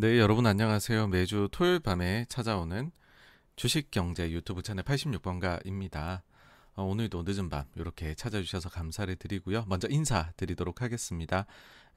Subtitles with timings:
[0.00, 1.08] 네, 여러분 안녕하세요.
[1.08, 2.90] 매주 토요일 밤에 찾아오는
[3.56, 6.22] 주식경제 유튜브 채널 86번가입니다.
[6.74, 9.66] 어, 오늘도 늦은 밤 이렇게 찾아주셔서 감사를 드리고요.
[9.68, 11.44] 먼저 인사드리도록 하겠습니다.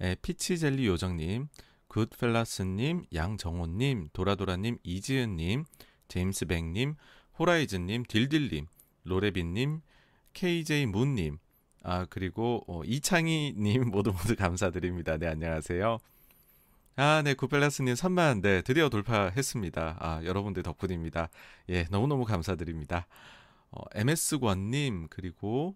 [0.02, 1.48] 에, 피치젤리 요정님,
[1.88, 5.64] 굿펠라스님, 양정호님, 도라도라님, 이지은님,
[6.10, 6.96] 제임스백님,
[7.40, 8.66] 호라이즌님, 딜딜님,
[9.06, 9.80] 로레빈님,
[10.34, 11.38] KJ 문님,
[11.84, 15.16] 아 그리고 어, 이창희님 모두 모두 감사드립니다.
[15.18, 16.00] 네 안녕하세요.
[16.96, 19.98] 아, 네, 구펠라스님 3만, 네, 드디어 돌파했습니다.
[20.00, 21.30] 아, 여러분들 덕분입니다.
[21.70, 23.08] 예, 너무너무 감사드립니다.
[23.72, 25.76] 어, MS권님, 그리고,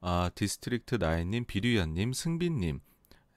[0.00, 2.78] 아, District Nine님, 비류연님, 승빈님,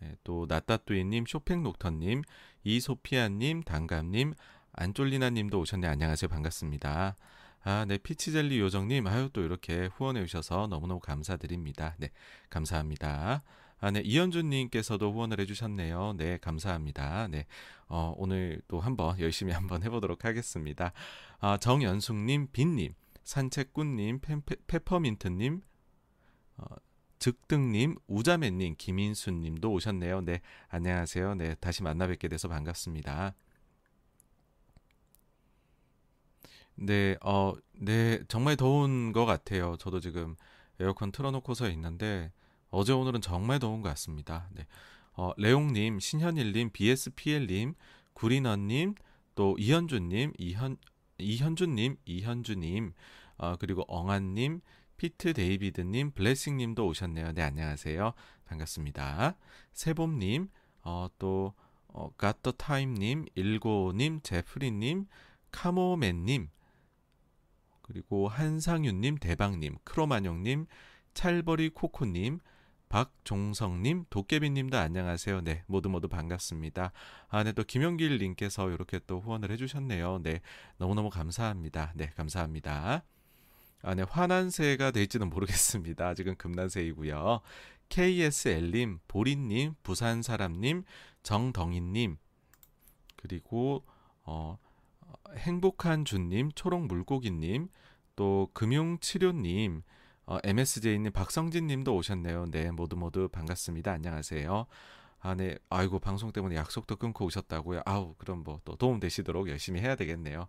[0.04, 2.22] 예, 또, 나따뚜이님, 쇼팽녹터님,
[2.64, 4.36] 이소피아님, 단감님,
[4.74, 5.88] 안쫄리나님도 오셨네.
[5.88, 6.30] 안녕하세요.
[6.30, 7.16] 반갑습니다.
[7.64, 11.96] 아, 네, 피치젤리 요정님, 아유, 또 이렇게 후원해 주셔서 너무너무 감사드립니다.
[11.98, 12.12] 네,
[12.52, 13.42] 감사합니다.
[13.80, 16.16] 아, 네, 이현주님께서도 후원을 해주셨네요.
[16.18, 17.28] 네, 감사합니다.
[17.28, 17.46] 네,
[17.88, 20.94] 어, 오늘 또 한번 열심히 한번 해보도록 하겠습니다.
[21.40, 24.22] 아, 정연숙님, 빈님, 산책꾼님,
[24.66, 25.62] 페퍼민트님,
[26.58, 26.66] 어,
[27.20, 30.22] 즉등님, 우자매님, 김인수님도 오셨네요.
[30.22, 31.36] 네, 안녕하세요.
[31.36, 33.36] 네, 다시 만나 뵙게 돼서 반갑습니다.
[36.76, 39.78] 네, 어, 네, 정말 더운 것 같아요.
[39.78, 40.36] 저도 지금
[40.80, 42.32] 에어컨 틀어놓고서 있는데,
[42.80, 44.48] 어제 오늘은 정말 더운 것 같습니다.
[44.54, 44.68] 네.
[45.14, 47.74] 어, 레옹님, 신현일님, BSPL님,
[48.14, 48.94] 구리너님,
[49.34, 50.78] 또 이현주님, 이현
[51.18, 52.94] 이현주님, 이현주님,
[53.38, 54.62] 어, 그리고 엉한님,
[54.98, 57.32] 피트 데이비드님, 블레싱님도 오셨네요.
[57.32, 58.14] 네, 안녕하세요.
[58.46, 59.36] 반갑습니다.
[59.74, 60.48] 세봄님,
[60.84, 61.56] 어, 또
[61.88, 65.08] 어, 갓더 타임님, 일고님, 제프리님,
[65.50, 66.50] 카모맨님,
[67.82, 70.68] 그리고 한상윤님, 대박님, 크로마뇽님,
[71.16, 72.40] 찰버리 코코님,
[72.90, 75.42] 박종성님, 도깨비님도 안녕하세요.
[75.42, 76.94] 네, 모두 모두 반갑습니다.
[77.28, 80.20] 아, 네, 또 김용길님께서 이렇게 또 후원을 해주셨네요.
[80.24, 80.40] 네,
[80.78, 81.92] 너무너무 감사합니다.
[81.96, 83.04] 네, 감사합니다.
[83.84, 86.08] 아, 네, 환한새가 될지는 모르겠습니다.
[86.08, 87.42] 아직은 금난새이고요.
[87.90, 90.84] KSL님, 보리님, 부산사람님,
[91.24, 92.18] 정덩이님,
[93.18, 93.84] 그리고
[94.24, 94.58] 어,
[95.36, 97.68] 행복한 주님, 초록물고기님,
[98.16, 99.84] 또 금융치료님,
[100.28, 102.48] 어, MSJ님, 박성진님도 오셨네요.
[102.52, 103.94] 네, 모두 모두 반갑습니다.
[103.94, 104.66] 안녕하세요.
[105.22, 105.58] 아, 네.
[105.70, 107.82] 아이고, 방송 때문에 약속도 끊고 오셨다고요.
[107.86, 110.48] 아우, 그럼 뭐 또 도움 되시도록 열심히 해야 되겠네요.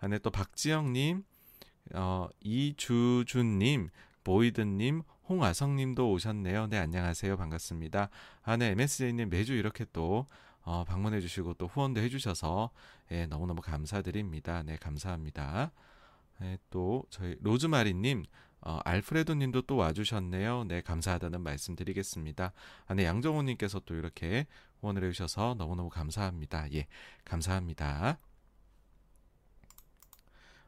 [0.00, 0.18] 아, 네.
[0.18, 1.24] 또 박지영님,
[1.94, 3.90] 어, 이주준님,
[4.24, 6.68] 보이드님, 홍아성님도 오셨네요.
[6.68, 7.36] 네, 안녕하세요.
[7.36, 8.08] 반갑습니다.
[8.44, 8.70] 아, 네.
[8.70, 10.26] MSJ님 매주 이렇게 또
[10.62, 12.70] 어, 방문해 주시고 또 후원도 해주셔서
[13.10, 14.62] 예, 너무너무 감사드립니다.
[14.62, 15.70] 네, 감사합니다.
[16.42, 18.24] 예, 또 저희 로즈마리님
[18.60, 20.64] 어, 알프레도 님도 또 와주셨네요.
[20.64, 22.52] 네, 감사하다는 말씀 드리겠습니다.
[22.86, 24.46] 아, 네, 양정호 님께서 또 이렇게
[24.80, 26.72] 후원을 해주셔서 너무너무 감사합니다.
[26.72, 26.86] 예,
[27.24, 28.18] 감사합니다.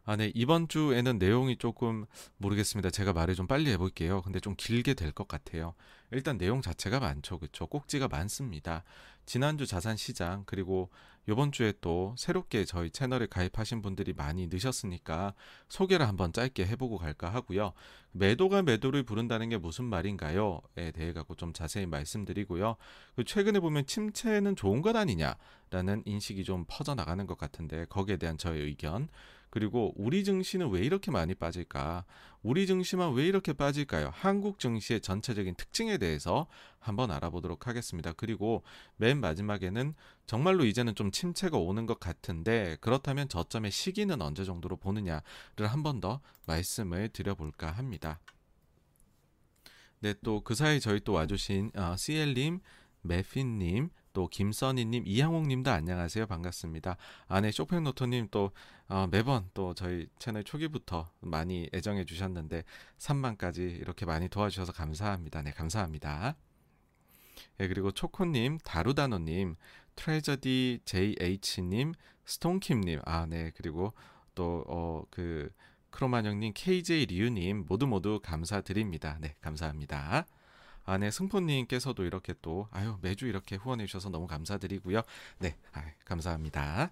[0.05, 2.07] 아, 네, 이번 주에는 내용이 조금
[2.39, 2.91] 모르겠습니다.
[2.91, 4.23] 제가 말을 좀 빨리 해볼게요.
[4.23, 5.75] 근데 좀 길게 될 것 같아요.
[6.11, 7.39] 일단 내용 자체가 많죠.
[7.39, 7.67] 그쵸?
[7.67, 8.83] 꼭지가 많습니다.
[9.27, 10.91] 지난주 자산 시장, 그리고
[11.29, 15.35] 이번 주에 또 새롭게 저희 채널에 가입하신 분들이 많이 늦으셨으니까
[15.69, 17.73] 소개를 한번 짧게 해보고 갈까 하고요.
[18.13, 22.77] 매도가 매도를 부른다는 게 무슨 말인가요?에 대해 갖고 좀 자세히 말씀드리고요.
[23.15, 28.37] 그 최근에 보면 침체는 좋은 것 아니냐라는 인식이 좀 퍼져 나가는 것 같은데 거기에 대한
[28.39, 29.09] 저의 의견
[29.51, 32.05] 그리고 우리 증시는 왜 이렇게 많이 빠질까?
[32.43, 34.11] 우리 증시만 왜 이렇게 빠질까요?
[34.15, 36.47] 한국 증시의 전체적인 특징에 대해서
[36.79, 38.13] 한번 알아보도록 하겠습니다.
[38.13, 38.63] 그리고
[38.97, 39.95] 맨 마지막에는
[40.27, 45.23] 정말로 이제는 좀 침체가 오는 것 같은데 그렇다면 저점의 시기는 언제 정도로 보느냐를
[45.69, 48.21] 한 번 더 말씀을 드려볼까 합니다.
[50.01, 52.61] 네, 또 그 사이 저희 또 와주신 어, CL님,
[53.03, 56.27] 메핀님, 또 김선희님, 이향옥님도 안녕하세요.
[56.27, 56.97] 반갑습니다.
[57.29, 58.51] 아네 쇼팽노토님 또
[58.91, 62.65] 어, 매번 또 저희 채널 초기부터 많이 애정해 주셨는데
[62.99, 65.43] 3만까지 이렇게 많이 도와주셔서 감사합니다.
[65.43, 66.35] 네, 감사합니다.
[67.59, 69.55] 네, 그리고 초코님, 다루다노님,
[69.95, 71.93] 트레저디 JH님,
[72.25, 73.93] 스톤킴님, 아, 네, 그리고
[74.35, 75.53] 또, 어, 그,
[75.91, 79.19] 크로마형님, KJ 리유님, 모두 모두 감사드립니다.
[79.21, 80.27] 네, 감사합니다.
[80.85, 85.03] 아내 승포님께서도 이렇게 또 아유 매주 이렇게 후원해 주셔서 너무 감사드리고요.
[85.39, 86.91] 네, 아, 감사합니다.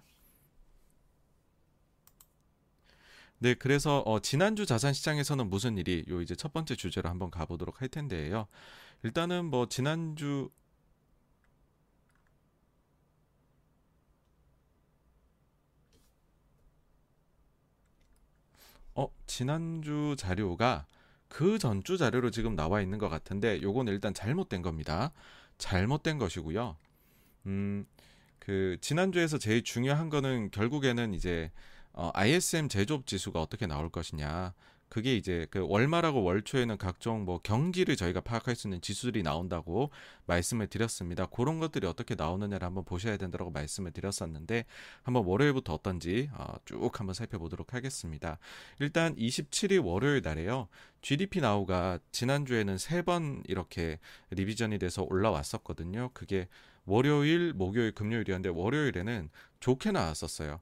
[3.39, 7.81] 네, 그래서 어, 지난주 자산 시장에서는 무슨 일이 요 이제 첫 번째 주제로 한번 가보도록
[7.81, 8.47] 할 텐데요.
[9.03, 10.49] 일단은 뭐 지난주
[18.93, 20.85] 어 지난주 자료가
[21.29, 25.13] 그 전주 자료로 지금 나와 있는 것 같은데 요거는 일단 잘못된 겁니다.
[25.57, 26.75] 잘못된 것이고요.
[27.45, 27.85] 음,
[28.39, 31.51] 그그 지난주에서 제일 중요한 거는 결국에는 이제
[31.93, 34.53] 어, ISM 제조업 지수가 어떻게 나올 것이냐.
[34.89, 39.91] 그게 이제 그 월말하고 월초에는 각종 뭐 경기를 저희가 파악할 수 있는 지수들이 나온다고
[40.25, 41.27] 말씀을 드렸습니다.
[41.27, 44.65] 그런 것들이 어떻게 나오느냐를 한번 보셔야 된다고 말씀을 드렸었는데
[45.03, 48.39] 한번 월요일부터 어떤지 어, 쭉 한번 살펴보도록 하겠습니다.
[48.79, 50.67] 일단 27일 월요일 날에요.
[51.01, 53.99] GDP 나우가 지난주에는 세 번 이렇게
[54.31, 56.09] 리비전이 돼서 올라왔었거든요.
[56.13, 56.47] 그게
[56.85, 60.59] 월요일, 목요일, 금요일이었는데 월요일에는 좋게 나왔었어요.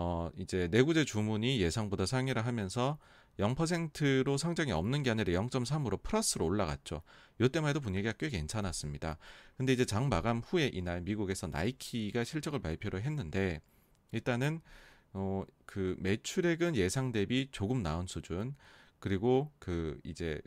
[0.00, 2.98] 어, 이제 내구재 주문이 예상보다 상회를 하면서
[3.40, 7.02] 0%로 성장이 없는 게 아니라 0.3으로 플러스로 올라갔죠.
[7.40, 9.18] 이때만 해도 분위기가 꽤 괜찮았습니다.
[9.56, 13.60] 근데 이제 장 마감 후에 이날 미국에서 나이키가 실적을 발표를 했는데
[14.12, 14.60] 일단은
[15.14, 18.54] 어, 그 매출액은 예상 대비 조금 나은 수준
[19.00, 20.40] 그리고 그 이제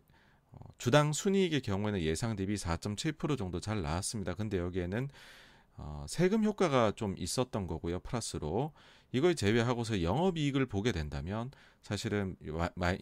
[0.54, 4.34] 어, 주당 순이익의 경우에는 예상 대비 4.7% 정도 잘 나왔습니다.
[4.34, 5.10] 근데 여기에는
[5.76, 8.00] 어, 세금 효과가 좀 있었던 거고요.
[8.00, 8.72] 플러스로
[9.12, 12.36] 이걸 제외하고서 영업이익을 보게 된다면 사실은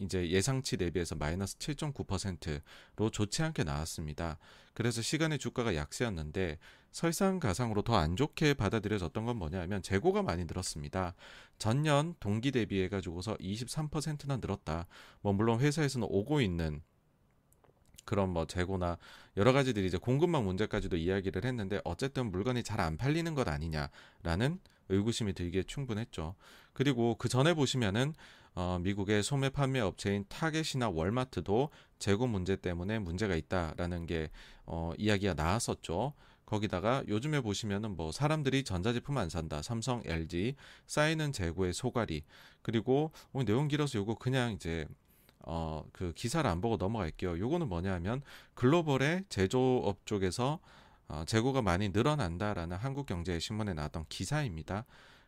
[0.00, 4.38] 이제 예상치 대비해서 마이너스 7.9%로 좋지 않게 나왔습니다.
[4.74, 6.58] 그래서 시간의 주가가 약세였는데
[6.90, 11.14] 설상가상으로 더 안 좋게 받아들여졌던 건 뭐냐면 재고가 많이 늘었습니다.
[11.58, 14.86] 전년 동기 대비해 가지고서 23%나 늘었다.
[15.20, 16.82] 뭐 물론 회사에서는 오고 있는
[18.06, 18.98] 그런 뭐 재고나
[19.36, 24.58] 여러 가지들이 이제 공급망 문제까지도 이야기를 했는데 어쨌든 물건이 잘 안 팔리는 것 아니냐라는
[24.90, 26.34] 의구심이 들기에 충분했죠.
[26.72, 28.14] 그리고 그 전에 보시면은
[28.54, 34.30] 어, 미국의 소매 판매 업체인 타겟이나 월마트도 재고 문제 때문에 문제가 있다라는 게
[34.66, 36.14] 어, 이야기가 나왔었죠.
[36.46, 39.62] 거기다가 요즘에 보시면은 뭐 사람들이 전자제품 안 산다.
[39.62, 40.56] 삼성, LG
[40.86, 42.22] 쌓이는 재고의 소갈이
[42.62, 44.86] 그리고 어, 내용 길어서 요거 그냥 이제
[45.46, 47.38] 어, 그 기사를 안 보고 넘어갈게요.
[47.38, 48.20] 요거는 뭐냐면
[48.54, 50.58] 글로벌의 제조업 쪽에서
[51.10, 54.86] 어, 재고가 많이 늘어난다라는 한국경제신문에 나왔던 기사입니다.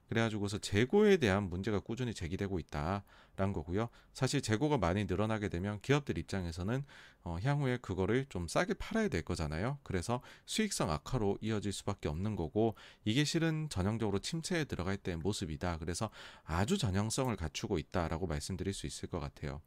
[0.09, 3.89] 그래가지고서 재고에 대한 문제가 꾸준히 제기되고 있다라는 거고요.
[4.13, 6.85] 사실 재고가 많이 늘어나게 되면 기업들 입장에서는
[7.25, 9.79] 어, 향후에 그거를 좀 싸게 팔아야 될 거잖아요.
[9.83, 15.79] 그래서 수익성 악화로 이어질 수밖에 없는 거고 이게 실은 전형적으로 침체에 들어갈 때 모습이다.
[15.79, 16.11] 그래서
[16.45, 19.63] 아주 전형성을 갖추고 있다라고 말씀드릴 수 있을 것 같아요.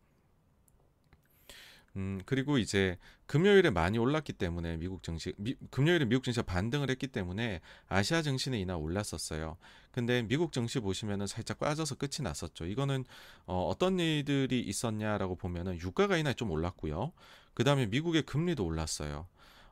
[1.96, 7.08] 음, 그리고 이제 금요일에 많이 올랐기 때문에 미국 증시, 미, 금요일에 미국 증시가 반등을 했기
[7.08, 9.58] 때문에 아시아 증시는 이날 올랐었어요.
[9.92, 12.66] 근데 미국 증시 보시면은 살짝 빠져서 끝이 났었죠.
[12.66, 13.06] 이거는
[13.46, 17.14] 어, 어떤 일들이 있었냐라고 보면은 유가가 이날 좀 올랐고요.
[17.54, 19.28] 그 다음에 미국의 금리도 올랐어요.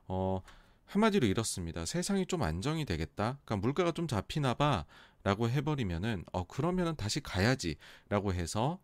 [0.06, 0.40] 어,
[0.86, 1.84] 한마디로 이렇습니다.
[1.84, 3.38] 세상이 좀 안정이 되겠다.
[3.44, 4.86] 그러니까 물가가 좀 잡히나 봐
[5.22, 7.76] 라고 해버리면은 어 그러면은 다시 가야지
[8.08, 8.78] 라고 해서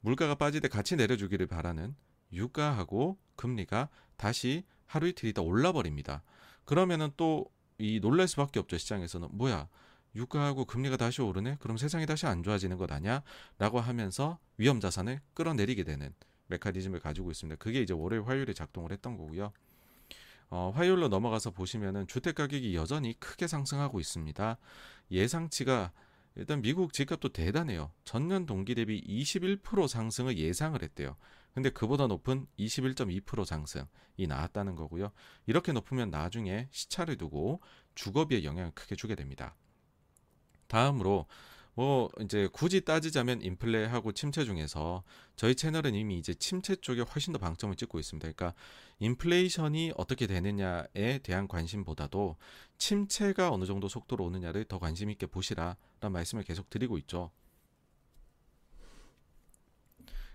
[0.00, 1.94] 물가가 빠질 때 같이 내려주기를 바라는
[2.32, 6.22] 유가하고 금리가 다시 하루 이틀 있다 올라 버립니다.
[6.64, 7.50] 그러면은 또
[7.80, 9.28] 이 놀랄 수밖에 없죠 시장에서는.
[9.32, 9.68] 뭐야
[10.14, 11.56] 유가하고 금리가 다시 오르네?
[11.60, 13.22] 그럼 세상이 다시 안 좋아지는 것 아니야?
[13.58, 16.12] 라고 하면서 위험 자산을 끌어내리게 되는
[16.48, 17.56] 메커니즘을 가지고 있습니다.
[17.58, 19.52] 그게 이제 월요일 화요일에 작동을 했던 거고요.
[20.50, 24.58] 어, 화요일로 넘어가서 보시면은 주택 가격이 여전히 크게 상승하고 있습니다.
[25.12, 25.92] 예상치가
[26.34, 27.92] 일단 미국 집값도 대단해요.
[28.04, 31.16] 전년 동기 대비 21% 상승을 예상을 했대요
[31.54, 35.10] 근데 그보다 높은 21.2% 상승이 나왔다는 거고요.
[35.46, 37.60] 이렇게 높으면 나중에 시차를 두고
[37.94, 39.56] 주거비에 영향을 크게 주게 됩니다.
[40.68, 41.26] 다음으로
[41.74, 45.02] 뭐 이제 굳이 따지자면 인플레하고 침체 중에서
[45.36, 48.30] 저희 채널은 이미 이제 침체 쪽에 훨씬 더 방점을 찍고 있습니다.
[48.32, 48.54] 그러니까
[48.98, 52.36] 인플레이션이 어떻게 되느냐에 대한 관심보다도
[52.78, 57.30] 침체가 어느 정도 속도로 오느냐를 더 관심 있게 보시라라는 말씀을 계속 드리고 있죠.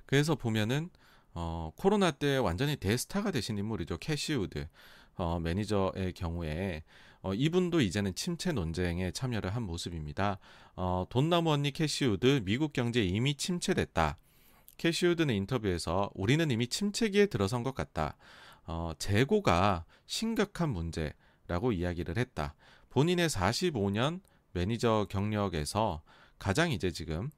[0.05, 0.89] 그래서 보면은
[1.35, 3.97] 어, 코로나 때 완전히 대스타가 되신 인물이죠.
[3.97, 4.67] 캐시우드
[5.17, 6.83] 어, 매니저의 경우에
[7.21, 10.39] 어, 이분도 이제는 침체 논쟁에 참여를 한 모습입니다.
[10.75, 14.17] 어, 돈나무 언니 캐시우드 미국 경제 이미 침체됐다.
[14.77, 18.15] 캐시우드는 인터뷰에서 우리는 이미 침체기에 들어선 것 같다.
[18.65, 22.55] 어, 재고가 심각한 문제라고 이야기를 했다.
[22.91, 24.21] 본인의 45년
[24.53, 26.01] 매니저 경력에서
[26.39, 27.29] 가장 이제 지금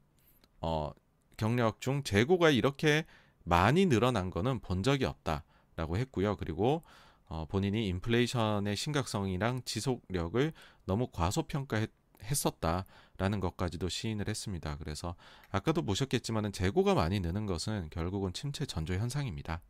[0.60, 0.92] 어,
[1.36, 3.04] 경력 중 재고가 이렇게
[3.48, 6.36] 많이 늘어난 거는 본 적이 없다라고 했고요.
[6.36, 6.82] 그리고
[7.26, 10.52] 어, 본인이 인플레이션의 심각성이랑 지속력을
[10.84, 14.76] 너무 과소평가했었다라는 것까지도 시인을 했습니다.
[14.78, 15.16] 그래서
[15.50, 19.60] 아까도 보셨겠지만은 재고가 많이 느는 것은 결국은 침체 전조 현상입니다.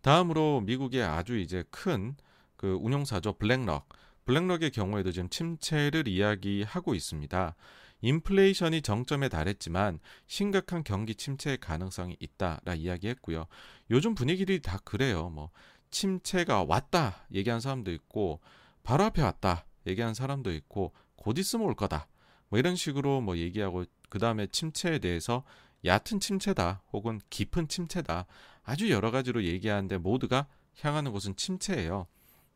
[0.00, 2.16] 다음으로 미국의 아주 이제 큰
[2.58, 3.88] 그 운용사죠 블랙럭.
[4.26, 7.54] 블랙럭의 경우에도 지금 침체를 이야기하고 있습니다.
[8.00, 13.46] 인플레이션이 정점에 달했지만 심각한 경기 침체의 가능성이 있다라 이야기했고요.
[13.90, 15.30] 요즘 분위기들이 다 그래요.
[15.30, 15.50] 뭐
[15.90, 18.40] 침체가 왔다 얘기한 사람도 있고
[18.82, 22.08] 바로 앞에 왔다 얘기한 사람도 있고 곧 있으면 올 거다.
[22.48, 25.44] 뭐 이런 식으로 뭐 얘기하고 그 다음에 침체에 대해서
[25.84, 28.26] 얕은 침체다 혹은 깊은 침체다
[28.62, 30.46] 아주 여러 가지로 얘기하는데 모두가
[30.80, 32.06] 향하는 곳은 침체예요.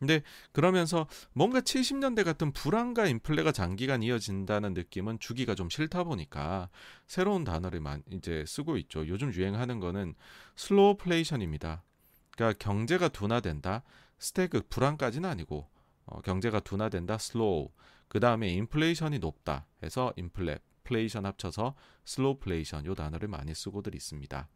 [0.03, 6.71] 근데 그러면서 뭔가 70년대 같은 불안과 인플레가 장기간 이어진다는 느낌은 주기가 좀 싫다 보니까
[7.07, 7.81] 새로운 단어를
[8.11, 9.07] 이제 쓰고 있죠.
[9.07, 10.17] 요즘 유행하는 거는
[10.57, 11.85] slowflation입니다.
[12.33, 13.85] 그러니까 경제가 둔화된다.
[14.19, 15.69] 스태그 불안까지는 아니고
[16.07, 17.19] 어, 경제가 둔화된다.
[17.19, 17.71] slow.
[18.09, 19.69] 그 다음에 인플레이션이 높다.
[19.85, 24.49] 해서 인플레, flation 합쳐서 slowflation 요 단어를 많이 쓰고들 있습니다.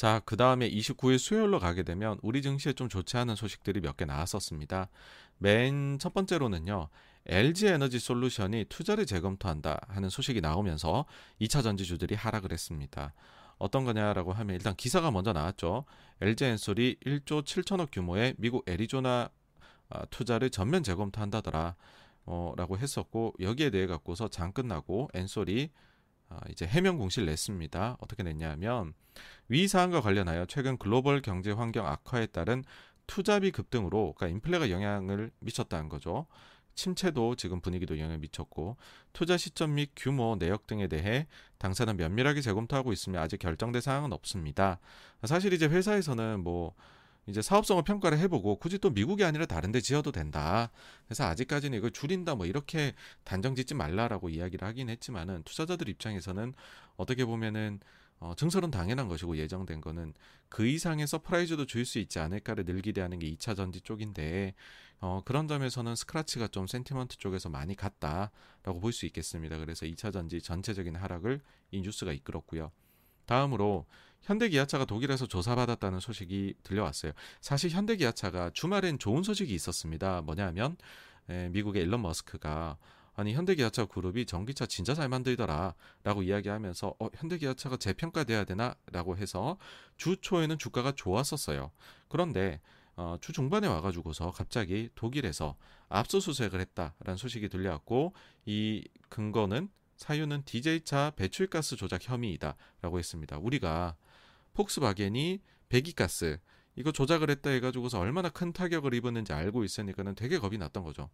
[0.00, 4.06] 자, 그 다음에 29일 수요일로 가게 되면 우리 증시에 좀 좋지 않은 소식들이 몇 개
[4.06, 4.88] 나왔었습니다.
[5.36, 6.88] 맨 첫 번째로는요.
[7.26, 11.04] LG 에너지 솔루션이 투자를 재검토한다 하는 소식이 나오면서
[11.42, 13.12] 2차 전지주들이 하락을 했습니다.
[13.58, 15.84] 어떤 거냐라고 하면 일단 기사가 먼저 나왔죠.
[16.22, 19.28] LG 엔솔이 1조 7천억 규모의 미국 애리조나
[19.90, 21.76] 아, 투자를 전면 재검토한다더라.
[22.24, 25.89] 어, 라고 했었고 여기에 대해 갖고서 장 끝나고 엔솔이 아,
[26.50, 27.96] 이제 해명 공시를 냈습니다.
[28.00, 28.94] 어떻게 냈냐면
[29.48, 32.64] 위 사항과 관련하여 최근 글로벌 경제 환경 악화에 따른
[33.06, 36.26] 투자비 급등으로 그러니까 인플레가 영향을 미쳤다는 거죠.
[36.74, 38.76] 침체도 지금 분위기도 영향을 미쳤고
[39.12, 41.26] 투자 시점 및 규모, 내역 등에 대해
[41.58, 44.78] 당사는 면밀하게 재검토하고 있으며 아직 결정된 사항은 없습니다.
[45.24, 46.74] 사실 이제 회사에서는 뭐
[47.30, 50.70] 이제 사업성을 평가를 해보고 굳이 또 미국이 아니라 다른데 지어도 된다.
[51.06, 52.94] 그래서 아직까지는 이걸 줄인다 뭐 이렇게
[53.24, 56.52] 단정 짓지 말라라고 이야기를 하긴 했지만은 투자자들 입장에서는
[56.96, 57.80] 어떻게 보면은
[58.18, 60.12] 어, 증설은 당연한 것이고 예정된 거는
[60.50, 64.54] 그 이상의 surprise도 줄 수 있지 않을까를 늘 기대하는 게 2차 전지 쪽인데
[65.00, 69.56] 어, 그런 점에서는 scratch가 좀 sentiment 쪽에서 많이 갔다라고 볼 수 있겠습니다.
[69.58, 72.70] 그래서 2차 전지 전체적인 하락을 이 뉴스가 이끌었고요.
[73.24, 73.86] 다음으로
[74.22, 77.12] 현대기아차가 독일에서 조사받았다는 소식이 들려왔어요.
[77.40, 80.20] 사실 현대기아차가 주말엔 좋은 소식이 있었습니다.
[80.22, 80.76] 뭐냐면
[81.28, 82.76] 에, 미국의 일론 머스크가
[83.14, 89.58] 아니 현대기아차 그룹이 전기차 진짜 잘 만들더라라고 이야기하면서 어, 현대기아차가 재평가돼야 되나라고 해서
[89.96, 91.70] 주 초에는 주가가 좋았었어요.
[92.08, 92.60] 그런데
[92.96, 95.56] 어, 주 중반에 와가지고서 갑자기 독일에서
[95.88, 98.14] 압수수색을 했다라는 소식이 들려왔고
[98.46, 103.38] 이 근거는 사유는 DJ차 배출가스 조작 혐의이다라고 했습니다.
[103.38, 103.96] 우리가
[104.54, 106.38] 폭스바겐이 배기가스
[106.76, 111.10] 이거 조작을 했다 해가지고서 얼마나 큰 타격을 입었는지 알고 있으니까는 되게 겁이 났던 거죠.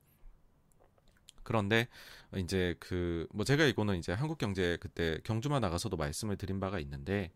[1.42, 1.88] 그런데
[2.36, 7.32] 이제 그 뭐 제가 이거는 이제 한국 경제 그때 경주만 나가서도 말씀을 드린 바가 있는데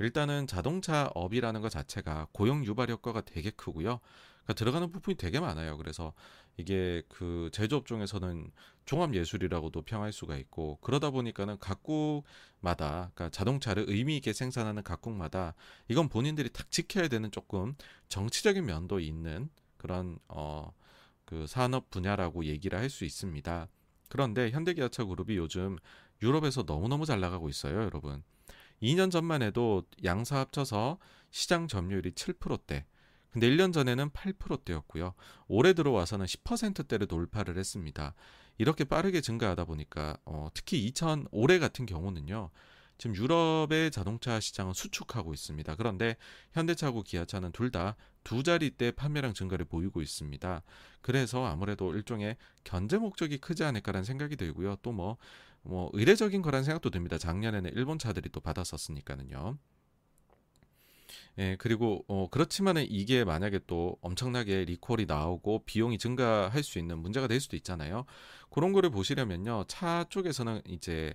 [0.00, 4.00] 일단은 자동차 업이라는 것 자체가 고용 유발 효과가 되게 크고요.
[4.44, 5.76] 그러니까 들어가는 부분이 되게 많아요.
[5.76, 6.12] 그래서
[6.56, 8.50] 이게 그 제조업 중에서는
[8.84, 15.54] 종합 예술이라고도 평할 수가 있고 그러다 보니까는 각국마다 그러니까 자동차를 의미 있게 생산하는 각국마다
[15.88, 17.74] 이건 본인들이 딱 지켜야 되는 조금
[18.08, 19.48] 정치적인 면도 있는
[19.78, 20.72] 그런 어
[21.24, 23.68] 그 산업 분야라고 얘기를 할 수 있습니다.
[24.08, 25.76] 그런데 현대기아차 그룹이 요즘
[26.22, 28.22] 유럽에서 너무너무 잘 나가고 있어요, 여러분.
[28.82, 30.98] 2년 전만 해도 양사 합쳐서
[31.30, 32.86] 시장 점유율이 7%대,
[33.34, 35.12] 근데 1년 전에는 8%대였고요.
[35.48, 38.14] 올해 들어와서는 10%대를 돌파를 했습니다.
[38.56, 42.50] 이렇게 빠르게 증가하다 보니까 어, 특히 2000 올해 같은 경우는요.
[42.96, 45.74] 지금 유럽의 자동차 시장은 수축하고 있습니다.
[45.74, 46.16] 그런데
[46.52, 50.62] 현대차하고 기아차는 둘 다 두 자리대 판매량 증가를 보이고 있습니다.
[51.02, 54.76] 그래서 아무래도 일종의 견제 목적이 크지 않을까라는 생각이 들고요.
[54.82, 55.18] 또 뭐뭐
[55.62, 57.18] 뭐 의례적인 거란 생각도 듭니다.
[57.18, 59.58] 작년에는 일본 차들이 또 받았었으니까는요.
[61.38, 67.26] 예, 그리고 어 그렇지만은 이게 만약에 또 엄청나게 리콜이 나오고 비용이 증가할 수 있는 문제가
[67.26, 68.04] 될 수도 있잖아요.
[68.50, 69.64] 그런 거를 보시려면요.
[69.68, 71.14] 차 쪽에서는 이제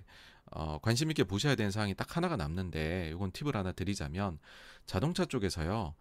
[0.52, 4.38] 어 관심 있게 보셔야 되는 사항이 딱 하나가 남는데 이건 팁을 하나 드리자면
[4.86, 5.94] 자동차 쪽에서요.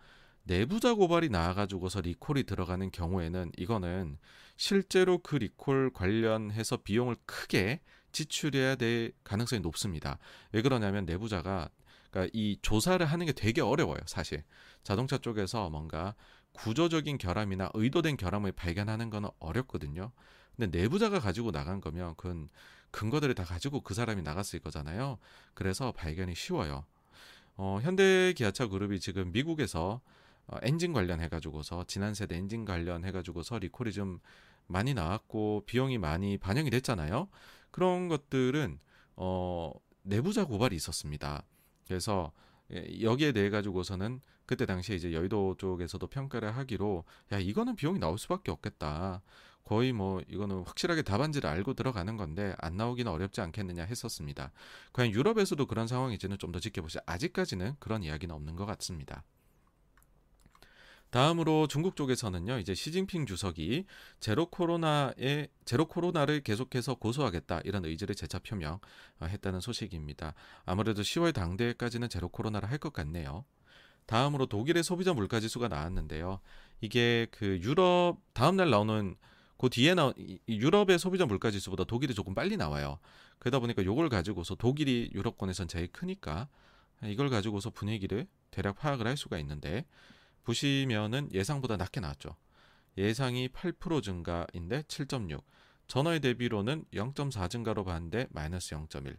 [0.44, 4.18] 내부자 고발이 나와가지고서 리콜이 들어가는 경우에는 이거는
[4.58, 10.18] 실제로 그 리콜 관련해서 비용을 크게 지출해야 될 가능성이 높습니다.
[10.52, 11.70] 왜 그러냐면 내부자가
[12.10, 14.44] 그러니까 이 조사를 하는 게 되게 어려워요, 사실.
[14.84, 16.16] 자동차 쪽에서 뭔가
[16.54, 20.12] 구조적인 결함이나 의도된 결함을 발견하는 거는 어렵거든요.
[20.56, 22.50] 근데 내부자가 가지고 나간 거면 그건
[22.92, 25.20] 근거들을 다 가지고 그 사람이 나갔을 거잖아요.
[25.54, 26.86] 그래서 발견이 쉬워요.
[27.56, 30.02] 어, 현대 기아차 그룹이 지금 미국에서
[30.48, 34.20] 어, 엔진 관련해 가지고서 지난 세대 엔진 관련해 가지고서 리콜이 좀
[34.66, 37.28] 많이 나왔고 비용이 많이 반영이 됐잖아요.
[37.72, 38.80] 그런 것들은
[39.16, 41.44] 어, 내부자 고발이 있었습니다.
[41.90, 42.32] 그래서
[42.72, 47.04] 예, 여기에 대해 가지고서는 그때 당시에 이제 여의도 쪽에서도 평가를 하기로
[47.34, 49.22] 야 이거는 비용이 나올 수밖에 없겠다.
[49.64, 54.52] 거의 뭐 이거는 확실하게 답안지를 알고 들어가는 건데 안 나오기는 어렵지 않겠느냐 했었습니다.
[54.94, 57.00] 과연 유럽에서도 그런 상황인지는 좀 더 지켜보자.
[57.08, 59.24] 아직까지는 그런 이야기는 없는 것 같습니다.
[61.12, 63.86] 다음으로 중국 쪽에서는요, 이제 시진핑 주석이
[64.20, 70.36] 제로 코로나에 제로 코로나를 계속해서 고수하겠다 이런 의지를 재차 표명했다는 소식입니다.
[70.66, 73.46] 아무래도 10월 당대회까지는 제로 코로나를 할 것 같네요.
[74.06, 76.40] 다음으로 독일의 소비자 물가 지수가 나왔는데요.
[76.82, 79.16] 이게 그 유럽 다음 날 나오는
[79.58, 80.14] 그 뒤에 나
[80.48, 83.00] 유럽의 소비자 물가 지수보다 독일이 조금 빨리 나와요.
[83.40, 86.48] 그러다 보니까 요걸 가지고서 독일이 유럽권에선 제일 크니까
[87.04, 89.86] 이걸 가지고서 분위기를 대략 파악을 할 수가 있는데
[90.44, 92.36] 보시면은 예상보다 낮게 나왔죠.
[92.98, 95.42] 예상이 8% 증가인데 7.6.
[95.88, 99.18] 전월 대비로는 0.4 증가로 봤는데 마이너스 0.1.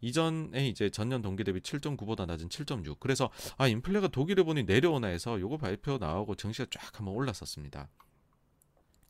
[0.00, 2.98] 이전에 이제 전년 동기 대비 7.9보다 낮은 7.6.
[3.00, 7.88] 그래서 아 인플레가 독일을 보니 내려오나 해서 요거 발표 나오고 증시가 쫙 한번 올랐었습니다.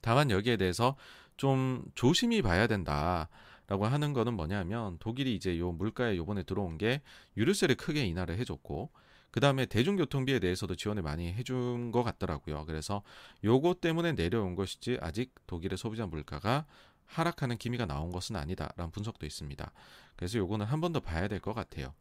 [0.00, 0.96] 다만 여기에 대해서
[1.36, 3.28] 좀 조심히 봐야 된다
[3.66, 7.00] 라고 하는 거는 뭐냐면 독일이 이제 요 물가에 요번에 들어온 게
[7.36, 8.90] 유류세를 크게 인하를 해줬고
[9.34, 12.66] 그 다음에 대중교통비에 대해서도 지원을 많이 해준 것 같더라고요.
[12.66, 13.02] 그래서
[13.42, 16.66] 요거 때문에 내려온 것이지 아직 독일의 소비자 물가가
[17.06, 19.72] 하락하는 기미가 나온 것은 아니다라는 분석도 있습니다.
[20.14, 21.94] 그래서 요거는 한 번 더 봐야 될 것 같아요.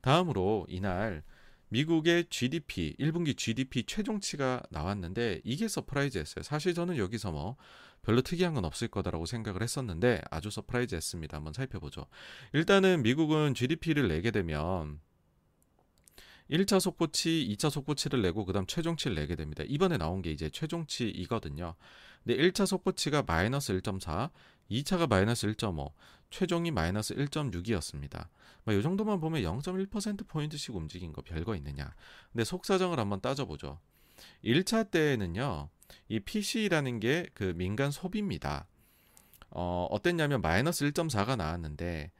[0.00, 1.22] 다음으로 이날
[1.68, 6.42] 미국의 GDP 1분기 GDP 최종치가 나왔는데 이게 surprise였어요.
[6.44, 7.56] 사실 저는 여기서 뭐
[8.00, 11.36] 별로 특이한 건 없을 거다라고 생각을 했었는데 아주 surprise했습니다.
[11.36, 12.06] 한번 살펴보죠.
[12.54, 14.98] 일단은 미국은 GDP를 내게 되면
[16.50, 19.64] 1차 속보치, 2차 속보치를 내고 그다음 최종치를 내게 됩니다.
[19.66, 21.74] 이번에 나온 게 이제 최종치이거든요.
[22.24, 24.30] 근데 1차 속보치가 마이너스 1.4,
[24.70, 25.92] 2차가 마이너스 1.5,
[26.30, 28.28] 최종이 마이너스 1.6이었습니다.
[28.64, 31.94] 뭐이 정도만 보면 0.1%포인트씩 움직인 거 별거 있느냐.
[32.32, 33.78] 근데 속사정을 한번 따져보죠.
[34.44, 35.68] 1차 때에는요,
[36.08, 38.66] 이 PC라는 게 그 민간 소비입니다.
[39.50, 42.10] 어, 어땠냐면 마이너스 1.4가 나왔는데,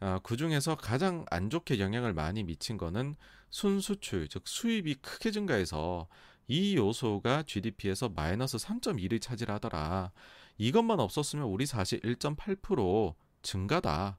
[0.00, 3.16] 어, 그 중에서 가장 안 좋게 영향을 많이 미친 거는
[3.50, 6.08] 순수출, 즉 수입이 크게 증가해서
[6.48, 10.12] 이 요소가 GDP에서 마이너스 3.2를 차지하더라.
[10.58, 14.18] 이것만 없었으면 우리 사실 1.8% 증가다.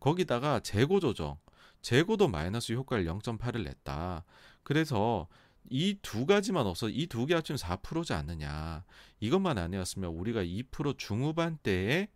[0.00, 1.38] 거기다가 재고 조정,
[1.82, 4.24] 재고도 마이너스 효과를 0.8을 냈다.
[4.62, 5.28] 그래서
[5.70, 8.84] 이 두 가지만 없어 이 두 개 합치면 4%지 않느냐.
[9.20, 12.08] 이것만 아니었으면 우리가 2% 중후반대에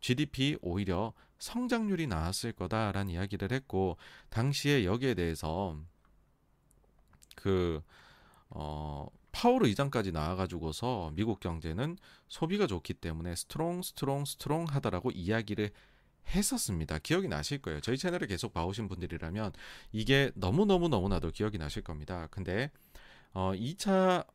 [0.00, 3.96] GDP 오히려 성장률이 나왔을 거다라는 이야기를 했고
[4.30, 5.76] 당시에 여기에 대해서
[7.38, 7.80] 그
[8.50, 11.96] 어, 파월 의장까지 나와가지고서 미국 경제는
[12.28, 15.70] 소비가 좋기 때문에 strong strong strong 하다라고 이야기를
[16.34, 16.98] 했었습니다.
[16.98, 17.80] 기억이 나실 거예요.
[17.80, 19.52] 저희 채널을 계속 봐오신 분들이라면
[19.92, 22.26] 이게 너무너무 너무나도 기억이 나실 겁니다.
[22.30, 22.70] 근데
[23.32, 24.26] 어 2차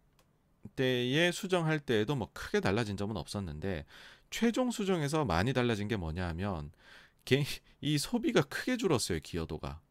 [0.76, 3.86] 때에 수정할 때에도 뭐 크게 달라진 점은 없었는데
[4.30, 6.72] 최종 수정에서 많이 달라진 게 뭐냐 하면
[7.82, 9.20] 이 소비가 크게 줄었어요.
[9.22, 9.82] 기여도가.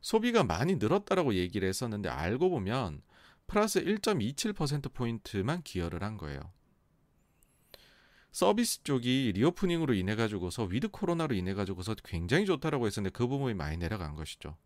[0.00, 3.02] 소비가 많이 늘었다라고 얘기를 했었는데 알고 보면
[3.46, 6.40] 플러스 1.27%포인트만 기여를 한 거예요.
[8.30, 13.76] 서비스 쪽이 reopening으로 인해 가지고서 위드 코로나로 인해 가지고서 굉장히 좋다라고 했었는데 그 부분이 많이
[13.76, 14.56] 내려간 것이죠.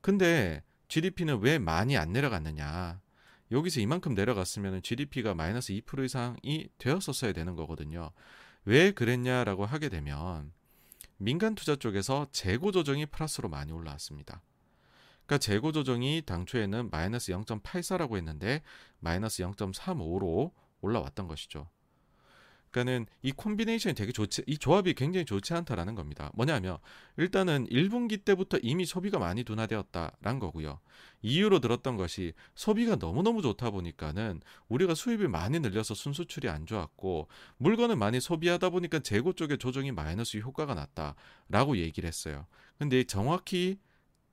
[0.00, 3.00] 근데 GDP는 왜 많이 안 내려갔느냐?
[3.50, 8.10] 여기서 이만큼 내려갔으면 GDP가 마이너스 2% 이상이 되었었어야 되는 거거든요.
[8.64, 10.52] 왜 그랬냐라고 하게 되면
[11.16, 14.42] 민간 투자 쪽에서 재고 조정이 플러스로 많이 올라왔습니다.
[15.26, 18.62] 그러니까 재고 조정이 당초에는 마이너스 0.84라고 했는데
[18.98, 21.68] 마이너스 0.35로 올라왔던 것이죠.
[22.74, 26.30] 그러니까는 이 콤비네이션이 되게 좋지, 이 조합이 굉장히 좋지 않다라는 겁니다.
[26.34, 26.78] 뭐냐면
[27.16, 30.80] 일단은 1분기 때부터 이미 소비가 많이 둔화되었다라는 거고요.
[31.22, 37.96] 이유로 들었던 것이 소비가 너무너무 좋다 보니까는 우리가 수입을 많이 늘려서 순수출이 안 좋았고 물건을
[37.96, 42.46] 많이 소비하다 보니까 재고 쪽에 조정이 마이너스 효과가 났다라고 얘기를 했어요.
[42.76, 43.78] 근데 정확히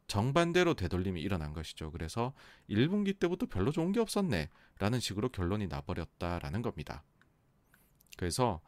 [0.07, 1.91] 정반대로 되돌림이 일어난 것이죠.
[1.91, 2.33] 그래서
[2.69, 4.49] 1분기 때부터 별로 좋은 게 없었네.
[4.79, 7.03] 라는 식으로 결론이 나버렸다라는 겁니다.
[8.21, 8.61] 그래서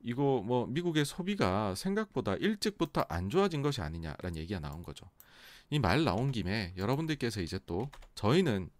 [0.00, 5.10] 이거 뭐 미국의 소비가 생각보다 일찍부터 안 좋아진 것이 아니냐라는 얘기가 나온 거죠.
[5.70, 8.70] 이 말 나온 김에 여러분들께서 이제 또 저희는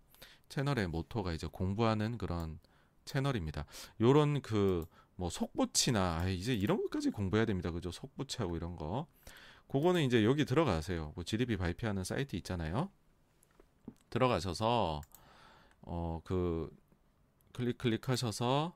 [0.48, 2.60] 채널의 모토가 이제 공부하는 그런
[3.04, 3.66] 채널입니다.
[4.00, 7.70] 요런 그 뭐 속보치나 아, 이제 이런 것까지 공부해야 됩니다.
[7.70, 7.90] 그죠?
[7.90, 9.06] 속보치하고 이런 거.
[9.68, 11.12] 그거는 이제 여기 들어가세요.
[11.16, 12.90] 뭐 GDP 발표하는 사이트 있잖아요.
[14.10, 15.00] 들어가셔서
[15.82, 16.70] 어 그
[17.52, 18.74] 클릭 클릭하셔서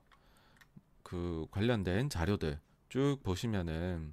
[1.06, 4.12] 그 관련된 자료들 쭉 보시면은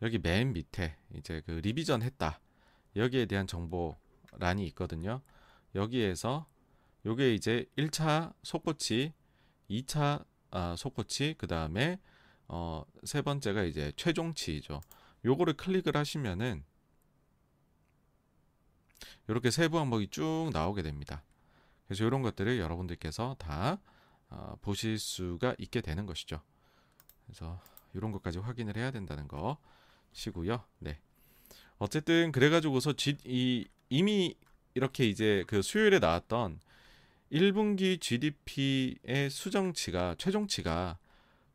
[0.00, 2.38] 여기 맨 밑에 이제 그 리비전 했다.
[2.94, 5.22] 여기에 대한 정보란이 있거든요.
[5.74, 6.46] 여기에서
[7.04, 9.12] 요게 이제 1차 속보치,
[9.68, 11.98] 2차 아, 속보치, 그 다음에
[12.46, 14.80] 어, 세 번째가 이제 최종치죠.
[15.24, 16.62] 요거를 클릭을 하시면은
[19.26, 21.24] 이렇게 세부 항목이 쭉 나오게 됩니다.
[21.88, 23.80] 그래서 이런 것들을 여러분들께서 다
[24.28, 26.40] 어, 보실 수가 있게 되는 것이죠.
[27.24, 27.60] 그래서
[27.94, 30.62] 이런 것까지 확인을 해야 된다는 것이고요.
[30.80, 30.98] 네.
[31.78, 34.34] 어쨌든 그래가지고서 G, 이, 이미
[34.74, 36.60] 이렇게 이제 그 수요일에 나왔던
[37.32, 40.98] 1분기 GDP의 수정치가 최종치가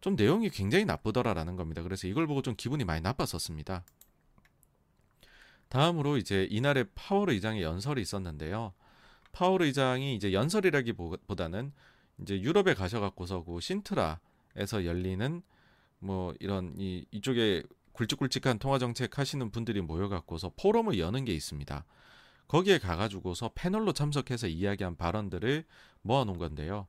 [0.01, 1.83] 좀 내용이 굉장히 나쁘더라라는 겁니다.
[1.83, 3.83] 그래서 이걸 보고 좀 기분이 많이 나빴었습니다.
[5.69, 8.73] 다음으로 이제 이날에 파월 의장의 연설이 있었는데요.
[9.31, 11.71] 파월 의장이 이제 연설이라기보다는
[12.21, 15.41] 이제 유럽에 가셔갖고서 그 신트라에서 열리는
[15.99, 21.85] 뭐 이런 이 이쪽에 굵직굵직한 통화 정책 하시는 분들이 모여갖고서 포럼을 여는 게 있습니다.
[22.47, 25.65] 거기에 가가지고서 패널로 참석해서 이야기한 발언들을
[26.01, 26.87] 모아놓은 건데요.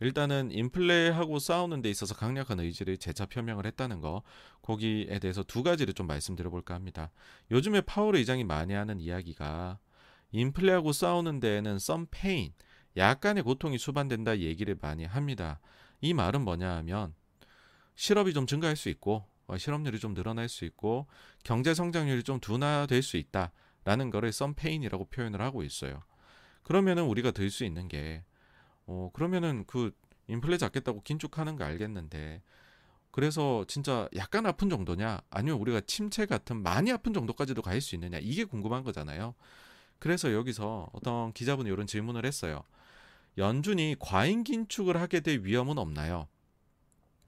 [0.00, 4.22] 일단은 인플레하고 싸우는 데 있어서 강력한 의지를 재차 표명을 했다는 거
[4.62, 7.10] 거기에 대해서 두 가지를 좀 말씀드려 볼까 합니다.
[7.50, 9.78] 요즘에 파월 의장이 많이 하는 이야기가
[10.32, 12.52] 인플레하고 싸우는 데에는 some pain,
[12.96, 15.60] 약간의 고통이 수반된다 얘기를 많이 합니다.
[16.00, 17.14] 이 말은 뭐냐 하면
[17.96, 21.06] 실업이 좀 증가할 수 있고 어, 실업률이 좀 늘어날 수 있고
[21.42, 26.02] 경제 성장률이 좀 둔화될 수 있다라는 거를 pain이라고 표현을 하고 있어요.
[26.62, 28.24] 그러면은 우리가 들 수 있는 게
[28.86, 29.92] 어, 그러면은 그
[30.28, 32.42] 인플레 잡겠다고 긴축하는 거 알겠는데
[33.10, 38.18] 그래서 진짜 약간 아픈 정도냐 아니면 우리가 침체 같은 많이 아픈 정도까지도 갈 수 있느냐
[38.20, 39.34] 이게 궁금한 거잖아요.
[39.98, 42.62] 그래서 여기서 어떤 기자분이 이런 질문을 했어요.
[43.38, 46.28] 연준이 과잉 긴축을 하게 될 위험은 없나요?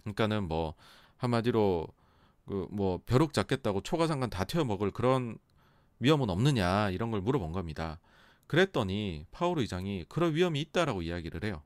[0.02, 0.74] 그러니까는 뭐
[1.16, 1.88] 한마디로
[2.46, 5.36] 그 뭐 벼룩 잡겠다고 초가상간 다 태워 먹을 그런
[5.98, 7.98] 위험은 없느냐 이런 걸 물어본 겁니다.
[8.46, 11.62] 그랬더니 파월 의장이 그런 위험이 있다라고 이야기를 해요.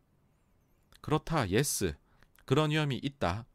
[1.02, 1.94] 그렇다, yes.
[2.46, 3.46] 그런 위험이 있다.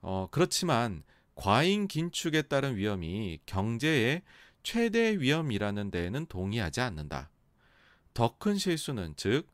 [0.00, 1.04] 어, 그렇지만
[1.36, 4.22] 과잉 긴축에 따른 위험이 경제의
[4.62, 7.30] 최대 위험이라는 데에는 동의하지 않는다.
[8.12, 9.46] 더 큰 실수는 즉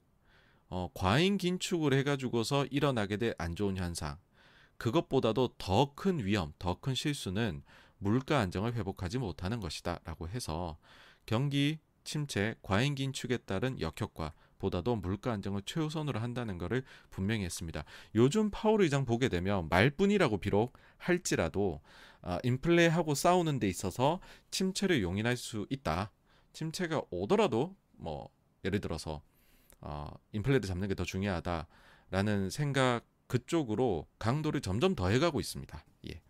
[0.70, 4.18] 어, 과잉 긴축을 해가지고서 일어나게 될 안 좋은 현상.
[4.78, 7.62] 그것보다도 더 큰 위험, 더 큰 실수는
[7.98, 10.78] 물가 안정을 회복하지 못하는 것이다 라고 해서
[11.26, 17.84] 경기 침체, 과잉 긴축에 따른 역효과 보다도 물가 안정을 최우선으로 한다는 것을 분명히 했습니다.
[18.14, 21.80] 요즘 파월 의장 보게 되면 말뿐이라고 비록 할지라도
[22.22, 26.10] 아, 인플레하고 싸우는 데 있어서 침체를 용인할 수 있다.
[26.52, 28.28] 침체가 오더라도 뭐
[28.64, 29.22] 예를 들어서
[29.80, 35.84] 어, 인플레를 잡는 게 더 중요하다라는 생각 그쪽으로 강도를 점점 더해가고 있습니다.
[36.10, 36.20] 예.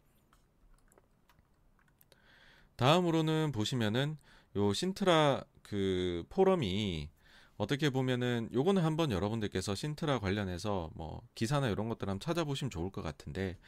[2.76, 4.16] 다음으로는 보시면은
[4.56, 7.08] 요 신트라 그 포럼이
[7.56, 13.02] 어떻게 보면은 요거는 한번 여러분들께서 신트라 관련해서 뭐 기사나 이런 것들 한번 찾아보시면 좋을 것
[13.02, 13.58] 같은데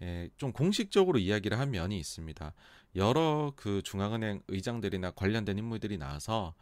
[0.00, 2.54] 예, 좀 공식적으로 이야기를 한 면이 있습니다.
[2.96, 6.54] 여러 그 중앙은행 의장들이나 관련된 인물들이 나와서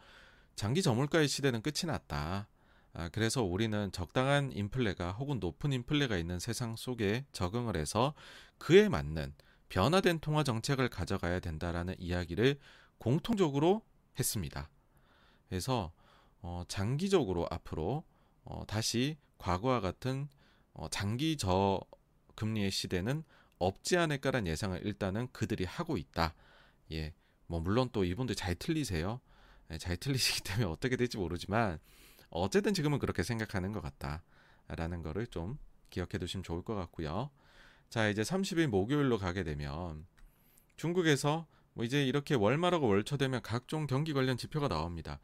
[0.57, 2.47] 장기 저물가의 시대는 끝이 났다.
[2.93, 8.15] 아, 그래서 우리는 적당한 인플레가 혹은 높은 인플레가 있는 세상 속에 적응을 해서
[8.57, 9.35] 그에 맞는
[9.69, 12.57] 변화된 통화 정책을 가져가야 된다라는 이야기를
[12.97, 13.83] 공통적으로
[14.17, 14.71] 했습니다.
[15.47, 15.91] 그래서
[16.41, 18.03] 어, 장기적으로 앞으로
[18.43, 20.27] 어, 다시 과거와 같은
[20.73, 21.79] 어, 장기 저
[22.33, 23.23] 금리의 시대는
[23.59, 26.33] 없지 않을까라는 예상을 일단은 그들이 하고 있다.
[26.93, 27.13] 예,
[27.45, 29.21] 뭐 물론 또 이분들 잘 틀리세요.
[29.71, 31.79] 예, 잘 틀리시기 때문에 어떻게 될지 모르지만
[32.29, 35.57] 어쨌든 지금은 그렇게 생각하는 것 같다라는 거를 좀
[35.89, 37.29] 기억해 두시면 좋을 것 같고요.
[37.89, 40.05] 자 이제 30일 목요일로 가게 되면
[40.75, 45.19] 중국에서 뭐 이제 이렇게 월말하고 월초 되면 각종 경기 관련 지표가 나옵니다.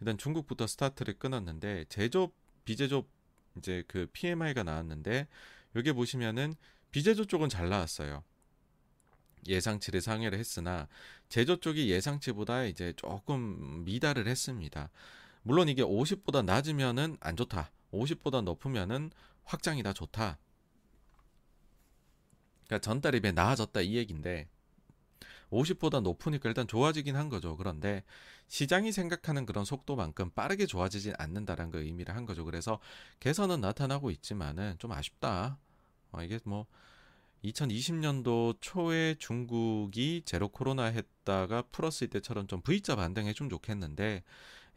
[0.00, 2.32] 일단 중국부터 스타트를 끊었는데 제조업
[2.64, 3.08] 비제조업
[3.56, 5.28] 이제 그 PMI가 나왔는데
[5.74, 6.54] 여기 보시면은
[6.90, 8.24] 비제조 쪽은 잘 나왔어요.
[9.46, 10.88] 예상치를 상회를 했으나
[11.28, 14.90] 제조 쪽이 예상치보다 이제 조금 미달을 했습니다.
[15.42, 17.70] 물론 이게 50보다 낮으면은 안 좋다.
[17.92, 19.10] 50보다 높으면은
[19.44, 20.38] 확장이 다 좋다.
[22.66, 24.48] 그러니까 전달이 배 나아졌다 이 얘긴데
[25.50, 27.56] 50보다 높으니까 일단 좋아지긴 한 거죠.
[27.56, 28.02] 그런데
[28.48, 32.44] 시장이 생각하는 그런 속도만큼 빠르게 좋아지진 않는다라는 그 의미를 한 거죠.
[32.44, 32.80] 그래서
[33.20, 35.58] 개선은 나타나고 있지만은 좀 아쉽다.
[36.12, 36.66] 어, 이게 뭐
[37.44, 44.24] 2020년도 초에 중국이 제로 코로나 했다가 풀었을 때처럼 좀 V자 반등해 좀 좋겠는데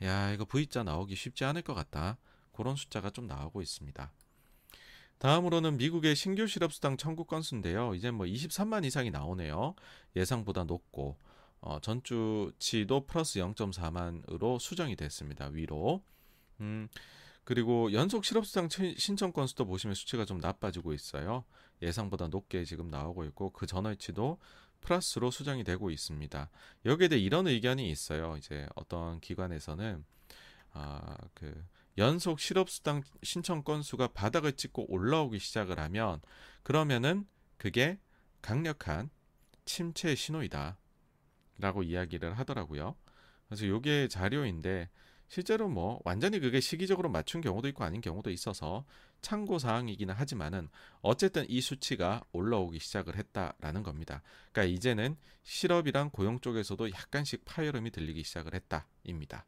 [0.04, 2.18] 야 이거 V자 나오기 쉽지 않을 것 같다.
[2.52, 4.12] 그런 숫자가 좀 나오고 있습니다.
[5.18, 7.94] 다음으로는 미국의 신규 실업수당 청구 건수인데요.
[7.94, 9.76] 이제 뭐 23만 이상이 나오네요.
[10.16, 11.18] 예상보다 높고
[11.62, 15.48] 어, 전주치도 플러스 0.4만으로 수정이 됐습니다.
[15.48, 16.02] 위로.
[16.62, 16.88] 음,
[17.44, 21.44] 그리고 연속 실업수당 신청 건수도 보시면 수치가 좀 나빠지고 있어요.
[21.82, 24.40] 예상보다 높게 지금 나오고 있고 그 전월치도
[24.82, 26.50] 플러스로 수정이 되고 있습니다.
[26.86, 28.36] 여기에 대해 이런 의견이 있어요.
[28.38, 30.06] 이제 어떤 기관에서는
[30.72, 31.66] 아, 그
[31.98, 36.22] 연속 실업수당 신청 건수가 바닥을 찍고 올라오기 시작을 하면
[36.64, 38.00] 그러면은 그게
[38.42, 39.10] 강력한
[39.66, 40.78] 침체 신호이다.
[41.60, 42.96] 라고 이야기를 하더라고요.
[43.48, 44.90] 그래서 요게 자료인데
[45.30, 48.84] 실제로 뭐 완전히 그게 시기적으로 맞춘 경우도 있고 아닌 경우도 있어서
[49.22, 50.70] 참고 사항이기는 하지만은
[51.02, 54.24] 어쨌든 이 수치가 올라오기 시작을 했다라는 겁니다.
[54.52, 59.46] 그러니까 이제는 실업이랑 고용 쪽에서도 약간씩 파열음이 들리기 시작을 했다입니다.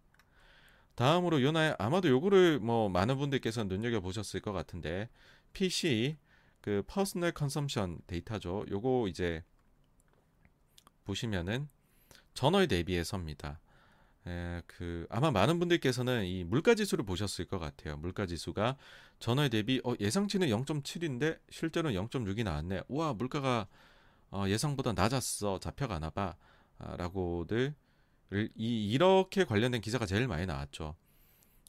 [0.94, 5.10] 다음으로 요날에 아마도 요거를 뭐 많은 분들께서 눈여겨 보셨을 것 같은데
[5.54, 6.18] PCE
[6.62, 8.66] 그 personal consumption 데이터죠.
[8.70, 9.44] 요거 이제
[11.06, 11.70] 보시면은
[12.36, 13.60] 전월 대비해서입니다.
[14.28, 17.98] 에, 그 아마 많은 분들께서는 이 물가 지수를 보셨을 것 같아요.
[17.98, 18.78] 물가 지수가
[19.20, 22.82] 전월 대비 어, 예상치는 0.7인데 실제로는 0.6이 나왔네.
[22.88, 23.68] 우와 물가가
[24.30, 26.12] 어, 예상보다 낮았어 잡혀가나
[26.80, 27.74] 봐라고들
[28.34, 30.96] 이, 이렇게 관련된 기사가 제일 많이 나왔죠.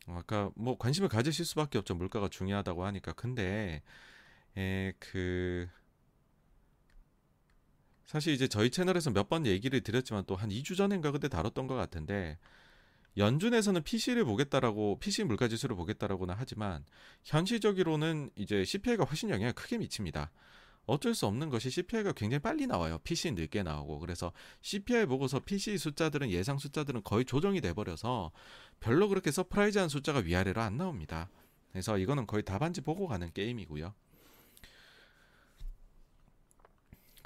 [0.07, 1.95] 어, 아까 뭐 관심을 가지실 수밖에 없죠.
[1.95, 3.12] 물가가 중요하다고 하니까.
[3.12, 3.83] 근데
[4.57, 5.69] 에, 그
[8.12, 11.75] 사실 이제 저희 채널에서 몇 번 얘기를 드렸지만 또 한 2주 전인가 그때 다뤘던 것
[11.75, 12.38] 같은데
[13.16, 16.85] 연준에서는 PC를 보겠다라고 PC 물가 지수를 보겠다라고는 하지만
[17.25, 20.31] 현실적으로는 이제 CPI가 훨씬 영향을 크게 미칩니다.
[20.85, 22.98] 어쩔 수 없는 것이 CPI가 굉장히 빨리 나와요.
[23.05, 28.31] PCE 늦게 나오고 그래서 CPI 보고서 PCE 숫자들은 예상 숫자들은 거의 조정이 돼 버려서
[28.81, 31.31] 별로 그렇게 surprise한 숫자가 위아래로 안 나옵니다.
[31.70, 33.94] 그래서 이거는 거의 답안지 보고 가는 게임이고요.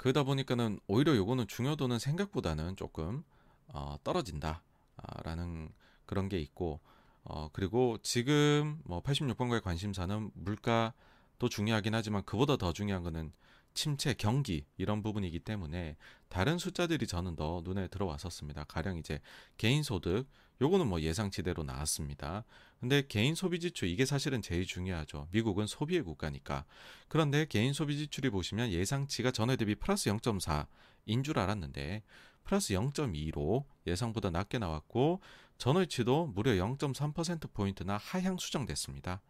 [0.07, 3.25] 그러다 보니까는 오히려 요거는 중요도는 생각보다는 조금
[3.67, 5.69] 어, 떨어진다라는
[6.05, 6.79] 그런 게 있고
[7.25, 13.33] 어, 그리고 지금 뭐 86번가의 관심사는 물가도 중요하긴 하지만 그보다 더 중요한 거는
[13.73, 15.97] 침체, 경기 이런 부분이기 때문에
[16.29, 18.63] 다른 숫자들이 저는 더 눈에 들어왔었습니다.
[18.63, 19.19] 가령 이제
[19.57, 20.25] 개인 소득
[20.61, 22.43] 요거는 뭐 예상치대로 나왔습니다.
[22.79, 25.27] 근데 개인 소비 지출 이게 사실은 제일 중요하죠.
[25.31, 26.65] 미국은 소비의 국가니까.
[27.07, 32.03] 그런데 개인 소비 지출이 보시면 예상치가 전에 대비 플러스 0.4인 줄 알았는데
[32.43, 35.21] 플러스 0.2로 예상보다 낮게 나왔고
[35.57, 39.21] 전월치도 무려 0.3% 포인트나 하향 수정됐습니다.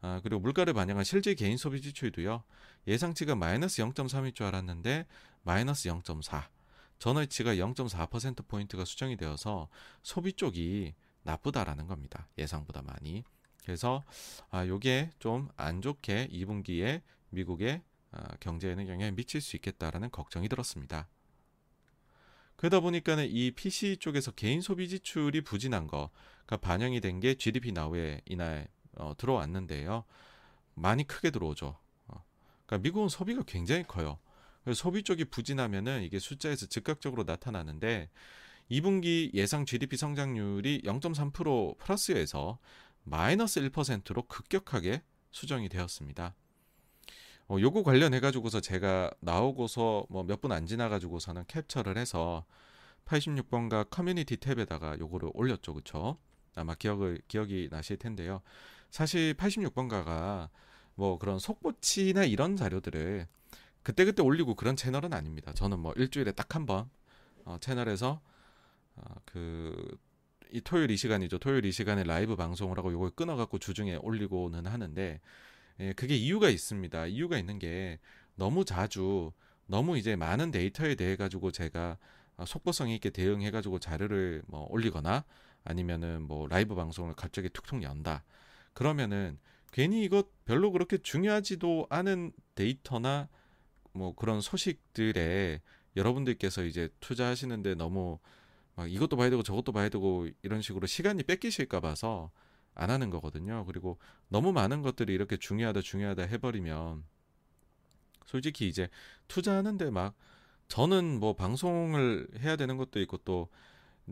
[0.00, 2.42] 아, 그리고 물가를 반영한 실제 개인 소비 지출도요.
[2.86, 5.06] 예상치가 마이너스 0.3일 줄 알았는데
[5.42, 6.57] 마이너스 0.4.
[6.98, 9.68] 전월치가 0.4%포인트가 수정이 되어서
[10.02, 12.28] 소비 쪽이 나쁘다라는 겁니다.
[12.38, 13.24] 예상보다 많이.
[13.64, 14.02] 그래서
[14.50, 21.06] 아, 요게 좀 안 좋게 2분기에 미국의 아, 경제에는 영향을 미칠 수 있겠다라는 걱정이 들었습니다.
[22.56, 28.20] 그러다 보니까는 이 PC 쪽에서 개인 소비 지출이 부진한 거가 반영이 된 게 GDP 나우에
[28.24, 30.04] 이날 어, 들어왔는데요.
[30.74, 31.76] 많이 크게 들어오죠.
[32.08, 32.24] 어.
[32.66, 34.18] 그러니까 미국은 소비가 굉장히 커요.
[34.74, 38.10] 소비 쪽이 부진하면은 이게 숫자에서 즉각적으로 나타나는데
[38.70, 42.58] 2분기 예상 GDP 성장률이 0.3% 플러스에서
[43.04, 46.34] 마이너스 1%로 급격하게 수정이 되었습니다.
[47.48, 52.44] 어, 요거 관련해 가지고서 제가 나오고서 뭐 몇 분 안 지나 가지고서는 캡처를 해서
[53.06, 55.72] 86번가 커뮤니티 탭에다가 요거를 올렸죠.
[55.72, 56.18] 그쵸?
[56.54, 58.42] 아마 기억을 기억이 나실 텐데요.
[58.90, 60.50] 사실 86번가가
[60.94, 63.26] 뭐 그런 속보치나 이런 자료들을
[63.88, 65.54] 그때그때 올리고 그런 채널은 아닙니다.
[65.54, 66.90] 저는 뭐 일주일에 딱 한 번
[67.46, 68.20] 어, 채널에서
[68.96, 71.38] 어, 그이 토요일 이 시간이죠.
[71.38, 75.20] 토요일 이 시간에 라이브 방송을 하고 이걸 끊어갖고 주중에 올리고는 하는데
[75.80, 77.06] 예, 그게 이유가 있습니다.
[77.06, 77.98] 이유가 있는 게
[78.34, 79.32] 너무 자주
[79.66, 81.96] 너무 이제 많은 데이터에 대해 가지고 제가
[82.36, 85.24] 어, 속보성 있게 대응해 가지고 자료를 뭐 올리거나
[85.64, 88.22] 아니면은 뭐 라이브 방송을 갑자기 툭툭 연다.
[88.74, 89.38] 그러면은
[89.72, 93.30] 괜히 이것 별로 그렇게 중요하지도 않은 데이터나
[93.98, 95.60] 뭐 그런 소식들에
[95.96, 98.18] 여러분들께서 이제 투자하시는데 너무
[98.76, 102.30] 막 이것도 봐야 되고 저것도 봐야 되고 이런 식으로 시간이 뺏기실까 봐서
[102.74, 103.64] 안 하는 거거든요.
[103.66, 107.04] 그리고 너무 많은 것들이 이렇게 중요하다 중요하다 해버리면
[108.24, 108.88] 솔직히 이제
[109.26, 110.14] 투자하는데 막
[110.68, 113.48] 저는 뭐 방송을 해야 되는 것도 있고 또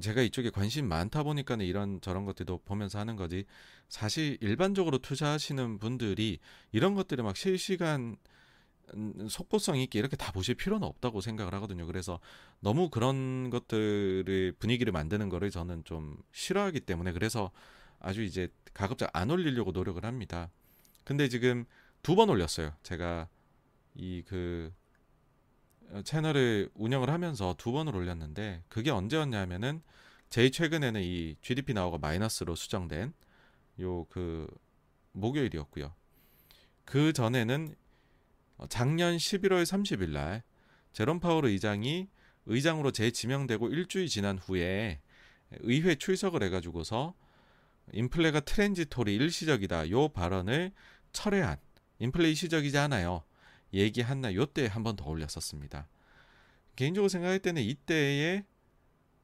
[0.01, 3.45] 제가 이쪽에 관심 많다 보니까는 이런 저런 것들도 보면서 하는 거지.
[3.89, 6.41] 사실 일반적으로 투자하시는 분들이
[6.73, 8.17] 이런 것들을 막 실시간 음,
[9.29, 11.87] 속보성 있게 이렇게 다 보실 필요는 없다고 생각을 하거든요.
[11.87, 12.21] 그래서
[12.61, 17.51] 너무 그런 것들을 분위기를 만드는 거를 저는 좀 싫어하기 때문에 그래서
[17.99, 20.51] 아주 이제 가급적 안 올리려고 노력을 합니다.
[21.05, 21.65] 근데 지금
[22.03, 22.73] 두 번 올렸어요.
[22.83, 23.29] 제가
[23.97, 24.73] 이그
[25.91, 29.83] 어, 채널을 운영을 하면서 두 번을 올렸는데 그게 언제였냐면은
[30.31, 33.13] 제일 최근에는 이 GDP 나오가 마이너스로 수정된
[33.81, 34.47] 요 그
[35.13, 35.95] 목요일이었고요.
[36.85, 37.75] 그 전에는
[38.69, 40.43] 작년 11월 30일 날
[40.93, 42.09] 제롬 파월 의장이
[42.47, 45.01] 의장으로 재지명되고 일주일 지난 후에
[45.61, 47.15] 의회 출석을 해가지고서
[47.93, 49.91] 인플레가 transitory 일시적이다.
[49.91, 50.73] 요 발언을
[51.13, 51.59] 철회한
[51.99, 53.23] 인플레 일시적이지 않아요.
[53.73, 55.89] 얘기한 날 요때 한 번 더 올렸었습니다.
[56.77, 58.45] 개인적으로 생각할 때는 이때에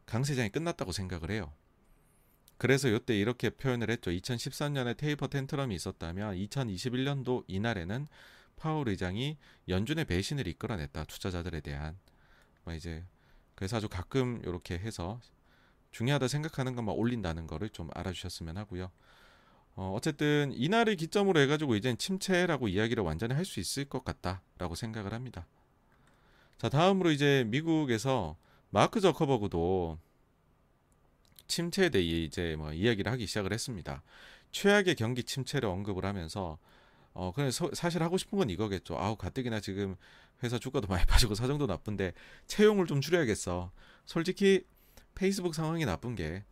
[0.06, 1.52] 강세장이 끝났다고 생각을 해요.
[2.58, 4.10] 그래서 이때 이렇게 표현을 했죠.
[4.10, 8.06] 2013년에 taper tantrum이 있었다면 2021년도 이날에는
[8.62, 9.36] 파월 의장이
[9.68, 11.04] 연준의 배신을 이끌어냈다.
[11.04, 11.98] 투자자들에 대한.
[12.62, 13.04] 뭐 이제
[13.56, 15.20] 그래서 아주 가끔 이렇게 해서
[15.90, 18.92] 중요하다 생각하는 것만 올린다는 거를 좀 알아주셨으면 하고요.
[19.74, 25.12] 어, 어쨌든 이날을 기점으로 해가지고 이젠 침체라고 이야기를 완전히 할 수 있을 것 같다라고 생각을
[25.12, 25.44] 합니다.
[26.58, 28.36] 자 다음으로 이제 미국에서
[28.70, 29.98] 마크 저커버그도
[31.48, 34.04] 침체에 대해 이제 뭐 이야기를 하기 시작을 했습니다.
[34.52, 36.58] 최악의 경기 침체를 언급을 하면서
[37.14, 38.96] 어 그냥 사실 하고 싶은 건 이거겠죠.
[38.98, 39.96] 아우 가뜩이나 지금
[40.42, 42.12] 회사 주가도 많이 빠지고 사정도 나쁜데
[42.46, 43.70] 채용을 좀 줄여야겠어.
[44.06, 44.64] 솔직히
[45.14, 46.44] 페이스북 상황이 나쁜 게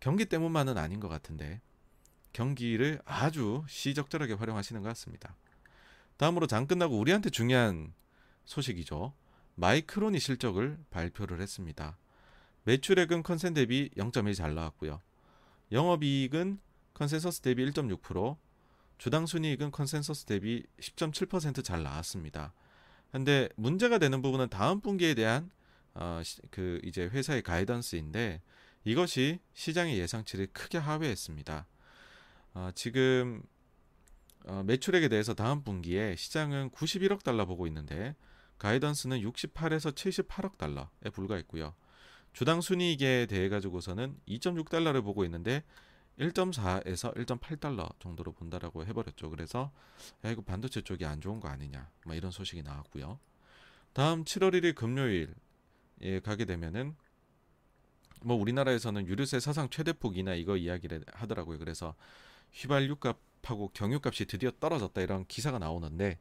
[0.00, 1.60] 경기 때문만은 아닌 것 같은데
[2.32, 5.36] 경기를 아주 시적절하게 활용하시는 것 같습니다.
[6.16, 7.92] 다음으로 장 끝나고 우리한테 중요한
[8.44, 9.14] 소식이죠.
[9.54, 11.98] 마이크론이 실적을 발표를 했습니다.
[12.64, 15.00] 매출액은 컨센 대비 0.1 잘 나왔고요.
[15.72, 16.60] 영업이익은
[16.94, 18.36] 컨센서스 대비 1.6%,
[18.98, 22.52] 주당 순이익은 컨센서스 대비 10.7%잘 나왔습니다.
[23.12, 25.50] 근데 문제가 되는 부분은 다음 분기에 대한
[25.94, 28.42] 어, 그 이제 회사의 가이던스인데
[28.84, 31.66] 이것이 시장의 예상치를 크게 하회했습니다.
[32.54, 33.42] 어, 지금
[34.46, 38.14] 어, 매출액에 대해서 다음 분기에 시장은 91억 달러 보고 있는데
[38.58, 41.74] 가이던스는 68에서 78억 달러에 불과했고요.
[42.32, 45.64] 주당 순이익에 대해 가지고서는 2.6달러를 보고 있는데
[46.18, 49.30] 1.4에서 1.8달러 정도로 본다라고 해버렸죠.
[49.30, 49.70] 그래서
[50.24, 53.18] 야 이거 반도체 쪽이 안 좋은 거 아니냐, 뭐 이런 소식이 나왔고요.
[53.92, 56.96] 다음 7월 1일 금요일에 가게 되면은
[58.22, 61.58] 뭐 우리나라에서는 유류세 사상 최대 폭이나 이거 이야기를 하더라고요.
[61.58, 61.94] 그래서
[62.52, 66.18] 휘발유값하고 경유값이 드디어 떨어졌다 이런 기사가 나오는데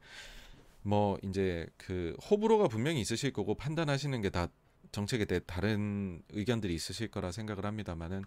[0.82, 4.50] 뭐 이제 그 호불호가 분명히 있으실 거고 판단하시는 게 다
[4.92, 8.24] 정책에 대해 다른 의견들이 있으실 거라 생각을 합니다만은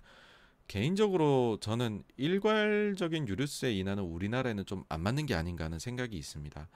[0.68, 6.68] 개인적으로 저는 일괄적인 유류세 인하는 우리나라에는 좀 안 맞는 게 아닌가 하는 생각이 있습니다.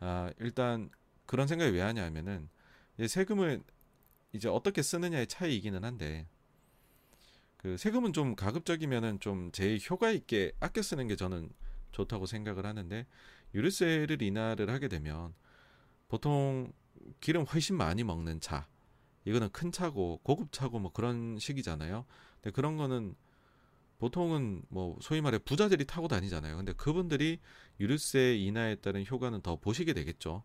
[0.00, 0.90] 아, 일단
[1.26, 2.48] 그런 생각이 왜 하냐면은
[3.08, 3.62] 세금을
[4.32, 6.26] 이제 어떻게 쓰느냐의 차이이기는 한데
[7.56, 11.50] 그 세금은 좀 가급적이면은 좀 제일 효과 있게 아껴 쓰는 게 저는
[11.92, 13.06] 좋다고 생각을 하는데
[13.54, 15.34] 유류세를 인하를 하게 되면
[16.08, 16.72] 보통
[17.20, 18.68] 기름 훨씬 많이 먹는 차
[19.24, 22.04] 이거는 큰 차고 고급 차고 뭐 그런 식이잖아요.
[22.42, 23.14] 근데 그런 거는
[23.98, 26.56] 보통은 뭐 소위 말해 부자들이 타고 다니잖아요.
[26.56, 27.38] 근데 그분들이
[27.78, 30.42] 유류세 인하에 따른 효과는 더 보시게 되겠죠.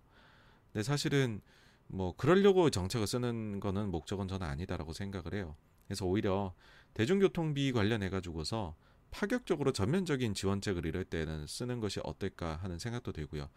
[0.72, 1.42] 근데 사실은
[1.88, 5.56] 뭐 그러려고 정책을 쓰는 거는 목적은 저는 아니다라고 생각을 해요.
[5.88, 6.54] 그래서 오히려
[6.94, 8.76] 대중교통비 관련해 가지고서
[9.10, 13.50] 파격적으로 전면적인 지원책을 이럴 때는 쓰는 것이 어떨까 하는 생각도 들고요.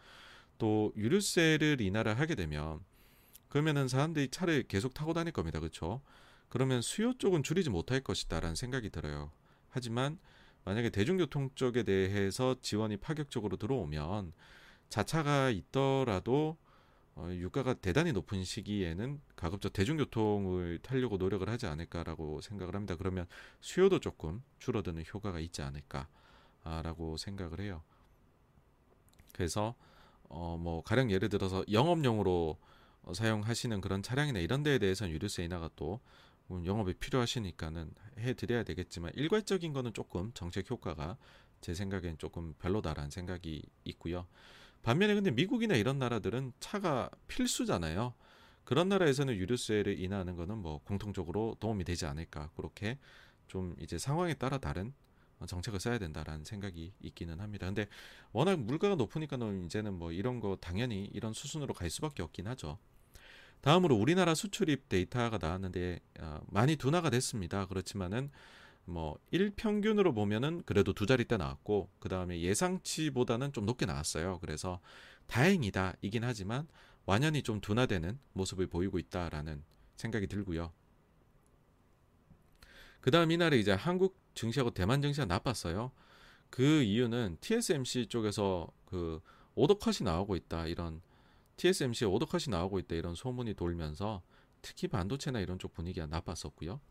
[0.57, 2.79] 또 유류세를 인하를 하게 되면
[3.49, 5.59] 그러면은 사람들이 차를 계속 타고 다닐 겁니다.
[5.59, 6.01] 그렇죠?
[6.51, 9.31] 그러면 수요 쪽은 줄이지 못할 것이다라는 생각이 들어요.
[9.69, 10.19] 하지만
[10.65, 14.33] 만약에 대중교통 쪽에 대해서 지원이 파격적으로 들어오면
[14.89, 16.57] 자차가 있더라도
[17.15, 22.97] 어, 유가가 대단히 높은 시기에는 가급적 대중교통을 타려고 노력을 하지 않을까라고 생각을 합니다.
[22.97, 23.27] 그러면
[23.61, 27.81] 수요도 조금 줄어드는 효과가 있지 않을까라고 생각을 해요.
[29.31, 29.73] 그래서
[30.23, 32.57] 어, 뭐 가령 예를 들어서 영업용으로
[33.03, 36.01] 어, 사용하시는 그런 차량이나 이런 데에 대해서는 유류세 인하가 또
[36.65, 41.17] 영업이 필요하시니까는 해드려야 되겠지만 일괄적인 거는 조금 정책 효과가
[41.61, 44.27] 제 생각엔 조금 별로다라는 생각이 있고요.
[44.81, 48.13] 반면에 근데 미국이나 이런 나라들은 차가 필수잖아요.
[48.63, 52.97] 그런 나라에서는 유류세를 인하하는 거는 뭐 공통적으로 도움이 되지 않을까 그렇게
[53.47, 54.93] 좀 이제 상황에 따라 다른
[55.45, 57.65] 정책을 써야 된다라는 생각이 있기는 합니다.
[57.65, 57.87] 근데
[58.31, 62.77] 워낙 물가가 높으니까는 이제는 뭐 이런 거 당연히 이런 수순으로 갈 수밖에 없긴 하죠.
[63.61, 67.67] 다음으로 우리나라 수출입 데이터가 나왔는데 어, 많이 둔화가 됐습니다.
[67.67, 68.31] 그렇지만은
[68.85, 74.39] 뭐 일평균으로 보면은 그래도 두 자리대 나왔고 그 다음에 예상치보다는 좀 높게 나왔어요.
[74.39, 74.79] 그래서
[75.27, 76.67] 다행이다 이긴 하지만
[77.05, 79.63] 완연히 좀 둔화되는 모습을 보이고 있다라는
[79.95, 80.71] 생각이 들고요.
[82.99, 85.91] 그 다음 이날에 이제 한국 증시하고 대만 증시가 나빴어요.
[86.49, 89.21] 그 이유는 TSMC 쪽에서 그
[89.55, 91.01] 오더컷이 나오고 있다 이런
[91.61, 94.23] TSMC에 오더컷이 나오고 있다 이런 소문이 돌면서
[94.63, 96.81] 특히 반도체나 이런 쪽 분위기가 나빴었고요.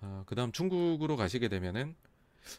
[0.00, 1.96] 아, 그다음 중국으로 가시게 되면은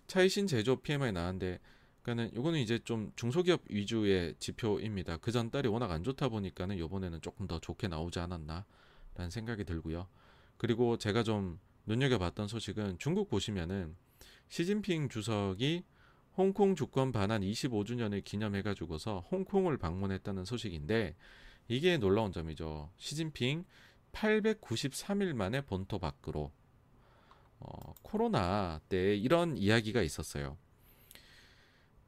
[0.08, 1.60] 차이신 제조 PMI 나왔는데
[2.02, 5.16] 그러니까는 요거는 이제 좀 중소기업 위주의 지표입니다.
[5.18, 10.10] 그 전 달이 워낙 안 좋다 보니까는 요번에는 조금 더 좋게 나오지 않았나라는 생각이 들고요.
[10.58, 13.96] 그리고 제가 좀 눈여겨봤던 소식은 중국 보시면은
[14.50, 15.86] 시진핑 주석이
[16.36, 21.16] 홍콩 주권 반환 25주년을 기념해가지고서 홍콩을 방문했다는 소식인데
[21.68, 22.90] 이게 놀라운 점이죠.
[22.98, 23.66] 시진핑
[24.12, 26.52] 893일 만에 본토 밖으로
[27.60, 30.58] 어, 코로나 때 이런 이야기가 있었어요.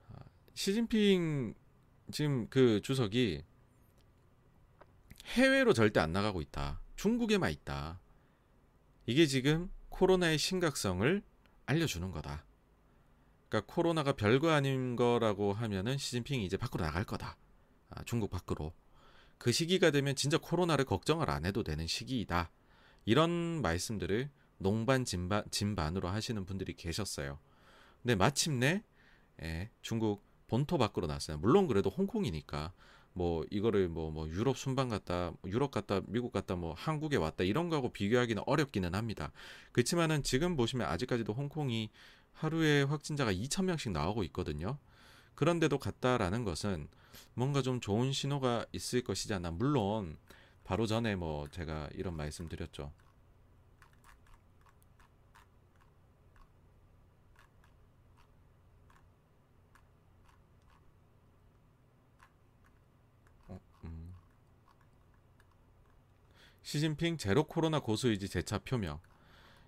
[0.09, 0.19] 아,
[0.53, 1.53] 시진핑
[2.11, 3.43] 지금 그 주석이
[5.25, 6.81] 해외로 절대 안 나가고 있다.
[6.95, 7.99] 중국에만 있다.
[9.05, 11.23] 이게 지금 코로나의 심각성을
[11.65, 12.43] 알려주는 거다.
[13.55, 17.37] 그러니까 코로나가 별거 아닌 거라고 하면은 시진핑이 이제 밖으로 나갈 거다.
[17.89, 18.73] 아, 중국 밖으로.
[19.37, 22.51] 그 시기가 되면 진짜 코로나를 걱정을 안 해도 되는 시기이다.
[23.05, 27.39] 이런 말씀들을 농반 진반, 진반으로 하시는 분들이 계셨어요.
[28.01, 28.83] 근데 마침내
[29.41, 31.37] 예, 중국 본토 밖으로 났어요.
[31.37, 32.73] 물론 그래도 홍콩이니까
[33.13, 37.45] 뭐 이거를 뭐, 뭐 유럽 순방 갔다 뭐 유럽 갔다 미국 갔다 뭐 한국에 왔다
[37.45, 39.31] 이런 거하고 비교하기는 어렵기는 합니다.
[39.71, 41.89] 그렇지만은 지금 보시면 아직까지도 홍콩이
[42.35, 44.77] 하루에 확진자가 2천 명씩 나오고 있거든요.
[45.35, 46.87] 그런데도 갔다라는 것은
[47.33, 49.51] 뭔가 좀 좋은 신호가 있을 것이지 않나.
[49.51, 50.17] 물론
[50.63, 52.91] 바로 전에 뭐 제가 이런 말씀 드렸죠.
[63.47, 64.13] 어, 음.
[66.63, 68.99] 시진핑 제로 코로나 고수 의지 재차 표명.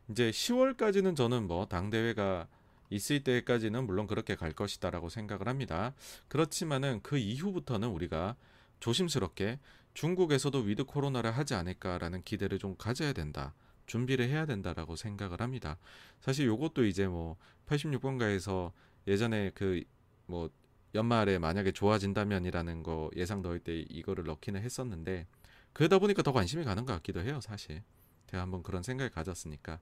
[0.09, 2.47] 이제 10월까지는 저는 뭐 당대회가
[2.89, 5.93] 있을 때까지는 물론 그렇게 갈 것이다라고 생각을 합니다.
[6.27, 8.35] 그렇지만은 그 이후부터는 우리가
[8.79, 9.59] 조심스럽게
[9.93, 13.53] 중국에서도 위드 코로나를 하지 않을까라는 기대를 좀 가져야 된다.
[13.87, 15.77] 준비를 해야 된다라고 생각을 합니다.
[16.19, 18.71] 사실 요것도 이제 뭐 86번가에서
[19.07, 19.83] 예전에 그
[20.27, 20.49] 뭐
[20.93, 25.25] 연말에 만약에 좋아진다면이라는 거 예상 넣을 때 이거를 넣기는 했었는데
[25.73, 27.83] 그러다 보니까 더 관심이 가는 것 같기도 해요, 사실.
[28.27, 29.79] 제가 한번 그런 생각을 가졌으니까.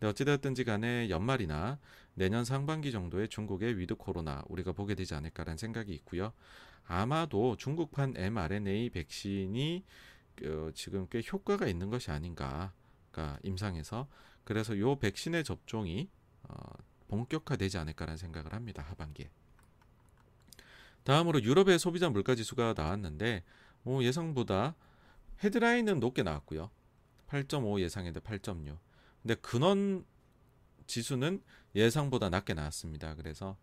[0.00, 1.78] 네, 어찌되었든지 간에 연말이나
[2.14, 6.32] 내년 상반기 정도에 중국의 위드 코로나 우리가 보게 되지 않을까라는 생각이 있고요.
[6.86, 9.84] 아마도 중국판 mRNA 백신이
[10.44, 12.72] 어, 지금 꽤 효과가 있는 것이 아닌가.
[13.10, 14.08] 그러니까 임상에서
[14.44, 16.08] 그래서 요 백신의 접종이
[16.44, 16.54] 어,
[17.08, 18.82] 본격화되지 않을까라는 생각을 합니다.
[18.82, 19.30] 하반기에.
[21.02, 23.42] 다음으로 유럽의 소비자 물가 지수가 나왔는데
[23.84, 24.74] 어, 예상보다
[25.42, 26.70] 헤드라인은 높게 나왔고요.
[27.28, 28.78] 8.5 예상했는데 8.6.
[29.22, 30.04] 근데 근원
[30.86, 31.42] 지수는
[31.74, 33.14] 예상보다 낮게 나왔습니다.
[33.14, 33.56] 그래서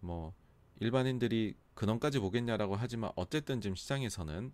[0.00, 0.34] 뭐
[0.80, 4.52] 일반인들이 근원까지 보겠냐라고 하지만 어쨌든 지금 시장에서는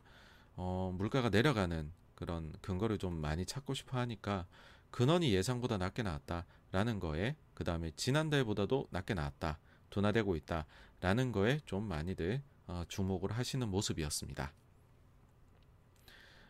[0.57, 4.47] 어 물가가 내려가는 그런 근거를 좀 많이 찾고 싶어 하니까
[4.91, 9.59] 근원이 예상보다 낮게 나왔다라는 거에 그 다음에 지난달보다도 낮게 나왔다
[9.91, 14.53] 둔화되고 있다라는 거에 좀 많이들 어, 주목을 하시는 모습이었습니다.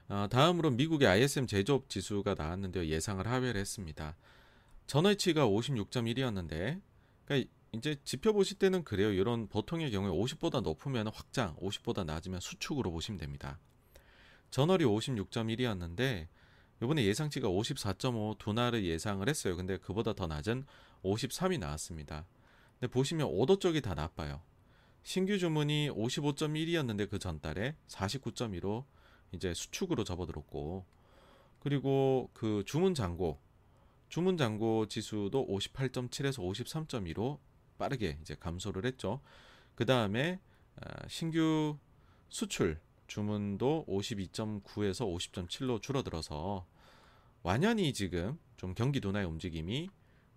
[0.09, 2.87] 어, 다음으로 미국의 ISM 제조업 지수가 나왔는데요.
[2.87, 4.17] 예상을 하회를 했습니다.
[4.87, 6.81] 전월치가 56.1이었는데
[7.27, 9.13] 그러니까 이제 지표 보실 때는 그래요.
[9.13, 13.59] 이런 보통의 경우에 50보다 높으면 확장, 50보다 낮으면 수축으로 보시면 됩니다.
[14.51, 16.29] 전월이 56.1이었는데
[16.83, 19.57] 이번에 예상치가 54.5 둔화를 예상을 했어요.
[19.57, 20.65] 근데 그보다 더 낮은
[21.05, 22.25] 53이 나왔습니다.
[22.81, 24.41] 근데 보시면 오도 쪽이 다 나빠요.
[25.03, 28.85] 신규 주문이 55.1이었는데 그 전달에 49.2로
[29.33, 30.85] 이제 수축으로 접어들었고
[31.61, 33.39] 그리고 그 주문 잔고
[34.09, 37.39] 주문 잔고 지수도 58.7에서 53.2로
[37.79, 39.21] 빠르게 이제 감소를 했죠.
[39.75, 40.41] 그 다음에
[40.81, 41.77] 아, 신규
[42.29, 46.67] 수출 주문도 52.9에서 50.7로 줄어들어서
[47.43, 49.91] 완연히 지금 좀 경기 둔화의 움직임이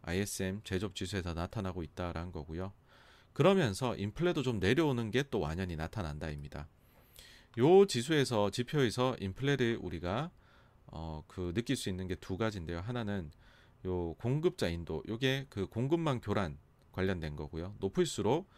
[0.04, 2.74] ISM 제조업 지수에서 나타나고 있다라는 거고요.
[3.34, 6.68] 그러면서 인플레도 좀 내려오는 게 또 완연히 나타난다입니다.
[7.58, 10.32] 요 지수에서 지표에서 인플레를 우리가
[10.88, 12.80] 어, 그 느낄 수 있는 게 두 가지인데요.
[12.82, 13.32] 하나는
[13.86, 16.58] 요 공급자 인도, 요게 그 공급망 교란
[16.92, 17.76] 관련된 거고요.
[17.80, 18.50] 높을수록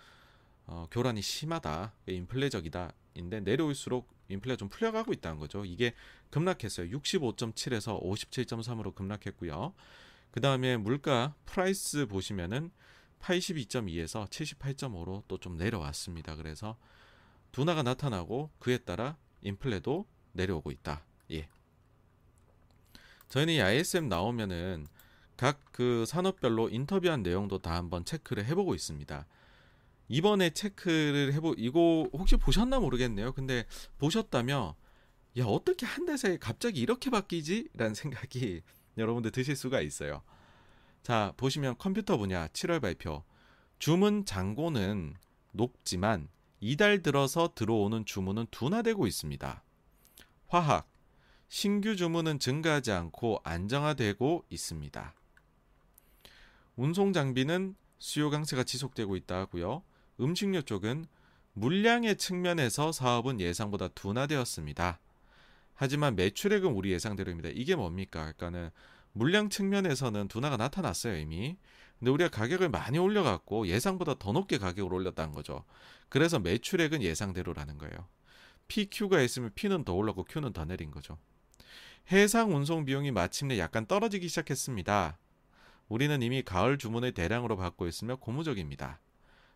[0.66, 2.94] 어, 교란이 심하다, 인플레적이다.
[3.16, 5.66] 인데 내려올수록 인플레가 좀 풀려가고 있다는 거죠.
[5.66, 5.94] 이게
[6.32, 6.89] 급락했어요.
[6.98, 9.74] 65.7에서 57.3으로 급락했고요.
[10.32, 12.72] 그 다음에 물가 price 보시면은
[13.22, 16.36] 82.2에서 78.5로 또 좀 내려왔습니다.
[16.36, 16.78] 그래서
[17.54, 21.06] 둔화가 나타나고 그에 따라 인플레도 내려오고 있다.
[21.32, 21.47] 예.
[23.30, 24.88] 저희는 이 ISM 나오면은
[25.38, 29.26] 각 그 산업별로 인터뷰한 내용도 다 한번 체크를 해보고 있습니다.
[30.08, 33.32] 이번에 체크를 해보 이거 혹시 보셨나 모르겠네요.
[33.34, 33.66] 근데
[33.97, 34.74] 보셨다면
[35.39, 37.70] 야 어떻게 한 달 사이에 갑자기 이렇게 바뀌지?
[37.74, 38.62] 라는 생각이
[38.99, 40.22] 여러분들 드실 수가 있어요.
[41.01, 43.24] 자 보시면 컴퓨터 분야 7월 발표
[43.80, 45.16] 주문 잔고는
[45.54, 46.30] 높지만
[46.64, 49.64] 이달 들어서 들어오는 주문은 둔화되고 있습니다.
[50.47, 50.89] 화학
[51.49, 55.14] 신규 주문은 증가하지 않고 안정화되고 있습니다.
[56.78, 59.84] 운송 장비는 수요 강세가 지속되고 있다 하고요.
[60.22, 61.05] 음식료 쪽은
[61.51, 65.01] 물량의 측면에서 사업은 예상보다 둔화되었습니다.
[65.76, 67.49] 하지만 매출액은 우리 예상대로입니다.
[67.49, 68.22] 이게 뭡니까?
[68.22, 68.70] 그러니까는
[69.11, 71.57] 물량 측면에서는 둔화가 나타났어요 이미.
[72.04, 75.64] 근데 우리가 가격을 많이 올려갖고 예상보다 더 높게 가격을 올렸다는 거죠.
[76.10, 78.10] 그래서 매출액은 예상대로라는 거예요.
[78.68, 81.18] PQ가 있으면 P는 더 올랐고 Q는 더 내린 거죠.
[82.12, 85.18] 해상 운송 비용이 마침내 약간 떨어지기 시작했습니다.
[85.88, 88.99] 우리는 이미 가을 주문을 대량으로 받고 있으며 고무적입니다.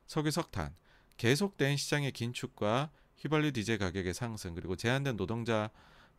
[0.05, 0.73] 석유 석탄,
[1.17, 5.69] 계속된 시장의 긴축과 휘발유 디젤 가격의 상승 그리고 제한된 노동자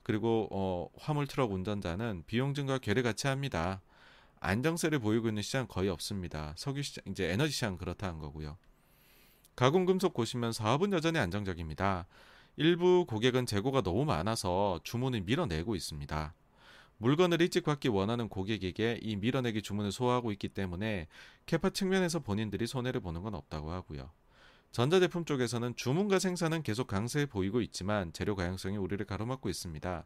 [0.02, 3.80] 그리고 어, 화물 트럭 운전자는 비용 증가 괴뢰같이 합니다.
[4.40, 6.54] 안정세를 보이고 있는 시장 거의 없습니다.
[6.56, 8.56] 석유 시장 이제 에너지 시장 그렇다는 거고요.
[9.56, 12.06] 가공금속 보시면 사업은 여전히 안정적입니다.
[12.56, 16.34] 일부 고객은 재고가 너무 많아서 주문을 밀어내고 있습니다.
[16.98, 21.06] 물건을 일찍 받기 원하는 고객에게 이 밀어내기 주문을 소화하고 있기 때문에
[21.46, 24.10] 캐파 측면에서 본인들이 손해를 보는 건 없다고 하고요.
[24.72, 30.04] 전자제품 쪽에서는 주문과 생산은 계속 강세 보이고 있지만 재료 가용성이 우리를 가로막고 있습니다.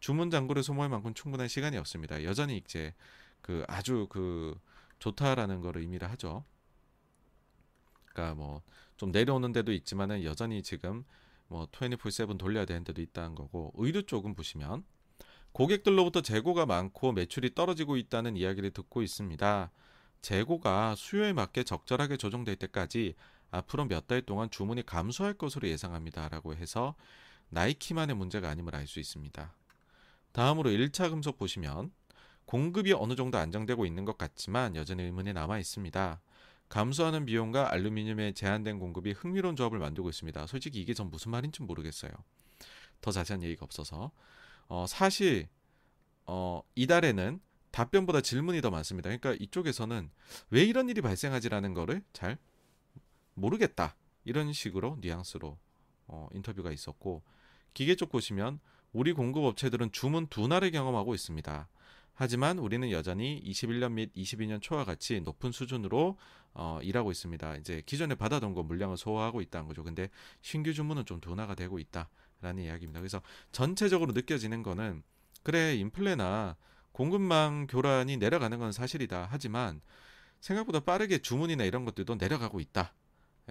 [0.00, 2.22] 주문 잔고를 소모할 만큼 충분한 시간이 없습니다.
[2.24, 2.94] 여전히 이제
[3.42, 4.58] 그 아주 그
[4.98, 6.44] 좋다라는 거를 의미를 하죠.
[8.12, 8.62] 그러니까 뭐
[8.98, 11.04] 좀 내려오는 데도 있지만은 여전히 지금
[11.46, 14.84] 뭐 24/7 돌려야 되는 데도 있다는 거고 의류 쪽은 보시면
[15.52, 19.70] 고객들로부터 재고가 많고 매출이 떨어지고 있다는 이야기를 듣고 있습니다.
[20.20, 23.14] 재고가 수요에 맞게 적절하게 조정될 때까지
[23.52, 26.96] 앞으로 몇 달 동안 주문이 감소할 것으로 예상합니다라고 해서
[27.50, 29.54] 나이키만의 문제가 아님을 알 수 있습니다.
[30.32, 31.92] 다음으로 1차 금속 보시면
[32.48, 36.18] 공급이 어느 정도 안정되고 있는 것 같지만 여전히 의문이 남아 있습니다.
[36.70, 40.46] 감소하는 비용과 알루미늄의 제한된 공급이 흥미로운 조합을 만들고 있습니다.
[40.46, 42.10] 솔직히 이게 전 무슨 말인지 모르겠어요.
[43.02, 44.12] 더 자세한 얘기가 없어서
[44.66, 45.46] 어, 사실
[46.24, 47.38] 어, 이달에는
[47.70, 49.10] 답변보다 질문이 더 많습니다.
[49.10, 50.08] 그러니까 이쪽에서는
[50.48, 52.38] 왜 이런 일이 발생하지라는 거를 잘
[53.34, 53.94] 모르겠다
[54.24, 55.58] 이런 식으로 뉘앙스로
[56.06, 57.22] 어, 인터뷰가 있었고
[57.74, 58.58] 기계 쪽 보시면
[58.94, 61.68] 우리 공급 업체들은 주문 둔화를 경험하고 있습니다.
[62.20, 66.18] 하지만 우리는 여전히 21년 및 22년 초와 같이 높은 수준으로
[66.52, 67.56] 어, 일하고 있습니다.
[67.58, 69.84] 이제 기존에 받아둔 거 물량을 소화하고 있다는 거죠.
[69.84, 70.10] 근데
[70.40, 72.98] 신규 주문은 좀 둔화가 되고 있다라는 이야기입니다.
[72.98, 75.04] 그래서 전체적으로 느껴지는 거는
[75.44, 76.56] 그래 인플레나
[76.90, 79.28] 공급망 교란이 내려가는 건 사실이다.
[79.30, 79.80] 하지만
[80.40, 82.94] 생각보다 빠르게 주문이나 이런 것들도 내려가고 있다.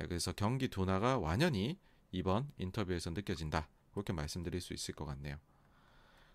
[0.02, 1.80] 예, 그래서 경기 둔화가 완연히
[2.12, 3.70] 이번 인터뷰에서 느껴진다.
[3.92, 5.38] 그렇게 말씀드릴 수 있을 것 같네요.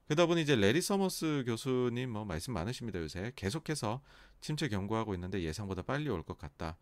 [0.07, 4.03] 그러다 보니 이제 래리 서머스 교수님 뭐 말씀 많으십니다 요새 계속해서
[4.41, 6.77] 침체 경고하고 있는데 예상보다 빨리 올 것 같다.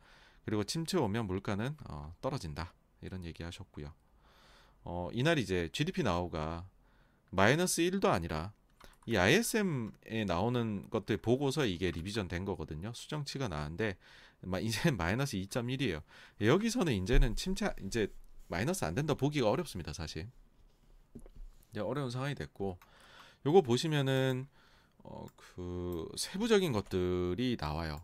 [0.44, 3.92] 그리고 침체 오면 물가는 어, 떨어진다 이런 얘기하셨고요.
[4.84, 6.66] 어, 이날 이제 GDP 나오가
[7.30, 8.52] 마이너스 1도 아니라
[9.06, 12.92] 이 ISM에 나오는 것들 보고서 이게 revision 된 거거든요.
[12.94, 13.96] 수정치가 나왔는데
[14.62, 16.02] 이제 마이너스 2.1이에요.
[16.40, 18.12] 여기서는 이제는 침체 이제
[18.48, 20.28] 마이너스 안 된다 보기가 어렵습니다, 사실.
[21.70, 22.78] 이제 어려운 상황이 됐고
[23.46, 24.46] 요거 보시면은
[25.02, 28.02] 어, 그 세부적인 것들이 나와요.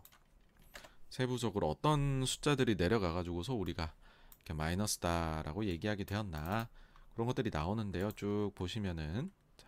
[1.09, 3.93] 세부적으로 어떤 숫자들이 내려가 가지고서 우리가
[4.37, 6.69] 이렇게 마이너스다라고 얘기하게 되었나
[7.13, 8.11] 그런 것들이 나오는데요.
[8.11, 9.67] 쭉 보시면은 자,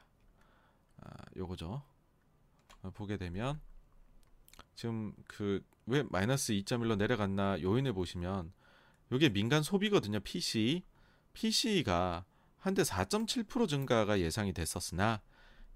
[1.02, 1.82] 아, 요거죠.
[2.82, 3.60] 어, 보게 되면
[4.76, 8.54] 지금 그 왜 마이너스 2.1로 내려갔나 요인을 보시면
[9.12, 10.20] 요게 민간 소비거든요.
[10.20, 10.84] PC.
[11.34, 12.26] PC가
[12.62, 15.20] 한대4.7% 증가가 예상이 됐었으나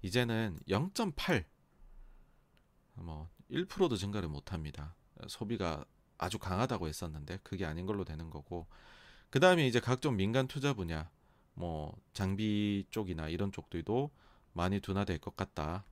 [0.04, 1.44] 이제는 0.8,
[2.94, 4.94] 뭐 1%도 증가를 못합니다.
[5.28, 5.84] 소비가
[6.18, 8.66] 아주 강하다고 했었는데 그게 아닌 걸로 되는 거고
[9.30, 11.10] 그 다음에 이제 각종 민간 투자 분야,
[11.54, 14.10] 뭐 장비 쪽이나 이런 쪽들도
[14.52, 15.84] 많이 둔화될 것 같다.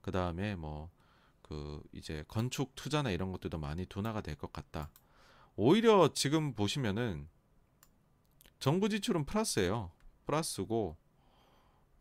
[0.00, 0.90] 그 다음에 뭐
[1.48, 4.90] 그 이제 건축 투자나 이런 것들도 많이 둔화가 될 것 같다.
[5.56, 7.28] 오히려 지금 보시면은
[8.60, 9.90] 정부 지출은 플러스예요.
[10.26, 10.96] 플러스고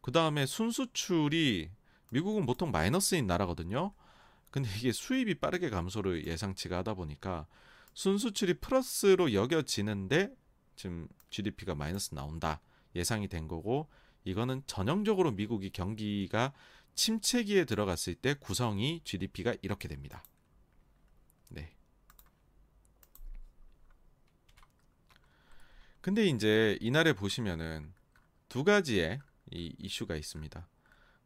[0.08, 1.70] 그 다음에 순수출이
[2.12, 3.91] 미국은 보통 마이너스인 나라거든요.
[4.51, 7.45] 근데 이게 수입이 빠르게 감소를 예상치가 하다 보니까
[7.93, 10.34] 순수출이 플러스로 여겨지는데
[10.78, 12.62] 지금 GDP가 마이너스 나온다
[12.95, 13.89] 예상이 된 거고
[14.24, 16.53] 이거는 전형적으로 미국이 경기가
[16.95, 20.24] 침체기에 들어갔을 때 구성이 GDP가 이렇게 됩니다.
[21.49, 21.76] 네.
[25.99, 27.91] 근데 이제 이날에 보시면은
[28.47, 29.20] 두 가지의
[29.51, 30.67] 이 이슈가 있습니다.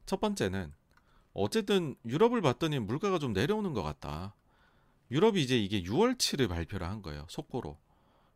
[0.06, 0.74] 첫 번째는
[1.34, 4.36] 어쨌든 유럽을 봤더니 물가가 좀 내려오는 것 같다.
[5.12, 7.26] 유럽이 이제 이게 6월치를 발표를 한 거예요.
[7.30, 7.78] 속보로.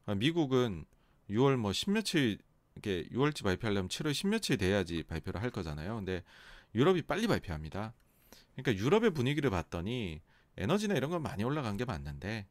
[0.05, 0.85] 아, 미국은
[1.29, 2.39] 6월 뭐 10며칠
[2.75, 5.95] 이렇게 6월치 발표하려면 7월 10며칠 돼야지 발표를 할 거잖아요.
[5.95, 6.23] 근데
[6.75, 7.93] 유럽이 빨리 발표합니다.
[8.55, 10.21] 그러니까 유럽의 분위기를 봤더니
[10.57, 12.47] 에너지나 이런 건 많이 올라간 게 맞는데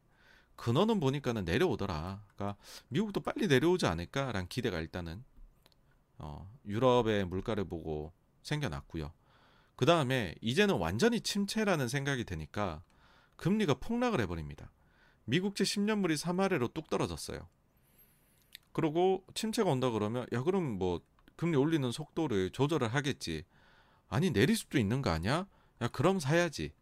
[0.55, 2.23] 근원은 보니까는 내려오더라.
[2.35, 2.57] 그러니까
[2.89, 5.23] 미국도 빨리 내려오지 않을까라는 기대가 일단은
[6.17, 8.13] 어, 유럽의 물가를 보고
[8.43, 9.13] 생겨났고요.
[9.75, 12.83] 그 다음에 이제는 완전히 침체라는 생각이 드니까
[13.35, 14.71] 금리가 폭락을 해버립니다.
[15.25, 17.47] 미국제 10년물이 3할회로 뚝 떨어졌어요.
[18.71, 21.01] 그리고 침체가 온다 그러면 야 그럼 뭐
[21.35, 23.43] 금리 올리는 속도를 조절을 하겠지.
[24.07, 25.47] 아니 내릴 수도 있는 거 아니야?
[25.81, 26.73] 야 그럼 사야지.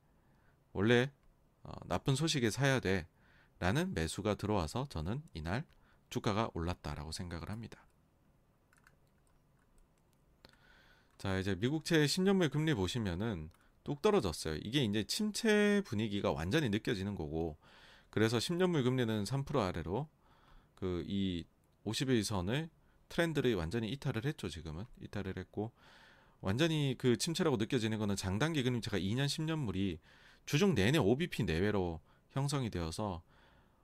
[0.74, 1.12] 원래
[1.64, 3.08] 어, 나쁜 소식에 사야 돼.
[3.60, 5.64] 라는 매수가 들어와서 저는 이날
[6.10, 7.86] 주가가 올랐다라고 생각을 합니다.
[11.24, 13.50] 자, 이제 미국채 10년물 금리 보시면은
[13.86, 14.58] 뚝 떨어졌어요.
[14.62, 17.56] 이게 이제 침체 분위기가 완전히 느껴지는 거고,
[18.10, 20.10] 그래서 10년물 금리는 3% 아래로
[20.76, 21.46] 그 이
[21.86, 22.70] 50일 선을
[23.08, 24.50] 트렌드를 완전히 이탈을 했죠.
[24.50, 25.72] 지금은 이탈을 했고,
[26.42, 30.00] 완전히 그 침체라고 느껴지는 거는 장단기 금리차가 2년 10년물이
[30.46, 32.02] 주중 내내 OBP 내외로
[32.32, 33.24] 형성이 되어서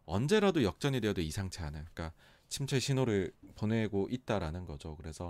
[0.06, 2.12] 언제라도 역전이 되어도 이상치 않은 그러니까
[2.50, 4.98] 침체 신호를 보내고 있다라는 거죠.
[4.98, 5.30] 그래서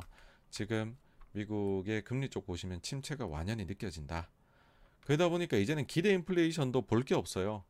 [0.50, 0.98] 지금
[1.34, 4.30] 미국의 금리 쪽 보시면 침체가 완연히 느껴진다.
[5.06, 7.64] 그러다 보니까 이제는 기대 인플레이션도 볼 게 없어요.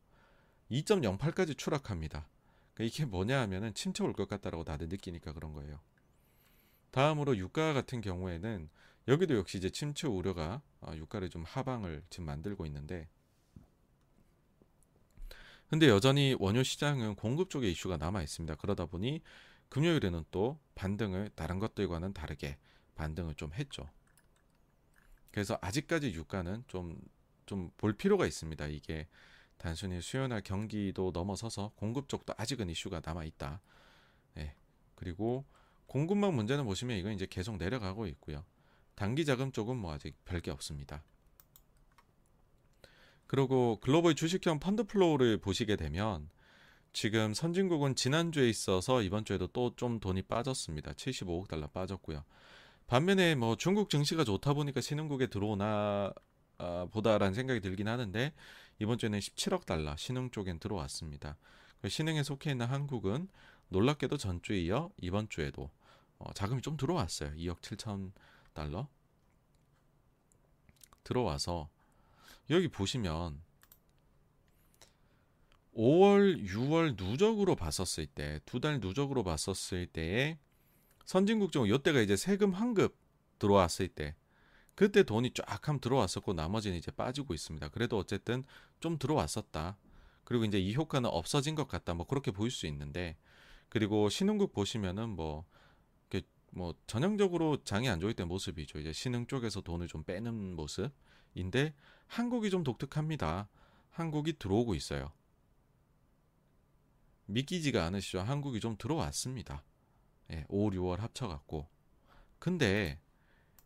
[0.70, 2.28] 2.08까지 추락합니다.
[2.74, 5.80] 그러니까 이게 뭐냐 하면은 침체 올 것 같다라고 다들 느끼니까 그런 거예요.
[6.90, 8.68] 다음으로 유가 같은 경우에는
[9.08, 13.08] 여기도 역시 이제 침체 우려가 아, 유가를 좀 하방을 지금 만들고 있는데
[15.68, 18.56] 근데 여전히 원유 시장은 공급 쪽에 이슈가 남아 있습니다.
[18.56, 19.22] 그러다 보니
[19.68, 22.58] 금요일에는 또 반등을 다른 것들과는 다르게
[23.00, 23.88] 반등을 좀 했죠.
[25.30, 26.98] 그래서 아직까지 유가는 좀
[27.50, 28.68] 좀 볼 필요가 있습니다.
[28.68, 29.08] 이게
[29.56, 33.60] 단순히 수요나 경기도 넘어서서 공급 쪽도 아직은 이슈가 남아 있다.
[34.34, 34.54] 네.
[34.94, 35.44] 그리고
[35.86, 38.44] 공급망 문제는 보시면 이건 이제 계속 내려가고 있고요.
[38.94, 41.02] 단기 자금 쪽은 뭐 아직 별게 없습니다.
[43.26, 46.30] 그리고 글로벌 주식형 펀드 flow를 보시게 되면
[46.92, 50.92] 지금 선진국은 지난주에 있어서 이번 주에도 또 좀 돈이 빠졌습니다.
[50.92, 52.24] 75억 달러 빠졌고요.
[52.90, 56.12] 반면에 뭐 중국 증시가 좋다 보니까 신흥국에 들어오나
[56.58, 58.32] 아, 보다라는 생각이 들긴 하는데
[58.80, 61.36] 이번 주에는 17억 달러 신흥 쪽엔 들어왔습니다.
[61.80, 63.28] 그 신흥에 속해 있는 한국은
[63.68, 65.70] 놀랍게도 전주에 이어 이번 주에도
[66.18, 67.30] 어, 자금이 좀 들어왔어요.
[67.36, 68.10] 2억 7천
[68.54, 68.88] 달러
[71.04, 71.70] 들어와서
[72.50, 73.40] 여기 보시면
[75.76, 80.38] 5월, 6월 누적으로 봤었을 때, 두 달 누적으로 봤었을 때에
[81.10, 82.96] 선진국 중 이때가 이제 세금 환급
[83.40, 84.14] 들어왔을 때
[84.76, 87.68] 그때 돈이 쫙 함 들어왔었고 나머지는 이제 빠지고 있습니다.
[87.70, 88.44] 그래도 어쨌든
[88.78, 89.76] 좀 들어왔었다.
[90.22, 91.94] 그리고 이제 이 효과는 없어진 것 같다.
[91.94, 93.16] 뭐 그렇게 보일 수 있는데
[93.68, 95.44] 그리고 신흥국 보시면은 뭐뭐
[96.86, 98.78] 전형적으로 장이 안 좋을 때 모습이죠.
[98.78, 101.74] 이제 신흥 쪽에서 돈을 좀 빼는 모습인데
[102.06, 103.48] 한국이 좀 독특합니다.
[103.90, 105.10] 한국이 들어오고 있어요.
[107.26, 108.20] 믿기지가 않으시죠?
[108.20, 109.64] 한국이 좀 들어왔습니다.
[110.30, 111.66] 예, 5, 6월 합쳐갖고.
[112.38, 112.98] 근데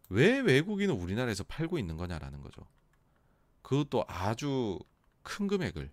[0.09, 2.67] 왜 외국인은 우리나라에서 팔고 있는 거냐라는 거죠.
[3.63, 4.79] 그것도 아주
[5.23, 5.91] 큰 금액을.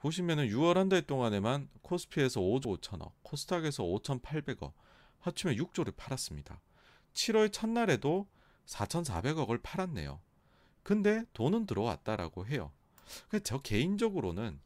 [0.00, 4.72] 보시면은 6월 한 달 동안에만 코스피에서 5조 5천억, 코스닥에서 5,800억,
[5.20, 6.60] 합치면 6조를 팔았습니다.
[7.12, 8.26] 7월 첫날에도
[8.66, 10.20] 4,400억을 팔았네요.
[10.82, 12.72] 근데 돈은 들어왔다라고 해요.
[13.44, 14.60] 저 개인적으로는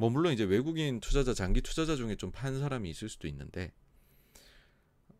[0.00, 3.70] 뭐 물론 이제 외국인 투자자 장기 투자자 중에 좀 판 사람이 있을 수도 있는데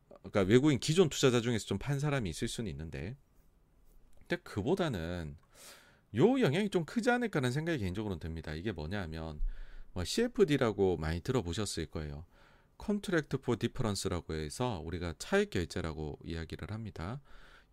[0.08, 3.14] 그러니까 외국인 기존 투자자 중에서 좀 판 사람이 있을 수는 있는데
[4.20, 5.36] 근데 그보다는
[6.16, 8.54] 요 영향이 좀 크지 않을까라는 생각이 개인적으로는 듭니다.
[8.54, 9.42] 이게 뭐냐면
[9.92, 12.24] 뭐 CFD라고 많이 들어보셨을 거예요.
[12.78, 17.20] contract for difference라고 해서 우리가 차익 결제라고 이야기를 합니다.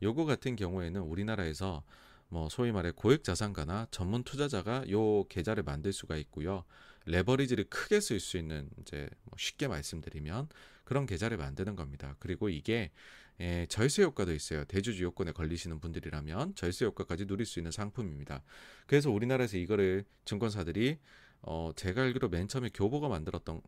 [0.02, 1.84] 요거 같은 경우에는 우리나라에서
[2.28, 6.66] 뭐 소위 말해 고액 자산가나 전문 투자자가 요 계좌를 만들 수가 있고요.
[7.08, 10.50] 레버리지를 크게 쓸 수 있는 이제 뭐 쉽게 말씀드리면
[10.84, 12.16] 그런 계좌를 만드는 겁니다.
[12.20, 12.92] 그리고 이게
[13.40, 14.64] 에, 절세 효과도 있어요.
[14.66, 18.44] 대주주 요건에 걸리시는 분들이라면 절세 효과까지 누릴 수 있는 상품입니다.
[18.88, 20.98] 그래서 우리나라에서 이거를 증권사들이
[21.42, 23.62] 어, 제가 알기로 맨 처음에 교보가 만들었던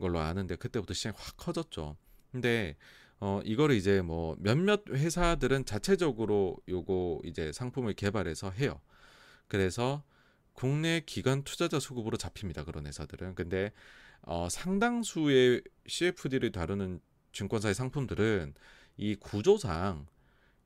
[0.00, 1.96] 걸로 아는데 그때부터 시장이 확 커졌죠.
[2.32, 2.76] 근데
[3.20, 8.80] 어 이거를 이제 뭐 몇몇 회사들은 자체적으로 요거 이제 상품을 개발해서 해요.
[9.46, 10.02] 그래서
[10.54, 12.64] 국내 기관 투자자 수급으로 잡힙니다.
[12.64, 13.34] 그런 회사들은.
[13.34, 13.72] 근데
[14.22, 17.00] 어 상당수의 CFD를 다루는
[17.32, 18.54] 증권사의 상품들은
[18.96, 20.06] 이 구조상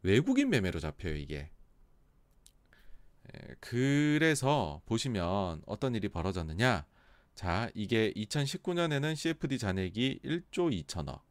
[0.03, 1.51] 외국인 매매로 잡혀요, 이게.
[3.61, 6.87] 그래서 보시면 어떤 일이 벌어졌느냐?
[7.35, 11.23] 자, 이게 2019년에는 CFD 잔액이 1조 2천억,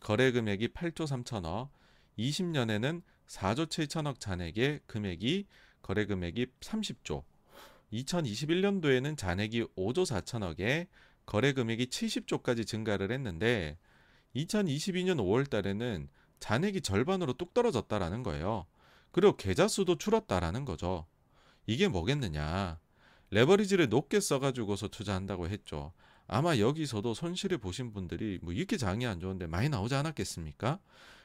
[0.00, 1.70] 거래 금액이 8조 3천억,
[2.18, 5.46] 20년에는 4조 7천억 잔액의 금액이
[5.82, 7.24] 거래 금액이 30조.
[7.92, 10.88] 2021년도에는 잔액이 5조 4천억에
[11.26, 13.78] 거래 금액이 70조까지 증가를 했는데
[14.34, 18.66] 2022년 5월 달에는 잔액이 절반으로 뚝 떨어졌다라는 거예요.
[19.12, 21.06] 그리고 계좌 수도 줄었다라는 거죠.
[21.66, 22.78] 이게 뭐겠느냐?
[23.30, 25.92] 레버리지를 높게 써가지고서 투자한다고 했죠.
[26.26, 30.78] 아마 여기서도 손실을 보신 분들이 뭐 이렇게 장이 안 좋은데 많이 나오지 않았겠습니까?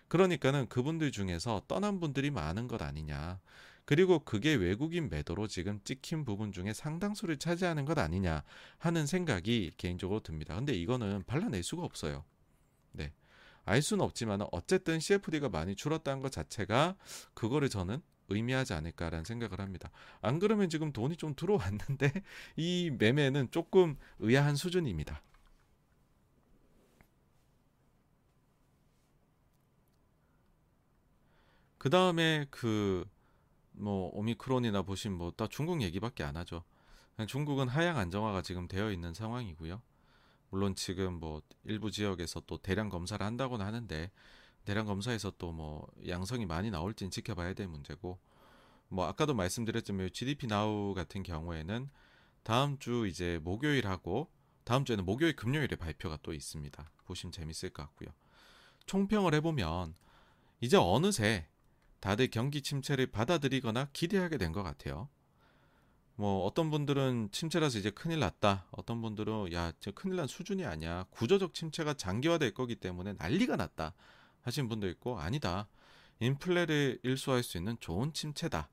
[0.07, 3.39] 그러니까는 그분들 중에서 떠난 분들이 많은 것 아니냐.
[3.85, 8.43] 그리고 그게 외국인 매도로 지금 찍힌 부분 중에 상당수를 차지하는 것 아니냐
[8.79, 10.55] 하는 생각이 개인적으로 듭니다.
[10.55, 12.25] 근데 이거는 발라낼 수가 없어요.
[12.91, 13.13] 네.
[13.63, 16.95] 알 수는 없지만 어쨌든 CFD가 많이 줄었다는 것 자체가
[17.33, 19.91] 그거를 저는 의미하지 않을까라는 생각을 합니다.
[20.21, 22.11] 안 그러면 지금 돈이 좀 들어왔는데
[22.57, 25.21] 이 매매는 조금 의아한 수준입니다.
[31.77, 33.05] 그 다음에 그
[33.77, 36.63] 뭐 오미크론이나 보신 뭐딱 중국 얘기밖에 안 하죠.
[37.27, 39.81] 중국은 하향 안정화가 지금 되어 있는 상황이고요.
[40.49, 44.11] 물론 지금 뭐 일부 지역에서 또 대량 검사를 한다고는 하는데
[44.65, 48.19] 대량 검사에서 또 뭐 양성이 많이 나올지는 지켜봐야 될 문제고
[48.89, 51.89] 뭐 아까도 말씀드렸지만 GDP 나우 같은 경우에는
[52.43, 54.29] 다음 주 이제 목요일하고
[54.63, 56.91] 다음 주에는 목요일 금요일에 발표가 또 있습니다.
[57.05, 58.09] 보시면 재밌을 것 같고요.
[58.85, 59.95] 총평을 해보면
[60.61, 61.47] 이제 어느새
[61.99, 65.09] 다들 경기 침체를 받아들이거나 기대하게 된 것 같아요.
[66.17, 68.67] 뭐 어떤 분들은 침체라서 이제 큰일 났다.
[68.71, 71.05] 어떤 분들은 야, 저 큰일 난 수준이 아니야.
[71.09, 73.93] 구조적 침체가 장기화될 거기 때문에 난리가 났다.
[74.41, 75.67] 하신 분도 있고 아니다.
[76.19, 78.69] 인플레를 일소할 수 있는 좋은 침체다.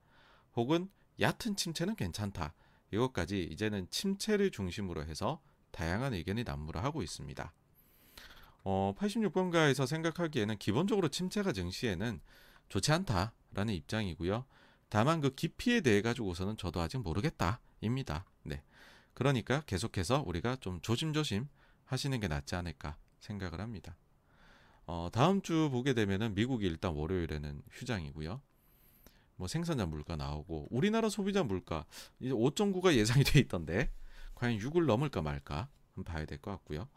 [0.54, 0.88] 혹은
[1.20, 2.54] 얕은 침체는 괜찮다.
[2.92, 5.40] 이것까지 이제는 침체를 중심으로 해서
[5.72, 7.52] 다양한 의견이 난무를 하고 있습니다.
[8.64, 12.20] 어, 86번가에서 생각하기에는 기본적으로 침체가 증시에는
[12.72, 14.46] 좋지 않다라는 입장이고요.
[14.88, 18.24] 다만 그 깊이에 대해 가지고서는 저도 아직 모르겠다입니다.
[18.44, 18.62] 네.
[19.12, 21.48] 그러니까 계속해서 우리가 좀 조심조심
[21.84, 23.94] 하시는 게 낫지 않을까 생각을 합니다.
[24.86, 28.40] 어, 다음 주 보게 되면은 미국이 일단 월요일에는 휴장이고요.
[29.36, 31.84] 뭐 생산자 물가 나오고 우리나라 소비자 물가
[32.20, 33.90] 이제 5.9가 예상이 돼 있던데
[34.34, 36.88] 과연 6을 넘을까 말까 한번 봐야 될 것 같고요.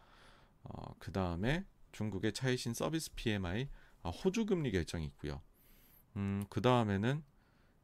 [0.63, 3.67] 어, 그 다음에 중국의 차이신 서비스 PMI
[4.03, 5.41] 아, 호주 금리 결정이 있고요.
[6.17, 7.23] 음, 그 다음에는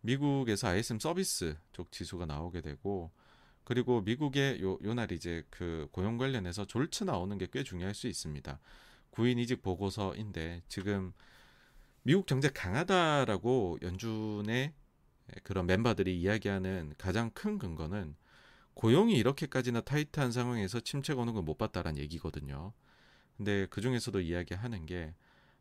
[0.01, 3.11] 미국에서 ISM 서비스 쪽 지수가 나오게 되고
[3.63, 8.07] 그리고 미국의 요, 요 날 이제 그 고용 관련해서 졸츠 나오는 게 꽤 중요할 수
[8.07, 8.59] 있습니다.
[9.11, 11.13] 구인 이직 보고서인데 지금
[12.03, 14.73] 미국 경제 강하다라고 연준의
[15.43, 18.15] 그런 멤버들이 이야기하는 가장 큰 근거는
[18.75, 22.73] 고용이 이렇게까지나 타이트한 상황에서 침체가 오는 걸못 봤다라는 얘기거든요.
[23.37, 25.15] 근데 그 중에서도 이야기하는 게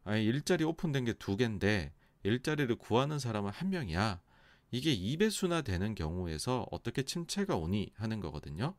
[0.04, 1.92] 아니 일자리 오픈된 게 두 개인데
[2.22, 4.20] 일자리를 구하는 사람은 한 명이야.
[4.72, 8.74] 이게 2배수나 되는 경우에서 어떻게 침체가 오니 하는 거거든요.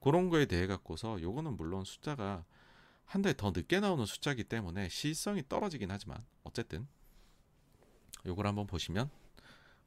[0.00, 2.44] 그런 거에 대해 갖고서 요거는 물론 숫자가
[3.04, 6.86] 한 달 더 늦게 나오는 숫자이기 때문에 시성이 떨어지긴 하지만 어쨌든
[8.26, 9.10] 요걸 한번 보시면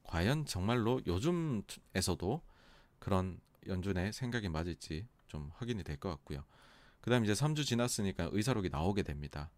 [0.04, 2.41] 과연 정말로 요즘에서도
[2.99, 6.43] 그런 연준의 생각이 맞을지 좀 확인이 될 것 같고요.
[7.02, 9.52] 그다음 이제 3주 지났으니까 의사록이 나오게 됩니다.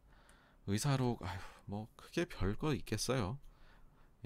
[0.68, 3.39] 의사록 아휴 뭐 크게 별거 있겠어요.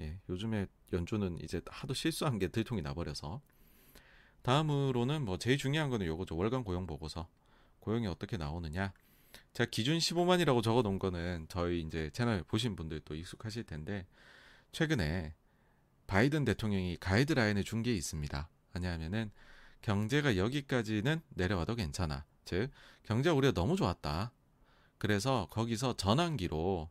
[0.00, 3.40] 예, 요즘에 연준은 이제 하도 실수한 게 들통이 나버려서
[4.42, 6.36] 다음으로는 뭐 제일 중요한 거는 요거죠.
[6.36, 7.28] 월간 고용 보고서.
[7.80, 8.92] 고용이 어떻게 나오느냐.
[9.52, 14.06] 제가 기준 15만이라고 적어 놓은 거는 저희 이제 채널 보신 분들도 익숙하실 텐데
[14.72, 15.34] 최근에
[16.06, 18.48] 바이든 대통령이 가이드라인을 준 게 있습니다.
[18.74, 19.30] 왜냐하면은
[19.82, 22.24] 경제가 여기까지는 내려와도 괜찮아.
[22.44, 22.70] 즉
[23.02, 24.32] 경제 우리가 너무 좋았다.
[24.98, 26.88] 그래서 거기서 전환기로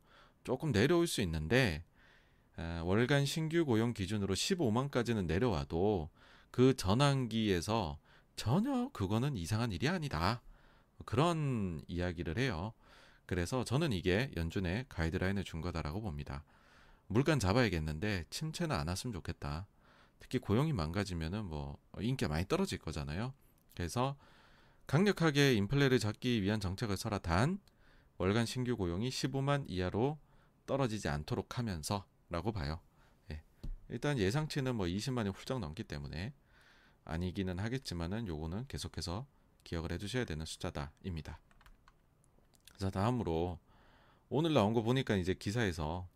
[0.47, 1.83] 조금 내려올 수 있는데
[2.55, 6.09] 월간 신규 고용 기준으로 15만까지는 내려와도
[6.51, 7.99] 그 전환기에서
[8.37, 10.41] 전혀 그거는 이상한 일이 아니다.
[11.03, 12.71] 그런 이야기를 해요.
[13.25, 16.45] 그래서 저는 이게 연준의 가이드라인을 준 거다라고 봅니다.
[17.07, 19.67] 물간 잡아야겠는데 침체는 안 왔으면 좋겠다.
[20.19, 23.33] 특히 고용이 망가지면은 뭐 인기가 많이 떨어질 거잖아요.
[23.75, 24.15] 그래서
[24.85, 27.59] 강력하게 인플레를 잡기 위한 정책을 써라 단
[28.17, 30.17] 월간 신규 고용이 15만 이하로
[30.67, 32.79] 떨어지지 않도록 하면서 라고 봐요.
[33.31, 33.41] 예.
[33.89, 36.33] 일단 예상치는 뭐 20만이 훌쩍 넘기 때문에
[37.05, 39.25] 아니기는 하겠지만은 요거는 계속해서
[39.63, 41.39] 기억을 해주셔야 되는 숫자다 입니다.
[42.77, 43.57] 자 다음으로
[44.29, 46.07] 오늘 나온 거 보니까 이제 기사에서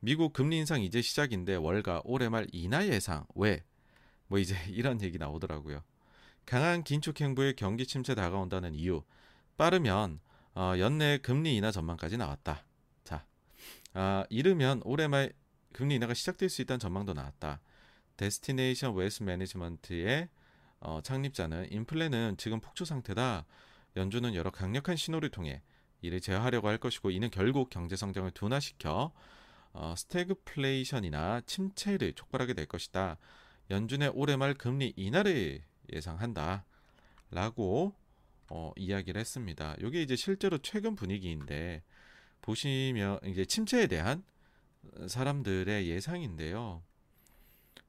[0.00, 3.64] 미국 금리 인상 이제 시작인데 월가 올해 말 인하 예상 왜?
[4.28, 5.82] 뭐 이제 이런 얘기 나오더라고요.
[6.46, 9.02] 강한 긴축 행보의 경기 침체 다가온다는 이유.
[9.56, 10.20] 빠르면
[10.54, 12.64] 어, 연내 금리 인하 전망까지 나왔다.
[13.98, 15.32] 자, 아, 이르면 올해 말
[15.72, 17.60] 금리 인하가 시작될 수 있다는 전망도 나왔다.
[18.16, 20.28] Destination Wealth Management의
[20.78, 23.44] 어, 창립자는 인플레는 지금 폭주 상태다.
[23.96, 25.62] 연준은 여러 강력한 신호를 통해
[26.00, 29.12] 이를 제어하려고 할 것이고 이는 결국 경제 성장을 둔화시켜
[29.72, 33.18] 어, 스태그플레이션이나 침체를 촉발하게 될 것이다.
[33.68, 35.60] 연준의 올해 말 금리 인하를
[35.92, 36.64] 예상한다.
[37.32, 37.96] 라고
[38.48, 39.74] 어, 이야기를 했습니다.
[39.80, 41.82] 이게 이제 실제로 최근 분위기인데
[42.48, 44.24] 보시면 이제 침체에 대한
[45.06, 46.82] 사람들의 예상인데요.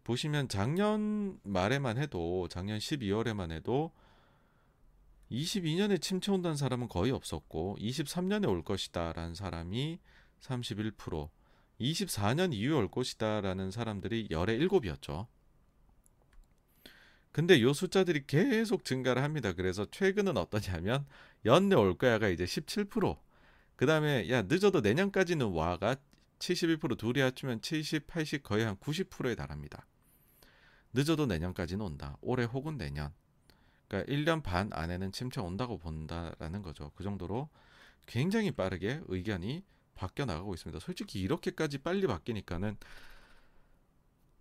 [0.04, 3.94] 보시면 작년 말에만 해도 작년 12월에만 해도
[5.32, 10.00] 22년에 침체 온다는 사람은 거의 없었고 23년에 올 것이다라는 사람이
[10.42, 11.30] 31%,
[11.80, 15.28] 24년 이후에 올 것이다라는 사람들이 열의 7이었죠.
[17.32, 19.54] 근데 요 숫자들이 계속 증가를 합니다.
[19.54, 21.06] 그래서 최근은 어떠냐면
[21.46, 23.29] 연내 올 거야가 이제 17%.
[23.80, 25.96] 그 다음에 야 늦어도 내년까지는 와가
[26.40, 29.88] 71% 둘이 합치면 70, 80 거의 한 90%에 달합니다.
[30.92, 32.18] 늦어도 내년까지는 온다.
[32.20, 33.14] 올해 혹은 내년.
[33.88, 36.92] 그러니까 1년 반 안에는 침체 온다고 본다라는 거죠.
[36.94, 37.48] 그 정도로
[38.06, 39.64] 굉장히 빠르게 의견이
[39.96, 40.78] 바뀌어 나가고 있습니다.
[40.82, 42.76] 솔직히 이렇게까지 빨리 바뀌니까는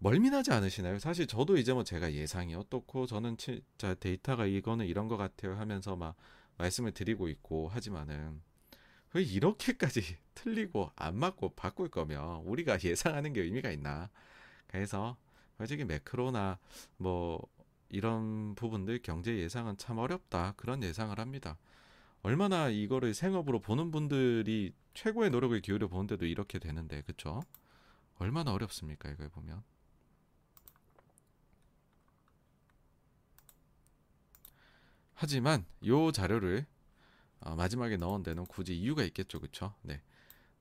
[0.01, 0.99] 멀미나지 않으시나요?
[0.99, 5.95] 사실 저도 이제 뭐 제가 예상이 어떻고 저는 진짜 데이터가 이거는 이런 것 같아요 하면서
[5.95, 6.17] 막
[6.57, 8.48] 말씀을 드리고 있고 하지만은
[9.15, 10.03] 왜 이렇게까지
[10.35, 14.11] 틀리고 안 맞고 바꿀 거면 우리가 예상하는 게 의미가 있나?
[14.67, 15.17] 그래서
[15.57, 16.59] 솔직히 매크로나
[16.97, 17.41] 뭐
[17.89, 21.57] 이런 부분들 경제 예상은 참 어렵다 그런 예상을 합니다.
[22.23, 27.43] 얼마나 이거를 생업으로 보는 분들이 최고의 노력을 기울여 보는데도 이렇게 되는데 그쵸?
[28.19, 29.63] 얼마나 어렵습니까 이걸 보면
[35.15, 36.67] 하지만 요 자료를
[37.41, 39.75] 어, 마지막에 넣은 데는 굳이 이유가 있겠죠 그쵸?
[39.83, 40.01] 네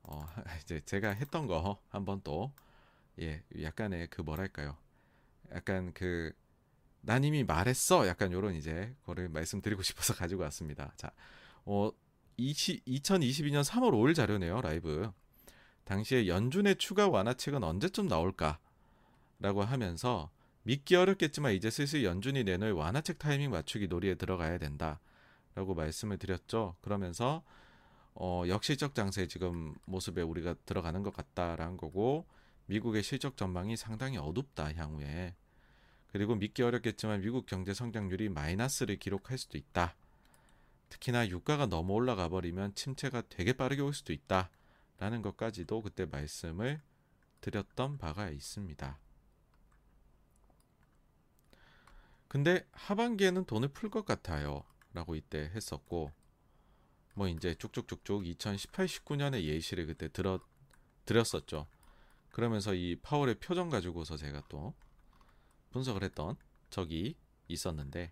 [0.03, 0.25] 어,
[0.63, 2.51] 이제 제가 했던 거 한번 또
[3.19, 4.77] 예, 약간의 그 뭐랄까요
[5.51, 6.33] 약간 그
[7.01, 11.11] 난 이미 말했어 약간 요런 이제 거를 말씀드리고 싶어서 가지고 왔습니다 자
[11.65, 11.89] 어,
[12.37, 15.11] 20, 2022년 3월 5일 자료네요, 라이브.
[15.85, 18.59] 당시에 연준의 추가 완화책은 언제쯤 나올까?
[19.39, 20.29] 라고 하면서
[20.63, 24.99] 믿기 어렵겠지만 이제 슬슬 연준이 내놓을 완화책 타이밍 맞추기 놀이에 들어가야 된다.
[25.57, 26.75] 라고 말씀을 드렸죠.
[26.81, 27.43] 그러면서
[28.13, 32.27] 어, 역실적 장세 지금 모습에 우리가 들어가는 것 같다라는 거고
[32.67, 35.35] 미국의 실적 전망이 상당히 어둡다 향후에
[36.11, 39.95] 그리고 믿기 어렵겠지만 미국 경제 성장률이 마이너스를 기록할 수도 있다.
[40.89, 44.51] 특히나 유가가 너무 올라가 버리면 침체가 되게 빠르게 올 수도 있다.
[44.99, 46.81] 라는 것까지도 그때 말씀을
[47.41, 48.99] 드렸던 바가 있습니다.
[52.27, 54.63] 근데 하반기에는 돈을 풀 것 같아요.
[54.93, 56.11] 라고 이때 했었고,
[57.13, 60.39] 뭐 이제 쭉쭉쭉쭉 2018, 19년의 예시를 그때 들어,
[61.05, 61.67] 드렸었죠.
[62.31, 64.73] 그러면서 이 파월의 표정 가지고서 제가 또
[65.71, 66.35] 분석을 했던
[66.69, 67.15] 적이
[67.47, 68.11] 있었는데,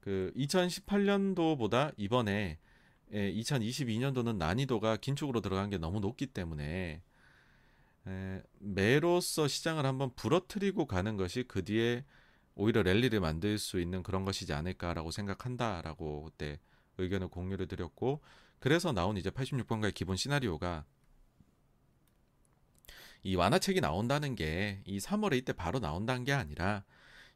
[0.00, 2.58] 그 2018년도보다 이번에
[3.12, 7.02] 2022년도는 예, 난이도가 긴축으로 들어간 게 너무 높기 때문에
[8.58, 12.04] 매로서 시장을 한번 부러뜨리고 가는 것이 그 뒤에
[12.54, 16.58] 오히려 랠리를 만들 수 있는 그런 것이지 않을까라고 생각한다라고 그때
[16.98, 18.20] 의견을 공유를 드렸고
[18.58, 20.84] 그래서 나온 이제 86번가의 기본 시나리오가
[23.22, 26.84] 이 완화책이 나온다는 게 이 3월에 이때 바로 나온다는 게 아니라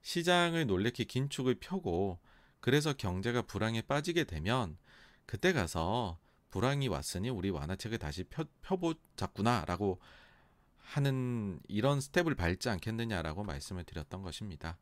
[0.02, 2.18] 시장을 놀래키 긴축을 펴고
[2.60, 4.76] 그래서 경제가 불황에 빠지게 되면
[5.26, 6.18] 그때 가서
[6.50, 9.98] 불황이 왔으니 우리 완화책을 다시 펴, 펴보자꾸나라고
[10.78, 14.76] 하는 이런 스텝을 밟지 않겠느냐라고 말씀을 드렸던 것입니다.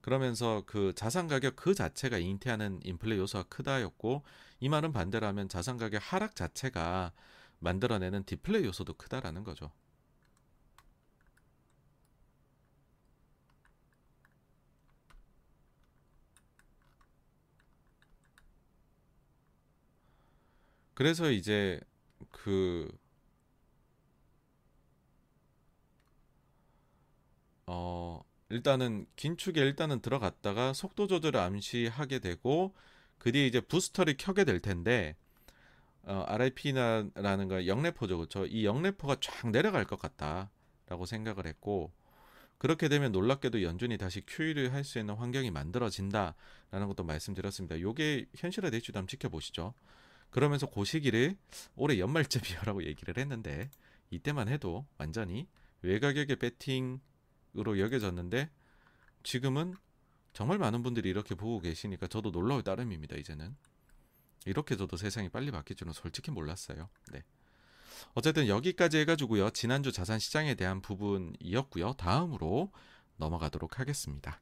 [0.00, 4.22] 그러면서 그 자산 가격 그 자체가 잉태하는 인플레 요소가 크다였고
[4.60, 7.12] 이 말은 반대로 하면 자산 가격 하락 자체가
[7.58, 9.70] 만들어내는 디플레 요소도 크다라는 거죠.
[20.96, 21.80] 그래서 이제
[22.32, 22.88] 그
[27.66, 32.74] 어, 일단은 긴축에 일단은 들어갔다가 속도 조절을 암시하게 되고
[33.18, 35.16] 그 뒤에 이제 부스터를 켜게 될 텐데
[36.04, 41.92] 어, RIP라는 거 영래포죠 그렇죠 이 영래포가 쫙 내려갈 것 같다라고 생각을 했고
[42.58, 47.80] 그렇게 되면 놀랍게도 연준이 다시 QE를 할 수 있는 환경이 만들어진다라는 것도 말씀드렸습니다.
[47.80, 49.74] 요게 현실화될지도 한번 지켜보시죠.
[50.30, 51.36] 그러면서 그 시기를
[51.76, 53.70] 올해 연말쯤이라고 얘기를 했는데
[54.10, 55.48] 이때만 해도 완전히
[55.82, 58.50] 외가격의 배팅으로 여겨졌는데
[59.22, 59.74] 지금은
[60.32, 63.16] 정말 많은 분들이 이렇게 보고 계시니까 저도 놀라울 따름입니다.
[63.16, 63.56] 이제는
[64.44, 66.88] 이렇게 저도 세상이 빨리 바뀔 줄은 솔직히 몰랐어요.
[67.12, 67.24] 네.
[68.14, 69.50] 어쨌든 여기까지 해가지고요.
[69.50, 71.94] 지난주 자산 시장에 대한 부분이었고요.
[71.94, 72.70] 다음으로
[73.16, 74.40] 넘어가도록 하겠습니다.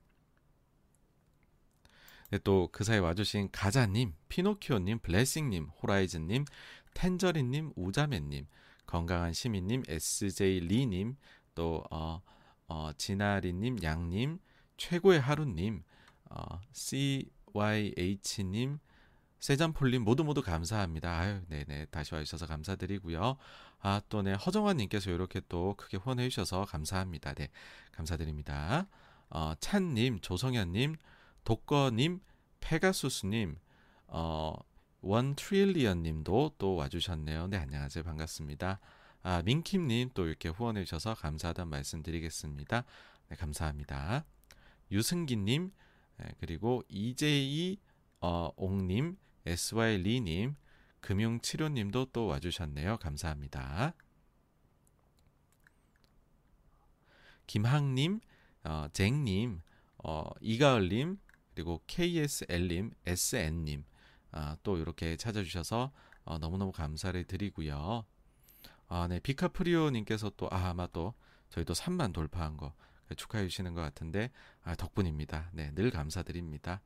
[2.31, 6.45] 네, 또그 사이 와주신 가자님, 피노키오님, 블레싱님, 호라이즌님,
[6.95, 8.47] 텐저린님, 우자매님,
[8.87, 11.17] 건강한 시민님, SJ 리님,
[11.55, 12.23] 또 어,
[12.67, 14.39] 어, 진아리님, 양님,
[14.77, 15.83] 최고의 하루님,
[16.31, 18.79] 어, CYH님,
[19.45, 21.19] 세잔폴님 모두 모두 감사합니다.
[21.19, 23.37] 아유, 네네 다시 와주셔서 감사드리고요.
[23.81, 27.35] 아, 또 네, 허정환님께서 이렇게 또 크게 후원해 주셔서 감사합니다.
[27.35, 27.51] 네,
[27.93, 28.87] 감사드립니다.
[29.29, 30.97] 어, 찬님, 조성현님,
[31.45, 32.21] 독거님,
[32.61, 33.57] 페가수스님,
[34.07, 34.55] 어,
[35.03, 37.49] 원 트릴리언님도 또 와주셨네요.
[37.49, 38.03] 네, 안녕하세요.
[38.03, 38.81] 반갑습니다.
[39.23, 42.85] 아, 민킴님 또 이렇게 후원해 주셔서 감사하다는 말씀드리겠습니다.
[43.29, 44.25] 네, 감사합니다.
[44.91, 45.73] 유승기님,
[46.19, 47.79] 네, 그리고 이재희
[48.21, 50.57] 어, 옥님, SY 리님,
[51.01, 52.97] 금융치료님도 또 와주셨네요.
[52.97, 53.93] 감사합니다.
[57.47, 58.21] 김항님,
[58.65, 59.61] 어, 쟁님,
[59.99, 61.19] 어, 이가을님,
[61.55, 63.85] 그리고 KSL님, SN님,
[64.33, 65.93] 아, 또 이렇게 찾아주셔서
[66.25, 68.05] 어, 너무너무 감사를 드리고요.
[68.89, 71.15] 아, 네, 비카프리오님께서 또, 아, 아마 또
[71.51, 72.75] 저희 도 3만 돌파한 거
[73.17, 74.31] 축하해 주시는 것 같은데,
[74.63, 75.51] 아, 덕분입니다.
[75.53, 76.81] 네, 늘 감사드립니다.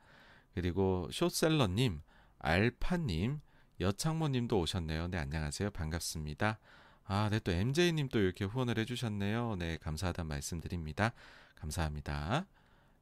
[0.54, 2.02] 그리고 쇼셀러님,
[2.38, 3.40] 알파님,
[3.80, 5.08] 여창모님도 오셨네요.
[5.08, 5.70] 네, 안녕하세요.
[5.70, 6.58] 반갑습니다.
[7.04, 9.56] 아, 네, 또 MJ님 또 이렇게 후원을 해주셨네요.
[9.56, 11.12] 네, 감사하다는 말씀드립니다.
[11.54, 12.46] 감사합니다.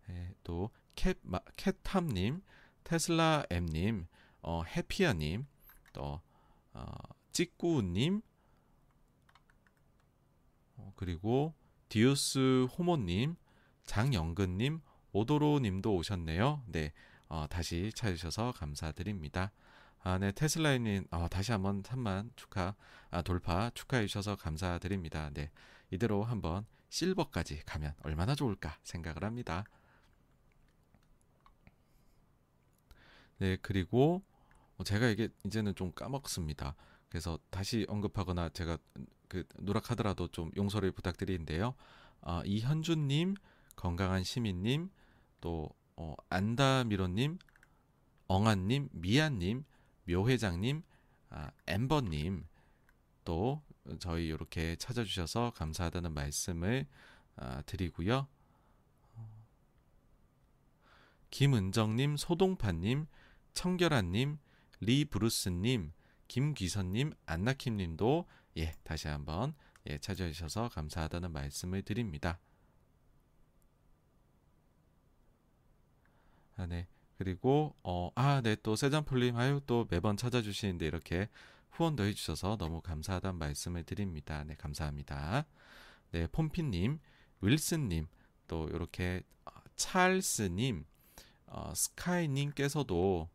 [0.06, 1.18] 네, 또 캣,
[1.56, 2.42] 캣탐님,
[2.82, 4.06] 테슬라 M님,
[4.42, 5.46] 어, 해피아님,
[5.92, 6.20] 또
[6.72, 6.86] 어,
[7.32, 8.22] 찌꾸님,
[10.76, 11.54] 어, 그리고
[11.88, 13.36] 디우스 호모님,
[13.84, 14.80] 장영근님,
[15.12, 16.64] 오도로님도 오셨네요.
[16.66, 16.92] 네,
[17.28, 19.52] 어, 다시 찾으셔서 감사드립니다.
[20.02, 22.74] 아, 네, 테슬라님, 어, 다시 한번 3만 축하,
[23.10, 25.30] 아, 돌파 축하해 주셔서 감사드립니다.
[25.32, 25.50] 네,
[25.90, 29.64] 이대로 한번 실버까지 가면 얼마나 좋을까 생각을 합니다.
[33.38, 34.22] 네, 그리고
[34.84, 36.74] 제가 이게 이제는 좀 까먹습니다.
[37.08, 38.78] 그래서 다시 언급하거나 제가
[39.28, 41.74] 그 누락하더라도 좀 용서를 부탁드리는데요.
[42.22, 43.34] 아, 이현주님,
[43.74, 44.90] 건강한 시민님,
[45.40, 47.38] 또 어, 안다미로님,
[48.26, 49.64] 엉한님, 미안님,
[50.08, 50.82] 묘회장님,
[51.30, 52.46] 아, 엠버님
[53.24, 53.62] 또
[53.98, 56.86] 저희 이렇게 찾아주셔서 감사하다는 말씀을
[57.36, 58.26] 아, 드리고요.
[61.30, 63.06] 김은정님, 소동파님,
[63.56, 64.38] 청결한님,
[64.80, 65.92] 리브루스님,
[66.28, 68.26] 김귀선님, 안나킴님도
[68.58, 69.54] 예 다시 한번
[69.88, 72.38] 예, 찾아주셔서 감사하다는 말씀을 드립니다.
[76.56, 76.86] 아, 네.
[77.16, 81.28] 그리고 어, 아, 네, 또 세잔폴님 아유 또 매번 찾아주시는데 이렇게
[81.70, 84.44] 후원도 해주셔서 너무 감사하다는 말씀을 드립니다.
[84.44, 85.46] 네, 감사합니다.
[86.10, 86.98] 네, 폼피님,
[87.40, 88.06] 윌슨님,
[88.48, 90.84] 또 이렇게 어, 찰스님,
[91.46, 93.30] 어, 스카이님께서도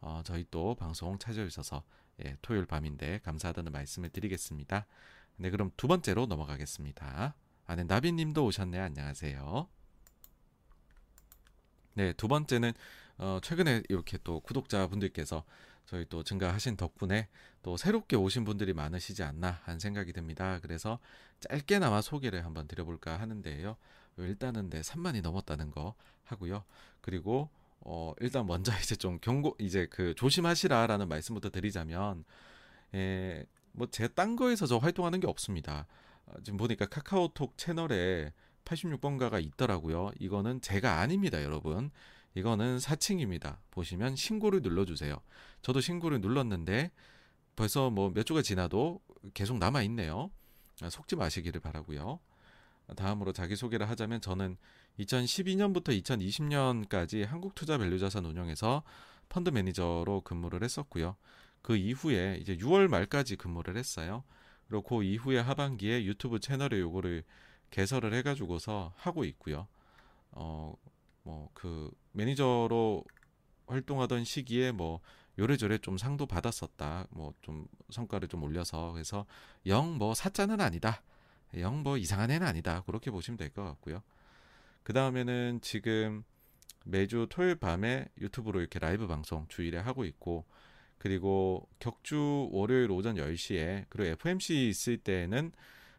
[0.00, 1.82] 어, 저희 또 방송 찾아주셔서
[2.24, 4.86] 예, 토요일 밤인데 감사하다는 말씀을 드리겠습니다.
[5.36, 7.34] 네, 그럼 두 번째로 넘어가겠습니다.
[7.66, 8.82] 아, 네, 나비님도 오셨네요.
[8.82, 9.68] 안녕하세요.
[11.94, 12.72] 네, 두 번째는
[13.18, 15.44] 어, 최근에 이렇게 또 구독자분들께서
[15.86, 17.28] 저희 또 증가하신 덕분에
[17.62, 20.58] 또 새롭게 오신 분들이 많으시지 않나 하는 생각이 듭니다.
[20.60, 20.98] 그래서
[21.40, 23.76] 짧게나마 소개를 한번 드려볼까 하는데요.
[24.18, 25.94] 일단은 네 3만이 넘었다는 거
[26.24, 26.64] 하고요.
[27.00, 27.50] 그리고
[27.88, 32.24] 어, 일단 먼저 이제 좀 경고 이제 그 조심하시라라는 말씀부터 드리자면
[32.94, 35.86] 예, 뭐 제 딴 거에서 저 활동하는 게 없습니다.
[36.26, 38.32] 어, 지금 보니까 카카오톡 채널에
[38.64, 40.10] 86번가가 있더라고요.
[40.18, 41.90] 이거는 제가 아닙니다, 여러분.
[42.34, 43.60] 이거는 사칭입니다.
[43.70, 45.16] 보시면 신고를 눌러주세요.
[45.62, 46.90] 저도 신고를 눌렀는데
[47.54, 49.00] 벌써 뭐 몇 주가 지나도
[49.32, 50.30] 계속 남아 있네요.
[50.82, 52.18] 아, 속지 마시기를 바라고요.
[52.96, 54.56] 다음으로 자기 소개를 하자면 저는
[54.98, 58.82] 2012년부터 2020년까지 한국투자밸류자산 운영에서
[59.28, 61.16] 펀드 매니저로 근무를 했었고요.
[61.62, 64.24] 그 이후에 이제 6월 말까지 근무를 했어요.
[64.68, 67.24] 그리고 그 이후에 하반기에 유튜브 채널에 요거를
[67.70, 69.66] 개설을 해가지고서 하고 있고요.
[70.32, 70.74] 어,
[71.24, 73.04] 뭐 그 매니저로
[73.66, 75.00] 활동하던 시기에 뭐
[75.38, 77.06] 요래저래 좀 상도 받았었다.
[77.10, 79.26] 뭐 좀 성과를 좀 올려서 그래서
[79.66, 81.02] 영 뭐 사자는 아니다.
[81.58, 82.82] 영 뭐 이상한 애는 아니다.
[82.86, 84.02] 그렇게 보시면 될 것 같고요.
[84.86, 86.22] 그 다음에는 지금
[86.84, 90.44] 매주 토요일 밤에 유튜브로 이렇게 라이브 방송 주일에 하고 있고
[90.96, 95.50] 그리고 격주 월요일 오전 10시에 그리고 FMC 있을 때는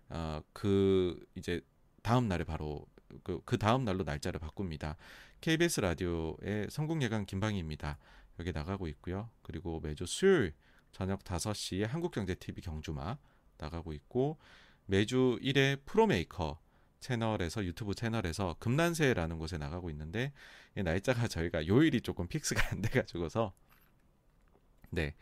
[0.08, 1.60] 어 그 이제
[2.02, 2.88] 다음 날에 바로
[3.24, 4.96] 그, 그 다음 날로 날짜를 바꿉니다.
[5.42, 7.98] KBS 라디오의 성공 예감 김방희입니다.
[8.40, 9.30] 여기 나가고 있고요.
[9.42, 10.54] 그리고 매주 수요일
[10.94, 13.18] 저녁 5시에 한국경제TV 경주마
[13.58, 14.38] 나가고 있고
[14.86, 16.58] 매주 1회 프로메이커
[17.00, 20.34] 채널에서 유튜브 채널에서 금난새라는 곳에 나가고 있는데
[20.76, 23.54] 날짜가 저희가 요일이 조금 fix가 안 돼가지고서
[24.90, 25.16] 네.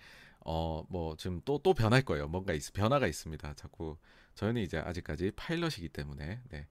[0.45, 2.27] 어, 뭐, 지금 또, 또 변할 거예요.
[2.27, 3.55] 뭔가 있, 변화가 있습니다.
[3.55, 3.97] 자꾸,
[4.35, 6.67] 저희는 이제 아직까지 파일럿이기 때문에, 네,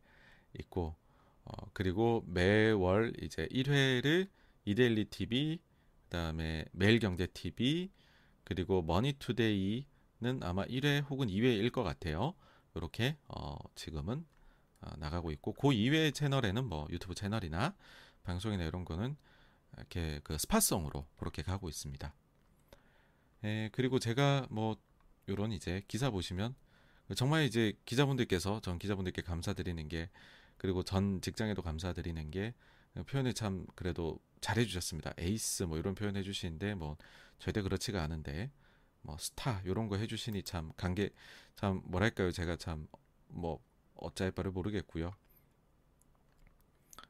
[0.61, 0.95] 있고,
[1.45, 4.29] 어, 그리고 매월 이제 1회를
[4.65, 5.59] 이데일리 TV,
[6.05, 7.91] 그 다음에 매일경제 TV,
[8.45, 9.85] 그리고 머니투데이는
[10.43, 12.35] 아마 1회 혹은 2회일 것 같아요.
[12.77, 14.34] 이렇게, 어, 지금은 어,
[14.99, 17.75] 나가고 있고, 그 이외의 채널에는 뭐 유튜브 채널이나
[18.25, 19.17] 방송이나 이런 거는
[19.77, 22.15] 이렇게 그 spot성으로 그렇게 가고 있습니다.
[23.45, 24.77] 예, 그리고 제가 뭐
[25.29, 26.55] 요런 이제 기사 보시면
[27.17, 30.11] 정말 이제 기자분들께서 전 기자분들께 감사드리는 게
[30.57, 32.55] 그리고 전 직장에도 감사드리는 게
[33.07, 35.13] 표현을 참 그래도 잘해 주셨습니다.
[35.19, 36.97] 에이스 뭐 이런 표현 해 주시는데 뭐
[37.39, 38.51] 절대 그렇지가 않은데
[39.03, 41.11] 뭐 스타 요런 거 해 주시니 참 관계
[41.57, 42.89] 참 뭐랄까요 제가 참
[43.29, 43.61] 뭐
[43.97, 45.15] 어찌할 바를 모르겠고요.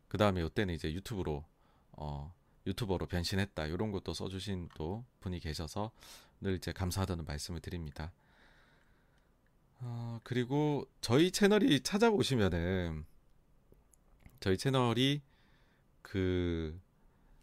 [0.09, 1.45] 그 다음에 이때는 이제 유튜브로
[1.93, 2.32] 어
[2.66, 5.91] 유튜버로 변신했다 이런 것도 써주신 또 분이 계셔서
[6.41, 8.12] 늘 이제 감사하다는 말씀을 드립니다.
[9.80, 13.05] 어, 그리고 저희 채널이 찾아보시면은
[14.41, 15.20] 저희 채널이
[16.03, 16.78] 그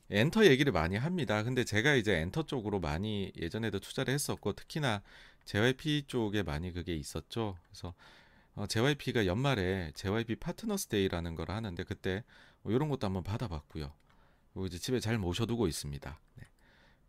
[0.09, 1.43] 엔터 얘기를 많이 합니다.
[1.43, 5.01] 근데 제가 이제 엔터 쪽으로 많이 예전에도 투자를 했었고 특히나
[5.45, 7.57] JYP 쪽에 많이 그게 있었죠.
[7.67, 7.93] 그래서
[8.55, 12.23] 어, JYP가 연말에 JYP Partners Day라는 걸 하는데 그때
[12.61, 13.93] 뭐 이런 것도 한번 받아봤고요.
[14.53, 16.19] 그리고 이제 집에 잘 모셔두고 있습니다.
[16.35, 16.43] 네.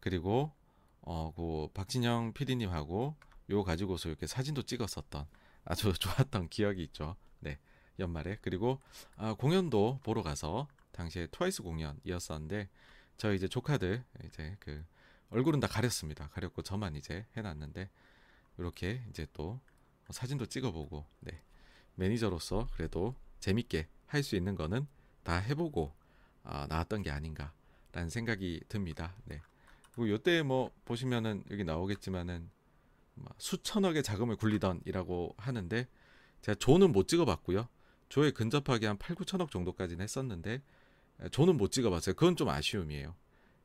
[0.01, 0.53] 그리고
[1.01, 3.17] 어, 그 박진영 PD님하고
[3.51, 5.27] 요 가지고서 이렇게 사진도 찍었었던
[5.65, 7.17] 아주 좋았던 기억이 있죠.
[7.41, 7.59] 네.
[7.99, 8.81] 연말에 그리고
[9.17, 12.69] 아, 공연도 보러 가서 당시에 트와이스 공연이었었는데
[13.17, 14.85] 저 이제 조카들 이제 그
[15.31, 16.29] 얼굴은 다 가렸습니다.
[16.29, 17.91] 가렸고 저만 이제 해놨는데
[18.59, 19.61] 이렇게 이제 또
[20.11, 21.43] 사진도 찍어보고 네.
[21.95, 24.87] 매니저로서 그래도 재밌게 할 수 있는 거는
[25.23, 25.95] 다 해보고
[26.45, 29.15] 아, 나왔던 게 아닌가라는 생각이 듭니다.
[29.25, 29.41] 네.
[29.93, 32.51] 그리고 요때 뭐 보시면은 여기 나오겠지만은
[33.39, 35.89] 수천억의 자금을 굴리던이라고 하는데
[36.41, 37.69] 제가 조는 못 찍어봤고요.
[38.09, 40.63] 조에 근접하게 한 8, 9천억 정도까지는 했었는데
[41.31, 42.15] 조는 못 찍어봤어요.
[42.15, 43.15] 그건 좀 아쉬움이에요.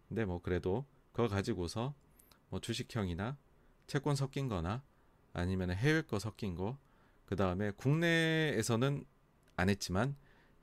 [0.08, 1.94] 근데 뭐 그래도 그거 가지고서
[2.50, 3.38] 뭐 주식형이나
[3.88, 4.84] 채권 섞인 거나
[5.38, 6.78] 아니면 해외 거 섞인 거,
[7.26, 9.06] 그 다음에 국내에서는
[9.56, 10.16] 안 했지만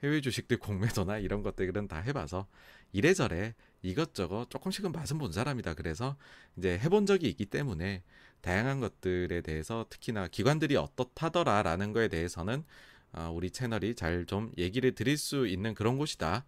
[0.02, 2.46] 해외 주식들 공매도나 이런 것들은 다 해봐서
[2.92, 5.74] 이래저래 이것저것 조금씩은 맛은 본 사람이다.
[5.74, 6.16] 그래서
[6.56, 8.02] 이제 해본 적이 있기 때문에
[8.40, 12.64] 다양한 것들에 대해서 특히나 기관들이 어떻다더라라는 거에 대해서는
[13.12, 16.44] 어, 우리 채널이 잘 좀 얘기를 드릴 수 있는 그런 곳이다.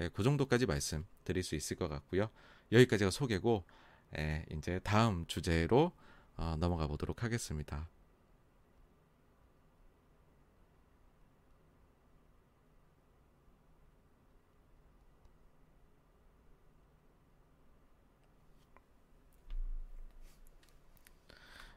[0.00, 2.28] 예, 그 정도까지 말씀드릴 수 있을 것 같고요.
[2.72, 3.64] 여기까지가 소개고
[4.18, 5.92] 예, 이제 다음 주제로
[6.38, 7.88] 어, 넘어가 보도록 하겠습니다.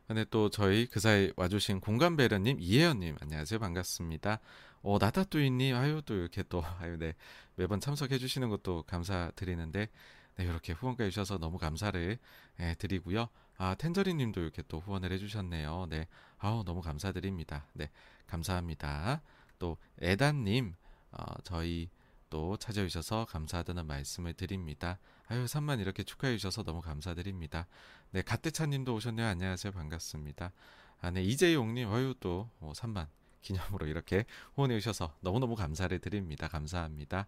[0.08, 3.60] 근데 또 저희 그 사이 와주신 공감배려님, 이혜연님, 안녕하세요.
[3.60, 4.40] 반갑습니다.
[4.84, 7.16] 어, 나타뚜이님, 아유, 또 이렇게 또, 아유, 네.
[7.56, 9.88] 매번 참석해 주시는 것도 감사드리는데,
[10.36, 12.18] 네, 이렇게 후원까지 주셔서 너무 감사를
[12.60, 13.30] 예, 드리고요.
[13.64, 15.86] 아, 텐저리 님도 이렇게 또 후원을 해주셨네요.
[15.88, 16.08] 네.
[16.40, 17.68] 아우, 너무 감사드립니다.
[17.74, 17.92] 네.
[18.26, 19.22] 감사합니다.
[19.60, 20.74] 또, 에단 님,
[21.12, 21.88] 어, 저희
[22.32, 24.98] 또 찾아주셔서 감사하다는 말씀을 드립니다.
[25.28, 27.68] 아유, 3만 이렇게 축하해 주셔서 너무 감사드립니다.
[28.10, 29.28] 네, 갓대차님도 오셨네요.
[29.28, 29.74] 안녕하세요.
[29.74, 30.52] 반갑습니다.
[31.00, 33.08] 아, 네, 이재용님, 어유 또 3만 뭐
[33.44, 34.26] 기념으로 이렇게
[34.56, 36.48] 후원해 주셔서 너무너무 감사를 드립니다.
[36.48, 37.28] 감사합니다.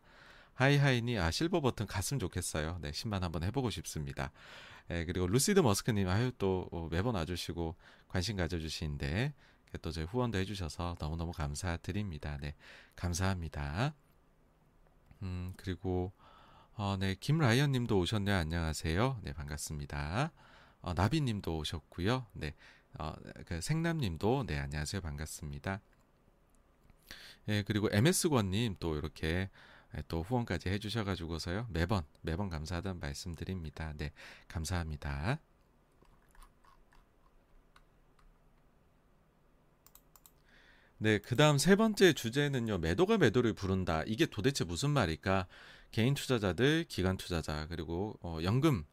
[0.56, 2.80] 하이하이니, 아, 실버 버튼 갔으면 좋겠어요.
[2.82, 4.32] 네, 10만 한번 해보고 싶습니다.
[4.88, 7.76] 네, 그리고 루시드 머스크님, 아유, 또 어, 매번 와주시고
[8.08, 9.34] 관심 가져주시는데,
[9.82, 12.38] 또 저희 후원도 해주셔서 너무너무 감사드립니다.
[12.42, 12.54] 네,
[12.96, 13.96] 감사합니다.
[15.24, 16.12] 음, 그리고,
[16.76, 18.36] 어, 네, 김라이언 님도 오셨네요.
[18.36, 19.22] 안녕하세요.
[19.24, 20.32] 네, 반갑습니다.
[20.82, 22.28] 어, 나비 님도 오셨고요.
[22.34, 22.54] 네,
[23.00, 23.14] 어,
[23.46, 25.02] 그 생남 님도, 네, 안녕하세요.
[25.02, 25.82] 반갑습니다.
[27.50, 29.50] 예, 그리고 MS권 님또 이렇게 예,
[30.08, 31.68] 또 후원까지 해주셔가지고서요.
[31.70, 33.94] 매번, 매번 감사하다는 말씀 드립니다.
[33.98, 34.12] 네,
[34.48, 35.40] 감사합니다.
[40.98, 44.04] 네, 그 다음 세 번째 주제는요, 매도가 매도를 부른다.
[44.08, 45.48] 이게 도대체 무슨 말일까?
[45.92, 48.86] 개인 투자자들, 기관 투자자, 그리고 어, 연금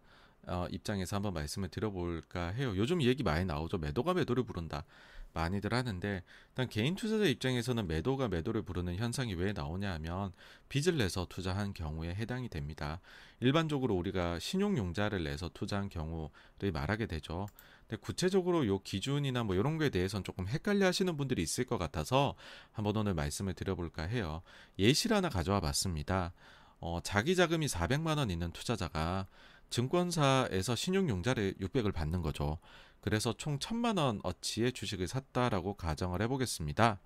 [0.46, 2.72] 어, 입장에서 한번 말씀을 드려볼까 해요.
[2.76, 3.78] 요즘 얘기 많이 나오죠.
[3.78, 4.84] 매도가 매도를 부른다.
[5.32, 10.32] 많이들 하는데 일단 개인 투자자 입장에서는 매도가 매도를 부르는 현상이 왜 나오냐 하면
[10.68, 13.00] 빚을 내서 투자한 경우에 해당이 됩니다.
[13.40, 17.46] 일반적으로 우리가 신용융자를 내서 투자한 경우를 말하게 되죠.
[17.86, 22.36] 근데 구체적으로 요 기준이나 뭐 이런 거에 대해서는 조금 헷갈려 하시는 분들이 있을 것 같아서
[22.72, 24.42] 한번 오늘 말씀을 드려볼까 해요.
[24.78, 26.32] 예시를 하나 가져와 봤습니다.
[26.78, 29.26] 어, 자기 자금이 400만 원 있는 투자자가
[29.70, 32.58] 증권사에서 신용융자를 600을 받는 거죠.
[33.00, 37.00] 그래서 총 1000만 원 어치의 주식을 샀다라고 가정을 해보겠습니다.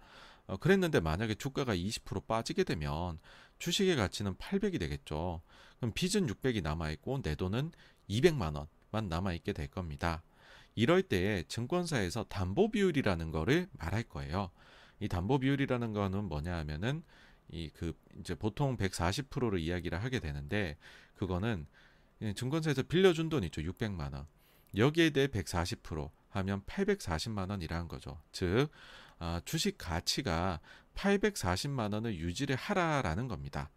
[0.46, 3.18] 어, 그랬는데 만약에 주가가 20% 빠지게 되면
[3.58, 5.40] 주식의 가치는 800이 되겠죠.
[5.78, 7.72] 그럼 빚은 600이 남아있고 내 돈은
[8.10, 10.22] 200만 원만 남아있게 될 겁니다.
[10.74, 14.50] 이럴 때에 증권사에서 담보 비율이라는 거를 말할 거예요.
[15.00, 17.02] 이 담보 비율이라는 거는 뭐냐 하면은
[17.50, 20.76] 이 그 이제 보통 140%로 이야기를 하게 되는데
[21.14, 21.66] 그거는
[22.36, 23.60] 증권사에서 빌려준 돈 있죠.
[23.60, 24.26] 600만 원.
[24.76, 28.20] 여기에 대해 140% 하면 840만 원이라는 거죠.
[28.32, 28.68] 즉
[29.18, 30.60] 아, 주식 가치가
[30.94, 33.70] 840만 원을 유지를 하라라는 겁니다.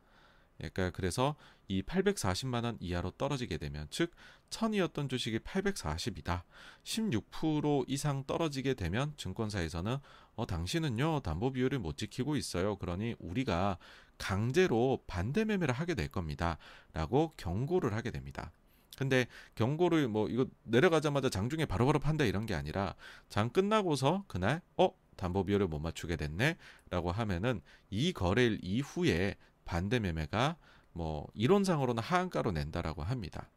[0.57, 1.35] 그러니까 그래서
[1.67, 4.11] 이 840만 원 이하로 떨어지게 되면 즉
[4.49, 6.43] 1000이었던 주식이 840이다.
[6.83, 9.97] 16% 이상 떨어지게 되면 증권사에서는
[10.35, 12.77] 어 당신은요 담보 비율을 못 지키고 있어요.
[12.77, 13.77] 그러니 우리가
[14.17, 18.51] 강제로 반대 매매를 하게 될 겁니다.라고 경고를 하게 됩니다.
[18.97, 22.95] 근데 경고를 뭐 이거 내려가자마자 장 중에 바로바로 판다 이런 게 아니라
[23.29, 27.61] 장 끝나고서 그날 어 담보 비율을 못 맞추게 됐네라고 하면은
[27.91, 30.57] 이 거래일 이후에 반대 매매가
[30.93, 33.49] 뭐 이론상으로는 하한가로 낸다라고 합니다.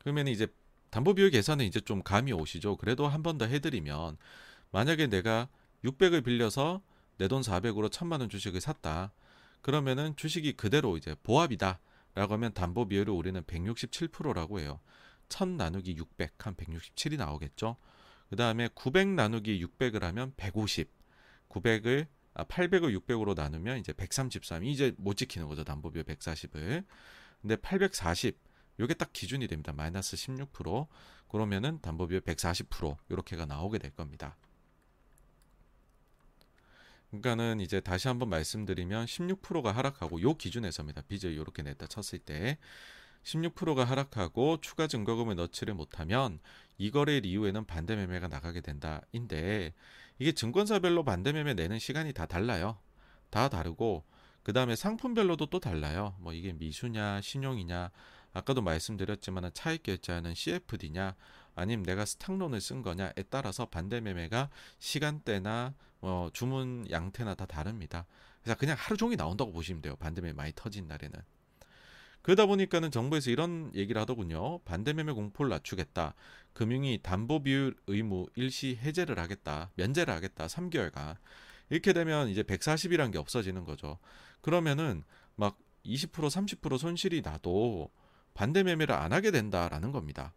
[0.00, 0.46] 그러면 이제
[0.90, 2.76] 담보 비율 계산은 이제 좀 감이 오시죠.
[2.76, 4.16] 그래도 한 번 더 해드리면
[4.72, 5.48] 만약에 내가
[5.84, 6.82] 600을 빌려서
[7.18, 9.12] 내 돈 400으로 1000만 원 주식을 샀다.
[9.62, 11.80] 그러면은 주식이 그대로 이제 보합이다.
[12.14, 14.80] 라고 하면 담보 비율을 우리는 167%라고 해요.
[15.28, 17.76] 1000 나누기 600 한 167이 나오겠죠.
[18.28, 20.90] 그 다음에 900 나누기 600을 하면 150.
[21.48, 24.64] 900을 아, 800을 600으로 나누면 이제 133.
[24.64, 25.64] 이제 못 지키는 거죠.
[25.64, 26.84] 담보 비율 140을.
[27.40, 28.38] 근데 840
[28.80, 29.72] 요게 딱 기준이 됩니다.
[29.72, 30.88] 마이너스 16%.
[31.28, 34.36] 그러면은 담보 비율 140% 이렇게가 나오게 될 겁니다.
[37.20, 41.02] 그러니까는 이제 다시 한번 말씀드리면 16%가 하락하고 요 기준에서입니다.
[41.02, 42.58] 빚을 이렇게 냈다 쳤을 때
[43.22, 46.40] 16%가 하락하고 추가 증거금을 넣지를 못하면
[46.76, 49.74] 이 거래일 이후에는 반대 매매가 나가게 된다인데
[50.18, 52.78] 이게 증권사별로 반대 매매 내는 시간이 다 달라요.
[53.30, 54.04] 다 다르고
[54.42, 56.16] 그 다음에 상품별로도 또 달라요.
[56.20, 57.90] 뭐 이게 미수냐 신용이냐
[58.32, 61.14] 아까도 말씀드렸지만 차익 결제하는 CFD냐
[61.54, 64.50] 아니면 내가 스탁론을 쓴 거냐에 따라서 반대 매매가
[64.80, 65.74] 시간대나
[66.04, 68.04] 뭐 주문 양태나 다 다릅니다.
[68.42, 69.96] 그래서 그냥 하루 종일 나온다고 보시면 돼요.
[69.96, 71.18] 반대 매매 많이 터진 날에는.
[72.20, 74.58] 그러다 보니까는 정부에서 이런 얘기를 하더군요.
[74.66, 76.12] 반대매매 공포를 낮추겠다.
[76.52, 79.70] 금융이 담보 비율 의무 일시 해제를 하겠다.
[79.76, 80.46] 면제를 하겠다.
[80.46, 81.16] 3개월간.
[81.70, 83.98] 이렇게 되면 이제 140이란 게 없어지는 거죠.
[84.42, 85.04] 그러면은
[85.36, 87.90] 막 20% 30% 손실이 나도
[88.34, 90.34] 반대 매매를 안 하게 된다라는 겁니다.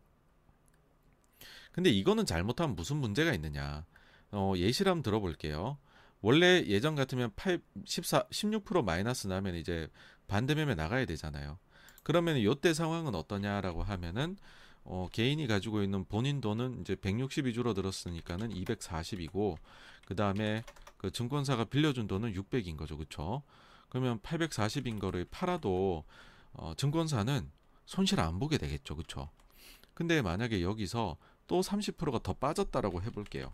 [1.73, 3.85] 근데 이거는 잘못하면 무슨 문제가 있느냐?
[4.31, 5.77] 어, 예시를 한번 들어볼게요.
[6.21, 9.87] 원래 예전 같으면 8, 14, 16% 마이너스 나면 이제
[10.27, 11.57] 반대 매매 나가야 되잖아요.
[12.03, 14.37] 그러면 요때 상황은 어떠냐라고 하면은
[14.83, 19.57] 어, 개인이 가지고 있는 본인 돈은 이제 160이 줄어들었으니까는 240이고
[20.05, 20.63] 그 다음에
[20.97, 23.43] 그 증권사가 빌려준 돈은 600인 거죠, 그렇죠?
[23.89, 26.05] 그러면 840인 거를 팔아도
[26.53, 27.51] 어, 증권사는
[27.85, 29.29] 손실 안 보게 되겠죠, 그렇죠?
[29.93, 31.17] 근데 만약에 여기서
[31.47, 33.51] 또 30%가 더 빠졌다라고 해볼게요.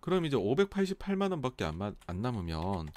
[0.00, 2.88] 그럼 이제 588만 원밖에 안, 안 남으면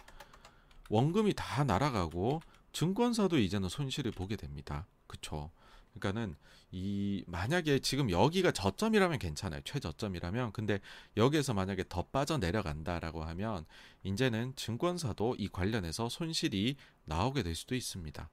[0.89, 2.41] 원금이 다 날아가고
[2.73, 4.87] 증권사도 이제는 손실을 보게 됩니다.
[5.07, 5.51] 그쵸?
[5.93, 6.35] 그러니까는
[6.71, 9.61] 이 만약에 지금 여기가 저점이라면 괜찮아요.
[9.65, 10.53] 최저점이라면.
[10.53, 10.79] 근데
[11.17, 13.65] 여기에서 만약에 더 빠져 내려간다라고 하면
[14.03, 18.29] 이제는 증권사도 이 관련해서 손실이 나오게 될 수도 있습니다.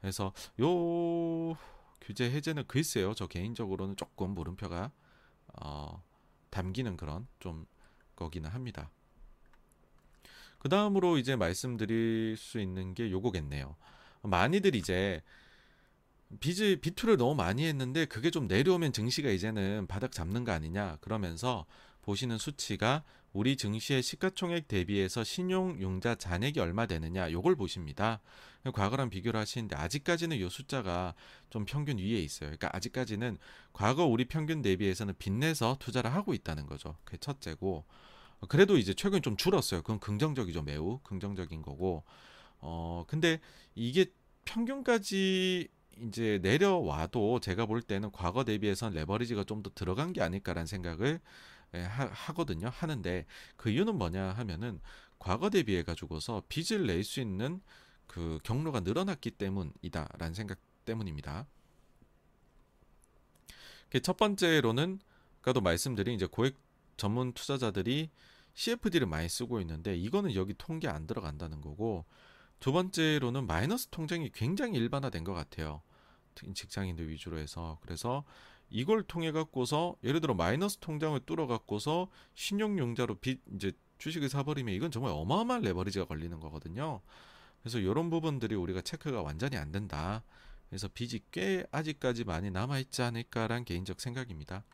[0.00, 1.56] 그래서 요
[2.00, 3.14] 규제 해제는 글쎄요.
[3.14, 4.92] 저 개인적으로는 조금 물음표가
[5.60, 6.02] 어,
[6.50, 7.66] 담기는 그런 좀
[8.20, 8.90] 거기는 합니다.
[10.58, 13.76] 그 다음으로 이제 말씀드릴 수 있는 게 요거겠네요.
[14.22, 15.22] 많이들 이제
[16.38, 21.64] 빚을 비투를 너무 많이 했는데 그게 좀 내려오면 증시가 이제는 바닥 잡는 거 아니냐 그러면서
[22.02, 23.02] 보시는 수치가
[23.32, 28.20] 우리 증시의 시가총액 대비해서 신용융자 잔액이 얼마 되느냐 요걸 보십니다.
[28.74, 31.14] 과거랑 비교를 하시는데 아직까지는 요 숫자가
[31.48, 32.48] 좀 평균 위에 있어요.
[32.48, 33.38] 그러니까 아직까지는
[33.72, 36.96] 과거 우리 평균 대비해서는 빚내서 투자를 하고 있다는 거죠.
[37.04, 37.86] 그게 첫째고
[38.48, 39.82] 그래도 이제 최근 좀 줄었어요.
[39.82, 40.62] 그건 긍정적이죠.
[40.62, 42.04] 매우 긍정적인 거고.
[42.60, 43.40] 어, 근데
[43.74, 44.06] 이게
[44.44, 45.68] 평균까지
[46.02, 51.20] 이제 내려와도 제가 볼 때는 과거 대비해선 레버리지가 좀 더 들어간 게 아닐까라는 생각을
[51.74, 53.26] 예, 하, 거든요 하는데
[53.56, 54.80] 그 이유는 뭐냐 하면은
[55.18, 57.60] 과거 대비해 가지고서 빚을 낼 수 있는
[58.06, 61.46] 그 경로가 늘어났기 때문이다라는 생각 때문입니다.
[64.02, 65.00] 첫 번째로는
[65.40, 66.56] 아까도 말씀드린 이제 고액
[67.00, 68.10] 전문 투자자들이
[68.52, 72.04] CFD를 많이 쓰고 있는데 이거는 여기 통계 안 들어간다는 거고
[72.58, 75.80] 두 번째로는 마이너스 통장이 굉장히 일반화된 것 같아요.
[76.54, 78.22] 직장인들 위주로 해서 그래서
[78.68, 84.90] 이걸 통해 갖고서 예를 들어 마이너스 통장을 뚫어 갖고서 신용융자로 빚 이제 주식을 사버리면 이건
[84.90, 87.00] 정말 어마어마한 레버리지가 걸리는 거거든요.
[87.62, 90.22] 그래서 이런 부분들이 우리가 체크가 완전히 안 된다.
[90.68, 94.64] 그래서 빚이 꽤 아직까지 많이 남아 있지 않을까란 개인적 생각입니다.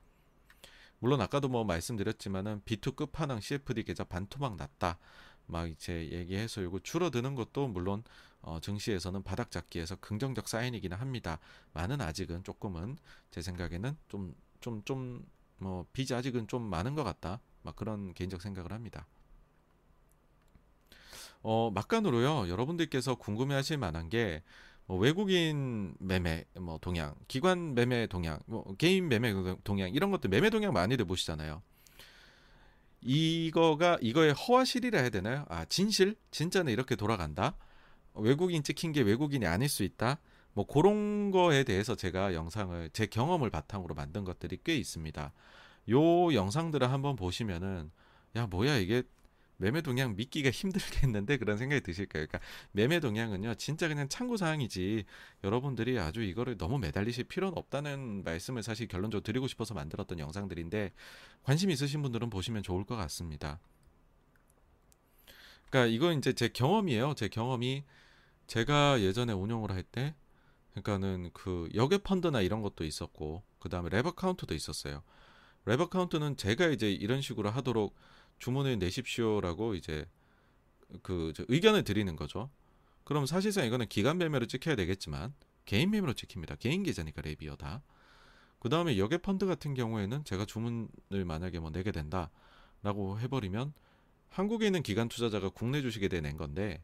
[0.98, 4.98] 물론 아까도 뭐 말씀드렸지만은 B2 끝판왕 CFD 계좌 반토막 났다.
[5.46, 8.02] 막 이제 얘기해서 이거 줄어드는 것도 물론
[8.40, 11.38] 어, 증시에서는 바닥 잡기에서 긍정적 사인이기는 합니다.
[11.72, 12.96] 많은 아직은 조금은
[13.30, 15.24] 제 생각에는 좀 좀 좀
[15.58, 17.40] 뭐 빚이 아직은 좀 많은 것 같다.
[17.62, 19.06] 막 그런 개인적 생각을 합니다.
[21.42, 22.48] 어, 막간으로요.
[22.48, 24.42] 여러분들께서 궁금해하실 만한 게
[24.86, 29.32] 뭐 외국인 매매 뭐 동향, 기관 매매 동향, 뭐 개인 매매
[29.64, 31.62] 동향 이런 것들 매매 동향 많이들 보시잖아요.
[33.00, 35.44] 이거가 이거의 허와실이라 해야 되나요?
[35.48, 37.56] 아 진실 진짜는 이렇게 돌아간다.
[38.14, 40.18] 외국인 찍힌 게 외국인이 아닐 수 있다.
[40.54, 45.32] 뭐 그런 거에 대해서 제가 영상을 제 경험을 바탕으로 만든 것들이 꽤 있습니다.
[45.90, 47.90] 요 영상들을 한번 보시면은
[48.36, 49.02] 야 뭐야 이게
[49.58, 52.26] 매매 동향 믿기가 힘들겠는데 그런 생각이 드실 거예요.
[52.26, 55.04] 그러니까 매매 동향은요, 진짜 그냥 참고 사항이지
[55.44, 60.92] 여러분들이 아주 이거를 너무 매달리실 필요는 없다는 말씀을 사실 결론적으로 드리고 싶어서 만들었던 영상들인데
[61.42, 63.60] 관심 있으신 분들은 보시면 좋을 것 같습니다.
[65.70, 67.14] 그러니까 이건 이제 제 경험이에요.
[67.14, 67.84] 제 경험이
[68.46, 70.14] 제가 예전에 운영을 할 때,
[70.70, 75.02] 그러니까는 그 역외 펀드나 이런 것도 있었고, 그 다음에 레버 카운트도 있었어요.
[75.64, 77.94] wrap account는 제가 이제 이런 식으로 하도록
[78.38, 80.06] 주문을 내십시오라고 이제
[81.02, 82.50] 그 의견을 드리는 거죠.
[83.04, 85.34] 그럼 사실상 이거는 기관 매매로 찍혀야 되겠지만
[85.64, 86.56] 개인 매매로 찍힙니다.
[86.56, 87.82] 개인 계좌니까 wrap이었다.
[88.58, 93.72] 그 다음에 역외 펀드 같은 경우에는 제가 주문을 만약에 뭐 내게 된다라고 해버리면
[94.28, 96.82] 한국에 있는 기관 투자자가 국내 주식에 대해 낸 건데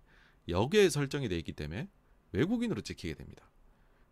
[0.48, 1.88] 여기에 설정이 돼 있기 때문에
[2.32, 3.50] 외국인으로 찍히게 됩니다.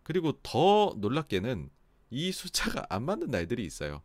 [0.02, 1.70] 그리고 더 놀랍게는
[2.10, 4.02] 이 숫자가 안 맞는 날들이 있어요.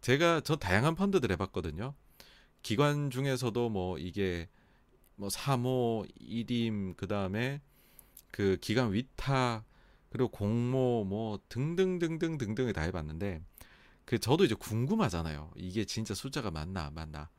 [0.00, 1.94] 제가 저 다양한 펀드들 해봤거든요.
[2.62, 4.48] 기관 중에서도 뭐 이게
[5.16, 7.60] 뭐 사모, 이림 그다음에
[8.30, 9.64] 그 기관 위탁
[10.10, 13.42] 그리고 공모 뭐 등등등등 등등을 다 해봤는데
[14.04, 15.52] 그 저도 이제 궁금하잖아요.
[15.56, 17.30] 이게 진짜 숫자가 맞나 안 맞나.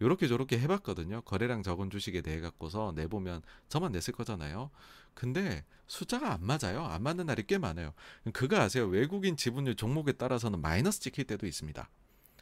[0.00, 1.22] 요렇게 저렇게 해봤거든요.
[1.22, 4.70] 거래량 적은 주식에 대해 갖고서 내보면 저만 냈을 거잖아요.
[5.14, 6.84] 근데 숫자가 안 맞아요.
[6.84, 7.92] 안 맞는 날이 꽤 많아요.
[8.32, 8.86] 그거 아세요?
[8.86, 11.88] 외국인 지분율 종목에 따라서는 마이너스 찍힐 때도 있습니다.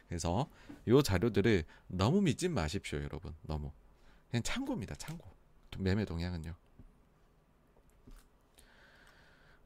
[0.09, 0.49] 그래서
[0.87, 3.33] 요 자료들을 너무 믿지 마십시오, 여러분.
[3.43, 3.71] 너무.
[4.29, 5.29] 그냥 참고입니다, 참고.
[5.77, 6.55] 매매 동향은요.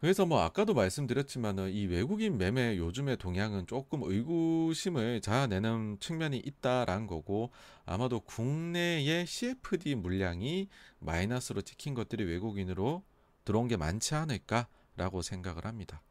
[0.02, 7.52] 그래서 뭐 아까도 말씀드렸지만은 이 외국인 매매 요즘의 동향은 조금 의구심을 자아내는 측면이 있다라는 거고
[7.86, 10.68] 아마도 국내의 CFD 물량이
[11.00, 13.02] 마이너스로 찍힌 것들이 외국인으로
[13.46, 16.02] 들어온 게 많지 않을까라고 생각을 합니다.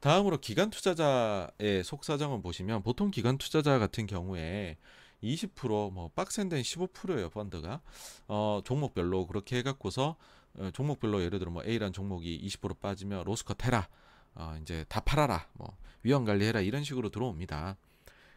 [0.00, 4.76] 다음으로 기관 투자자의 속사정을 보시면 보통 기관 투자자 같은 경우에
[5.22, 7.80] 20%뭐 빡센 데는 15%예요 펀드가
[8.28, 10.16] 어 종목별로 그렇게 해갖고서
[10.54, 13.88] 어, 종목별로 예를 들어 뭐 A란 종목이 20% 빠지면 로스컷 해라
[14.34, 17.76] 어 이제 다 팔아라 뭐 위험 관리해라 이런 식으로 들어옵니다.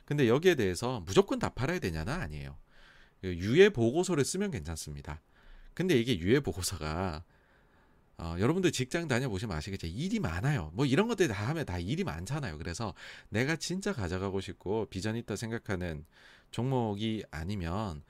[0.06, 2.58] 근데 여기에 대해서 무조건 다 팔아야 되냐는 아니에요.
[3.22, 5.22] 그 유예 보고서를 쓰면 괜찮습니다.
[5.76, 7.24] 근데 이게 유예 보고서가
[8.22, 9.88] 어, 여러분들 직장 다녀보시면 아시겠죠.
[9.88, 10.70] 일이 많아요.
[10.76, 12.60] 뭐 이런 것들 다 하면 다 일이 많잖아요.
[12.60, 12.94] 그래서
[13.30, 16.06] 내가 진짜 가져가고 싶고 비전 있다 생각하는
[16.52, 18.04] 종목이 아니면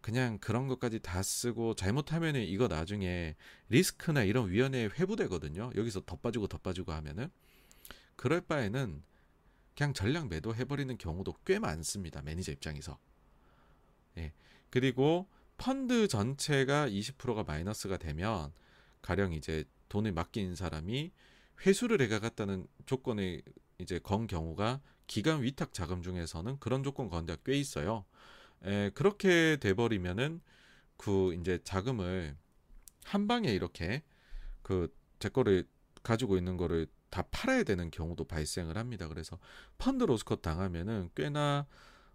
[0.00, 3.34] 그냥 그런 것까지 다 쓰고 잘못하면 이거 나중에
[3.68, 5.72] 리스크나 이런 위원회에 회부되거든요.
[5.74, 7.28] 여기서 더 빠지고 더 빠지고 하면은
[8.14, 9.02] 그럴 바에는
[9.76, 12.22] 그냥 전량 매도 해버리는 경우도 꽤 많습니다.
[12.22, 12.96] 매니저 입장에서.
[14.18, 14.32] 예.
[14.70, 15.28] 그리고
[15.58, 18.52] 펀드 전체가 20%가 마이너스가 되면
[19.02, 21.12] 가령 이제 돈을 맡긴 사람이
[21.66, 23.42] 회수를 해가갔다는 조건에
[23.78, 28.04] 이제 건 경우가 기간 위탁 자금 중에서는 그런 조건 건 데가 꽤 있어요.
[28.64, 30.40] 에, 그렇게 돼버리면은
[30.96, 32.36] 그 이제 자금을
[33.04, 34.02] 한 방에 이렇게
[34.62, 34.88] 그
[35.22, 35.68] 제 거를
[36.02, 39.06] 가지고 있는 거를 다 팔아야 되는 경우도 발생을 합니다.
[39.06, 39.38] 그래서
[39.78, 41.64] 펀드 로스컷 당하면은 꽤나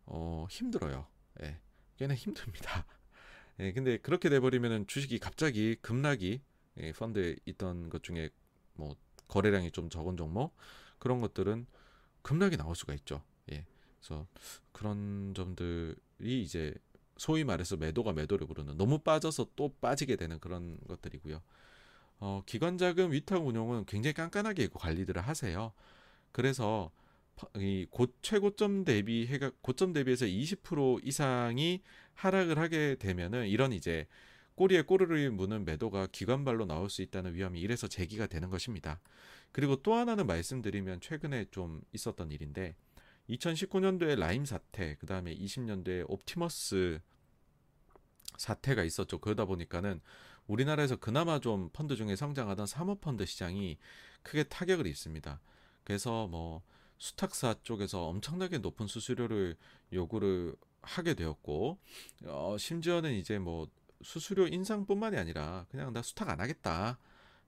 [0.06, 1.08] 어 힘들어요.
[1.42, 1.58] 예.
[1.96, 2.86] 꽤나 힘듭니다.
[3.62, 6.42] 예, 근데 그렇게 돼버리면은 주식이 갑자기 급락이
[6.96, 8.30] 펀드에 있던 것 중에
[8.74, 8.96] 뭐
[9.28, 10.56] 거래량이 좀 적은 종목
[11.00, 11.66] 그런 것들은
[12.22, 13.24] 급락이 나올 수가 있죠.
[13.52, 13.66] 예.
[14.00, 14.28] 그래서
[14.72, 16.74] 그런 점들이 이제
[17.18, 21.42] 소위 말해서 매도가 매도를 부르는 너무 빠져서 또 빠지게 되는 그런 것들이고요.
[22.20, 25.74] 어, 기관 자금 위탁 운용은 굉장히 깐깐하게 관리들을 하세요.
[26.32, 26.92] 그래서
[27.56, 31.82] 이곧 최고점 대비 해가 고점 대비해서 20% 이상이
[32.16, 34.08] 하락을 하게 되면은 이런 이제
[34.58, 39.00] 꼬리에 꼬리를 무는 매도가 기관발로 나올 수 있다는 위험이 이래서 제기가 되는 것입니다.
[39.52, 42.76] 그리고 또 하나는 말씀드리면 최근에 좀 있었던 일인데
[43.30, 47.00] 2019년도에 라임 사태, 그 다음에 20년도에 옵티머스
[48.38, 49.20] 사태가 있었죠.
[49.20, 50.02] 그러다 보니까는
[50.48, 53.78] 우리나라에서 그나마 좀 펀드 중에 성장하던 사모펀드 시장이
[54.24, 55.40] 크게 타격을 입습니다.
[55.84, 56.64] 그래서 뭐
[56.98, 59.56] 수탁사 쪽에서 엄청나게 높은 수수료를
[59.94, 61.78] 요구를 하게 되었고
[62.26, 63.68] 어, 심지어는 이제 뭐
[64.02, 67.00] 수수료 인상뿐만이 아니라 그냥 나 수탁 안 하겠다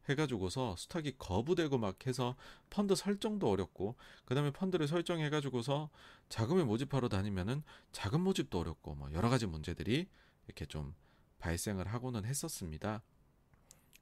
[0.09, 2.35] 해가지고서 수탁이 거부되고 막 해서
[2.69, 3.95] 펀드 설정도 어렵고
[4.25, 5.89] 그 다음에 펀드를 설정해가지고서
[6.29, 10.07] 자금을 모집하러 다니면은 자금 모집도 어렵고 뭐 여러 가지 문제들이
[10.47, 10.95] 이렇게 좀
[11.37, 13.03] 발생을 하고는 했었습니다.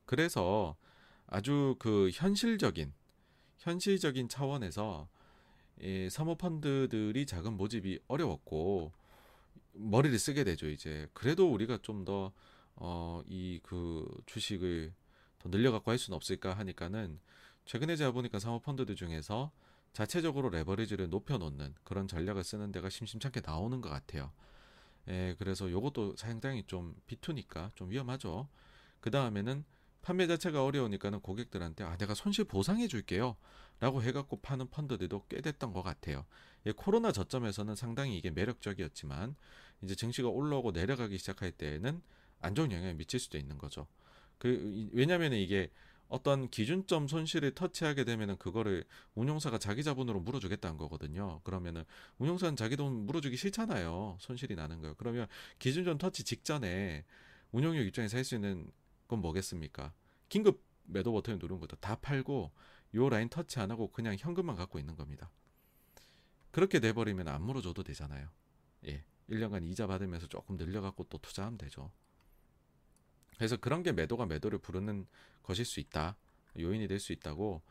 [0.06, 0.78] 그래서
[1.28, 2.94] 아주 그 현실적인
[3.57, 5.10] 현실적인 차원에서
[5.82, 8.94] 이 사모펀드들이 자금 모집이 어려웠고
[9.78, 12.34] 머리를 쓰게 되죠 이제 그래도 우리가 좀 더
[12.80, 14.94] 어 이 그 주식을
[15.40, 17.20] 더 늘려갖고 할 수는 없을까 하니까는
[17.66, 19.52] 최근에 제가 보니까 사모펀드들 중에서
[19.94, 24.32] 자체적으로 레버리지를 높여놓는 그런 전략을 쓰는 데가 심심찮게 나오는 것 같아요.
[25.08, 28.48] 예, 그래서 요것도 상당히 좀 비투니까 좀 위험하죠.
[28.99, 29.64] 그 다음에는
[30.02, 33.36] 판매 자체가 어려우니까는 고객들한테 아 내가 손실 보상해 줄게요
[33.80, 36.26] 라고 해갖고 파는 펀드들도 꽤 됐던 것 같아요
[36.66, 39.36] 예, 코로나 저점에서는 상당히 이게 매력적이었지만
[39.84, 42.02] 이제 증시가 올라오고 내려가기 시작할 때에는
[42.40, 43.88] 안 좋은 영향을 미칠 수도 있는 거죠
[44.38, 45.72] 그 왜냐하면 이게
[46.10, 48.86] 어떤 기준점 손실을 터치하게 되면은 그거를
[49.16, 51.41] 운용사가 자기 자본으로 물어주겠다는 거거든요.
[51.44, 51.84] 그러면은
[52.18, 54.18] 운용사는 자기 돈 물어주기 싫잖아요.
[54.20, 54.95] 손실이 나는 거예요.
[54.95, 55.28] 그러면
[55.60, 57.04] 기준점 터치 직전에
[57.52, 58.72] 운용력 입장에서 할 수 있는
[59.08, 59.94] 건 뭐겠습니까?
[60.30, 62.52] 긴급 매도 버튼을 누른 것도 다 팔고
[62.95, 65.30] 요 라인 터치 안 하고 그냥 현금만 갖고 있는 겁니다.
[66.52, 68.30] 그렇게 돼버리면 안 물어줘도 되잖아요.
[68.88, 69.04] 예.
[69.30, 71.91] 1년간 이자 받으면서 조금 늘려갖고 또 투자하면 되죠.
[73.38, 75.06] 그래서 그런 게 매도가 매도를 부르는
[75.44, 76.18] 것일 수 있다.
[76.60, 77.62] 요인이 될 수 있다고.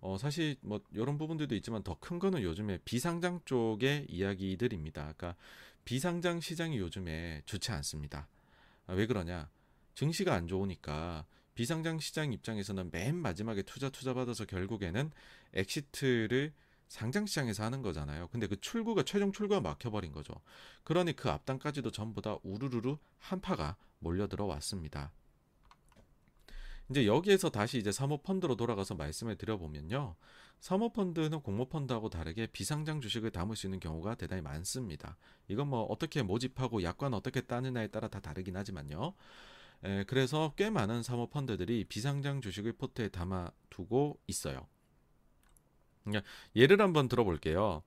[0.00, 5.12] 어, 사실 뭐 이런 부분들도 있지만 더 큰 거는 요즘에 비상장 쪽의 이야기들입니다.
[5.16, 5.36] 그러니까
[5.84, 8.28] 비상장 시장이 요즘에 좋지 않습니다.
[8.86, 9.48] 아, 왜 그러냐?
[9.94, 11.24] 증시가 안 좋으니까
[11.54, 15.10] 비상장 시장 입장에서는 맨 마지막에 투자 투자 받아서 결국에는
[15.52, 16.52] exit를
[16.92, 18.28] 상장 시장에서 하는 거잖아요.
[18.28, 20.34] 근데 그 출구가 최종 출구가 막혀버린 거죠.
[20.84, 25.10] 그러니 그 앞단까지도 전부 다 우르르르 한파가 몰려 들어 왔습니다.
[26.90, 30.16] 이제 여기에서 다시 이제 사모펀드로 돌아가서 말씀을 드려보면요.
[30.60, 35.16] 사모펀드는 공모펀드하고 다르게 비상장 주식을 담을 수 있는 경우가 대단히 많습니다.
[35.48, 39.14] 이건 뭐 어떻게 모집하고 약관 어떻게 따느냐에 따라 다 다르긴 하지만요.
[39.84, 44.66] 에, 그래서 꽤 많은 사모펀드들이 비상장 주식을 포트에 담아두고 있어요.
[46.04, 47.82] 그러니까 예를 한번 들어볼게요.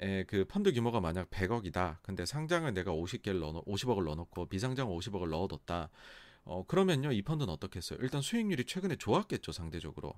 [0.00, 1.98] 에, 그 펀드 규모가 만약 100억이다.
[2.02, 5.90] 근데 상장을 내가 50개를 넣어 50억을 넣어놓고 비상장을 50억을 넣어뒀다.
[6.44, 7.98] 어, 그러면요, 이 펀드는 어떻겠어요?
[8.00, 10.14] 일단 수익률이 최근에 좋았겠죠, 상대적으로.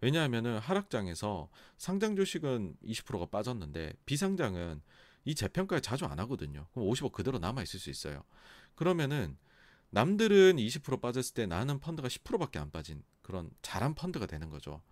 [0.00, 4.80] 왜냐하면은 하락장에서 상장 주식은 20%가 빠졌는데 비상장은
[5.24, 6.66] 이 재평가에 자주 안 하거든요.
[6.72, 8.24] 그럼 50억 그대로 남아 있을 수 있어요.
[8.74, 9.36] 그러면은
[9.90, 14.82] 남들은 20% 빠졌을 때 나는 펀드가 10%밖에 안 빠진 그런 잘한 펀드가 되는 거죠.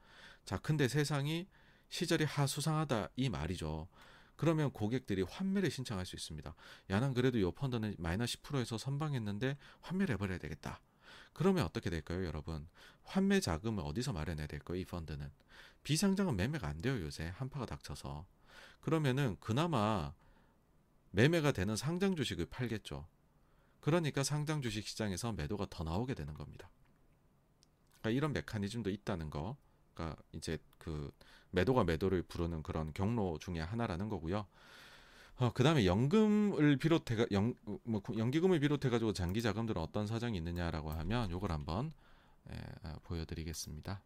[0.44, 1.46] 자, 근데 세상이
[1.88, 3.88] 시절이 하수상하다 이 말이죠.
[4.36, 6.54] 그러면 고객들이 환매를 신청할 수 있습니다.
[6.90, 10.80] 야, 난 그래도 요 펀드는 마이너스 10%에서 선방했는데 환매를 해버려야 되겠다.
[11.32, 12.68] 그러면 어떻게 될까요, 여러분?
[13.04, 15.30] 환매 자금을 어디서 마련해야 될까요, 이 펀드는?
[15.82, 17.32] 비상장은 매매가 안 돼요, 요새.
[17.36, 18.26] 한파가 닥쳐서.
[18.80, 20.12] 그러면은 그나마
[21.10, 23.06] 매매가 되는 상장 주식을 팔겠죠.
[23.80, 26.70] 그러니까 상장 주식 시장에서 매도가 더 나오게 되는 겁니다.
[28.00, 29.56] 그러니까 이런 메커니즘도 있다는 거.
[29.94, 31.10] 그러니까 이제 그
[31.56, 34.46] 매도가 매도를 부르는 그런 경로 중에 하나라는 거고요.
[35.38, 37.54] 어, 그 다음에 연금을 비롯해, 연,
[37.84, 41.92] 뭐, 연기금을 비롯해가지고 장기 자금들은 어떤 사정이 있느냐라고 하면 요걸 한번
[42.50, 44.00] 예, 아, 보여드리겠습니다.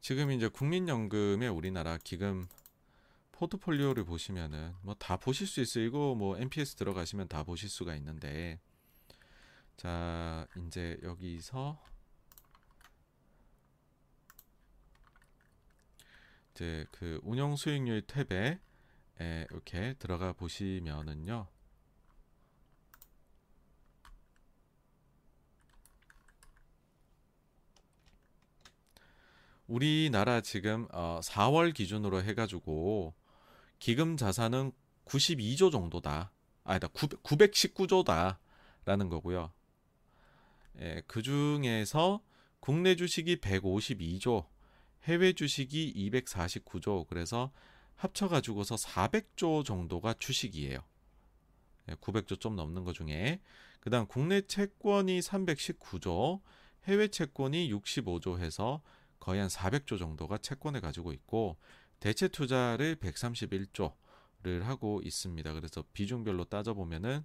[0.00, 2.46] 지금 이제 국민연금의 우리나라 기금
[3.32, 5.84] 포트폴리오를 보시면은 뭐 다 보실 수 있어요.
[5.84, 8.58] 이거 뭐 NPS 들어가시면 다 보실 수가 있는데
[9.76, 11.80] 자 이제 여기서
[16.58, 18.58] 이제 그 운영 수익률 탭에
[19.48, 21.46] 이렇게 들어가 보시면은요.
[29.68, 33.14] 우리나라 지금 어 4월 기준으로 해가지고
[33.78, 34.72] 기금 자산은
[35.04, 36.32] 92조 정도다.
[36.64, 38.38] 아니다, 919조다.
[38.84, 39.52] 라는 거고요.
[40.80, 42.20] 예, 그 중에서
[42.58, 44.46] 국내 주식이 152조,
[45.08, 47.50] 해외 주식이 249조, 그래서
[47.96, 50.80] 합쳐가지고서 400조 정도가 주식이에요.
[51.86, 53.40] 900조 예, 좀 넘는 것 중에
[53.80, 56.42] 그 다음 국내 채권이 319조,
[56.84, 58.82] 해외 채권이 65조 해서
[59.18, 61.56] 거의 한 400조 정도가 채권을 가지고 있고
[62.00, 65.54] 대체 투자를 131조를 하고 있습니다.
[65.54, 67.24] 그래서 비중별로 따져 보면은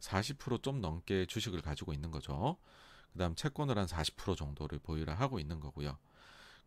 [0.00, 2.56] 40%좀 넘게 주식을 가지고 있는 거죠.
[3.12, 5.98] 그 다음 채권을 한 40% 정도를 보유를 하고 있는 거고요.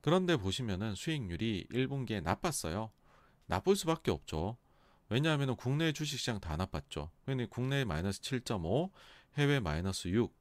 [0.01, 2.91] 그런데 보시면은 수익률이 1분기에 나빴어요.
[3.45, 4.57] 나쁠 수밖에 없죠.
[5.09, 7.11] 왜냐하면 국내 주식시장 다 나빴죠.
[7.25, 8.91] 그러니 국내 마이너스 7.5,
[9.37, 10.33] 해외 마이너스 6,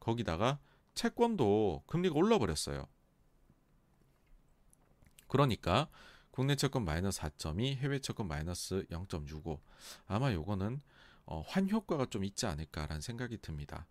[0.00, 0.58] 거기다가
[0.94, 2.86] 채권도 금리가 올라 버렸어요.
[5.28, 5.88] 그러니까
[6.30, 9.60] 국내 채권 마이너스 4.2, 해외 채권 마이너스 0.65.
[10.06, 10.80] 아마 요거는
[11.26, 13.86] 어, 환효과가 좀 있지 않을까라는 생각이 듭니다.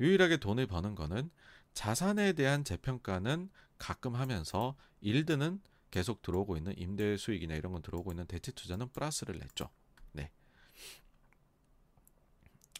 [0.00, 1.30] 유일하게 돈을 버는 거는
[1.76, 8.24] 자산에 대한 재평가는 가끔 하면서 일드는 계속 들어오고 있는 임대 수익이나 이런 건 들어오고 있는
[8.26, 9.68] 대체 투자는 플러스를 냈죠.
[10.12, 10.30] 네.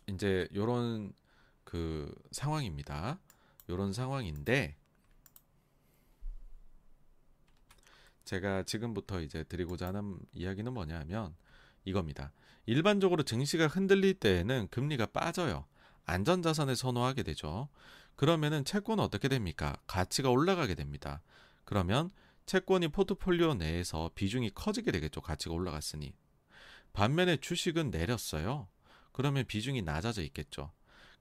[0.09, 1.12] 이제 요런
[1.62, 3.20] 그 상황입니다.
[3.68, 4.77] 요런 상황인데
[8.24, 11.36] 제가 지금부터 이제 드리고자 하는 이야기는 뭐냐면
[11.85, 12.32] 이겁니다.
[12.64, 15.66] 일반적으로 증시가 흔들릴 때에는 금리가 빠져요.
[16.06, 17.68] 안전자산을 선호하게 되죠.
[18.16, 19.76] 그러면은 채권은 어떻게 됩니까?
[19.86, 21.22] 가치가 올라가게 됩니다.
[21.64, 22.10] 그러면
[22.47, 25.20] 채권이 포트폴리오 내에서 비중이 커지게 되겠죠.
[25.20, 26.14] 가치가 올라갔으니.
[26.93, 28.68] 반면에 주식은 내렸어요.
[29.12, 30.72] 그러면 비중이 낮아져 있겠죠.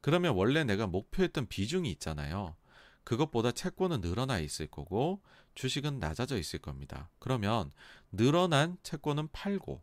[0.02, 2.56] 그러면 원래 내가 목표했던 비중이 있잖아요.
[3.04, 5.22] 그것보다 채권은 늘어나 있을 거고
[5.56, 7.10] 주식은 낮아져 있을 겁니다.
[7.20, 7.72] 그러면
[8.12, 9.82] 늘어난 채권은 팔고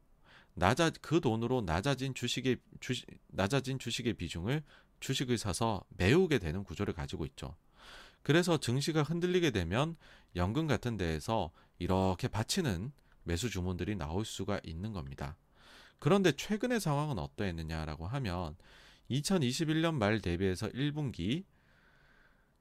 [0.55, 4.63] 낮아 그 돈으로 낮아진 주식의 주식 낮아진 주식의 비중을
[5.03, 7.57] 주식을 사서 메우게 되는 구조를 가지고 있죠.
[8.23, 9.97] 그래서 증시가 흔들리게 되면
[10.37, 12.93] 연금 같은 데에서 이렇게 받치는
[13.25, 15.37] 매수 주문들이 나올 수가 있는 겁니다.
[15.99, 18.57] 그런데 최근의 상황은 어떠했느냐라고 하면
[19.11, 21.45] 2021년 말 대비해서 1분기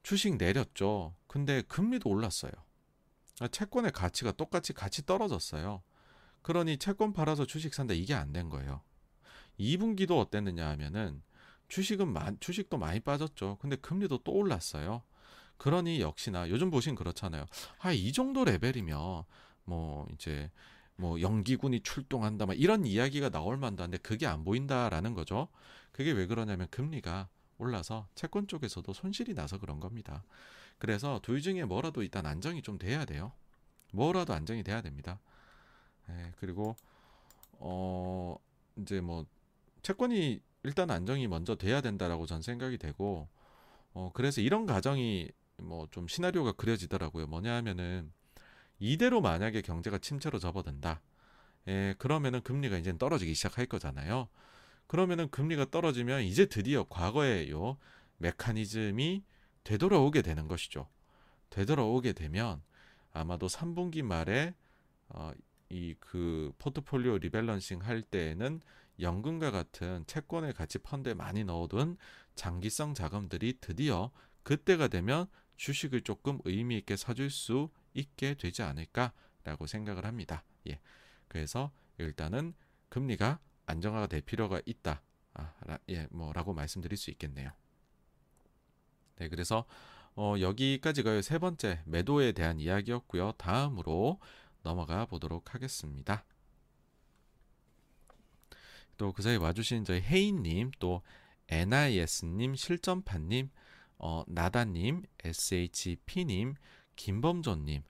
[0.02, 1.14] 주식 내렸죠.
[1.28, 2.52] 근데 금리도 올랐어요.
[3.50, 5.82] 채권의 가치가 똑같이 같이 떨어졌어요.
[6.42, 8.82] 그러니 채권 팔아서 주식 산다 이게 안 된 거예요.
[9.60, 11.22] 2분기도 어땠느냐 하면은
[11.72, 13.56] 주식은 마, 주식도 많이 빠졌죠.
[13.58, 15.02] 근데 금리도 또 올랐어요.
[15.56, 17.46] 그러니 역시나 요즘 보신 그렇잖아요.
[17.78, 19.24] 아, 이 정도 레벨이면
[19.64, 20.50] 뭐 이제
[20.96, 25.48] 뭐 연기군이 출동한다 막 이런 이야기가 나올 만도 한데 그게 안 보인다라는 거죠.
[25.92, 30.24] 그게 왜 그러냐면 금리가 올라서 채권 쪽에서도 손실이 나서 그런 겁니다.
[30.76, 33.32] 그래서 둘 중에 뭐라도 일단 안정이 좀 돼야 돼요.
[33.94, 35.22] 뭐라도 안정이 돼야 됩니다.
[36.10, 36.76] 예, 그리고
[37.52, 38.36] 어
[38.76, 39.24] 이제 뭐
[39.80, 43.28] 채권이 일단 안정이 먼저 돼야 된다라고 전 생각이 되고
[43.94, 47.26] 어 그래서 이런 가정이 뭐 좀 시나리오가 그려지더라고요.
[47.26, 48.12] 뭐냐 하면은
[48.78, 51.00] 이대로 만약에 경제가 침체로 접어든다.
[51.68, 54.28] 예, 그러면은 금리가 이제 떨어지기 시작할 거잖아요.
[54.88, 57.76] 그러면은 금리가 떨어지면 이제 드디어 과거의 요
[58.18, 59.22] 메커니즘이
[59.64, 60.88] 되돌아오게 되는 것이죠.
[61.50, 62.62] 되돌아오게 되면
[63.12, 64.54] 아마도 3분기 말에
[65.08, 65.32] 어,
[65.70, 68.60] 이 그 포트폴리오 리밸런싱 할 때에는
[69.00, 71.96] 연금과 같은 채권을 같이 펀드에 많이 넣어둔
[72.34, 74.10] 장기성 자금들이 드디어
[74.42, 80.44] 그때가 되면 주식을 조금 의미 있게 사줄 수 있게 되지 않을까라고 생각을 합니다.
[80.68, 80.80] 예.
[81.28, 82.54] 그래서 일단은
[82.88, 85.02] 금리가 안정화가 될 필요가 있다.
[85.34, 87.50] 아, 라, 예, 뭐라고 말씀드릴 수 있겠네요.
[89.16, 89.64] 네, 그래서
[90.14, 93.32] 어, 여기까지가 세 번째 매도에 대한 이야기였고요.
[93.32, 94.20] 다음으로
[94.62, 96.24] 넘어가 보도록 하겠습니다.
[99.02, 101.02] 또 그 사이 와주신 저희 혜인님, 또
[101.48, 103.50] NIS님, 실전파님,
[103.98, 106.54] 어, 나다님, SHP님,
[106.94, 107.82] 김범조님,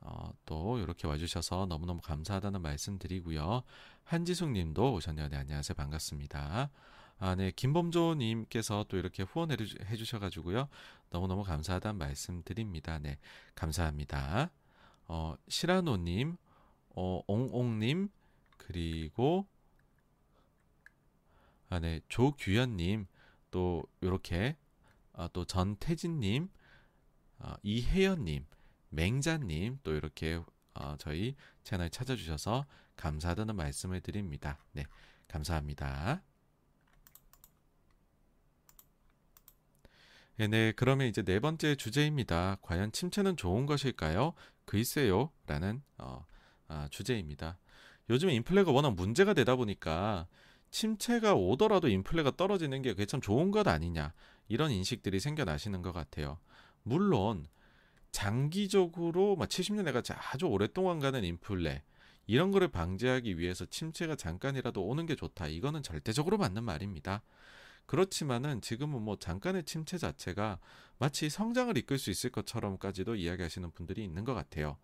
[0.00, 3.62] 어, 또 이렇게 와주셔서 너무너무 감사하다는 말씀 드리고요.
[4.02, 5.28] 한지숙님도 오셨네요.
[5.28, 5.76] 네, 안녕하세요.
[5.76, 6.70] 반갑습니다.
[7.20, 9.56] 아, 네, 김범조님께서 또 이렇게 후원해
[9.96, 10.68] 주셔가지고요.
[11.10, 12.98] 너무너무 감사하다는 말씀 드립니다.
[12.98, 13.18] 네,
[13.54, 14.50] 감사합니다.
[15.06, 16.36] 어, 시라노님,
[16.96, 18.08] 어, 옹옹님,
[18.56, 19.46] 그리고
[21.68, 23.06] 아, 네, 조규현님,
[23.50, 24.56] 또 요렇게
[25.12, 26.48] 아, 또 전태진님,
[27.38, 28.46] 아, 이혜연님,
[28.90, 30.40] 맹자님 또 이렇게
[30.74, 31.34] 어, 저희
[31.64, 32.66] 채널 찾아주셔서
[32.96, 34.58] 감사하다는 말씀을 드립니다.
[34.72, 34.84] 네,
[35.28, 36.22] 감사합니다.
[40.38, 42.58] 네, 네, 그러면 이제 네 번째 주제입니다.
[42.60, 44.34] 과연 침체는 좋은 것일까요?
[44.66, 46.26] 글쎄요 라는 어,
[46.68, 47.58] 아, 주제입니다.
[48.10, 50.26] 요즘에 인플레가 워낙 문제가 되다 보니까
[50.76, 54.12] 침체가 오더라도 인플레가 떨어지는 게 그게 참 좋은 것 아니냐
[54.46, 56.38] 이런 인식들이 생겨나시는 것 같아요.
[56.82, 57.46] 물론
[58.12, 61.82] 장기적으로 막 70년대 같이 아주 오랫동안 가는 인플레
[62.26, 65.46] 이런 거를 방지하기 위해서 침체가 잠깐이라도 오는 게 좋다.
[65.46, 67.22] 이거는 절대적으로 맞는 말입니다.
[67.86, 70.58] 그렇지만은 지금은 뭐 잠깐의 침체 자체가
[70.98, 74.76] 마치 성장을 이끌 수 있을 것처럼까지도 이야기하시는 분들이 있는 것 같아요.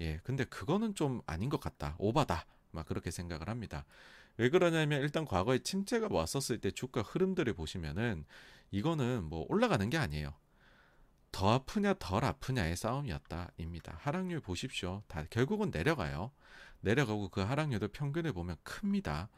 [0.00, 1.96] 예, 근데 그거는 좀 아닌 것 같다.
[1.98, 2.46] 오바다.
[2.70, 3.84] 막 그렇게 생각을 합니다.
[4.36, 8.24] 왜 그러냐면 일단 과거에 침체가 왔었을 때 주가 흐름들을 보시면은
[8.70, 10.34] 이거는 뭐 올라가는 게 아니에요.
[11.30, 13.98] 더 아프냐 덜 아프냐의 싸움이었다입니다.
[14.00, 15.02] 하락률 보십시오.
[15.08, 16.32] 다 결국은 내려가요.
[16.80, 19.28] 내려가고 그 하락률도 평균을 보면 큽니다.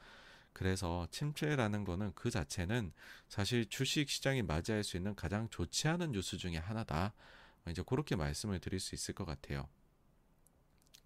[0.52, 2.92] 그래서 침체라는 거는 그 자체는
[3.28, 7.12] 사실 주식 시장이 맞이할 수 있는 가장 좋지 않은 뉴스 중에 하나다.
[7.68, 9.68] 이제 그렇게 말씀을 드릴 수 있을 것 같아요.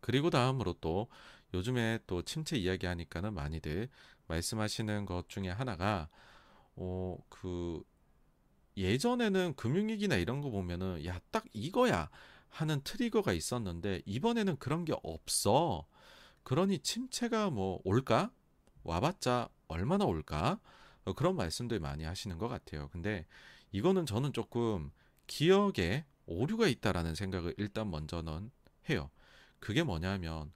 [0.01, 1.09] 그리고 다음으로 또
[1.55, 3.89] 요즘에 또 침체 이야기 하니까는 많이들
[4.29, 6.09] 말씀하시는 것 중에 하나가
[6.77, 7.83] 어 그
[8.77, 12.11] 예전에는 금융위기나 이런 거 보면은 야 딱 이거야
[12.49, 15.87] 하는 트리거가 있었는데 이번에는 그런 게 없어.
[16.43, 18.33] 그러니 침체가 뭐 올까?
[18.83, 20.59] 와봤자 얼마나 올까?
[21.05, 22.89] 어, 그런 말씀들 많이 하시는 것 같아요.
[22.89, 23.27] 근데
[23.73, 24.91] 이거는 저는 조금
[25.27, 28.51] 기억에 오류가 있다라는 생각을 일단 먼저는
[28.89, 29.11] 해요.
[29.61, 30.53] 그게 뭐냐면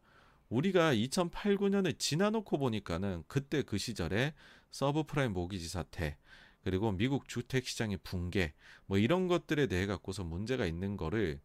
[0.55, 4.35] 우리가 2008, 9년을 지나놓고 보니까는 그때 그 시절에
[4.71, 6.17] 서브프라임 모기지 사태
[6.63, 8.55] 그리고 미국 주택 시장의 붕괴
[8.87, 11.41] 뭐 이런 것들에 대해 갖고서 문제가 있는 거를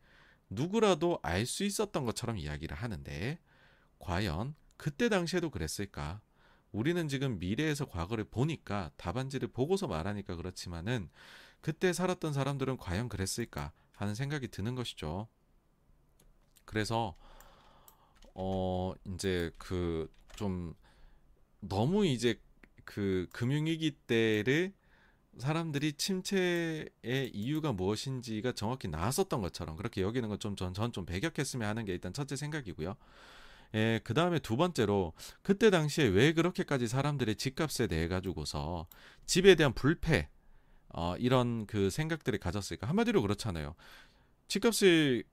[0.51, 3.39] 누구라도 알 수 있었던 것처럼 이야기를 하는데
[3.97, 6.21] 과연 그때 당시에도 그랬을까?
[6.71, 11.09] 우리는 지금 미래에서 과거를 보니까 답안지를 보고서 말하니까 그렇지만은
[11.61, 15.27] 그때 살았던 사람들은 과연 그랬을까 하는 생각이 드는 것이죠.
[16.65, 17.15] 그래서
[18.35, 20.73] 어 이제 그 좀
[21.59, 22.39] 너무 이제
[22.85, 24.73] 그 금융위기 때를
[25.37, 31.67] 사람들이 침체의 이유가 무엇인지가 정확히 나왔었던 것처럼 그렇게 여기는 건 좀 전 전 좀 배격했으면
[31.67, 32.95] 하는 게 일단 첫째 생각이고요.
[33.75, 38.87] 예, 그 다음에 두 번째로 그때 당시에 왜 그렇게까지 사람들의 집값에 대해 가지고서
[39.25, 40.29] 집에 대한 불패
[40.89, 43.75] 어, 이런 그 생각들을 가졌을까 한마디로 그렇잖아요.
[44.47, 45.23] 집값을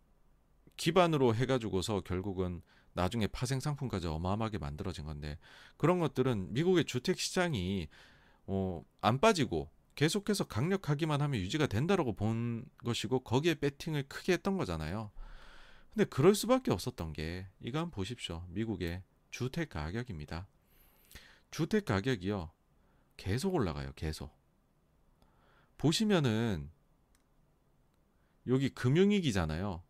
[0.77, 2.61] 기반으로 해가지고서 결국은
[2.97, 5.39] 나중에 파생 상품까지 어마어마하게 만들어진 건데
[5.77, 7.89] 그런 것들은 미국의 주택 시장이
[8.47, 15.11] 어, 안 빠지고 계속해서 강력하기만 하면 유지가 된다라고 본 것이고 거기에 배팅을 크게 했던 거잖아요.
[15.93, 18.45] 근데 그럴 수밖에 없었던 게 이거 한번 보십시오.
[18.49, 20.47] 미국의 주택 가격입니다.
[21.51, 22.51] 주택 가격이요.
[23.17, 23.93] 계속 올라가요.
[23.95, 24.35] 계속.
[25.79, 26.71] 보시면은
[28.47, 29.83] 여기 금융위기잖아요.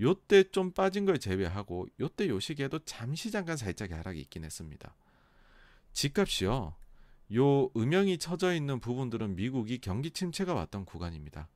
[0.00, 4.94] 요때 좀 빠진 걸 제외하고 요때 요 시기에도 잠시 잠깐 살짝 하락이 있긴 했습니다.
[5.92, 6.76] 집값이요.
[7.34, 11.48] 요 음영이 쳐져 있는 부분들은 미국이 경기 침체가 왔던 구간입니다.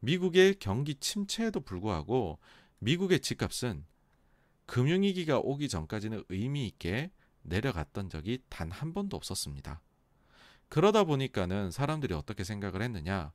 [0.00, 2.38] 미국의 경기 침체에도 불구하고
[2.78, 3.84] 미국의 집값은
[4.66, 7.10] 금융위기가 오기 전까지는 의미 있게
[7.42, 9.82] 내려갔던 적이 단 한 번도 없었습니다.
[10.68, 13.32] 그러다 보니까는 사람들이 어떻게 생각을 했느냐.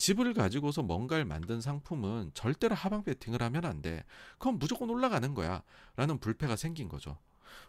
[0.00, 4.02] 집을 가지고서 뭔가를 만든 상품은 절대로 하방 베팅을 하면 안 돼.
[4.38, 5.62] 그건 무조건 올라가는 거야.
[5.94, 7.18] 라는 불패가 생긴 거죠.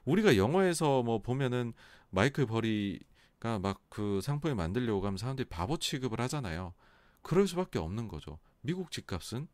[0.05, 1.73] 우리가 영화에서 뭐 보면은
[2.09, 6.73] 마이클 버리가 막 그 상품을 만들려고 하면 사람들이 바보 취급을 하잖아요.
[7.21, 8.39] 그럴 수밖에 없는 거죠.
[8.61, 9.49] 미국 집값은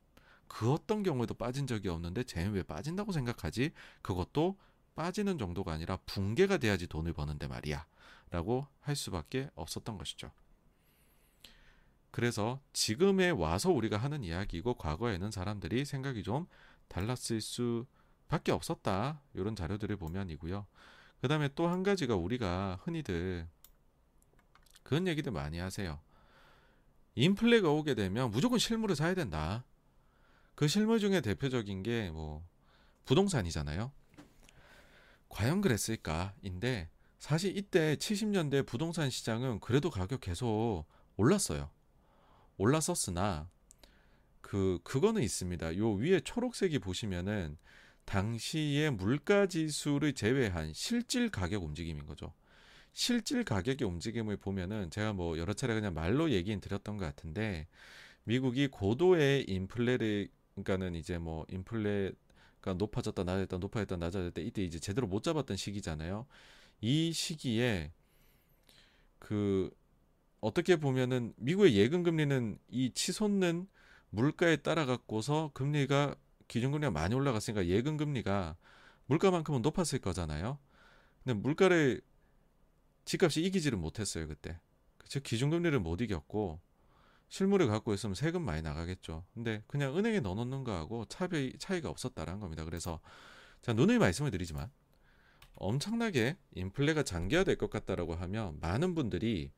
[0.48, 3.72] 그 어떤 경우에도 빠진 적이 없는데 쟤는 왜 빠진다고 생각하지?
[4.04, 4.56] 그것도
[4.95, 7.88] 빠지는 정도가 아니라 붕괴가 돼야지 돈을 버는데 말이야.
[8.30, 10.32] 라고 할 수밖에 없었던 것이죠.
[12.18, 16.48] 그래서 지금에 와서 우리가 하는 이야기고 과거에는 사람들이 생각이 좀
[16.88, 19.22] 달랐을 수밖에 없었다.
[19.35, 20.65] 이런 자료들을 보면이고요.
[21.22, 23.48] 그 다음에 또 한 가지가 우리가 흔히들
[24.81, 25.99] 그런 얘기들 많이 하세요.
[27.14, 29.64] 인플레가 오게 되면 무조건 실물을 사야 된다.
[30.56, 32.44] 그 실물 중에 대표적인 게 뭐
[33.06, 33.91] 부동산이잖아요.
[35.30, 36.89] 과연 그랬을까인데
[37.19, 40.85] 사실 이때 70년대 부동산 시장은 그래도 가격 계속
[41.15, 41.69] 올랐어요.
[42.57, 43.49] 올랐었으나
[44.41, 45.77] 그 그거는 있습니다.
[45.77, 47.57] 요 위에 초록색이 보시면은
[48.05, 52.34] 당시의 물가 지수를 제외한 실질 가격 움직임인 거죠.
[52.93, 57.67] 실질 가격의 움직임을 보면은 제가 뭐 여러 차례 그냥 말로 얘기는 드렸던 것 같은데
[58.23, 65.21] 미국이 고도의 인플레를 그러니까는 이제 뭐 인플레가 높아졌다 낮아졌다 높아졌다 낮아졌다 이때 이제 제대로 못
[65.21, 66.25] 잡았던 시기잖아요.
[66.81, 67.91] 이 시기에
[69.19, 69.69] 그
[70.39, 73.68] 어떻게 보면은 미국의 예금 금리는 이 치솟는
[74.09, 76.15] 물가에 따라 갖고서 금리가
[76.47, 78.55] 기준금리가 많이 올라갔으니까 예금 금리가
[79.07, 80.59] 물가만큼은 높았을 거잖아요.
[81.23, 82.01] 근데 물가를
[83.05, 84.59] 집값이 이기지를 못했어요 그때.
[85.05, 86.59] 즉 기준금리를 못 이겼고
[87.30, 89.26] 실물을 갖고 있으면 세금 많이 나가겠죠.
[89.34, 92.64] 근데 그냥 은행에 넣어놓는 거하고 차이 차이가 없었다라는 겁니다.
[92.64, 92.99] 그래서
[93.61, 94.69] 자 누누이 말씀을 드리지만
[95.55, 99.51] 엄청나게 인플레가 장기화될 것 같다라고 하면 많은 분들이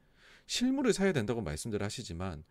[0.49, 2.43] 실물을 사야 된다고 말씀들 하시지만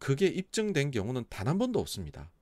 [0.00, 2.32] 그게 입증된 경우는 단 한 번도 없습니다.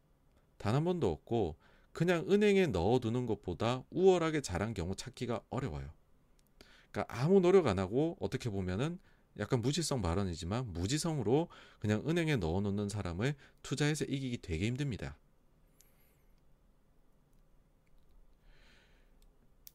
[0.57, 1.57] 단 한 번도 없고
[1.93, 5.93] 그냥 은행에 넣어두는 것보다 우월하게 자란 경우 찾기가 어려워요.
[6.91, 8.99] 그러니까 아무 노력 안 하고 어떻게 보면은
[9.39, 11.49] 약간 무지성 발언이지만 무지성으로
[11.81, 15.19] 그냥 은행에 넣어놓는 사람을 투자해서 이기기 되게 힘듭니다.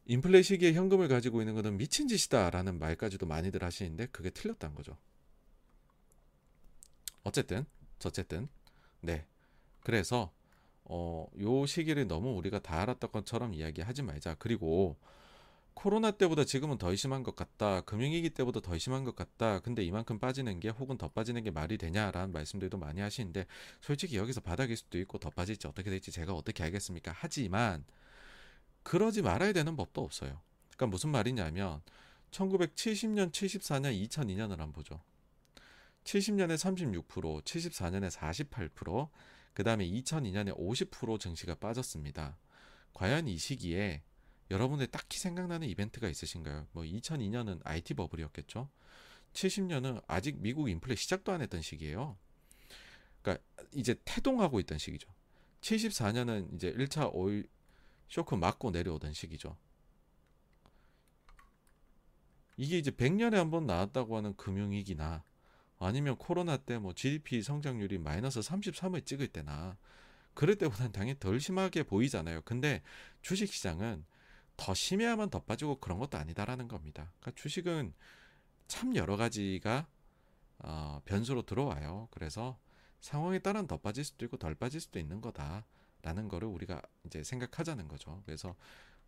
[0.06, 4.98] 인플레 시기에 현금을 가지고 있는 것은 미친 짓이다라는 말까지도 많이들 하시는데 그게 틀렸다는 거죠.
[7.24, 7.66] 어쨌든
[8.04, 8.50] 어쨌든
[9.00, 9.26] 네
[9.80, 10.32] 그래서
[10.86, 14.36] 어, 요 시기를 너무 우리가 다 알았던 것처럼 이야기하지 말자.
[14.36, 14.98] 그리고
[15.74, 17.82] 코로나 때보다 지금은 더 심한 것 같다.
[17.82, 19.60] 금융위기 때보다 더 심한 것 같다.
[19.60, 23.46] 근데 이만큼 빠지는 게 혹은 더 빠지는 게 말이 되냐라는 말씀들도 많이 하시는데
[23.82, 27.12] 솔직히 여기서 바닥일 수도 있고 더 빠질지 어떻게 될지 제가 어떻게 알겠습니까?
[27.16, 27.84] 하지만
[28.84, 30.42] 그러지 말아야 되는 법도 없어요.
[30.70, 31.82] 그러니까 무슨 말이냐면
[32.32, 35.02] 1970년, 74년, 2002년을 한번 보죠.
[36.04, 39.10] 70년에 36%, 74년에 48%,
[39.54, 42.38] 그 다음에 2002년에 50% 증시가 빠졌습니다.
[42.94, 44.04] 과연 이 시기에
[44.52, 46.68] 여러분들 딱히 생각나는 이벤트가 있으신가요?
[46.74, 48.70] 뭐 2002년은 IT 버블이었겠죠.
[49.34, 52.18] 70년은 아직 미국 인플레 시작도 안 했던 시기예요.
[53.22, 55.10] 그러니까 이제 태동하고 있던 시기죠.
[55.62, 57.48] 74년은 이제 1차 오일
[58.10, 59.58] 쇼크 맞고 내려오던 시기죠.
[62.58, 65.24] 이게 이제 100년에 한 번 나왔다고 하는 금융위기나
[65.80, 69.78] 아니면 코로나 때 뭐 GDP 성장률이 마이너스 33을 찍을 때나
[70.34, 72.42] 그럴 때보다는 당연히 덜 심하게 보이잖아요.
[72.46, 72.82] 근데
[73.22, 74.06] 주식 시장은
[74.58, 77.12] 더 심해야만 더 빠지고 그런 것도 아니다라는 겁니다.
[77.20, 77.94] 그러니까 주식은
[78.68, 79.88] 참 여러 가지가
[80.60, 82.08] 어, 변수로 들어와요.
[82.12, 82.58] 그래서
[83.02, 85.66] 상황에 따라 더 빠질 수도 있고 덜 빠질 수도 있는 거다
[86.04, 88.22] 라는 거를 우리가 이제 생각하자는 거죠.
[88.26, 88.56] 그래서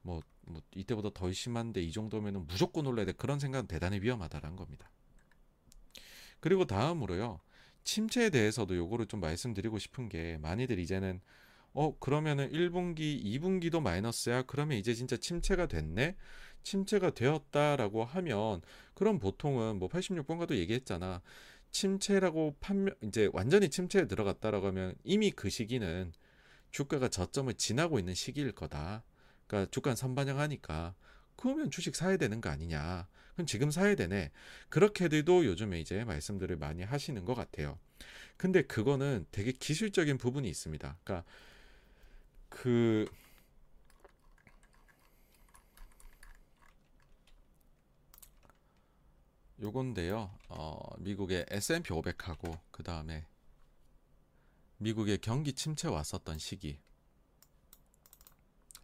[0.01, 4.89] 뭐, 뭐 이때보다 더 심한데 이 정도면은 무조건 올라야 돼 그런 생각은 대단히 위험하다라는 겁니다.
[6.39, 7.41] 그리고 다음으로요.
[7.83, 11.21] 침체에 대해서도 요거를 좀 말씀드리고 싶은 게 많이들 이제는
[11.73, 14.43] 어 그러면은 1분기, 2분기도 마이너스야.
[14.43, 16.15] 그러면 이제 진짜 침체가 됐네.
[16.63, 18.61] 침체가 되었다라고 하면
[18.93, 21.21] 그럼 보통은 뭐 86번가도 얘기했잖아.
[21.71, 26.13] 침체라고 판명 이제 완전히 침체에 들어갔다라고 하면 이미 그 시기는
[26.75, 29.05] 주가가 저점을 지나고 있는 시기일 거다.
[29.47, 30.93] 그러니까 주가는 선반영하니까
[31.37, 33.07] 그러면 주식 사야 되는 거 아니냐.
[33.33, 34.29] 그럼 지금 사야 되네.
[34.67, 37.79] 그렇게들도 요즘에 이제 말씀들을 많이 하시는 것 같아요.
[38.35, 40.97] 근데 그거는 되게 기술적인 부분이 있습니다.
[41.01, 41.25] 그러니까
[42.49, 43.05] 그
[49.61, 50.29] 요건데요.
[50.49, 53.25] 어, 미국의 S&P 500하고 그 다음에
[54.77, 56.79] 미국의 경기 침체 왔었던 시기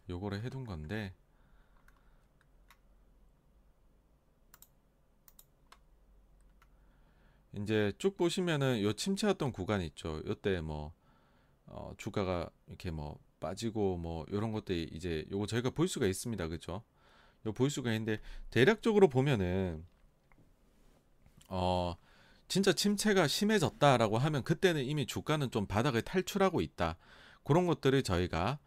[0.08, 1.14] 요거를 해둔 건데
[7.54, 10.22] 이제 쭉 보시면은 요 침체였던 구간 있죠.
[10.26, 10.92] 요때 뭐
[11.66, 16.48] 어, 주가가 이렇게 뭐 빠지고 뭐 이런 것들이 이제 요거 저희가 볼 수가 있습니다.
[16.48, 16.82] 그죠?
[17.46, 18.20] 요 볼 수가 있는데
[18.50, 19.84] 대략적으로 보면은
[21.48, 21.96] 어
[22.52, 26.98] 진짜 침체가 심해졌다라고 하면 그때는 이미 주가는 좀 바닥을 탈출하고 있다.
[27.44, 28.58] 그런 것들을 저희가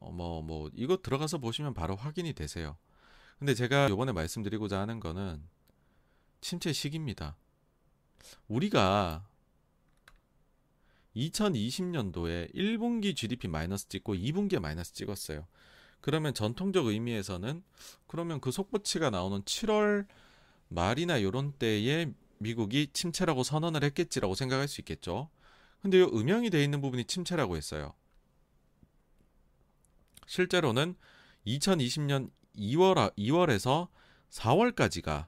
[0.00, 2.78] 어 뭐뭐 뭐 이거 들어가서 보시면 바로 확인이 되세요.
[3.38, 5.42] 근데 제가 요번에 말씀드리고자 하는 거는
[6.40, 7.36] 침체 시기입니다.
[8.48, 9.28] 우리가
[11.14, 15.46] 2020년도에 1분기 GDP 마이너스 찍고 2분기에 마이너스 찍었어요.
[16.00, 17.62] 그러면 전통적 의미에서는
[18.06, 20.06] 그러면 그 속보치가 나오는 7월
[20.68, 22.10] 말이나 요런 때에
[22.44, 25.30] 미국이 침체라고 선언을 했겠지라고 생각할 수 있겠죠.
[25.80, 27.94] 근데 요 음영이 돼 있는 부분이 침체라고 했어요.
[30.26, 30.94] 실제로는
[31.46, 33.88] 2020년 2월 2월에서
[34.30, 35.26] 4월까지가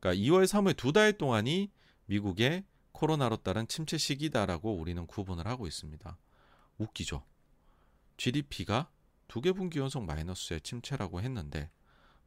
[0.00, 1.70] 그러니까 2월 3월 두 달 동안이
[2.06, 6.16] 미국의 코로나로 따른 침체 시기다라고 우리는 구분을 하고 있습니다.
[6.78, 7.22] 웃기죠.
[8.16, 8.90] GDP가
[9.28, 11.70] 두 개 분기 연속 마이너스의 침체라고 했는데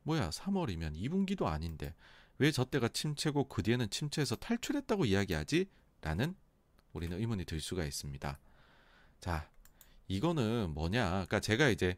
[0.04, 1.96] 뭐야 3월이면 2분기도 아닌데
[2.40, 5.66] 왜 저 때가 침체고 그 뒤에는 침체에서 탈출했다고 이야기하지?
[6.02, 6.36] 라는
[6.94, 8.40] 우리는 의문이 들 수가 있습니다.
[9.20, 9.50] 자,
[10.08, 11.10] 이거는 뭐냐?
[11.10, 11.98] 그러니까 제가 이제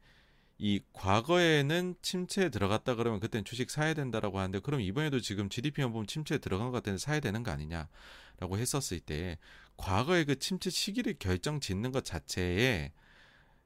[0.58, 6.08] 이 과거에는 침체에 들어갔다 그러면 그때는 주식 사야 된다라고 하는데 그럼 이번에도 지금 GDP만 보면
[6.08, 9.40] 침체에 들어간 것 같은데 사야 되는 거 아니냐라고 했었을 때
[9.78, 12.92] 과거의 그 침체 시기를 결정 짓는 것 자체에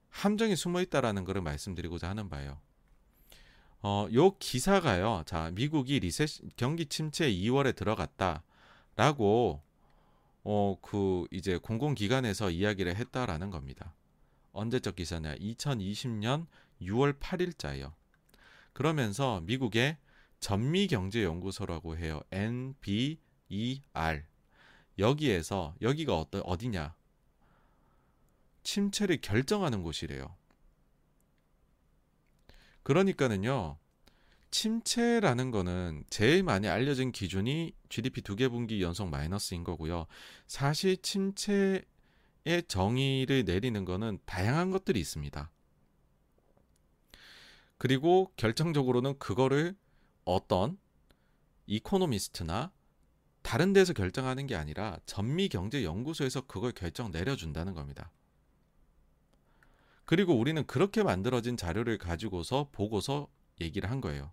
[0.10, 2.62] 함정이 숨어 있다라는 것을 말씀드리고자 하는 바예요.
[3.88, 5.22] 어, 요 기사가요.
[5.28, 6.26] 자, 미국이 리세
[6.56, 9.62] 경기 침체 2월에 들어갔다라고
[10.44, 13.94] 어, 그 이제 공공기관에서 이야기를 했다라는 겁니다.
[14.54, 15.36] 언제적 기사냐?
[15.36, 16.48] 2020년
[16.82, 17.94] 6월 8일자예요.
[18.74, 19.98] 그러면서 미국의
[20.40, 22.22] 전미경제연구소라고 해요.
[22.32, 24.24] NBER.
[24.98, 26.96] 여기에서 여기가 어떤 어디냐?
[28.64, 30.36] 침체를 결정하는 곳이래요.
[32.86, 33.78] 그러니까는요.
[34.52, 40.06] 침체라는 거는 제일 많이 알려진 기준이 GDP 두 개 분기 연속 마이너스인 거고요.
[40.48, 41.84] 사실 침체의
[42.68, 45.52] 정의를 내리는 거는 다양한 것들이 있습니다.
[47.80, 49.76] 그리고 결정적으로는 그거를
[50.24, 50.78] 어떤
[51.66, 52.72] 이코노미스트나
[53.42, 58.12] 다른 데서 결정하는 게 아니라 전미 경제 연구소에서 그걸 결정 내려준다는 겁니다.
[60.06, 63.28] 그리고 우리는 그렇게 만들어진 자료를 가지고서 보고서
[63.60, 64.32] 얘기를 한 거예요.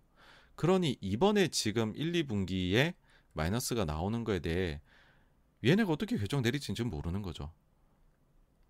[0.55, 2.93] 그러니 이번에 지금 1, 2분기에
[3.33, 4.81] 마이너스가 나오는 거에 대해
[5.63, 7.51] 얘네가 어떻게 결정 내릴지는 좀 모르는 거죠.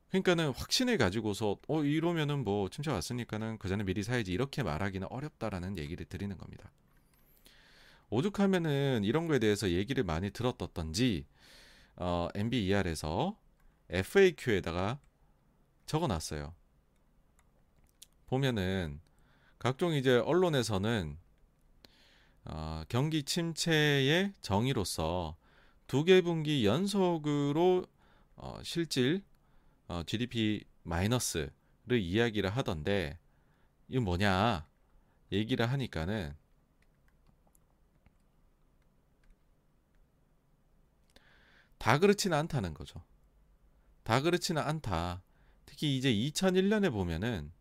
[0.09, 5.77] 그러니까는 확신을 가지고서 어 이러면은 뭐 침체 왔으니까는 그 전에 미리 사야지 이렇게 말하기는 어렵다라는
[5.77, 6.71] 얘기를 드리는 겁니다.
[8.11, 11.25] 오죽하면은 이런 거에 대해서 얘기를 많이 들었던지
[11.95, 13.35] 어, MBER에서
[13.89, 14.99] FAQ에다가
[15.87, 16.53] 적어놨어요.
[18.33, 18.99] 보면은
[19.59, 21.19] 각종 이제 언론에서는
[22.45, 25.37] 어, 경기 침체의 정의로서
[25.85, 27.85] 두 개 분기 연속으로
[28.35, 29.23] 어, 실질
[29.87, 31.51] 어, GDP 마이너스를
[31.91, 33.19] 이야기를 하던데
[33.87, 34.67] 이거 뭐냐
[35.31, 36.35] 얘기를 하니까는
[41.77, 43.03] 다 그렇지는 않다는 거죠.
[44.01, 45.21] 다 그렇지는 않다.
[45.67, 47.52] 특히 이제 2001년에 보면은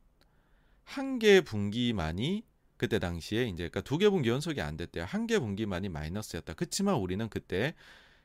[0.92, 2.44] 한 개 분기만이
[2.76, 5.04] 그때 당시에 이제 그러니까 두 개 분기 연속이 안 됐대요.
[5.04, 6.54] 한 개 분기만이 마이너스였다.
[6.54, 7.74] 그렇지만 우리는 그때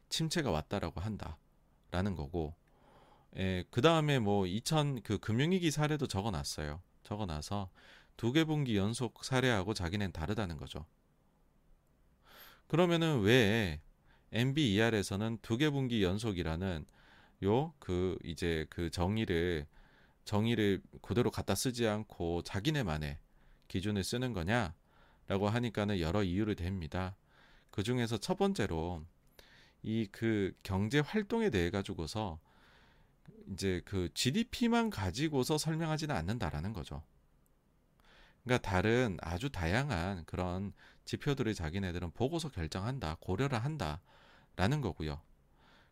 [0.10, 2.56] 침체가 왔다라고 한다라는 거고.
[3.38, 6.82] 예, 그 다음에 뭐 2000 그 금융위기 사례도 적어 놨어요.
[7.04, 7.70] 적어 놔서
[8.18, 10.86] 두 개 분기 연속 사례하고 자기는 다르다는 거죠.
[12.68, 13.82] 그러면은 왜
[14.32, 16.86] MBER에서는 두 개 분기 연속이라는
[17.44, 19.68] 요 그 이제 그 정의를
[20.28, 23.18] 정의를 그대로 갖다 쓰지 않고 자기네만의
[23.70, 27.16] 기준을 쓰는 거냐라고 하니까는 여러 이유를 댑니다.
[27.72, 29.04] 그 중에서 첫 번째로
[29.84, 32.40] 이 그 경제 활동에 대해 가지고서
[33.54, 37.04] 이제 그 GDP만 가지고서 설명하지는 않는다라는 거죠.
[38.44, 40.74] 그러니까 다른 아주 다양한 그런
[41.06, 45.22] 지표들을 자기네들은 보고서 결정한다, 고려를 한다라는 거고요.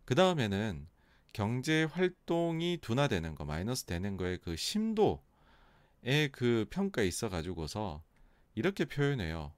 [0.04, 0.88] 그 다음에는
[1.36, 5.20] 경제 활동이 둔화되는 거, 마이너스 되는 거에 그 심도의
[6.32, 8.02] 그 평가에 있어 가지고서
[8.54, 9.52] 이렇게 표현해요.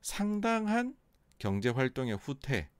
[0.00, 0.96] 상당한
[1.36, 2.70] 경제 활동의 후퇴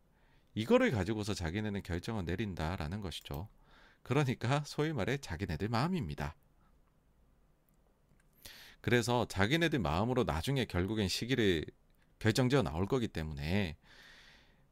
[0.55, 3.51] 이거를 가지고서 자기네는 결정을 내린다라는 것이죠.
[4.03, 6.35] 그러니까 소위 말해 자기네들 마음입니다.
[8.81, 11.67] 그래서 자기네들 마음으로 나중에 결국엔 시기를
[12.19, 13.77] 결정지어 나올 거기 때문에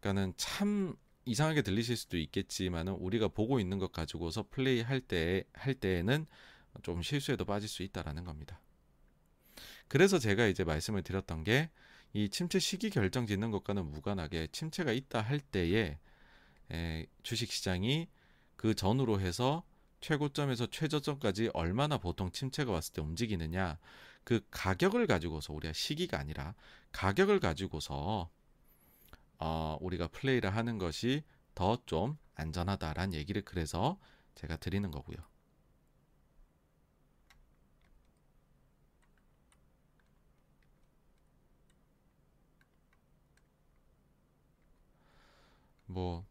[0.00, 0.96] 그러니까는 참
[1.30, 6.26] 이상하게 들리실 수도 있겠지만은 우리가 보고 있는 것 가지고서 플레이 할 때 할 때에는
[6.82, 8.60] 좀 실수에도 빠질 수 있다라는 겁니다.
[9.88, 11.70] 그래서 제가 이제 말씀을 드렸던 게
[12.12, 15.96] 이 침체 시기 결정 짓는 것과는 무관하게 침체가 있다 할 때에
[16.72, 18.08] 에, 주식 시장이
[18.56, 19.62] 그 전후로 해서
[20.00, 23.78] 최고점에서 최저점까지 얼마나 보통 침체가 왔을 때 움직이느냐
[24.24, 26.54] 그 가격을 가지고서 우리가 시기가 아니라
[26.90, 28.28] 가격을 가지고서
[29.40, 33.98] 어, 우리가 플레이를 하는 것이 더 좀 안전하다라는 얘기를 그래서
[34.36, 35.18] 제가 드리는 거고요.
[45.86, 46.24] 뭐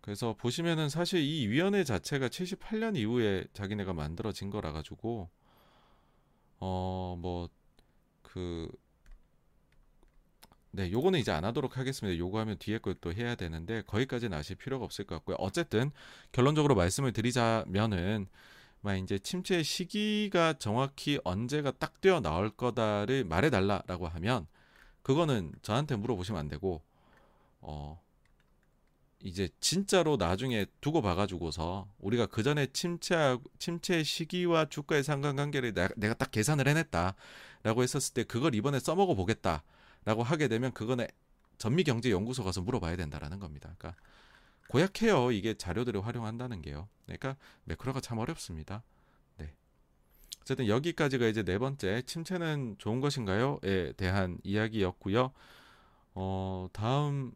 [0.00, 5.30] 그래서 보시면은 사실 이 위원회 자체가 78년 이후에 자기네가 만들어진 거라 가지고
[6.60, 7.48] 어 뭐
[8.22, 8.68] 그
[10.76, 12.18] 네, 요거는 이제 안 하도록 하겠습니다.
[12.18, 15.36] 요거 하면 뒤에 것도 해야 되는데 거기까지는 아실 필요가 없을 것 같고요.
[15.38, 15.90] 어쨌든
[16.32, 18.26] 결론적으로 말씀을 드리자면은
[18.82, 24.46] 막 이제 침체 시기가 정확히 언제가 딱 뛰어 나올 거다를 말해 달라라고 하면
[25.00, 26.82] 그거는 저한테 물어보시면 안 되고
[27.62, 27.98] 어
[29.20, 36.12] 이제 진짜로 나중에 두고 봐가지고서 우리가 그 전에 침체 침체 시기와 주가의 상관관계를 내가, 내가
[36.12, 39.62] 딱 계산을 해냈다라고 했었을 때 그걸 이번에 써먹어 보겠다.
[40.06, 41.06] 라고 하게 되면 그거는
[41.58, 43.74] 전미경제연구소 가서 물어봐야 된다라는 겁니다.
[43.76, 44.00] 그러니까
[44.68, 45.32] 고약해요.
[45.32, 46.88] 이게 자료들을 활용한다는 게요.
[47.04, 48.84] 그러니까 매크로가 참 어렵습니다.
[49.36, 49.52] 네.
[50.40, 55.32] 어쨌든 여기까지가 이제 네 번째 침체는 좋은 것인가요?에 대한 이야기였고요.
[56.14, 57.32] 어, 다음으로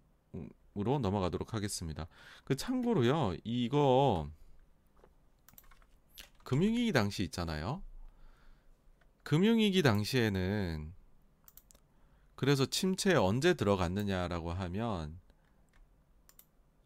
[1.01, 2.07] 넘어가도록 하겠습니다.
[2.45, 4.31] 그 참고로요, 이거
[6.45, 7.83] 금융위기 당시 있잖아요.
[9.25, 11.00] 금융위기 당시에는
[12.41, 15.21] 그래서 침체에 언제 들어갔느냐라고 하면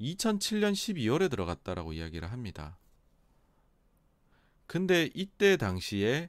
[0.01, 2.77] 2007년 12월에 들어갔다라고 이야기를 합니다.
[4.67, 6.29] 근데 이때 당시에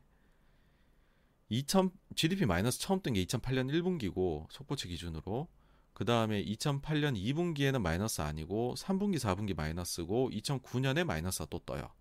[1.49, 5.47] 2000 GDP 마이너스 처음 뜬 게 2008년 1분기고 속보치 기준으로
[5.95, 11.91] 그 다음에 2008년 2분기에는 마이너스 아니고 3분기 4분기 마이너스고 2009년에 마이너스가 또 떠요.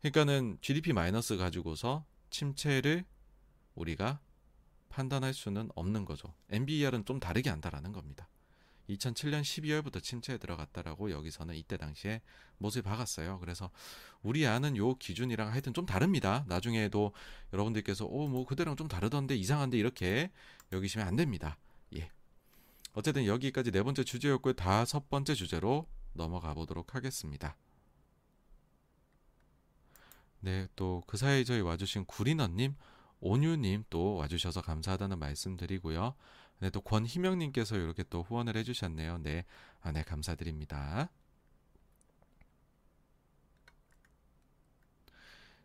[0.00, 3.04] 그러니까는 GDP 마이너스 가지고서 침체를
[3.76, 4.18] 우리가
[4.90, 6.34] 판단할 수는 없는 거죠.
[6.50, 8.28] MBER은 좀 다르게 한다라는 겁니다.
[8.90, 12.20] 2007년 12월부터 침체에 들어갔다라고 여기서는 이때 당시에
[12.58, 13.38] 못을 박았어요.
[13.38, 13.70] 그래서
[14.22, 16.44] 우리 아는 요 기준이랑 하여튼 좀 다릅니다.
[16.48, 17.12] 나중에도
[17.52, 20.30] 여러분들께서 오 뭐 그대랑 좀 다르던데 이상한데 이렇게
[20.72, 21.56] 여기시면 안 됩니다.
[21.96, 22.10] 예.
[22.92, 24.54] 어쨌든 여기까지 네 번째 주제였고요.
[24.54, 27.56] 다섯 번째 주제로 넘어가 보도록 하겠습니다.
[30.40, 32.74] 네, 또 그 사이에 저희 와주신 구리너님,
[33.20, 36.14] 온유님 또 와주셔서 감사하다는 말씀드리고요.
[36.60, 39.18] 네, 또 권희명님께서 이렇게 또 후원을 해주셨네요.
[39.18, 39.44] 네,
[39.80, 41.10] 아, 네, 감사드립니다.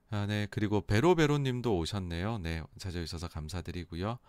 [0.09, 2.37] 아, 네, 그리고 베로베로님도 오셨네요.
[2.39, 4.19] 네, 찾아주셔서 감사드리고요.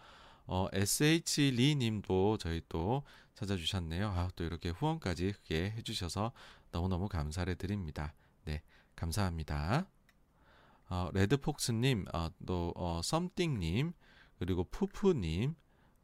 [0.47, 3.03] 어, SH 리님도 저희 또
[3.35, 4.09] 찾아주셨네요.
[4.09, 6.33] 아, 또 이렇게 후원까지 크게 해주셔서
[6.73, 8.15] 너무너무 감사를 드립니다.
[8.45, 8.63] 네,
[8.97, 9.87] 감사합니다.
[10.89, 13.93] 어, 레드폭스님, 어, 또 어, 썸띵님,
[14.39, 15.55] 그리고 푸푸님,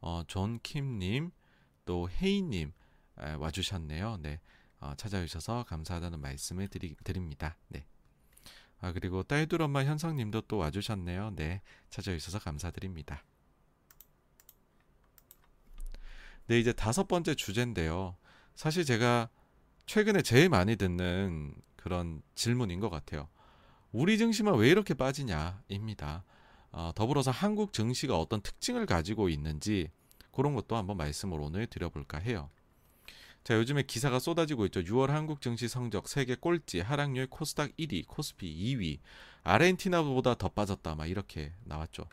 [0.01, 1.31] 어, 존킴님,
[1.85, 2.73] 또 헤이님
[3.37, 4.17] 와주셨네요.
[4.21, 4.39] 네,
[4.79, 7.57] 어, 찾아주셔서 감사하다는 말씀을 드리, 드립니다.
[7.69, 7.85] 네.
[8.81, 11.35] 아, 그리고 딸들 엄마 현성님도 또 와주셨네요.
[11.35, 13.23] 네, 찾아주셔서 감사드립니다.
[16.47, 18.17] 네, 이제 다섯 번째 주제인데요.
[18.55, 19.29] 사실 제가
[19.85, 23.29] 최근에 제일 많이 듣는 그런 질문인 것 같아요.
[23.93, 26.23] 우리 증시만 왜 이렇게 빠지냐입니다.
[26.71, 29.91] 어, 더불어서 한국 증시가 어떤 특징을 가지고 있는지
[30.31, 32.49] 그런 것도 한번 말씀을 오늘 드려볼까 해요.
[33.43, 34.81] 자, 요즘에 기사가 쏟아지고 있죠.
[34.81, 38.99] 6월 한국 증시 성적 세계 꼴찌, 하락률 코스닥 1위, 코스피 2위,
[39.43, 40.95] 아르헨티나보다 더 빠졌다.
[40.95, 42.05] 막 이렇게 나왔죠.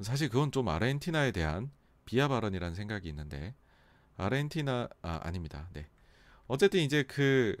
[0.00, 1.70] 사실 그건 좀 아르헨티나에 대한
[2.06, 3.54] 비하 발언이라는 생각이 있는데
[4.16, 5.68] 아르헨티나 아 아닙니다.
[5.74, 5.88] 네.
[6.46, 7.54] 어쨌든 이제 그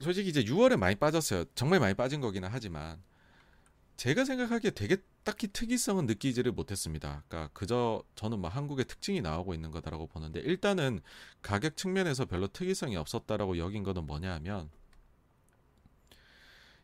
[0.00, 1.44] 솔직히 이제 6월에 많이 빠졌어요.
[1.54, 3.02] 정말 많이 빠진 거기는 하지만
[3.96, 7.22] 제가 생각하기에 되게 딱히 특이성은 느끼지를 못했습니다.
[7.28, 11.00] 그러니까 그저 저는 뭐 한국의 특징이 나오고 있는 거다라고 보는데 일단은
[11.42, 14.70] 가격 측면에서 별로 특이성이 없었다라고 여긴 거는 뭐냐 하면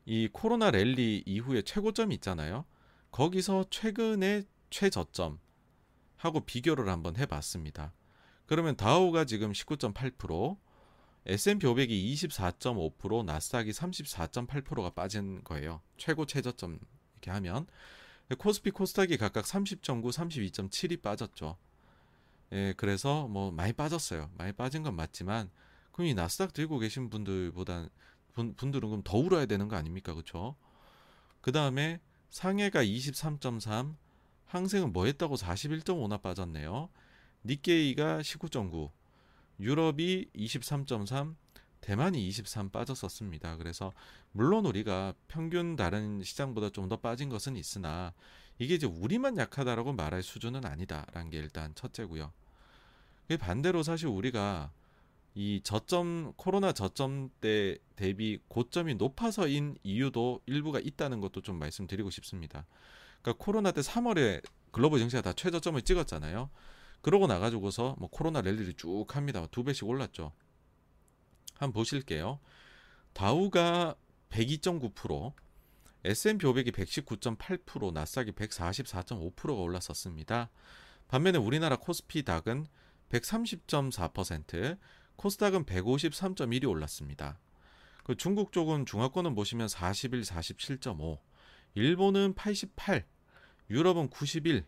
[0.04, 2.66] 이 코로나 랠리 이후에 최고점이 있잖아요.
[3.10, 5.40] 거기서 최근의 최저점
[6.16, 7.94] 하고 비교를 한번 해봤습니다.
[8.44, 10.58] 그러면 다우가 지금 19.8%,
[11.26, 15.80] S&P 500이 24.5%, 나스닥이 34.8%가 빠진 거예요.
[15.96, 16.78] 최고 최저점
[17.14, 17.66] 이렇게 하면
[18.38, 21.56] 코스피 코스닥이 각각 30.9, 32.7이 빠졌죠.
[22.52, 24.30] 예, 그래서 뭐 많이 빠졌어요.
[24.36, 25.50] 많이 빠진 건 맞지만
[25.90, 27.88] 그럼 이 나스닥 들고 계신 분들보다
[28.32, 30.12] 분, 분들은 그럼 더 울어야 되는 거 아닙니까?
[30.12, 30.54] 그렇죠?
[31.40, 32.00] 그다음에
[32.30, 33.96] 상해가 23.3,
[34.46, 36.88] 항생은 뭐 했다고 41.5나 빠졌네요.
[37.44, 38.90] 니케이가 19.9,
[39.60, 41.34] 유럽이 23.3,
[41.80, 43.56] 대만이 23 빠졌었습니다.
[43.56, 43.92] 그래서
[44.32, 48.12] 물론 우리가 평균 다른 시장보다 좀 더 빠진 것은 있으나
[48.58, 52.32] 이게 이제 우리만 약하다라고 말할 수준은 아니다라는 게 일단 첫째고요.
[53.40, 54.70] 반대로 사실 우리가
[55.34, 62.66] 이 저점 코로나 저점 때 대비 고점이 높아서인 이유도 일부가 있다는 것도 좀 말씀드리고 싶습니다.
[63.20, 66.48] 그러니까 코로나 때 3월에 글로벌 증시가 다 최저점을 찍었잖아요.
[67.06, 69.46] 그러고 나가지고서 뭐 코로나 랠리를 쭉 합니다.
[69.52, 70.32] 두 배씩 올랐죠.
[71.54, 72.40] 한번 보실게요.
[73.12, 73.94] 다우가
[74.28, 75.32] 102.9%,
[76.02, 80.50] S&P 500이 119.8%, 나스닥이 144.5%가 올랐었습니다.
[81.06, 82.66] 반면에 우리나라 코스피 닥은
[83.10, 84.76] 130.4%,
[85.14, 87.38] 코스닥은 153.1이 올랐습니다.
[88.02, 91.20] 그 중국 쪽은 중화권은 보시면 41, 47.5,
[91.76, 93.06] 일본은 88,
[93.70, 94.64] 유럽은 91,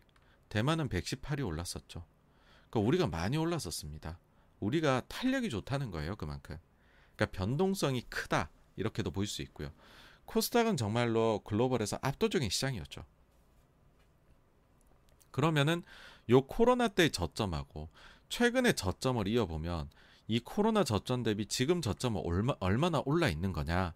[0.47, 2.05] 대만은 118이 올랐었죠.
[2.69, 4.19] 그러니까 우리가 많이 올랐었습니다.
[4.59, 6.57] 우리가 탄력이 좋다는 거예요, 그만큼.
[7.15, 9.71] 그러니까 변동성이 크다 이렇게도 볼 수 있고요.
[10.25, 13.03] 코스닥은 정말로 글로벌에서 압도적인 시장이었죠.
[15.31, 15.83] 그러면은
[16.29, 17.89] 요 코로나 때 저점하고
[18.29, 19.89] 최근에 저점을 이어보면
[20.27, 23.95] 이 코로나 저점 대비 지금 저점은 얼마, 얼마나 올라 있는 거냐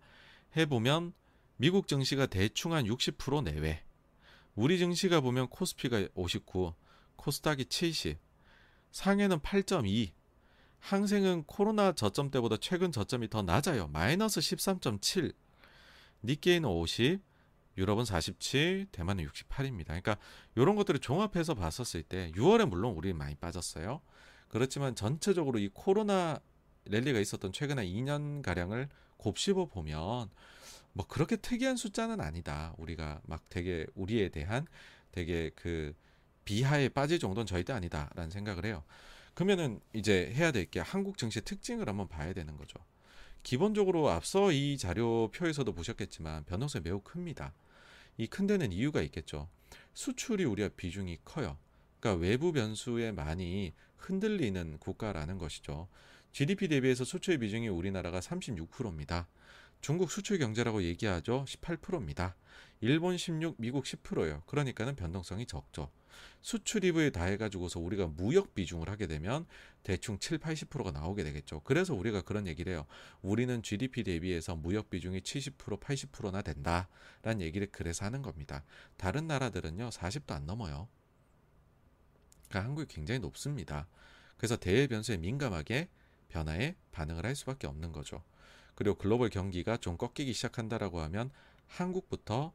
[0.57, 1.13] 해보면
[1.57, 3.83] 미국 증시가 대충 한 60% 내외.
[4.55, 6.73] 우리 증시가 보면 코스피가 59,
[7.15, 8.17] 코스닥이 70,
[8.93, 10.11] 상해는 8.2.
[10.79, 13.87] 항생은 코로나 저점 때보다 최근 저점이 더 낮아요.
[13.87, 15.33] 마이너스 13.7.
[16.23, 17.19] 니케이는 50,
[17.77, 19.87] 유럽은 47, 대만은 68입니다.
[19.87, 20.17] 그러니까
[20.55, 24.01] 이런 것들을 종합해서 봤었을 때 6월에 물론 우리 많이 빠졌어요.
[24.47, 26.39] 그렇지만 전체적으로 이 코로나
[26.85, 30.29] 랠리가 있었던 최근 한 2년 가량을 곱씹어 보면
[30.91, 32.75] 뭐 그렇게 특이한 숫자는 아니다.
[32.77, 34.67] 우리가 막 되게 우리에 대한
[35.11, 35.95] 되게 그
[36.45, 38.83] 비하에 빠질 정도는 절대 아니다라는 생각을 해요.
[39.33, 42.79] 그러면은 이제 해야 될 게 한국 증시의 특징을 한번 봐야 되는 거죠.
[43.43, 47.53] 기본적으로 앞서 이 자료표에서도 보셨겠지만 변동성이 매우 큽니다.
[48.17, 49.49] 이 큰 데는 이유가 있겠죠.
[49.93, 51.57] 수출이 우리가 비중이 커요.
[51.99, 55.87] 그러니까 외부 변수에 많이 흔들리는 국가라는 것이죠.
[56.31, 59.27] GDP 대비해서 수출 비중이 우리나라가 36%입니다.
[59.81, 61.45] 중국 수출 경제라고 얘기하죠.
[61.47, 62.35] 18%입니다.
[62.83, 64.43] 일본 16, 미국 10%예요.
[64.45, 65.89] 그러니까는 변동성이 적죠.
[66.41, 69.45] 수출 이브에 다 해가지고서 우리가 무역 비중을 하게 되면
[69.83, 71.61] 대충 7, 80%가 나오게 되겠죠.
[71.61, 72.85] 그래서 우리가 그런 얘기를 해요.
[73.21, 78.65] 우리는 GDP 대비해서 무역 비중이 70%, 80%나 된다라는 얘기를 그래서 하는 겁니다.
[78.97, 80.89] 다른 나라들은요 40도 안 넘어요.
[82.49, 83.87] 그러니까 한국이 굉장히 높습니다.
[84.35, 85.87] 그래서 대외 변수에 민감하게
[86.27, 88.25] 변화에 반응을 할 수밖에 없는 거죠.
[88.75, 91.31] 그리고 글로벌 경기가 좀 꺾이기 시작한다라고 하면
[91.67, 92.51] 한국부터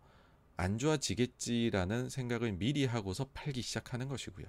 [0.59, 4.47] 안 좋아지겠지라는 생각을 미리 하고서 팔기 시작하는 것이고요.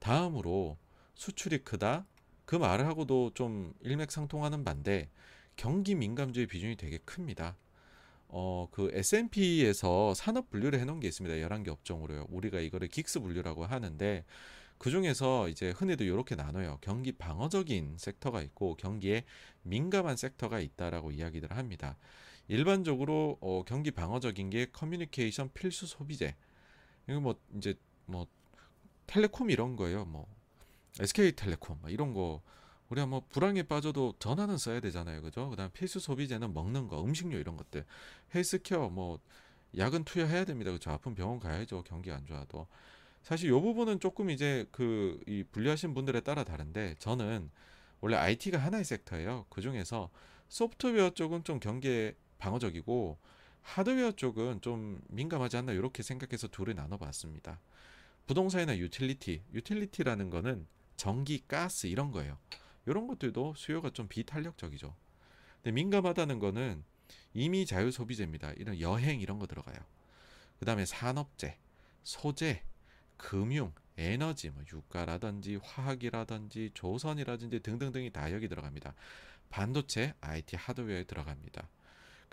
[0.00, 0.76] 다음으로
[1.14, 2.04] 수출이 크다.
[2.44, 5.08] 그 말을 하고도 좀 일맥상통하는 반대
[5.56, 7.56] 경기 민감주의 비중이 되게 큽니다.
[8.26, 11.36] 어, 그 S&P에서 산업 분류를 해놓은 게 있습니다.
[11.36, 12.26] 11개 업종으로요.
[12.28, 14.24] 우리가 이거를 긱스 분류라고 하는데
[14.78, 16.78] 그 중에서 이제 흔히도 이렇게 나눠요.
[16.80, 19.24] 경기 방어적인 섹터가 있고 경기에
[19.62, 21.96] 민감한 섹터가 있다라고 이야기를 합니다.
[22.48, 26.34] 일반적으로 어, 경기 방어적인 게 커뮤니케이션 필수 소비재.
[27.08, 27.74] 이거 뭐 이제
[28.06, 28.26] 뭐
[29.06, 30.04] 텔레콤 이런 거예요.
[30.04, 30.26] 뭐
[31.00, 32.42] SK텔레콤 뭐 이런 거
[32.90, 35.22] 우리가 뭐 불황에 빠져도 전화는 써야 되잖아요.
[35.22, 35.48] 그죠?
[35.50, 37.84] 그다음 필수 소비재는 먹는 거, 음식료 이런 것들.
[38.34, 39.18] 헬스케어 뭐
[39.76, 40.70] 약은 투여해야 됩니다.
[40.72, 40.90] 그죠?
[40.90, 41.82] 아픈 병원 가야죠.
[41.84, 42.66] 경기 안 좋아도.
[43.22, 47.50] 사실 요 부분은 조금 이제 그 이 분류하신 분들에 따라 다른데 저는
[48.00, 49.46] 원래 IT가 하나의 섹터예요.
[49.48, 50.10] 그 중에서
[50.48, 52.14] 소프트웨어 쪽은 좀 경기에
[52.44, 53.18] 방어적이고
[53.62, 57.58] 하드웨어 쪽은 좀 민감하지 않나 이렇게 생각해서 둘을 나눠봤습니다.
[58.26, 60.66] 부동산이나 유틸리티, 유틸리티라는 거는
[60.96, 62.38] 전기, 가스 이런 거예요.
[62.86, 64.94] 이런 것들도 수요가 좀 비탄력적이죠.
[65.62, 66.84] 근데 민감하다는 거는
[67.32, 68.52] 이미 자유 소비재입니다.
[68.52, 69.76] 이런 여행 이런 거 들어가요.
[70.58, 71.56] 그 다음에 산업재,
[72.02, 72.62] 소재,
[73.16, 78.94] 금융, 에너지, 뭐 유가라든지 화학이라든지 조선이라든지 등등등이 다 여기 들어갑니다.
[79.48, 81.68] 반도체, IT 하드웨어에 들어갑니다.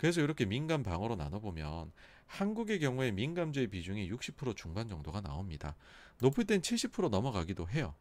[0.02, 1.92] 그래서 이렇게 민감 방어로 나눠보면
[2.26, 5.76] 한국의 경우에 민감주의 비중이 60% 중반 정도가 나옵니다.
[6.20, 7.94] 높을 땐 70% 넘어가기도 해요.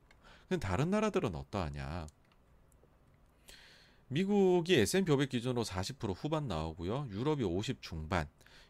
[0.50, 2.08] 근데 다른 나라들은 어떠하냐?
[4.08, 7.08] 미국이 S&P 500 기준으로 40% 후반 나오고요.
[7.12, 8.28] 유럽이 50 중반,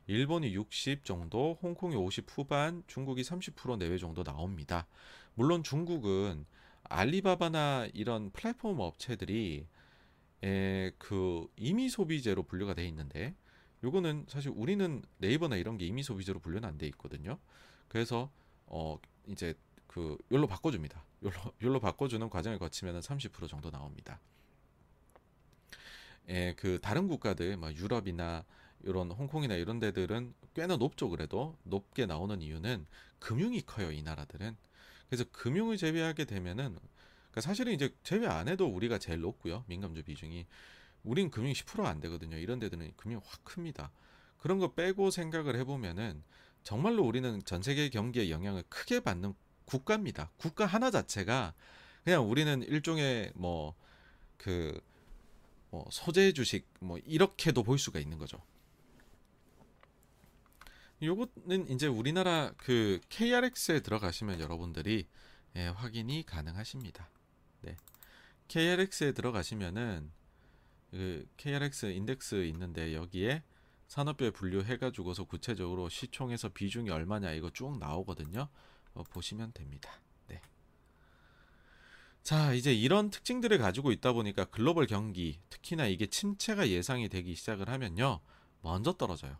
[0.07, 4.87] 일본이 60 정도, 홍콩이 50 후반, 중국이 30% 내외 정도 나옵니다.
[5.35, 6.45] 물론 중국은
[6.83, 9.67] 알리바바나 이런 플랫폼 업체들이
[10.43, 13.35] 에, 그 임의 소비재로 분류가 돼 있는데
[13.83, 17.39] 요거는 사실 우리는 네이버나 이런 게 임의 소비재로 분류는 안 돼 있거든요.
[17.87, 18.31] 그래서
[18.67, 19.53] 어 이제
[19.87, 21.03] 그 요로 바꿔줍니다.
[21.23, 24.19] 요로 요로 바꿔주는 과정을 거치면 30% 정도 나옵니다.
[26.29, 28.45] 예, 그 다른 국가들, 뭐 유럽이나
[28.83, 31.09] 이런 홍콩이나 이런 데들은 꽤나 높죠.
[31.09, 32.85] 그래도 높게 나오는 이유는
[33.19, 33.91] 금융이 커요.
[33.91, 34.55] 이 나라들은.
[35.09, 36.77] 그래서 금융을 제외하게 되면은
[37.31, 39.63] 그러니까 사실은 이제 제외 안 해도 우리가 제일 높고요.
[39.67, 40.45] 민감주 비중이.
[41.03, 42.37] 우린 금융이 10%안 되거든요.
[42.37, 43.91] 이런 데들은 금융이 확 큽니다.
[44.37, 46.23] 그런 거 빼고 생각을 해보면은
[46.63, 49.33] 정말로 우리는 전 세계 경기에 영향을 크게 받는
[49.65, 50.31] 국가입니다.
[50.37, 51.53] 국가 하나 자체가
[52.03, 53.75] 그냥 우리는 일종의 뭐
[54.37, 54.81] 그
[55.71, 58.41] 뭐 소재 주식 뭐 이렇게도 볼 수가 있는 거죠.
[61.01, 65.07] 요거는 이제 우리나라 그 KRX에 들어가시면 여러분들이
[65.55, 67.09] 예, 확인이 가능하십니다.
[67.61, 67.77] 네.
[68.47, 70.11] KRX에 들어가시면은
[70.91, 73.43] 그 KRX 인덱스 있는데 여기에
[73.87, 78.47] 산업별 분류해 가지고서 구체적으로 시총에서 비중이 얼마냐 이거 쭉 나오거든요.
[78.93, 79.89] 어, 보시면 됩니다.
[80.27, 80.41] 네.
[82.23, 87.69] 자, 이제 이런 특징들을 가지고 있다 보니까 글로벌 경기, 특히나 이게 침체가 예상이 되기 시작을
[87.69, 88.21] 하면요.
[88.61, 89.37] 먼저 떨어져요.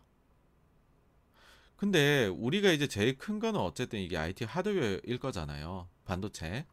[1.76, 5.88] 근데 우리가 이제 제일 큰 거는 어쨌든 이게 IT 하드웨어일 거잖아요.
[6.04, 6.64] 반도체.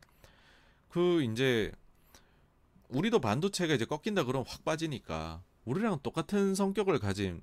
[0.89, 1.71] 그 이제
[2.89, 7.41] 우리도 반도체가 이제 꺾인다 그러면 확 빠지니까 우리랑 똑같은 성격을 가진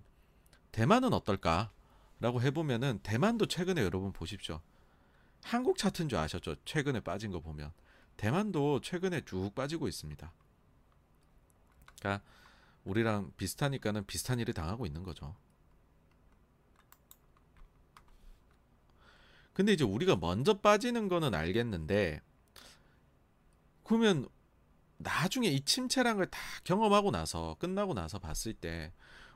[0.73, 4.61] 대만은 어떨까라고 해보면은 대만도 최근에 여러분 보십시오.
[5.45, 6.57] 한국 차트인 줄 아셨죠?
[6.65, 7.73] 최근에 빠진 거 보면
[8.17, 10.33] 대만도 최근에 쭉 빠지고 있습니다.
[12.01, 12.25] 그러니까
[12.85, 15.37] 우리랑 비슷하니까는 비슷한 일을 당하고 있는 거죠.
[19.53, 22.21] 근데 이제 우리가 먼저 빠지는 거는 알겠는데
[23.87, 24.29] 그러면
[24.99, 28.93] 나중에 이 침체란 걸 다 경험하고 나서 끝나고 나서 봤을 때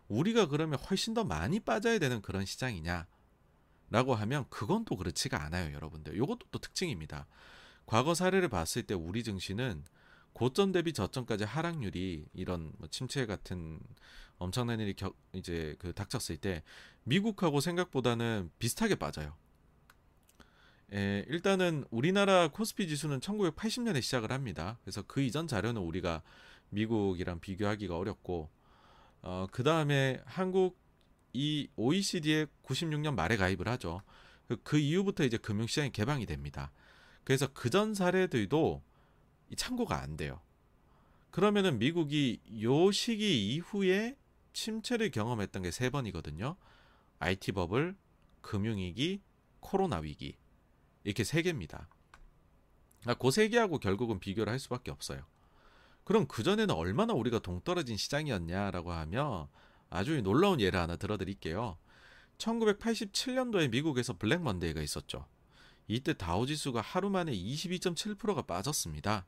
[0.08, 3.06] 우리가 그러면 훨씬 더 많이 빠져야 되는 그런 시장이냐?
[3.90, 6.16] 라고 하면 그건 또 그렇지가 않아요, 여러분들.
[6.16, 7.26] 이것도 또 특징입니다.
[7.86, 9.84] 과거 사례를 봤을 때 우리 증시는
[10.32, 13.80] 고점 대비 저점까지 하락률이 이런 뭐 침체 같은
[14.38, 16.62] 엄청난 일이 겨, 이제 그 닥쳤을 때
[17.04, 19.36] 미국하고 생각보다는 비슷하게 빠져요.
[20.92, 24.78] 에, 일단은 우리나라 코스피 지수는 1980년에 시작을 합니다.
[24.82, 26.22] 그래서 그 이전 자료는 우리가
[26.70, 28.50] 미국이랑 비교하기가 어렵고
[29.22, 30.78] 어, 그 다음에 한국
[31.32, 34.02] 이 OECD에 96년 말에 가입을 하죠.
[34.48, 36.72] 그, 그 이후부터 이제 금융시장이 개방이 됩니다.
[37.24, 38.82] 그래서 그 전 사례들도
[39.56, 40.40] 참고가 안 돼요.
[41.30, 44.16] 그러면은 미국이 요 시기 이후에
[44.52, 46.56] 침체를 경험했던 게 세 번이거든요.
[47.20, 47.96] IT 버블,
[48.40, 49.22] 금융위기,
[49.60, 50.36] 코로나 위기.
[51.04, 51.88] 이렇게 세 개입니다.
[53.06, 55.22] 아, 그세 개하고 결국은 비교를 할 수밖에 없어요.
[56.04, 59.48] 그럼 그전에는 얼마나 우리가 동떨어진 시장이었냐라고 하면
[59.88, 61.78] 아주 놀라운 예를 하나 들어드릴게요.
[62.38, 65.26] 1987년도에 미국에서 블랙 먼데이가 있었죠.
[65.88, 69.26] 이때 다우 지수가 하루 만에 22.7%가 빠졌습니다.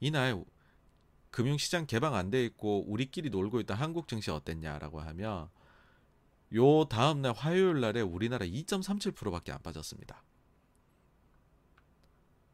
[0.00, 0.44] 이날
[1.30, 5.48] 금융시장 개방 안 돼 있고 우리끼리 놀고 있던 한국 증시 어땠냐라고 하면
[6.54, 10.22] 요 다음 날 화요일 날에 우리나라 2.37%밖에 안 빠졌습니다.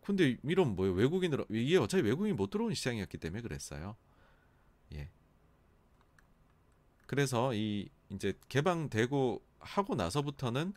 [0.04, 0.94] 근데 이런 뭐예요?
[0.94, 3.96] 외국인들 이게 어차피 외국인이 못 들어오는 시장이었기 때문에 그랬어요.
[4.94, 5.08] 예.
[7.06, 10.74] 그래서 이 이제 개방되고 하고 나서부터는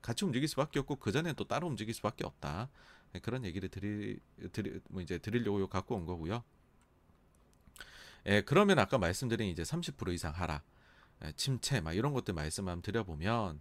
[0.00, 2.68] 같이 움직일 수밖에 없고 그 전에 또 따로 움직일 수밖에 없다.
[3.12, 4.18] 네, 그런 얘기를 드리
[4.52, 6.42] 드리 뭐 이제 드리려고 갖고 온 거고요.
[8.26, 10.62] 예, 그러면 아까 말씀드린 이제 30% 이상 하라.
[11.24, 13.60] 예, 침체 막 이런 것들 말씀 한번 드려보면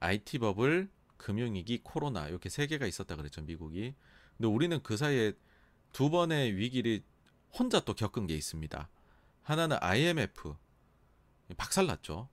[0.00, 0.88] IT 버블,
[1.18, 3.94] 금융위기, 코로나 이렇게 세 개가 있었다 그랬죠 미국이.
[4.36, 5.32] 근데 우리는 그 사이에
[5.92, 7.02] 두 번의 위기를
[7.52, 8.88] 혼자 또 겪은 게 있습니다.
[9.42, 10.54] 하나는 IMF
[11.56, 12.28] 박살났죠.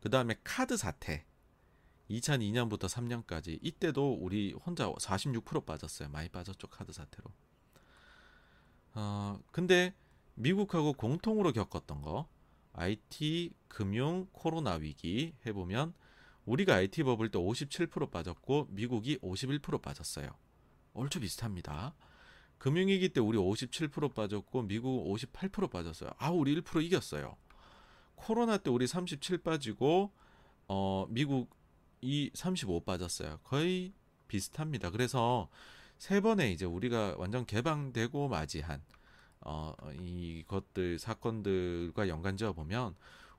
[0.00, 1.24] 그 다음에 카드 사태.
[2.10, 6.08] 2002년부터 3년까지 이때도 우리 혼자 46% 빠졌어요.
[6.08, 7.30] 많이 빠졌죠 카드 사태로.
[8.94, 9.94] 어 근데
[10.34, 12.28] 미국하고 공통으로 겪었던 거
[12.72, 15.92] IT 금융 코로나 위기 해보면
[16.48, 20.30] 우리가 IT 버블 때 57% 빠졌고 미국이 51% 빠졌어요.
[20.94, 21.94] 얼추 비슷합니다.
[22.56, 26.10] 금융위기 때 우리 57% 빠졌고 미국 58% 빠졌어요.
[26.16, 27.36] 아 우리 1% 이겼어요.
[28.14, 30.10] 코로나 때 우리 37 빠지고
[30.66, 31.50] 어 미국
[32.00, 33.38] 이 35 빠졌어요.
[33.44, 33.92] 거의
[34.26, 34.90] 비슷합니다.
[34.90, 35.48] 그래서
[35.98, 38.82] 세 번에 이제 우리가 완전 개방되고 맞이한
[39.40, 42.96] 어, 이것들 사건들과 연관지어 보면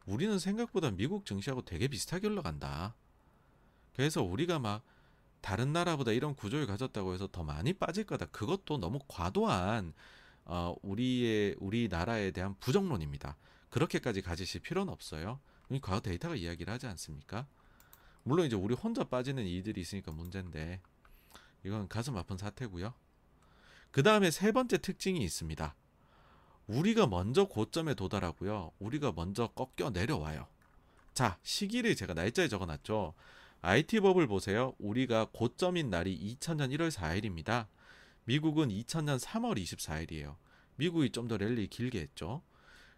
[0.09, 2.95] 우리는 생각보다 미국 증시하고 되게 비슷하게 올라간다.
[3.95, 4.83] 그래서 우리가 막
[5.39, 8.25] 다른 나라보다 이런 구조를 가졌다고 해서 더 많이 빠질 거다.
[8.25, 9.93] 그것도 너무 과도한
[10.45, 13.37] 어, 우리의 우리나라에 대한 부정론입니다.
[13.69, 15.39] 그렇게까지 가지실 필요는 없어요.
[15.83, 17.45] 과거 데이터가 이야기를 하지 않습니까?
[18.23, 20.81] 물론 이제 우리 혼자 빠지는 이들이 있으니까 문제인데
[21.63, 22.95] 이건 가슴 아픈 사태고요.
[23.91, 25.75] 그 다음에 세 번째 특징이 있습니다.
[26.69, 28.71] 우리가 먼저 고점에 도달하고요.
[28.77, 30.47] 우리가 먼저 꺾여 내려와요.
[31.15, 33.15] 자, 시기를 제가 날짜에 적어놨죠.
[33.61, 34.75] IT 버블 보세요.
[34.77, 37.65] 우리가 고점인 날이 2000년 1월 4일입니다.
[38.25, 40.35] 미국은 2000년 3월 24일이에요.
[40.75, 42.43] 미국이 좀 더 랠리 길게 했죠.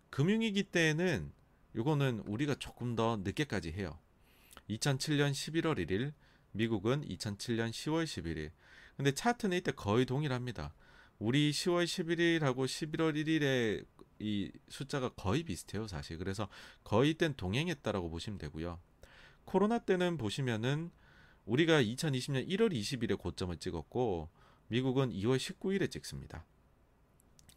[0.09, 1.31] 금융위기 때는
[1.73, 3.97] 이거는 우리가 조금 더 늦게까지 해요.
[4.69, 6.11] 2007년 11월 1일,
[6.51, 8.51] 미국은 2007년 10월 11일.
[8.97, 10.73] 근데 차트는 이때 거의 동일합니다.
[11.21, 13.85] 우리 10월 11일하고 11월 1일에
[14.17, 16.17] 이 숫자가 거의 비슷해요, 사실.
[16.17, 16.47] 그래서
[16.83, 18.79] 거의 땐 동행했다라고 보시면 되고요.
[19.45, 20.89] 코로나 때는 보시면은
[21.45, 24.29] 우리가 2020년 1월 20일에 고점을 찍었고
[24.69, 26.43] 미국은 2월 19일에 찍습니다.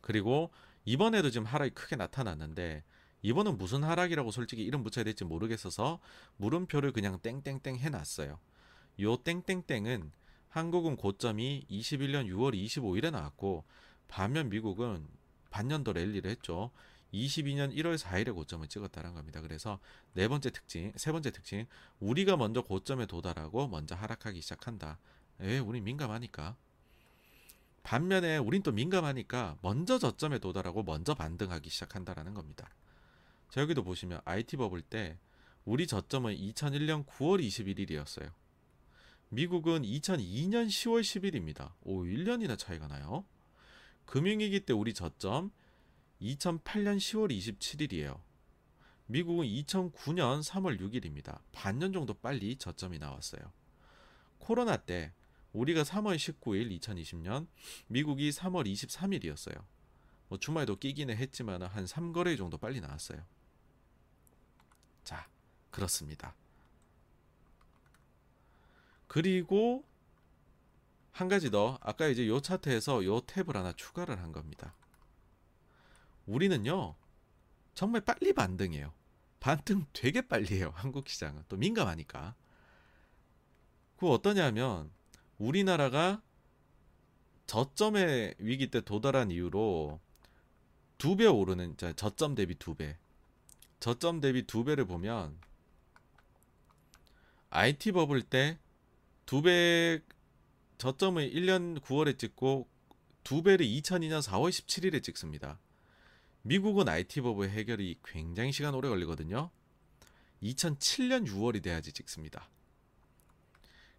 [0.02, 0.50] 그리고
[0.84, 2.84] 이번에도 지금 하락이 크게 나타났는데
[3.22, 6.00] 이번은 무슨 하락이라고 솔직히 이름 붙여야 될지 모르겠어서
[6.36, 8.38] 물음표를 그냥 땡땡땡 해놨어요.
[9.00, 10.12] 요 땡땡땡은
[10.54, 13.64] 한국은 고점이 21년 6월 25일에 나왔고
[14.06, 15.04] 반면 미국은
[15.50, 16.70] 반년도 랠리를 했죠.
[17.12, 19.40] 22년 1월 4일에 고점을 찍었다는 겁니다.
[19.40, 19.80] 그래서
[20.12, 21.66] 네 번째 특징, 세 번째 특징,
[21.98, 25.00] 우리가 먼저 고점에 도달하고 먼저 하락하기 시작한다.
[25.38, 25.58] 왜?
[25.58, 26.56] 우리 민감하니까.
[27.82, 32.70] 반면에 우린 또 민감하니까 먼저 저점에 도달하고 먼저 반등하기 시작한다라는 겁니다.
[33.50, 35.18] 자 여기도 보시면 IT 버블 때
[35.64, 38.43] 우리 저점은 2001년 9월 21일이었어요.
[39.34, 41.72] 미국은 2002년 10월 10일입니다.
[41.82, 43.24] 오, 1년이나 차이가 나요.
[44.04, 45.50] 금융위기 때 우리 저점
[46.22, 48.20] 2008년 10월 27일이에요.
[49.06, 51.40] 미국은 2009년 3월 6일입니다.
[51.50, 53.52] 반년 정도 빨리 저점이 나왔어요.
[54.38, 55.12] 코로나 때
[55.52, 57.48] 우리가 3월 19일 2020년,
[57.88, 59.64] 미국이 3월 23일이었어요.
[60.28, 63.24] 뭐 주말에도 끼기는 했지만 한 3거래 정도 빨리 나왔어요.
[65.02, 65.28] 자,
[65.70, 66.36] 그렇습니다.
[69.14, 69.84] 그리고
[71.12, 74.74] 한 가지 더 아까 이제 요 차트에서 요 탭을 하나 추가를 한 겁니다.
[76.26, 76.96] 우리는요
[77.74, 78.92] 정말 빨리 반등해요.
[79.38, 80.72] 반등 되게 빨리 해요.
[80.74, 82.34] 한국 시장은 또 민감하니까.
[83.98, 84.90] 그 어떠냐면
[85.38, 86.20] 우리나라가
[87.46, 90.00] 저점의 위기 때 도달한 이후로
[90.98, 92.98] 두 배 오르는 저점 대비 두 배.
[93.78, 95.38] 저점 대비 두 배를 보면
[97.50, 98.58] IT 버블 때
[99.26, 100.00] 두 배
[100.78, 102.68] 저점을 1년 9월에 찍고
[103.22, 105.58] 두 배를 2002년 4월 17일에 찍습니다.
[106.42, 109.50] 미국은 IT 버블 해결이 굉장히 시간 오래 걸리거든요.
[110.42, 112.50] 2007년 6월이 돼야지 찍습니다.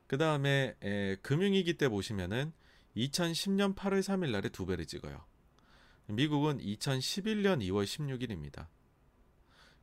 [0.06, 0.76] 그 다음에
[1.24, 2.54] 금융위기 때 보시면은
[2.96, 5.26] 2010년 8월 3일 날에 두 배를 찍어요.
[6.08, 8.68] 미국은 2011년 2월 16일입니다.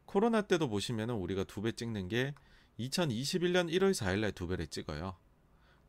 [0.05, 2.35] 코로나 때도 보시면은 우리가 두 배 찍는 게
[2.78, 5.16] 2021년 1월 4일 날두 배를 찍어요.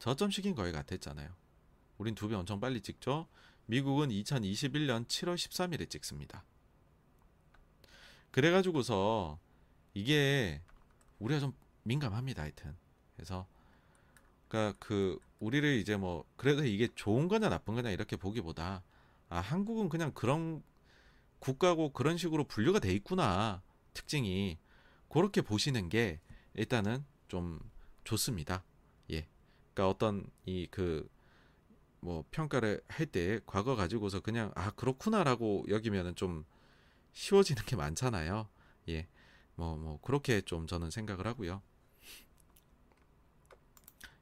[0.04, 1.30] 저점 시긴 거의 같았잖아요.
[1.98, 3.26] 우린 두 배 엄청 빨리 찍죠.
[3.68, 6.44] 미국은 2021년 7월 13일에 찍습니다.
[8.32, 9.40] 그래가지고서
[9.94, 10.62] 이게
[11.20, 11.54] 우리가 좀
[11.84, 12.42] 민감합니다.
[12.42, 12.76] 하여튼
[13.16, 13.48] 그래서
[14.50, 18.84] 그러니까 그 우리를 이제 뭐 그래도 이게 좋은 거냐 나쁜 거냐 이렇게 보기보다
[19.30, 20.62] 아 한국은 그냥 그런
[21.40, 23.62] 국가고 그런 식으로 분류가 돼 있구나
[23.94, 24.58] 특징이
[25.08, 26.20] 그렇게 보시는 게
[26.56, 27.62] 일단은 좀
[28.04, 28.66] 좋습니다.
[29.74, 29.76] 예.
[29.76, 31.10] 그러니까 어떤 이 그
[32.02, 36.46] 뭐 평가를 할 때 과거 가지고서 그냥 아 그렇구나라고 여기면은 좀
[37.14, 38.48] 쉬워지는 게 많잖아요.
[38.90, 39.08] 예.
[39.56, 41.62] 뭐, 뭐, 그렇게 좀 저는 생각을 하고요.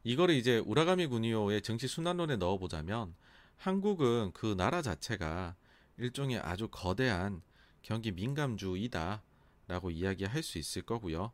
[0.04, 3.16] 이거를 이제 우라가미 군이오의 정치 순환론에 넣어보자면
[3.58, 5.56] 한국은 그 나라 자체가
[5.98, 7.42] 일종의 아주 거대한
[7.84, 9.22] 경기 민감주이다
[9.68, 11.32] 라고 이야기할 수 있을 거고요.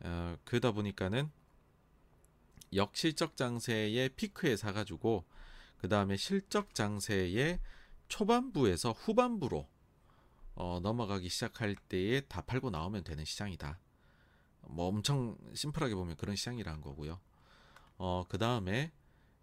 [0.00, 1.30] 어, 그러다 보니까는
[2.72, 5.24] 역실적 장세의 피크에 사가지고
[5.78, 7.60] 그 다음에 실적 장세의
[8.08, 9.68] 초반부에서 후반부로
[10.54, 13.78] 어, 넘어가기 시작할 때에 다 팔고 나오면 되는 시장이다.
[14.62, 17.20] 뭐 엄청 심플하게 보면 그런 시장이라는 거고요.
[17.96, 18.92] 어, 그 다음에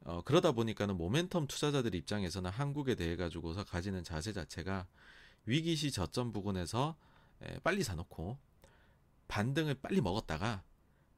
[0.03, 4.87] 어, 그러다 보니까는 모멘텀 투자자들 입장에서는 한국에 대해 가지고서 가지는 자세 자체가
[5.45, 6.95] 위기시 저점 부근에서
[7.41, 8.37] 에, 빨리 사놓고
[9.27, 10.63] 반등을 빨리 먹었다가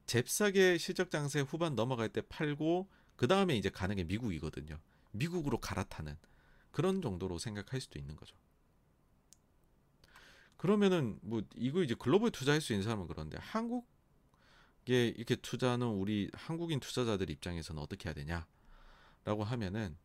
[0.08, 4.80] 잽싸게 실적 장세 후반 넘어갈 때 팔고 그 다음에 이제 가는 게 미국이거든요.
[5.12, 6.18] 미국으로 갈아타는
[6.72, 8.36] 그런 정도로 생각할 수도 있는 거죠.
[10.56, 16.80] 그러면은 뭐 이거 이제 글로벌 투자할 수 있는 사람은 그런데 한국에 이렇게 투자하는 우리 한국인
[16.80, 19.98] 투자자들 입장에서는 어떻게 해야 되냐라고 하면은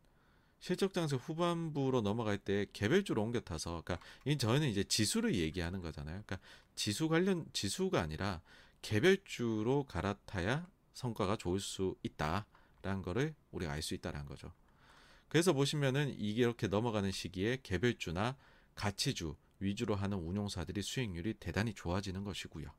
[0.59, 3.99] 실적 장세 후반부로 넘어갈 때 개별주로 옮겨 타서 그러니까
[4.37, 6.23] 저희는 이제 지수를 얘기하는 거잖아요.
[6.25, 6.39] 그러니까
[6.75, 8.41] 지수 관련 지수가 아니라
[8.83, 14.53] 개별주로 갈아타야 성과가 좋을 수 있다라는 거를 우리가 알 수 있다라는 거죠.
[15.27, 18.37] 그래서 보시면은 이게 이렇게 넘어가는 시기에 개별주나
[18.75, 22.71] 가치주 위주로 하는 운용사들이 수익률이 대단히 좋아지는 것이고요.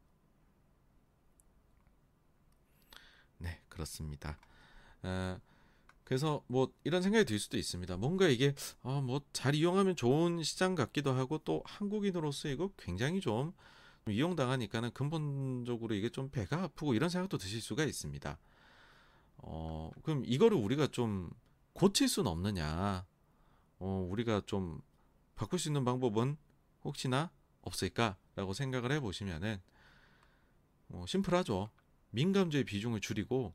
[3.39, 4.39] 네, 그렇습니다.
[5.03, 5.41] 어,
[6.05, 7.97] 그래서 뭐 이런 생각이 들 수도 있습니다.
[7.97, 13.53] 뭔가 이게 어, 뭐잘 이용하면 좋은 시장 같기도 하고 또 한국인으로서 이거 굉장히 좀
[14.09, 18.39] 이용당하니까는 근본적으로 이게 좀 배가 아프고 이런 생각도 드실 수가 있습니다.
[19.39, 21.31] 어, 그럼 이거를 우리가 좀
[21.73, 23.07] 고칠 수는 없느냐?
[23.79, 24.81] 어, 우리가 좀
[25.35, 26.37] 바꿀 수 있는 방법은
[26.85, 27.31] 혹시나
[27.63, 29.61] 없을까라고 생각을 해보시면은
[30.87, 31.71] 뭐 심플하죠.
[32.11, 33.55] 민감주의 비중을 줄이고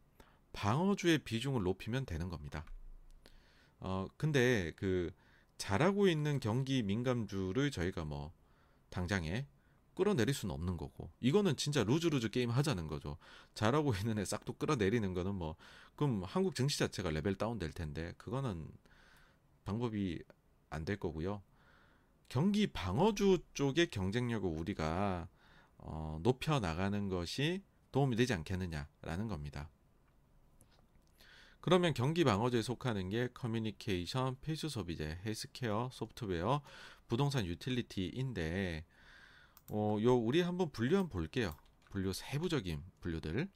[0.53, 2.65] 방어주의 비중을 높이면 되는 겁니다.
[3.79, 5.11] 어 근데 그
[5.57, 8.33] 잘하고 있는 경기 민감주를 저희가 뭐
[8.89, 9.47] 당장에
[9.99, 13.17] 끌어내릴 수는 없는 거고 이거는 진짜 lose-lose 게임 하자는 거죠.
[13.53, 15.55] 잘하고 있는 애 싹 또 끌어내리는 거는 뭐
[15.97, 18.65] 그럼 한국 증시 자체가 level down 될 텐데 그거는
[19.65, 20.23] 방법이
[20.69, 21.41] 안 될 거고요.
[22.29, 25.27] 경기 방어주 쪽의 경쟁력을 우리가
[25.79, 27.61] 어, 높여 나가는 것이
[27.91, 29.69] 도움이 되지 않겠느냐라는 겁니다.
[31.59, 36.61] 그러면 경기 방어주에 속하는 게 커뮤니케이션, 필수 소비재, 헬스케어, 소프트웨어,
[37.09, 38.85] 부동산 유틸리티인데
[39.69, 41.55] 어, 요 우리 한번 분류 한번 볼게요.
[41.91, 43.49] 분류 세부적인 분류들.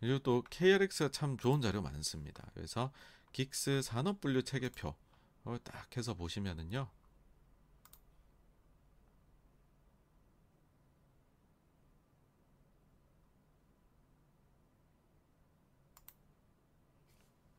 [0.00, 2.48] 그리고 또 KRX가 참 좋은 자료 많습니다.
[2.54, 2.92] 그래서
[3.32, 4.94] 긱스 산업 분류 체계표
[5.64, 6.88] 딱 해서 보시면은요.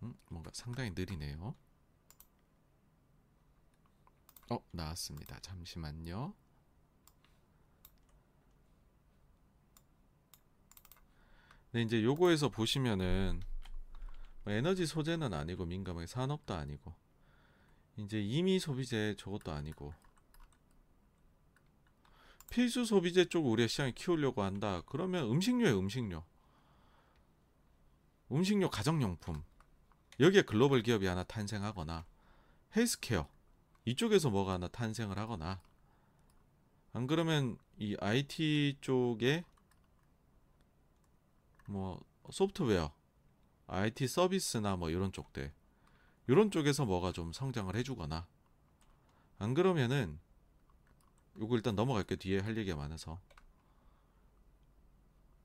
[0.04, 1.56] 음, 뭔가 상당히 느리네요.
[4.50, 5.40] 어, 나왔습니다.
[5.40, 6.34] 잠시만요.
[11.72, 13.42] 네, 이제 요거에서 보시면은
[14.44, 16.94] 뭐 에너지 소재는 아니고 민감하게 산업도 아니고
[17.98, 19.94] 이제 이미 소비재 저것도 아니고
[22.50, 24.82] 필수 소비재 쪽 우리가 시장에 키우려고 한다.
[24.86, 26.24] 그러면 음식료에 음식료.
[28.32, 29.44] 음식료 가정용품.
[30.20, 32.06] 여기에 글로벌 기업이 하나 탄생하거나
[32.76, 33.30] 헬스케어
[33.86, 35.62] 이쪽에서 뭐가 하나 탄생을 하거나.
[36.92, 39.46] 안 그러면 이 IT 쪽에
[41.68, 42.94] 뭐 소프트웨어,
[43.68, 45.54] IT 서비스나 뭐 이런 쪽들
[46.28, 48.28] 이런 쪽에서 뭐가 좀 성장을 해주거나.
[49.40, 50.20] 안 그러면은
[51.40, 53.22] 요거 일단 넘어갈게요 뒤에 할 얘기가 많아서.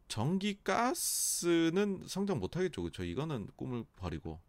[0.08, 2.82] 전기 가스는 성장 못하겠죠.
[2.82, 4.40] 그렇죠 이거는 꿈을 버리고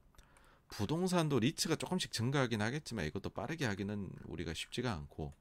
[0.77, 5.33] 부동산도 리츠가 조금씩 증가하긴 하겠지만 이것도 빠르게 하기는 우리가 쉽지가 않고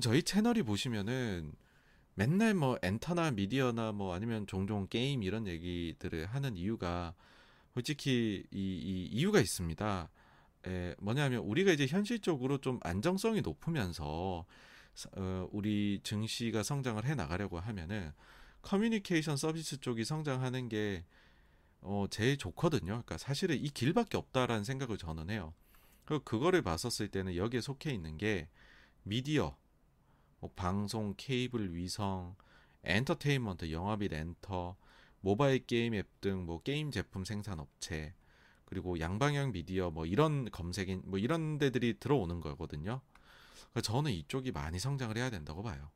[0.00, 1.52] 저희 채널이 보시면은
[2.14, 7.14] 맨날 뭐 엔터나 미디어나 뭐 아니면 종종 게임 이런 얘기들을 하는 이유가
[7.74, 10.10] 솔직히 이, 이 이유가 있습니다.
[10.66, 14.46] 에, 뭐냐면 우리가 이제 현실적으로 좀 안정성이 높으면서
[15.16, 18.12] 어, 우리 증시가 성장을 해 나가려고 하면은
[18.62, 21.04] 커뮤니케이션 서비스 쪽이 성장하는 게
[21.84, 22.84] 어, 제일 좋거든요.
[22.86, 25.54] 그러니까 사실은 이 길밖에 없다라는 생각을 저는 해요.
[26.04, 28.48] 그 그거를 봤었을 때는 여기에 속해 있는 게
[29.02, 29.56] 미디어
[30.40, 32.36] 뭐 방송, 케이블, 위성,
[32.84, 34.76] 엔터테인먼트, 영화 및 엔터,
[35.20, 38.14] 모바일 게임 앱 등 뭐 게임 제품 생산 업체
[38.66, 43.00] 그리고 양방향 미디어 뭐 이런 검색인 뭐 이런 데들이 들어오는 거거든요.
[43.70, 45.90] 그러니까 저는 이쪽이 많이 성장을 해야 된다고 봐요.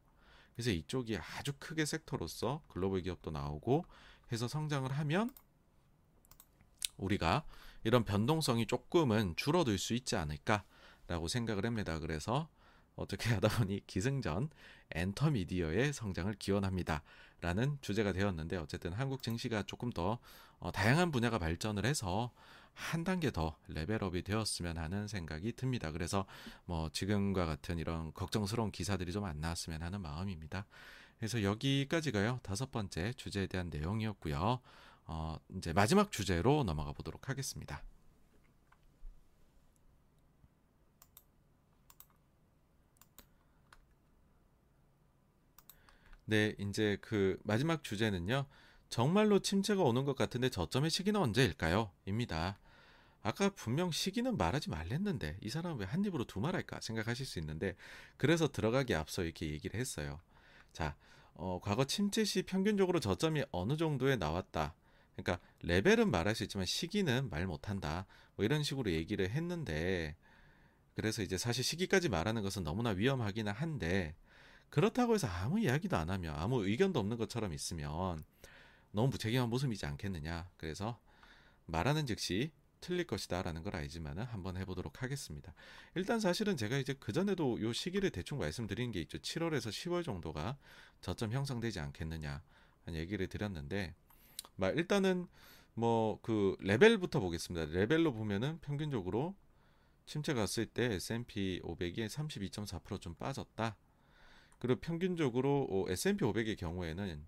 [0.54, 3.84] 그래서 이쪽이 아주 크게 섹터로서 글로벌 기업도 나오고
[4.32, 5.30] 해서 성장을 하면
[6.98, 7.44] 우리가
[7.84, 11.98] 이런 변동성이 조금은 줄어들 수 있지 않을까라고 생각을 합니다.
[11.98, 12.48] 그래서
[12.96, 14.50] 어떻게 하다 보니 기승전
[14.92, 17.02] 엔터미디어의 성장을 기원합니다.
[17.40, 20.18] 라는 주제가 되었는데 어쨌든 한국 증시가 조금 더
[20.58, 22.32] 어, 다양한 분야가 발전을 해서
[22.74, 25.92] 한 단계 더 레벨업이 되었으면 하는 생각이 듭니다.
[25.92, 26.26] 그래서
[26.64, 30.66] 뭐 지금과 같은 이런 걱정스러운 기사들이 좀 안 나왔으면 하는 마음입니다.
[31.18, 34.60] 그래서 여기까지가요 다섯 번째 주제에 대한 내용이었고요.
[35.08, 37.82] 어, 이제 마지막 주제로 넘어가 보도록 하겠습니다.
[46.26, 48.44] 네, 이제 그 마지막 주제는요.
[48.90, 51.90] 정말로 침체가 오는 것 같은데 저점의 시기는 언제일까요?
[52.04, 52.58] 입니다.
[53.22, 57.76] 아까 분명 시기는 말하지 말랬는데 이 사람은 왜한 입으로 두 말할까 생각하실 수 있는데
[58.18, 60.20] 그래서 들어가기 앞서 이렇게 얘기를 했어요.
[60.74, 60.96] 자,
[61.32, 64.74] 어, 과거 침체 시 평균적으로 저점이 어느 정도에 나왔다.
[65.22, 68.06] 그러니까 레벨은 말할 수 있지만 시기는 말 못한다.
[68.36, 70.16] 뭐 이런 식으로 얘기를 했는데
[70.94, 74.14] 그래서 이제 사실 시기까지 말하는 것은 너무나 위험하기는 한데
[74.70, 78.24] 그렇다고 해서 아무 이야기도 안 하며 아무 의견도 없는 것처럼 있으면
[78.92, 80.50] 너무 무책임한 모습이지 않겠느냐.
[80.56, 81.00] 그래서
[81.66, 85.52] 말하는 즉시 틀릴 것이다라는 걸 알지만은 한번 해보도록 하겠습니다.
[85.96, 89.18] 일단 사실은 제가 이제 그 전에도 요 시기를 대충 말씀드린 게 있죠.
[89.18, 90.56] 7월에서 10월 정도가
[91.00, 92.40] 저점 형성되지 않겠느냐
[92.84, 93.94] 한 얘기를 드렸는데,
[94.70, 95.26] 일단은
[95.74, 97.66] 뭐 그 레벨부터 보겠습니다.
[97.72, 99.36] 레벨로 보면은 평균적으로
[100.06, 103.76] 침체 갔을 때 S&P 500이 32.4%좀 빠졌다.
[104.58, 107.24] 그리고 평균적으로 어, S&P 500의 경우에는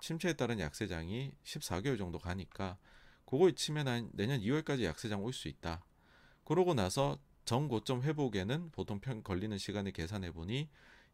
[0.00, 2.78] 침체에 따른 약세장이 14개월 정도 가니까
[3.26, 5.84] 그거 치면 한 내년 2월까지 약세장 올 수 있다.
[6.44, 10.68] 그러고 나서 전고점 회복에는 보통 평 걸리는 시간을 계산해 보니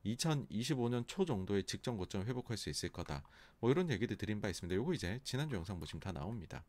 [0.04, 3.22] 2025년 초 정도에 직전 고점 회복할 수 있을 거다.
[3.60, 4.74] 뭐 이런 얘기도 드린 바 있습니다.
[4.76, 6.64] 요거 이제 지난주 영상 보시면 다 나옵니다.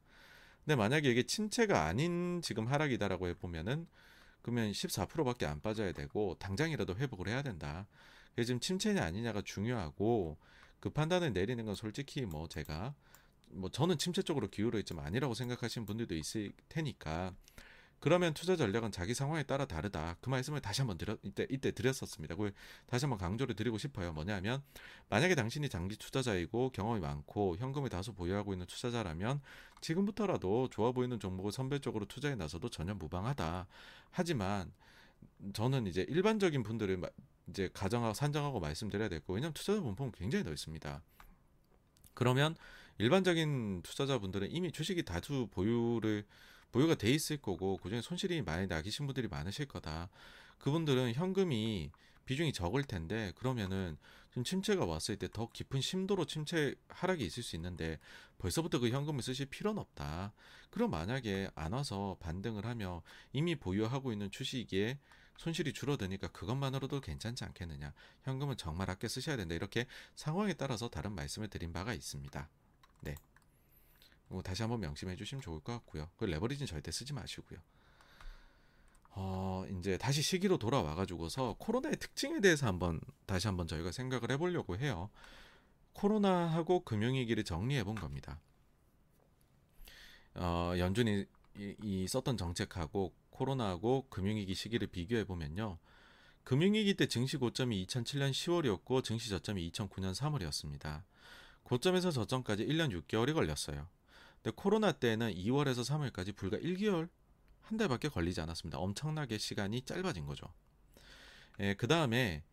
[0.66, 3.88] 근데 만약에 이게 침체가 아닌 지금 하락이다라고 해보면은
[4.42, 7.88] 그러면 14%밖에 안 빠져야 되고 당장이라도 회복을 해야 된다.
[8.30, 10.38] 그게 지금 침체냐 아니냐가 중요하고
[10.80, 12.94] 그 판단을 내리는 건 솔직히 뭐 제가
[13.50, 17.34] 뭐 저는 침체 쪽으로 기울어 있지만 아니라고 생각하시는 분들도 있을 테니까
[18.00, 20.16] 그러면 투자 전략은 자기 상황에 따라 다르다.
[20.22, 22.36] 그 말씀을 다시 한번 드렸 이때 이때 드렸었습니다.
[22.36, 22.54] 그걸
[22.86, 24.14] 다시 한번 강조를 드리고 싶어요.
[24.14, 24.64] 뭐냐면
[25.10, 29.42] 만약에 당신이 장기 투자자이고 경험이 많고 현금을 다소 보유하고 있는 투자자라면
[29.82, 33.68] 지금부터라도 좋아 보이는 종목을 선별적으로 투자에 나서도 전혀 무방하다.
[34.12, 34.72] 하지만
[35.54, 37.02] 저는 이제 일반적인 분들을
[37.50, 39.34] 이제 가정하고 산정하고 말씀드려야 될 거.
[39.34, 41.02] 왜냐하면 투자자 분포는 굉장히 넓습니다.
[42.14, 42.56] 그러면
[42.98, 46.26] 일반적인 투자자분들은 이미 주식이 다수 보유를
[46.72, 50.10] 보유가 돼 있을 거고 그중에 손실이 많이 나기신 분들이 많으실 거다.
[50.60, 51.92] 그분들은 현금이
[52.26, 53.98] 비중이 적을 텐데 그러면은
[54.32, 58.00] 좀 침체가 왔을 때 더 깊은 심도로 침체 하락이 있을 수 있는데
[58.38, 60.34] 벌써부터 그 현금을 쓰실 필요는 없다.
[60.70, 63.02] 그럼 만약에 안 와서 반등을 하며
[63.34, 65.00] 이미 보유하고 있는 주식에
[65.38, 67.94] 손실이 줄어드니까 그것만으로도 괜찮지 않겠느냐.
[68.24, 69.56] 현금은 정말 아껴 쓰셔야 된다.
[69.56, 72.50] 이렇게 상황에 따라서 다른 말씀을 드린 바가 있습니다.
[73.02, 73.16] 네.
[74.30, 76.10] 뭐 다시 한번 명심해 주시면 좋을 것 같고요.
[76.18, 77.60] 그 레버리지는 절대 쓰지 마시고요.
[79.12, 84.38] 어, 이제 다시 시기로 돌아와 가지고서 코로나의 특징에 대해서 한번 다시 한번 저희가 생각을 해
[84.38, 85.10] 보려고 해요.
[85.94, 88.40] 코로나하고 금융위기를 정리해 본 겁니다.
[90.36, 91.26] 어, 연준이
[91.58, 95.78] 이, 이 썼던 정책하고 코로나하고 금융위기 시기를 비교해 보면요.
[96.44, 101.04] 금융위기 때 증시 고점이 2007년 10월이었고 증시 저점이 2009년 3월이었습니다.
[101.64, 103.88] 고점에서 저점까지 1년 6개월이 걸렸어요.
[104.42, 107.10] 근데 코로나 때는 2월에서 3월까지 불과 1개월
[107.62, 108.80] 한 달밖에 걸리지 않았습니다.
[108.80, 110.52] 엄청나게 시간이 짧아진 거죠.
[111.60, 112.44] 예, 그 다음에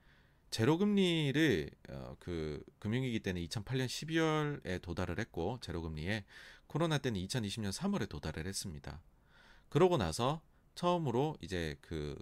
[0.50, 6.24] 제로금리를 어, 그 금융위기 때는 2008년 12월에 도달을 했고 제로금리에
[6.66, 9.00] 코로나 때는 2020년 3월에 도달을 했습니다.
[9.68, 10.42] 그러고 나서
[10.74, 12.16] 처음으로 이제 그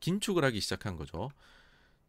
[0.00, 1.30] 긴축을 하기 시작한 거죠.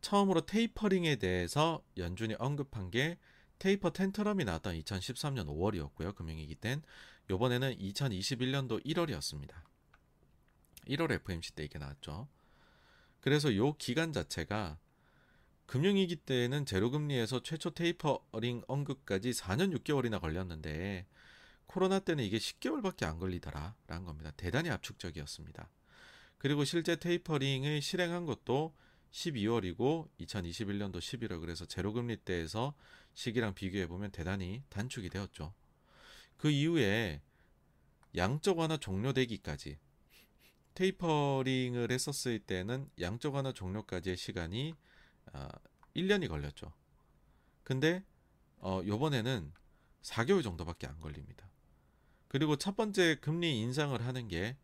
[0.02, 3.18] 처음으로 테이퍼링에 대해서 연준이 언급한 게
[3.60, 6.16] 테이퍼 텐트럼이 나왔던 2013년 5월이었고요.
[6.16, 6.82] 금융위기 땐
[7.30, 9.54] 요번에는 2021년도 1월이었습니다.
[10.88, 12.28] 1월 FMC 때 이게 나왔죠.
[13.20, 14.80] 그래서 요 기간 자체가
[15.66, 21.06] 금융위기 때는 제로금리에서 최초 테이퍼링 언급까지 4년 6개월이나 걸렸는데
[21.68, 24.32] 코로나 때는 이게 10개월밖에 안 걸리더라라는 겁니다.
[24.36, 25.70] 대단히 압축적이었습니다.
[26.40, 28.74] 그리고 실제 테이퍼링을 실행한 것도
[29.12, 32.74] 12월이고 2021년도 11월 그래서 제로금리 때에서
[33.20, 35.54] 시기랑 비교해 보면 대단히 단축이 되었죠.
[36.38, 37.22] 그 이후에
[38.16, 39.78] 양적 완화 종료되기까지
[40.74, 44.74] 테이퍼링을 했었을 때는 양적 완화 종료까지의 시간이
[45.34, 45.50] 아,
[45.98, 46.72] 1년이 걸렸죠.
[47.66, 48.06] 근데
[48.60, 49.52] 어, 요번에는
[50.02, 51.52] 4개월 정도밖에 안 걸립니다.
[52.30, 54.56] 그리고 첫 번째 금리 인상을 하는 게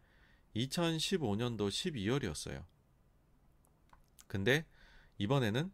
[0.56, 2.64] 2015년도 12월이었어요.
[4.27, 4.65] 근데
[5.18, 5.73] 이번에는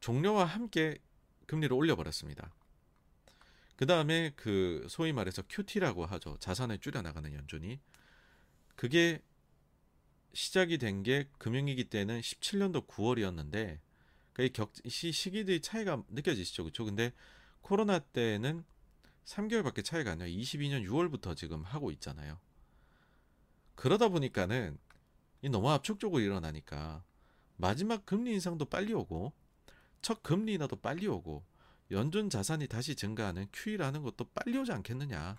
[0.00, 0.98] 종료와 함께
[1.50, 2.54] 금리를 올려버렸습니다.
[3.74, 6.36] 그 다음에 그 소위 말해서 QT라고 하죠.
[6.38, 7.80] 자산을 줄여나가는 연준이.
[8.76, 9.20] 그게
[10.32, 13.80] 시작이 된 게 금융위기 때는 17년도 9월이었는데
[14.32, 16.84] 그 격 시 시기들이 차이가 느껴지시죠, 그렇죠?
[16.84, 17.12] 근데
[17.62, 18.64] 코로나 때는
[19.24, 20.28] 3개월밖에 차이가 안 나요.
[20.30, 22.38] 22년 6월부터 지금 하고 있잖아요.
[23.74, 24.78] 그러다 보니까는
[25.50, 27.02] 너무 압축적으로 일어나니까
[27.56, 29.32] 마지막 금리 인상도 빨리 오고
[30.02, 31.44] 첫 금리 인하도 빨리 오고
[31.90, 35.38] 연준 자산이 다시 증가하는 QE라는 것도 빨리 오지 않겠느냐.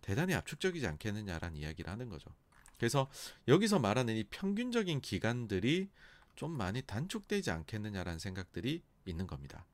[0.00, 2.30] 대단히 압축적이지 않겠느냐라는 이야기를 하는 거죠.
[2.76, 3.08] 그래서
[3.46, 5.88] 여기서 말하는 이 평균적인 기간들이
[6.34, 9.66] 좀 많이 단축되지 않겠느냐라는 생각들이 있는 겁니다.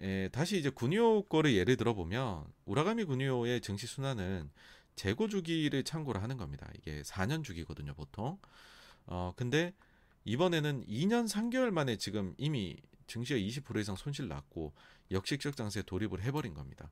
[0.00, 4.50] 에, 다시 이제 군요 거를 예를 들어보면 우라가미 군요의 증시 순환은
[4.94, 6.68] 재고 주기를 참고로 하는 겁니다.
[6.76, 8.38] 이게 4년 주기거든요, 보통.
[9.06, 9.74] 어, 근데
[10.24, 12.76] 이번에는 2년 3개월 만에 지금 이미
[13.06, 14.72] 증시가 20% 이상 손실 났고
[15.10, 16.90] 역식적 장세에 돌입을 해버린 겁니다.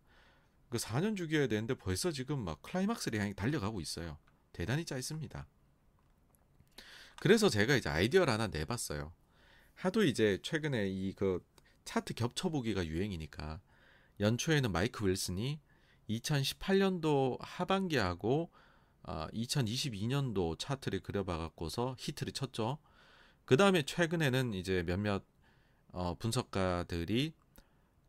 [0.68, 4.18] 그 4년 주기여야 되는데 벌써 지금 막 클라이막스를 향해 달려가고 있어요.
[4.52, 5.46] 대단히 짧습니다.
[7.20, 9.12] 그래서 제가 이제 아이디어를 하나 내봤어요.
[9.74, 11.40] 하도 이제 최근에 이 그
[11.88, 13.62] 차트 겹쳐보기가 유행이니까
[14.20, 15.59] 연초에는 마이크 윌슨이
[16.10, 18.50] 2018년도 하반기하고
[19.05, 22.76] 어, 2022년도 차트를 그려봐갖고서 히트를 쳤죠.
[23.48, 25.24] 그 다음에 최근에는 이제 몇몇
[25.92, 27.32] 어, 분석가들이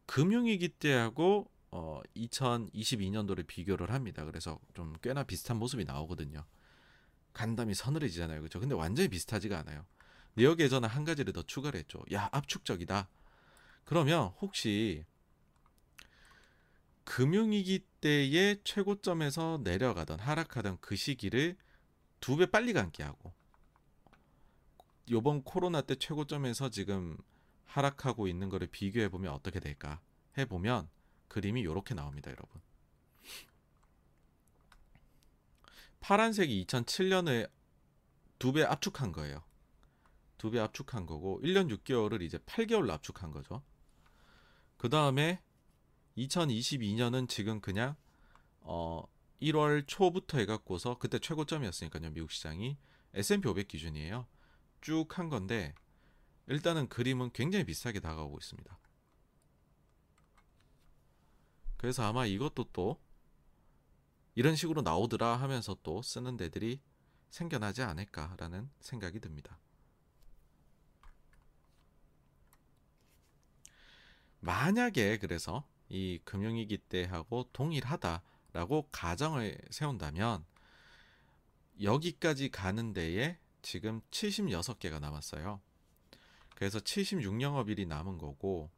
[0.05, 4.25] 금융위기 때하고 어, 2022년도를 비교를 합니다.
[4.25, 6.43] 그래서 좀 꽤나 비슷한 모습이 나오거든요.
[7.31, 8.41] 간담이 서늘해지잖아요.
[8.41, 8.59] 그렇죠?
[8.59, 9.85] 근데 완전히 비슷하지가 않아요.
[10.35, 12.03] 근데 여기에 저는 한 가지를 더 추가를 했죠.
[12.11, 13.07] 야, 압축적이다.
[13.85, 15.05] 그러면 혹시
[17.05, 21.55] 금융위기 때의 최고점에서 내려가던 하락하던 그 시기를
[22.19, 23.31] 두 배 빨리 감기 하고
[25.09, 27.17] 요번 코로나 때 최고점에서 지금
[27.65, 29.99] 하락하고 있는 거를 비교해 보면 어떻게 될까
[30.37, 30.89] 해 보면
[31.27, 32.61] 그림이 이렇게 나옵니다, 여러분.
[35.99, 37.49] 파란색이 2007년에
[38.39, 39.43] 두 배 압축한 거예요.
[40.37, 43.61] 두 배 압축한 거고 1년 6개월을 이제 8개월로 압축한 거죠.
[44.77, 45.41] 그 다음에
[46.17, 47.95] 2022년은 지금 그냥
[48.61, 49.03] 어
[49.41, 52.77] 1월 초부터 해갖고서 그때 최고점이었으니까요 미국 시장이
[53.13, 54.25] S&P 500 기준이에요.
[54.81, 55.73] 쭉 한 건데
[56.47, 58.77] 일단은 그림은 굉장히 비슷하게 다가오고 있습니다.
[61.77, 62.99] 그래서 아마 이것도 또
[64.35, 66.81] 이런 식으로 나오더라 하면서 또 쓰는 데들이
[67.29, 69.59] 생겨나지 않을까라는 생각이 듭니다.
[74.39, 80.45] 만약에 그래서 이 금융위기 때하고 동일하다라고 가정을 세운다면
[81.81, 85.61] 여기까지 가는 데에 지금 76개가 남았어요.
[86.55, 88.69] 그래서 76영업일이 남은 거고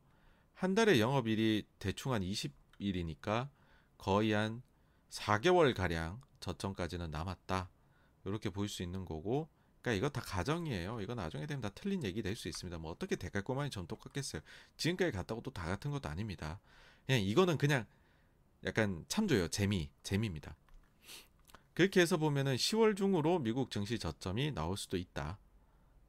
[0.54, 3.50] 한 달에 영업일이 대충 한 20일이니까
[3.98, 4.62] 거의 한
[5.10, 7.70] 4개월 가량 저점까지는 남았다.
[8.26, 9.50] 이렇게 볼 수 있는 거고
[9.82, 11.02] 그러니까 이거 다 가정이에요.
[11.02, 12.78] 이거 나중에 되면 다 틀린 얘기 될 수 있습니다.
[12.78, 14.42] 뭐 어떻게 대갈꼬마니 좀 똑같겠어요.
[14.78, 16.60] 지금까지 갔다고 또 다 같은 것도 아닙니다.
[17.08, 17.86] 그냥 이거는 그냥
[18.64, 19.48] 약간 참조요.
[19.48, 20.56] 재미, 재미입니다.
[21.82, 25.40] 그렇게 해서 보면은 10월 중으로 미국 증시 저점이 나올 수도 있다.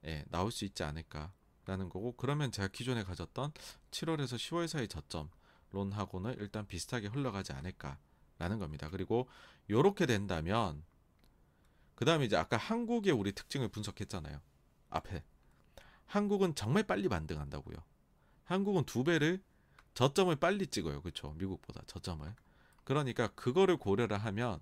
[0.05, 3.53] 예, 나올 수 있지 않을까라는 거고 그러면 제가 기존에 가졌던
[3.91, 5.31] 7월에서 10월 사이 저점
[5.71, 8.91] 론하고는 일단 비슷하게 흘러가지 않을까라는 겁니다.
[8.91, 9.31] 그리고
[9.71, 10.85] 요렇게 된다면
[11.95, 14.43] 그 다음에 이제 아까 한국의 우리 특징을 분석했잖아요.
[14.91, 15.25] 앞에.
[16.05, 17.79] 한국은 정말 빨리 반등한다고요.
[18.45, 19.43] 한국은 두 배를
[19.95, 21.01] 저점을 빨리 찍어요.
[21.01, 21.33] 그렇죠?
[21.39, 22.31] 미국보다 저점을.
[22.85, 24.61] 그러니까 그거를 고려를 하면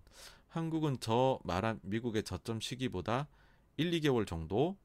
[0.51, 3.29] 한국은 저 말한 미국의 저점 시기보다
[3.77, 4.77] 1, 2개월 정도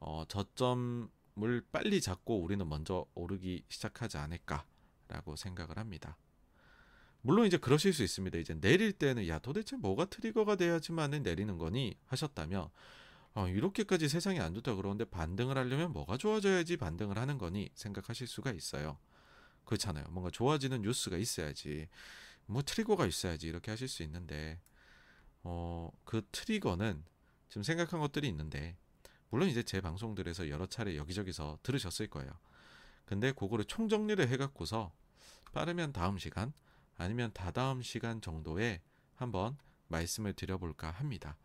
[0.00, 6.16] 어, 저점을 빨리 잡고 우리는 먼저 오르기 시작하지 않을까라고 생각을 합니다.
[7.22, 8.36] 물론 이제 그러실 수 있습니다.
[8.38, 12.68] 이제 내릴 때는 야 도대체 뭐가 트리거가 돼야지만은 내리는 거니 하셨다면
[13.34, 18.50] 어, 이렇게까지 세상이 안 좋다 그러는데 반등을 하려면 뭐가 좋아져야지 반등을 하는 거니 생각하실 수가
[18.50, 18.98] 있어요.
[19.64, 20.06] 그렇잖아요.
[20.10, 21.88] 뭔가 좋아지는 뉴스가 있어야지
[22.46, 24.60] 뭐 트리거가 있어야지 이렇게 하실 수 있는데
[25.44, 27.04] 어, 그 트리거는
[27.48, 28.76] 지금 생각한 것들이 있는데
[29.30, 32.30] 물론 이제 제 방송들에서 여러 차례 여기저기서 들으셨을 거예요.
[33.04, 34.92] 근데 그거를 총정리를 해갖고서
[35.52, 36.52] 빠르면 다음 시간
[36.96, 38.80] 아니면 다다음 시간 정도에
[39.14, 39.56] 한번
[39.88, 41.36] 말씀을 드려볼까 합니다.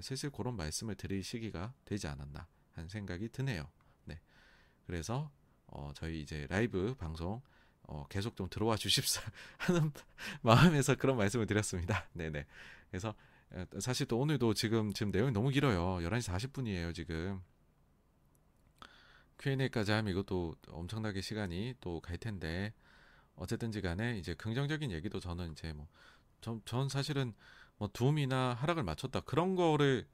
[0.00, 3.70] 슬슬 그런 말씀을 드릴 시기가 되지 않았나 하는 생각이 드네요.
[4.04, 4.20] 네.
[4.86, 5.30] 그래서
[5.66, 7.40] 어, 저희 이제 라이브 방송
[7.82, 9.22] 어, 계속 좀 들어와 주십사
[9.58, 9.92] 하는
[10.42, 12.08] 마음에서 그런 말씀을 드렸습니다.
[12.12, 12.46] 네네.
[12.90, 13.14] 그래서 어,
[13.80, 15.98] 사실 또 오늘도 지금 지금 내용이 너무 길어요.
[16.06, 17.40] 11시 40분이에요, 지금.
[19.38, 22.72] Q&A까지 하면 이것도 엄청나게 시간이 또 갈 텐데
[23.36, 25.86] 어쨌든지 간에 이제 긍정적인 얘기도 저는 이제 뭐
[26.40, 27.34] 전, 전 사실은
[27.76, 30.06] 뭐 둠이나 하락을 맞췄다 그런 거를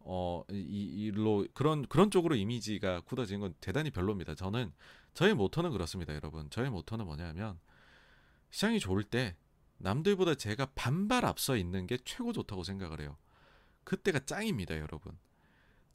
[0.00, 4.34] 어 이, 이로 그런 그런 쪽으로 이미지가 굳어지는 건 대단히 별로입니다.
[4.34, 4.72] 저는
[5.12, 6.48] 저의 모토는 그렇습니다, 여러분.
[6.50, 7.58] 저의 모토는 뭐냐면
[8.50, 9.36] 시장이 좋을 때
[9.80, 13.16] 남들보다 제가 반발 앞서 있는 게 최고 좋다고 생각을 해요.
[13.84, 15.18] 그때가 짱입니다, 여러분.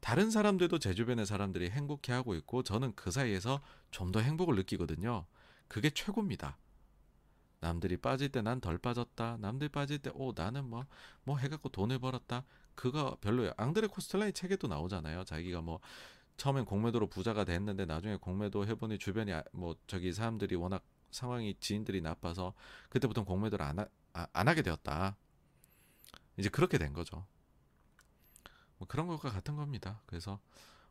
[0.01, 5.25] 다른 사람들도 제 주변의 사람들이 행복해 하고 있고 저는 그 사이에서 좀 더 행복을 느끼거든요.
[5.67, 6.57] 그게 최고입니다.
[7.61, 9.37] 남들이 빠질 때 난 덜 빠졌다.
[9.39, 10.85] 남들 빠질 때, 오, 나는 뭐,
[11.23, 12.45] 뭐 해갖고 돈을 벌었다.
[12.75, 13.53] 그거 별로예요.
[13.57, 15.23] 앙드레 코스텔라의 책에도 나오잖아요.
[15.23, 15.79] 자기가 뭐,
[16.37, 20.83] 처음엔 공매도로 부자가 됐는데 나중에 공매도 해보니 주변이 아, 뭐, 저기 사람들이 워낙
[21.15, 22.53] 상황이 지인들이 나빠서
[22.89, 25.15] 그때부터 공매도를 안, 하, 아, 안 하게 되었다.
[26.37, 27.25] 이제 그렇게 된 거죠.
[28.77, 30.01] 뭐 그런 것과 같은 겁니다.
[30.05, 30.39] 그래서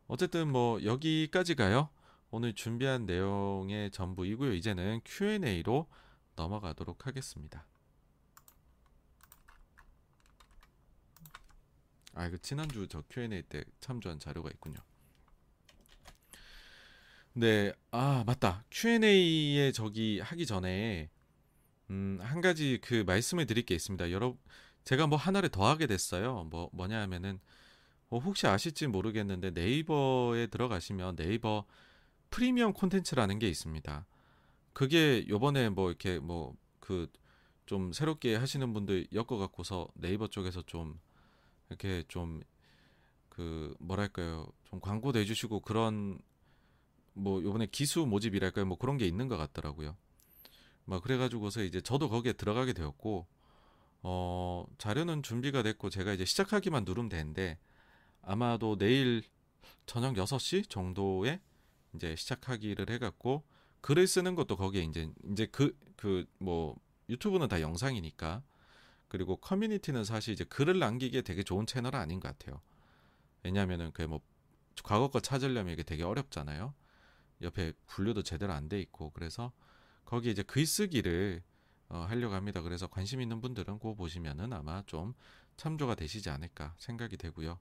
[0.07, 1.89] 어쨌든 뭐 여기까지 가요.
[2.31, 4.53] 오늘 준비한 내용의 전부이고요.
[4.53, 5.87] 이제는 Q&A로
[6.35, 7.65] 넘어가도록 하겠습니다.
[12.15, 14.79] 아, 이거 지난주 저 Q&A 때 참조한 자료가 있군요.
[17.37, 18.63] 네, 아, 맞다.
[18.71, 21.09] Q&A에 저기 하기 전에
[21.91, 24.11] 음, 한 가지 그 말씀을 드릴 게 있습니다.
[24.11, 24.39] 여러분,
[24.85, 26.45] 제가 뭐 하나를 더 하게 됐어요.
[26.51, 27.39] 뭐 뭐냐 하면은
[28.09, 31.65] 뭐 혹시 아실지 모르겠는데 네이버에 들어가시면 네이버
[32.31, 34.05] 프리미엄 콘텐츠라는 게 있습니다.
[34.73, 37.07] 그게 요번에 뭐 이렇게 뭐 그
[37.67, 40.99] 좀 새롭게 하시는 분들 엮어 갖고서 네이버 쪽에서 좀
[41.69, 42.41] 이렇게 좀
[43.29, 46.19] 그 뭐랄까요 좀 광고 내주시고 그런
[47.15, 49.97] 뭐 요번에 기수 모집이랄까요 뭐 그런 게 있는 것 같더라고요.
[50.85, 53.27] 막 그래가지고서 이제 저도 거기에 들어가게 되었고
[54.03, 57.57] 어 자료는 준비가 됐고 제가 이제 시작하기만 누르면 되는데
[58.21, 59.23] 아마도 내일
[59.85, 61.41] 저녁 6시 정도에
[61.95, 63.43] 이제 시작하기를 해갖고
[63.81, 66.75] 글을 쓰는 것도 거기에 이제 이제 그 그 뭐
[67.09, 68.43] 유튜브는 다 영상이니까
[69.07, 72.61] 그리고 커뮤니티는 사실 이제 글을 남기기에 되게 좋은 채널은 아닌 것 같아요.
[73.43, 74.21] 왜냐하면은 그뭐
[74.83, 76.73] 과거 거 찾으려면 이게 되게 어렵잖아요.
[77.41, 79.51] 옆에 분류도 제대로 안 돼 있고 그래서
[80.05, 81.43] 거기 이제 글쓰기를
[81.89, 82.61] 어, 하려고 합니다.
[82.61, 85.13] 그래서 관심 있는 분들은 그거 보시면은 아마 좀
[85.57, 87.59] 참조가 되시지 않을까 생각이 되고요.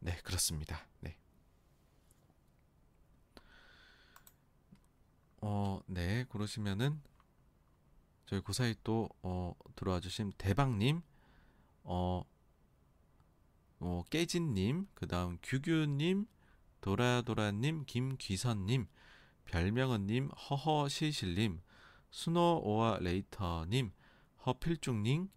[0.00, 0.86] 네, 그렇습니다.
[1.00, 1.16] 네.
[5.40, 7.00] 어, 네, 그러시면은
[8.26, 11.02] 저희 그 사이 또 어, 들어와 주신 대박님,
[11.84, 12.24] 어,
[13.80, 16.26] 어 깨진님, 그 다음 규규님,
[16.84, 18.88] 도라도라님, 김귀선님,
[19.46, 21.62] 별명은님, 허허실실님,
[22.10, 23.90] 스노오와 레이터님,
[24.44, 25.30] 허필중님,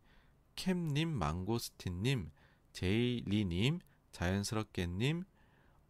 [0.58, 2.32] 캠님, 망고스틴님,
[2.74, 3.80] 제이리님,
[4.12, 5.24] 자연스럽게님,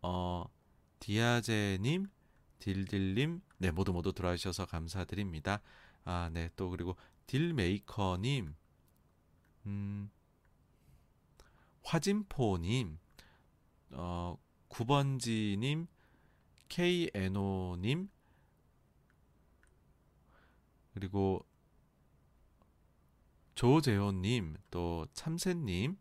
[0.03, 0.45] 어,
[0.99, 2.05] 디아제님,
[2.59, 5.61] 딜딜님, 네, 모두 모두 들어와 주셔서 감사드립니다.
[6.05, 6.95] 아, 네, 또 그리고
[7.25, 8.53] 딜메이커님,
[9.65, 10.11] 음,
[11.81, 12.99] 화진포님,
[13.93, 14.37] 어,
[14.77, 15.87] 9번지님,
[16.69, 18.09] KNO님,
[20.93, 21.43] 그리고
[23.55, 25.97] 조재호님, 또 참새님,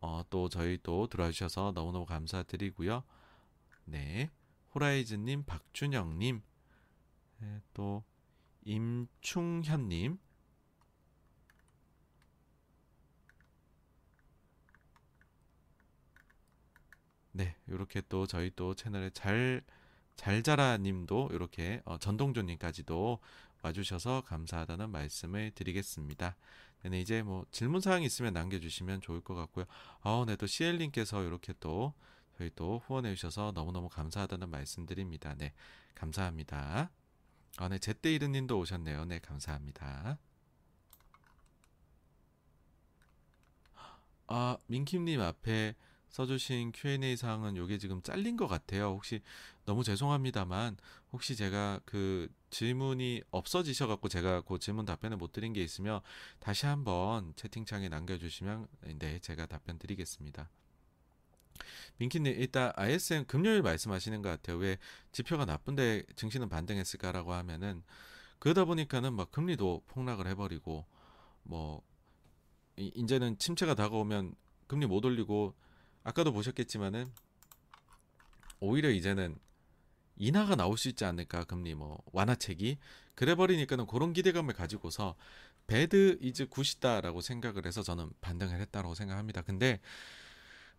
[0.00, 3.04] 어, 또 저희 또 들어와 주셔서 너무너무 감사드리고요.
[3.84, 4.28] 네.
[4.74, 6.42] 호라이즈님, 박준영님,
[7.38, 8.02] 네, 또
[8.64, 10.18] 임충현님,
[17.32, 19.62] 네, 이렇게 또 저희 또 채널에 잘
[20.16, 23.18] 잘자라님도 이렇게 어, 전동조님까지도
[23.62, 26.36] 와주셔서 감사하다는 말씀을 드리겠습니다.
[26.84, 29.64] 네, 이제 뭐 질문 사항 있으면 남겨주시면 좋을 것 같고요.
[30.02, 31.94] 아, 네, 또 CL님께서 이렇게 또
[32.36, 35.34] 저희 또 후원해 주셔서 너무너무 감사하다는 말씀드립니다.
[35.38, 35.52] 네,
[35.94, 36.90] 감사합니다.
[37.58, 39.04] 아, 네, 제때이르님도 오셨네요.
[39.04, 40.18] 네, 감사합니다.
[44.26, 45.74] 아, 민킴님 앞에
[46.12, 48.88] 써주신 Q&A 사항은 요게 지금 잘린 것 같아요.
[48.88, 49.22] 혹시
[49.64, 50.76] 너무 죄송합니다만
[51.10, 56.00] 혹시 제가 그 질문이 없어지셔 갖고 제가 그 질문 답변을 못 드린 게 있으면
[56.38, 58.68] 다시 한번 채팅창에 남겨주시면
[58.98, 60.50] 네 제가 답변 드리겠습니다.
[61.96, 64.58] 민키님 일단 ISM 금요일 말씀하시는 것 같아요.
[64.58, 64.76] 왜
[65.12, 67.82] 지표가 나쁜데 증시는 반등했을까라고 하면은
[68.38, 70.84] 그러다 보니까는 막 금리도 폭락을 해버리고
[71.44, 71.82] 뭐
[72.76, 74.34] 이제는 침체가 다가오면
[74.66, 75.54] 금리 못 올리고
[76.04, 77.10] 아까도 보셨겠지만은
[78.60, 79.38] 오히려 이제는
[80.16, 82.78] 인하가 나올 수 있지 않을까 금리 뭐 완화책이
[83.14, 85.16] 그래 버리니까는 그런 기대감을 가지고서
[85.66, 89.42] bad is good이다라고 생각을 해서 저는 반등을 했다고 생각합니다.
[89.42, 89.80] 근데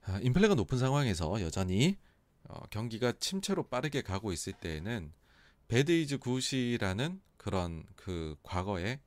[0.05, 1.97] 아, 인플레가 높은 상황에서 여전히
[2.43, 5.13] 어, 경기가 침체로 빠르게 가고 있을 때에는
[5.67, 8.99] bad is good이라는 그런 그 과거에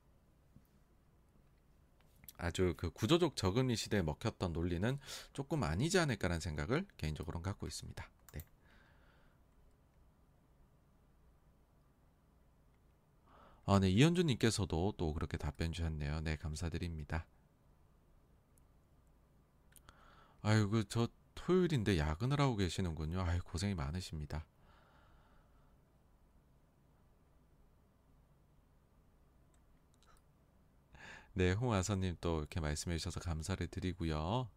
[2.38, 4.98] 아주 그 구조적 저금리 시대에 먹혔던 논리는
[5.32, 8.10] 조금 아니지 않을까라는 생각을 개인적으로 갖고 있습니다.
[8.32, 8.44] 네.
[13.64, 13.88] 아, 네.
[13.90, 16.20] 이현주님께서도 또 그렇게 답변 주셨네요.
[16.20, 17.26] 네, 감사드립니다.
[20.42, 23.20] 아유, 그저 토요일인데 야근을 하고 계시는군요.
[23.20, 24.46] 아유, 고생이 많으십니다.
[31.38, 34.48] 네, 홍아선님 또 이렇게 말씀해 주셔서 감사를 드리고요.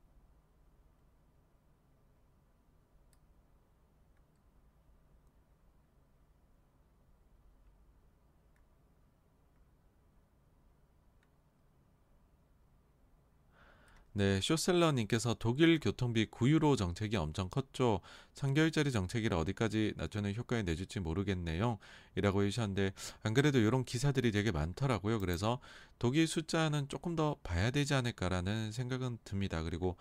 [14.14, 18.02] 네, 쇼셀러님께서 독일 교통비 9유로 정책이 엄청 컸죠.
[18.34, 21.78] 3개월짜리 정책이라 어디까지 낮추는 효과를 내줄지 모르겠네요.
[22.16, 25.20] 이라고 해주셨는데, 안 그래도 이런 기사들이 되게 많더라고요.
[25.20, 25.60] 그래서
[26.00, 29.62] 독일 숫자는 조금 더 봐야 되지 않을까라는 생각은 듭니다.
[29.62, 29.96] 그리고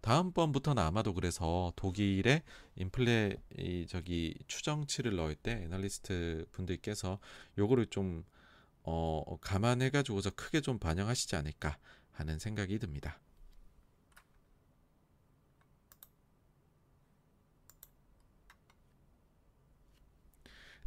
[0.00, 2.42] 다음번부터는 아마도 그래서 독일의
[2.76, 7.18] 인플레 이 저기 추정치를 넣을 때 애널리스트 분들께서
[7.58, 8.24] 요거를 좀
[8.82, 11.76] 어, 감안해 가지고서 크게 좀 반영하시지 않을까
[12.12, 13.20] 하는 생각이 듭니다.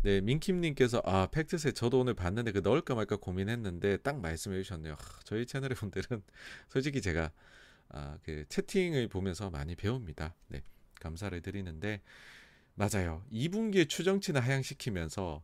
[0.04, 4.94] 네, 민킴님께서 아 팩트셋 저도 오늘 봤는데 그 넣을까 말까 고민했는데 딱 말씀해 주셨네요.
[4.94, 6.22] 하, 저희 채널의 분들은
[6.68, 7.32] 솔직히 제가
[7.88, 10.36] 아, 그 채팅을 보면서 많이 배웁니다.
[10.50, 10.62] 네,
[11.00, 12.02] 감사를 드리는데
[12.76, 13.24] 맞아요.
[13.32, 15.42] 2분기에 추정치는 하향시키면서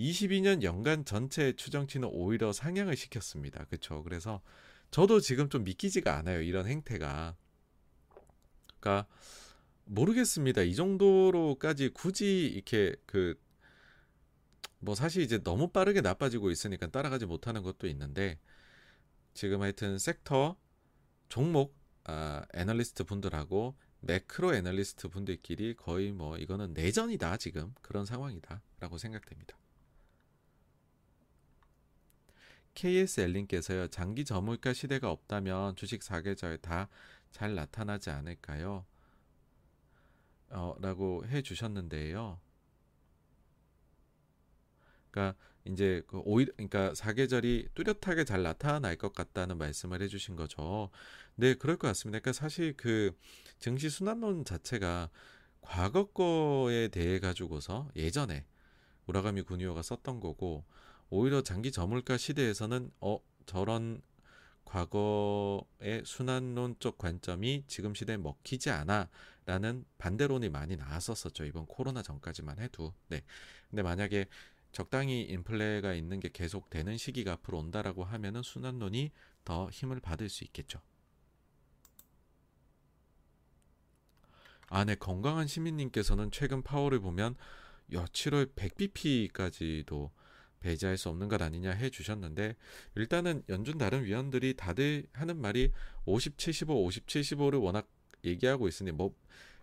[0.00, 3.64] 22년 연간 전체 추정치는 오히려 상향을 시켰습니다.
[3.66, 4.02] 그렇죠.
[4.02, 4.42] 그래서
[4.90, 6.42] 저도 지금 좀 믿기지가 않아요.
[6.42, 7.36] 이런 행태가.
[8.80, 9.06] 그러니까
[9.84, 10.62] 모르겠습니다.
[10.62, 13.38] 이 정도로까지 굳이 이렇게 그
[14.78, 18.38] 뭐 사실 이제 너무 빠르게 나빠지고 있으니까 따라가지 못하는 것도 있는데
[19.32, 20.56] 지금 하여튼 섹터
[21.28, 29.56] 종목 아, 애널리스트 분들하고 매크로 애널리스트 분들끼리 거의 뭐 이거는 내전이다 지금 그런 상황이다라고 생각됩니다.
[32.74, 38.84] KSL님께서요 장기 저물가 시대가 없다면 주식 사계절 다잘 나타나지 않을까요?
[40.50, 42.40] 어, 라고 해 주셨는데요.
[45.14, 50.90] 그러니까 이제 그 오히려 그러니까 사계절이 뚜렷하게 잘 나타날 것 같다는 말씀을 해주신 거죠.
[51.36, 52.18] 네, 그럴 것 같습니다.
[52.18, 53.16] 그러니까 사실 그
[53.60, 55.10] 증시 순환론 자체가
[55.60, 58.44] 과거 거에 대해 가지고서 예전에
[59.06, 60.64] 우라가미 군이오가 썼던 거고
[61.08, 64.02] 오히려 장기 저물가 시대에서는 어 저런
[64.64, 71.44] 과거의 순환론 쪽 관점이 지금 시대에 먹히지 않아라는 반대론이 많이 나왔었었죠.
[71.44, 72.92] 이번 코로나 전까지만 해도.
[73.08, 73.22] 네.
[73.70, 74.26] 근데 만약에
[74.74, 79.12] 적당히 인플레가 있는 게 계속되는 시기가 앞으로 온다라고 하면은 순환론이
[79.44, 80.80] 더 힘을 받을 수 있겠죠.
[84.68, 84.96] 아, 네.
[84.96, 87.36] 건강한 시민님께서는 최근 파워를 보면
[87.94, 90.10] 야, 7월 100bp까지도
[90.58, 92.56] 배제할 수 없는 것 아니냐 해 주셨는데
[92.96, 95.70] 일단은 연준 다른 위원들이 다들 하는 말이
[96.04, 97.88] 50, 75, 50, 75를 워낙
[98.24, 99.14] 얘기하고 있으니 뭐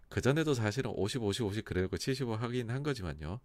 [0.07, 3.41] 그전에도 사실은 50, 50, 50 그래고 75 하긴 한 거지만요.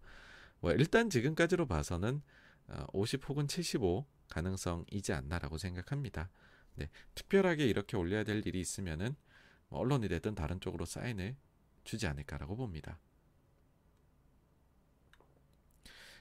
[0.61, 2.23] 뭐 일단 지금까지로 봐서는
[2.93, 6.31] 50 어, 혹은 75 가능성이지 않나라고 생각합니다.
[6.75, 9.17] 네, 특별하게 이렇게 올려야 될 일이 있으면은
[9.69, 11.37] 뭐 언론이 됐든 다른 쪽으로 사인을
[11.85, 12.99] 주지 않을까라고 봅니다.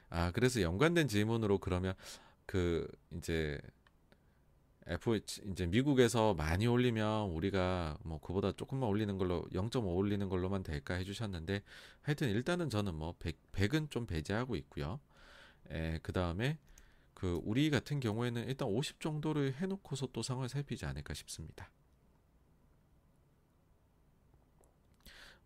[0.09, 1.93] 아, 그래서 연관된 질문으로 그러면
[2.45, 3.59] 그 이제
[4.88, 10.93] F 이제 미국에서 많이 올리면 우리가 뭐 그보다 조금만 올리는 걸로 0.5 올리는 걸로만 될까
[10.95, 11.64] 해주셨는데
[12.01, 14.99] 하여튼 일단은 저는 뭐 100, 100 은 좀 배제하고 있고요.
[15.72, 16.59] 에, 그 다음에
[17.15, 21.72] 그 우리 같은 경우에는 일단 50 정도를 해놓고서 또 상황을 살피지 않을까 싶습니다.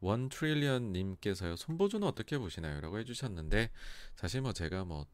[0.01, 1.55] 원 트릴리언 님께서요.
[1.55, 2.79] 손보주는 어떻게 보시나요?
[2.81, 3.69] 라고 해주셨는데
[4.15, 5.05] 사실 뭐 제가 뭐, 뭐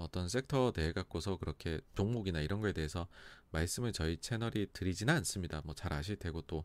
[0.00, 3.08] 어떤 섹터 대해 갖고서 그렇게 종목이나 이런 거에 대해서
[3.50, 5.62] 말씀을 저희 채널이 드리지는 않습니다.
[5.64, 6.64] 뭐 잘 아실 테고 또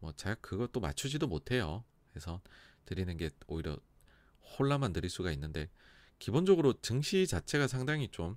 [0.00, 1.84] 뭐 잘 그것도 맞추지도 못해요.
[2.12, 2.40] 그래서
[2.86, 3.76] 드리는 게 오히려
[4.58, 5.70] 혼란만 드릴 수가 있는데
[6.18, 8.36] 기본적으로 증시 자체가 상당히 좀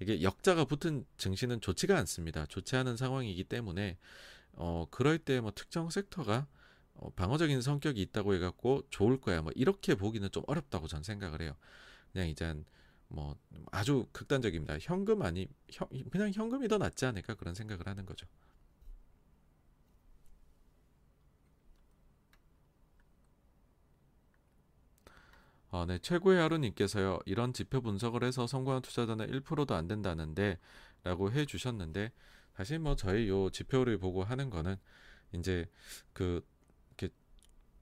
[0.00, 2.46] 이게 역자가 붙은 증시는 좋지가 않습니다.
[2.46, 3.98] 좋지 않은 상황이기 때문에
[4.52, 6.46] 어 그럴 때 뭐 특정 섹터가
[6.94, 11.56] 어, 방어적인 성격이 있다고 해갖고 좋을 거야 뭐 이렇게 보기는 좀 어렵다고 전 생각을 해요.
[12.12, 12.54] 그냥 이제
[13.10, 13.36] 뭐
[13.72, 14.78] 아주 극단적입니다.
[14.80, 18.26] 현금 아니 현, 그냥 현금이 더 낫지 않을까 그런 생각을 하는 거죠.
[25.70, 30.58] 어, 네, 최고의 하루님께서요, 이런 지표 분석을 해서 성공한 투자자는 1%도 안 된다는데,
[31.04, 32.10] 라고 해 주셨는데,
[32.56, 34.76] 사실 뭐 저희 요 지표를 보고 하는 거는,
[35.32, 35.66] 이제
[36.12, 36.44] 그,
[36.98, 37.14] 이렇게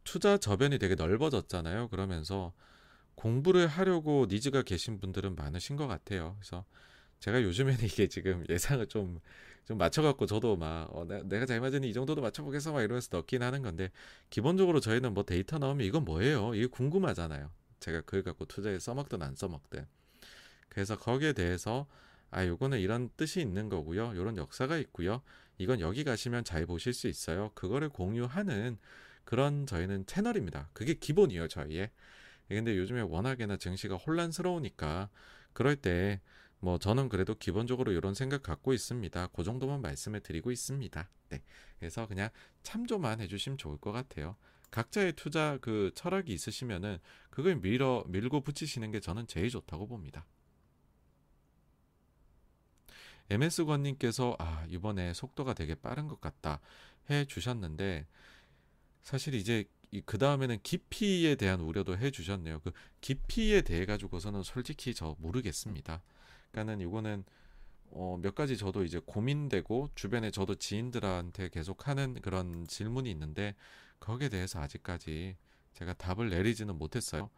[0.05, 1.89] 투자 저변이 되게 넓어졌잖아요.
[1.89, 2.53] 그러면서
[3.19, 6.37] 공부를 하려고 니즈가 계신 분들은 많으신 것 같아요.
[6.39, 6.65] 그래서
[7.19, 9.19] 제가 요즘에는 이게 지금 예상을 좀,
[9.65, 13.63] 좀 맞춰갖고 저도 막, 어, 내가 잘 맞으니 이 정도도 맞춰보겠어 막 이러면서 넣긴 하는
[13.63, 13.91] 건데,
[14.31, 16.55] 기본적으로 저희는 뭐 데이터 나오면 이건 뭐예요?
[16.55, 17.51] 이게 궁금하잖아요.
[17.81, 19.85] 제가 그걸 갖고 투자에 써먹든 안 써먹든.
[20.69, 21.89] 그래서 거기에 대해서,
[22.31, 24.13] 아, 요거는 이런 뜻이 있는 거고요.
[24.15, 25.23] 요런 역사가 있고요.
[25.59, 27.51] 이건 여기 가시면 잘 보실 수 있어요.
[27.57, 28.79] 그거를 공유하는
[29.25, 30.71] 그런 저희는 채널입니다.
[30.73, 31.91] 그게 기본이에요, 저희의.
[32.49, 35.09] 근데 요즘에 워낙에나 증시가 혼란스러우니까
[35.53, 36.21] 그럴 때
[36.61, 39.29] 뭐 저는 그래도 기본적으로 이런 생각 갖고 있습니다.
[39.29, 41.09] 그 정도만 말씀을 드리고 있습니다.
[41.31, 41.43] 네.
[41.79, 42.31] 그래서 그냥
[42.63, 44.37] 참조만 해주시면 좋을 것 같아요.
[44.71, 46.99] 각자의 투자 그 철학이 있으시면은
[47.31, 50.27] 그걸 밀어 밀고 붙이시는 게 저는 제일 좋다고 봅니다.
[53.31, 56.61] MS 권님께서 아 이번에 속도가 되게 빠른 것 같다
[57.11, 58.07] 해 주셨는데
[59.03, 59.65] 사실 이제
[60.05, 62.61] 그 다음에는 깊이에 대한 우려도 해주셨네요.
[62.61, 66.03] 그 깊이에 대해 가지고서는 솔직히 저 모르겠습니다.
[66.51, 67.25] 그러니까는 이거는
[67.91, 73.55] 어, 몇 가지 저도 이제 고민되고 주변에 저도 지인들한테 계속 하는 그런 질문이 있는데
[74.01, 75.37] 거기에 대해서 아직까지
[75.73, 77.31] 제가 답을 내리지는 못했어요.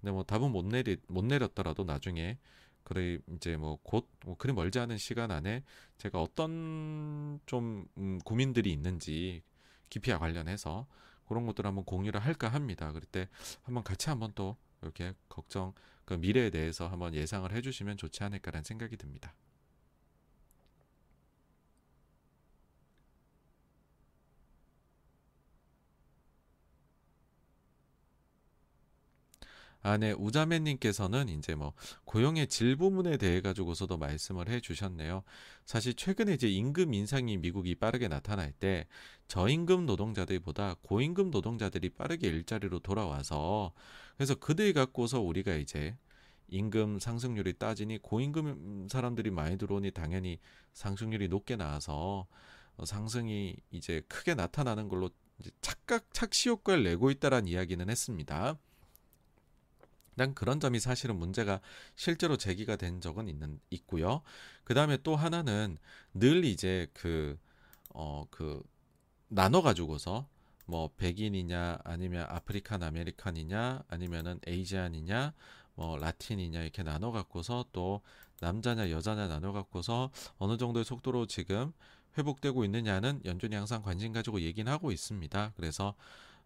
[0.00, 2.38] 근데 뭐 답은 못 내리 못 내렸더라도 나중에
[2.82, 5.64] 그래 이제 뭐곧 뭐 그리 멀지 않은 시간 안에
[5.96, 9.42] 제가 어떤 좀 음, 고민들이 있는지
[9.88, 10.86] 깊이와 관련해서
[11.34, 12.92] 그런 것들 한번 공유를 할까 합니다.
[12.92, 13.28] 그럴 때
[13.62, 18.96] 한번 같이 한번 또 이렇게 걱정 그 미래에 대해서 한번 예상을 해주시면 좋지 않을까라는 생각이
[18.96, 19.34] 듭니다.
[29.86, 30.12] 아, 네.
[30.12, 31.74] 우자매님께서는 이제 뭐
[32.06, 35.22] 고용의 질 부분에 대해 가지고서도 말씀을 해 주셨네요.
[35.66, 38.86] 사실 최근에 이제 임금 인상이 미국이 빠르게 나타날 때
[39.28, 43.74] 저임금 노동자들보다 고임금 노동자들이 빠르게 일자리로 돌아와서
[44.16, 45.94] 그래서 그들 갖고서 우리가 이제
[46.48, 50.38] 임금 상승률이 따지니 고임금 사람들이 많이 들어오니 당연히
[50.72, 52.26] 상승률이 높게 나와서
[52.82, 55.10] 상승이 이제 크게 나타나는 걸로
[55.60, 58.56] 착각 착시 효과를 내고 있다라는 이야기는 했습니다.
[60.14, 61.60] 난 그런 점이 사실은 문제가
[61.96, 64.22] 실제로 제기가 된 적은 있는 있고요.
[64.64, 65.78] 그다음에 또 하나는
[66.12, 67.38] 늘 이제 그
[67.90, 68.62] 어, 그
[69.28, 70.28] 나눠 가지고서
[70.66, 75.34] 뭐 백인이냐 아니면 African American이냐 아니면은 Asian이냐
[75.74, 78.00] 뭐 라틴이냐 이렇게 나눠 갖고서 또
[78.40, 81.72] 남자냐 여자냐 나눠 갖고서 어느 정도의 속도로 지금
[82.16, 85.52] 회복되고 있느냐는 연준이 항상 관심 가지고 얘기는 하고 있습니다.
[85.56, 85.94] 그래서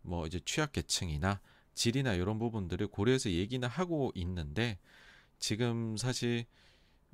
[0.03, 1.41] 뭐 이제 취약 계층이나
[1.79, 4.79] 질이나 이런 부분들을 고려해서 얘기는 하고 있는데
[5.39, 6.47] 지금 사실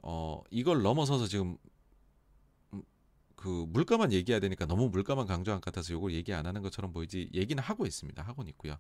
[0.02, 1.56] 어 이걸 넘어서서 지금
[2.72, 2.82] 음,
[3.36, 7.30] 그 물가만 얘기해야 되니까 너무 물가만 강조한 것 같아서 이걸 얘기 안 하는 것처럼 보이지
[7.34, 8.22] 얘기는 하고 있습니다.
[8.22, 8.76] 하고는 있고요.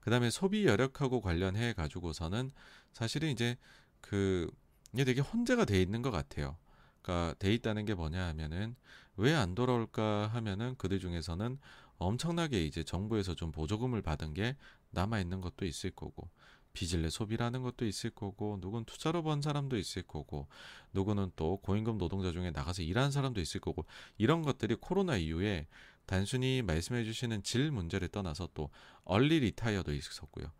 [0.00, 2.50] 그다음에 소비 여력하고 관련해 가지고서는
[2.92, 3.56] 사실은 이제
[4.00, 4.50] 그
[4.92, 6.56] 이게 되게 혼재가 돼 있는 것 같아요.
[7.02, 8.76] 그러니까 돼 있다는 게 뭐냐 하면은
[9.16, 11.58] 왜 안 돌아올까 하면은 그들 중에서는
[11.98, 14.56] 엄청나게 이제 정부에서 좀 보조금을 받은 게
[14.92, 16.30] 남아 있는 것도 있을 거고
[16.72, 20.48] 빚을 내 소비라는 것도 있을 거고 누군 투자로 번 사람도 있을 거고
[20.92, 23.84] 누구는 또 고임금 노동자 중에 나가서 일하는 사람도 있을 거고
[24.16, 25.66] 이런 것들이 코로나 이후에
[26.06, 28.70] 단순히 말씀해 주시는 질 문제를 떠나서 또
[29.04, 30.50] 얼리 리타이어도 있었고요.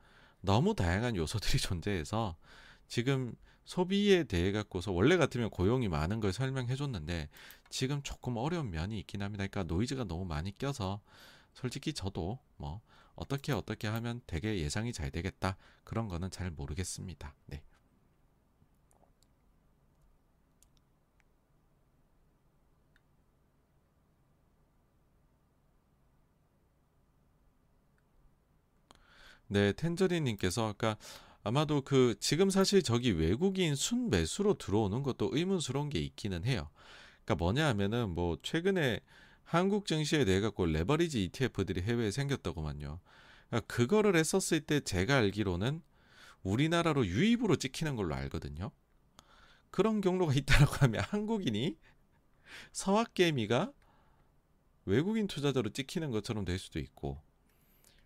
[0.40, 2.36] 너무 다양한 요소들이 존재해서
[2.88, 7.28] 지금 소비에 대해 갖고서 원래 같으면 고용이 많은 걸 설명해 줬는데
[7.70, 9.46] 지금 조금 어려운 면이 있긴 합니다.
[9.46, 11.00] 그러니까 노이즈가 너무 많이 껴서
[11.54, 12.80] 솔직히 저도 뭐
[13.14, 17.34] 어떻게 어떻게 하면 되게 예상이 잘 되겠다 그런 거는 잘 모르겠습니다.
[17.46, 17.62] 네.
[29.48, 30.96] 네, 텐저리님께서 아까
[31.44, 36.70] 아마도 그 지금 사실 저기 외국인 순매수로 들어오는 것도 의문스러운 게 있기는 해요.
[37.24, 39.00] 그러니까 뭐냐 하면은 뭐 최근에
[39.44, 43.00] 한국 증시에 대해 갖고 레버리지 ETF들이 해외에 생겼다고만요.
[43.48, 45.82] 그러니까 그거를 했었을 때 제가 알기로는
[46.42, 48.70] 우리나라로 유입으로 찍히는 걸로 알거든요.
[49.70, 51.76] 그런 경로가 있다라고 하면 한국인이
[52.72, 53.72] 서학개미가
[54.84, 57.20] 외국인 투자자로 찍히는 것처럼 될 수도 있고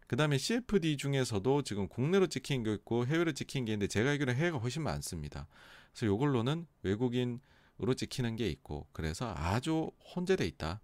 [0.07, 4.39] 그 다음에 CFD 중에서도 지금 국내로 찍힌 게 있고 해외로 찍힌 게 있는데 제가 알기로는
[4.39, 5.49] 해외가 훨씬 많습니다.
[5.93, 10.81] 그래서 이걸로는 외국인으로 찍히는 게 있고 그래서 아주 혼재돼 있다.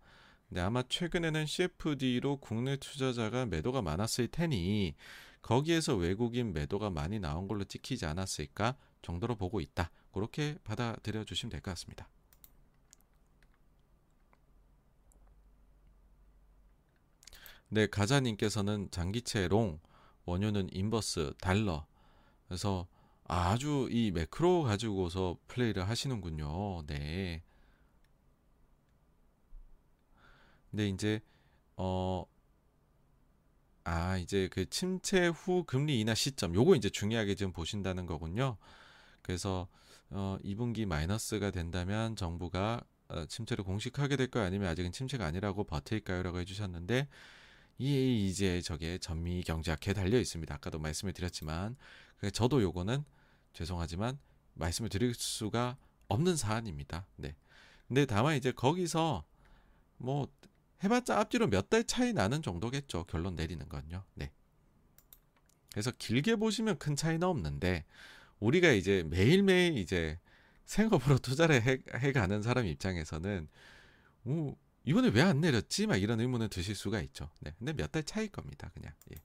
[0.52, 4.94] 근데 아마 최근에는 CFD로 국내 투자자가 매도가 많았을 테니
[5.40, 9.90] 거기에서 외국인 매도가 많이 나온 걸로 찍히지 않았을까 정도로 보고 있다.
[10.12, 12.06] 그렇게 받아들여 주시면 될 것 같습니다.
[17.68, 19.80] 네, 가자님께서는 장기채 long,
[20.26, 21.86] 원유는 inverse, 달러.
[22.48, 22.86] 그래서
[23.24, 26.86] 아주 이 매크로 가지고서 플레이를 하시는군요.
[26.86, 27.42] 네.
[30.72, 31.20] 근데 이제
[31.76, 32.24] 어
[33.84, 38.56] 아, 이제 그 침체 후 금리 인하 시점 요거 이제 중요하게 지금 보신다는 거군요.
[39.22, 39.68] 그래서
[40.10, 44.44] 어 2분기 마이너스가 된다면 정부가 어, 침체를 공식하게 될까요?
[44.44, 46.22] 아니면 아직은 침체가 아니라고 버틸까요?
[46.22, 47.08] 라고 해주셨는데
[47.78, 50.54] 이 이제 저게 전미 경제학에 달려 있습니다.
[50.54, 51.76] 아까도 말씀을 드렸지만
[52.32, 53.04] 저도 요거는
[53.52, 54.18] 죄송하지만
[54.54, 55.76] 말씀을 드릴 수가
[56.08, 57.06] 없는 사안입니다.
[57.16, 57.34] 네.
[57.88, 59.24] 근데 다만 이제 거기서
[59.98, 60.28] 뭐
[60.84, 63.04] 해봤자 앞뒤로 몇 달 차이 나는 정도겠죠.
[63.04, 64.04] 결론 내리는 건요.
[64.14, 64.30] 네.
[65.72, 67.84] 그래서 길게 보시면 큰 차이는 없는데
[68.40, 70.18] 우리가 이제 매일매일 이제
[70.66, 73.48] 생업으로 투자를 해, 해가는 사람 입장에서는
[74.26, 75.86] 오, 이번에 왜 안 내렸지?
[75.86, 77.30] 막 이런 의문을 드실 수가 있죠.
[77.40, 77.54] 네.
[77.58, 78.70] 근데 몇 달 차일 겁니다.
[78.74, 78.92] 그냥.
[79.12, 79.16] 예.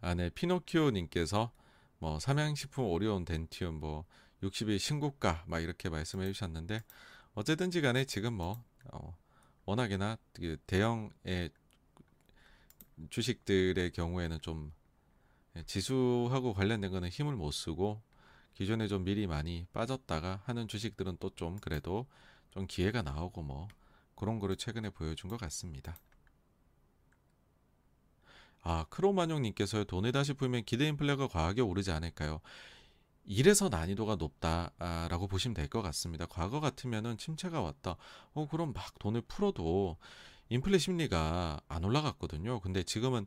[0.00, 0.30] 아, 네.
[0.30, 1.52] 피노키오 님께서
[2.02, 4.04] 뭐 삼양식품 오리온 덴티움 뭐
[4.42, 6.82] 60일 신고가 막 이렇게 말씀해 주셨는데
[7.34, 8.60] 어쨌든지 간에 지금 뭐
[8.92, 9.16] 어,
[9.66, 11.50] 워낙에나 그 대형의
[13.08, 14.72] 주식들의 경우에는 좀
[15.64, 18.02] 지수하고 관련된 거는 힘을 못 쓰고
[18.54, 22.06] 기존에 좀 미리 많이 빠졌다가 하는 주식들은 또 좀 그래도
[22.50, 23.68] 좀 기회가 나오고 뭐
[24.16, 25.96] 그런 거를 최근에 보여준 것 같습니다.
[28.62, 32.40] 아, 크로마뇽님께서 돈을 다시 풀면 기대 인플레가 과하게 오르지 않을까요?
[33.24, 36.26] 이래서 난이도가 높다라고 보시면 될 것 같습니다.
[36.26, 37.96] 과거 같으면은 침체가 왔다.
[38.34, 39.96] 어, 그럼 막 돈을 풀어도
[40.48, 42.60] 인플레 심리가 안 올라갔거든요.
[42.60, 43.26] 근데 지금은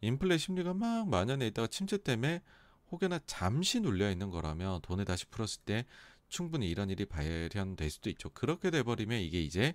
[0.00, 2.42] 인플레 심리가 막 만연해 있다가 침체 때문에
[2.90, 5.86] 혹여나 잠시 눌려 있는 거라면 돈을 다시 풀었을 때
[6.28, 8.30] 충분히 이런 일이 발현될 수도 있죠.
[8.30, 9.74] 그렇게 돼 버리면 이게 이제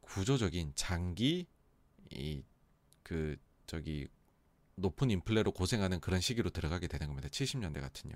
[0.00, 1.46] 구조적인 장기
[2.12, 2.42] 이
[3.06, 4.08] 그 저기
[4.76, 7.28] 높은 인플레로 고생하는 그런 시기로 들어가게 되는 겁니다.
[7.28, 8.14] 70년대 같은요.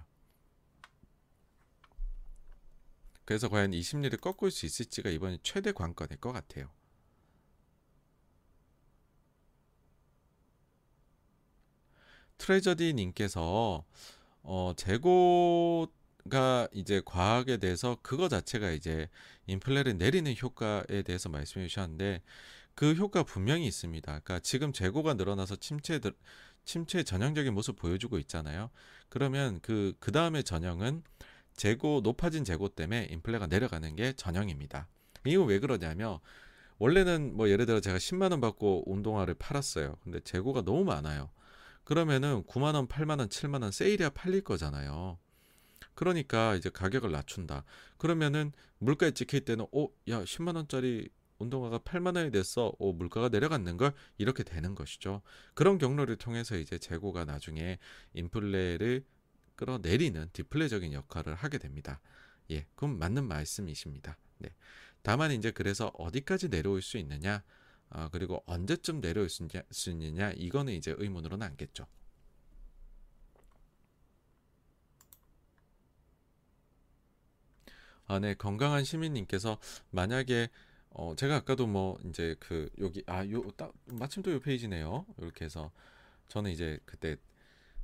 [3.25, 6.69] 그래서 과연 이 심리를 꺾을 수 있을지가 이번에 최대 관건일 것 같아요.
[12.39, 13.85] 트레저디 님께서
[14.43, 19.09] 어 재고가 이제 과하게 돼서 그거 자체가 이제
[19.47, 22.23] 인플레를 내리는 효과에 대해서 말씀해 주셨는데
[22.81, 24.07] 그 효과 분명히 있습니다.
[24.07, 26.01] 그러니까 지금 재고가 늘어나서 침체
[26.65, 28.71] 침체 전형적인 모습 보여주고 있잖아요.
[29.11, 31.03] 그러면 그 그 다음에 전형은
[31.53, 34.89] 재고 높아진 재고 때문에 인플레가 내려가는 게 전형입니다.
[35.27, 36.21] 이거 왜 그러냐면
[36.79, 39.97] 원래는 뭐 예를 들어 제가 10만 원 받고 운동화를 팔았어요.
[40.03, 41.29] 근데 재고가 너무 많아요.
[41.85, 45.19] 그러면은 9만 원, 8만 원, 7만 원 세일이야 팔릴 거잖아요.
[45.95, 47.65] 그러니까 이제 가격을 낮춘다.
[47.99, 51.11] 그러면은 물가에 찍힐 때는 어, 야, 10만 원짜리
[51.41, 52.73] 운동화가 8만 원이 됐어.
[52.79, 55.23] 오, 물가가 내려갔는 걸 이렇게 되는 것이죠.
[55.55, 57.79] 그런 경로를 통해서 이제 재고가 나중에
[58.15, 59.05] 인플레를
[59.57, 62.01] 끌어내리는 디플레적인 역할을 하게 됩니다.
[62.51, 64.17] 예, 그럼 맞는 말씀이십니다.
[64.39, 64.51] 네.
[65.03, 67.43] 다만 이제 그래서 어디까지 내려올 수 있느냐,
[67.89, 71.87] 아, 그리고 언제쯤 내려올 수, 있냐, 수 있느냐, 이거는 이제 의문으로 남겠죠.
[78.07, 79.59] 아, 네, 건강한 시민님께서
[79.91, 80.49] 만약에
[80.91, 85.07] 어, 제가 아까도 뭐 이제 그 여기 아, 요 딱 마침 또 요 페이지네요.
[85.19, 85.71] 이렇게 해서
[86.29, 87.17] 저는 이제 그때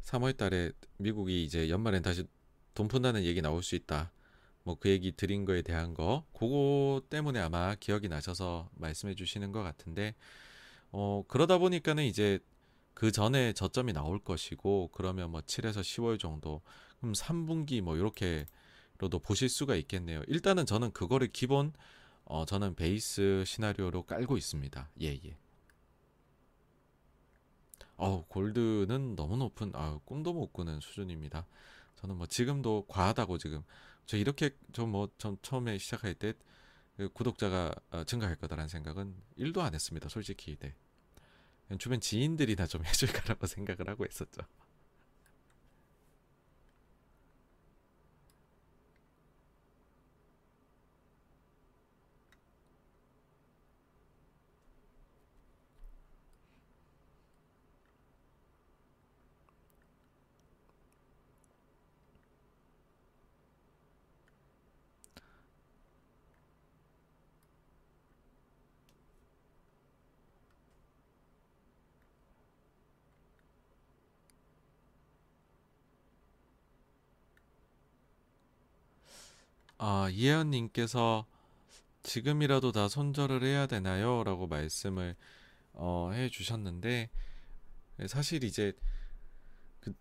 [0.02, 2.25] 3월 달에 미국이 이제 연말엔 다시
[2.75, 4.12] 돈 푼다는 얘기 나올 수 있다.
[4.65, 9.62] 뭐 그 얘기 드린 거에 대한 거 그거 때문에 아마 기억이 나셔서 말씀해 주시는 것
[9.62, 10.15] 같은데
[10.93, 12.41] 어 그러다 보니까는 이제
[12.94, 16.62] 그 전에 저점이 나올 것이고 그러면 뭐 7에서 10월 정도
[17.01, 20.23] 그럼 3분기 뭐 이렇게로도 보실 수가 있겠네요.
[20.28, 21.73] 일단은 저는 그거를 기본
[22.27, 24.91] 어, 저는 베이스 시나리오로 깔고 있습니다.
[25.03, 25.37] 예, 예.
[27.97, 31.47] 어, 골드는 너무 높은, 아, 꿈도 못 꾸는 수준입니다.
[31.95, 33.63] 저는 뭐 지금도 과하다고 지금,
[34.07, 39.73] 저 이렇게, 저 뭐, 전 처음에 시작할 때그 구독자가 어, 증가할 거다라는 생각은 1도 안
[39.75, 40.09] 했습니다.
[40.09, 40.75] 솔직히, 네.
[41.79, 44.43] 주변 지인들이나 좀 해줄 까라고 생각을 하고 있었죠.
[79.79, 81.27] 아, 이혜연님께서
[82.03, 84.25] 지금이라도 다 손절을 해야 되나요?
[84.25, 85.17] 라고 말씀을
[85.75, 87.11] 어, 해 주셨는데
[88.07, 88.73] 사실 이제
[89.81, 89.93] 그,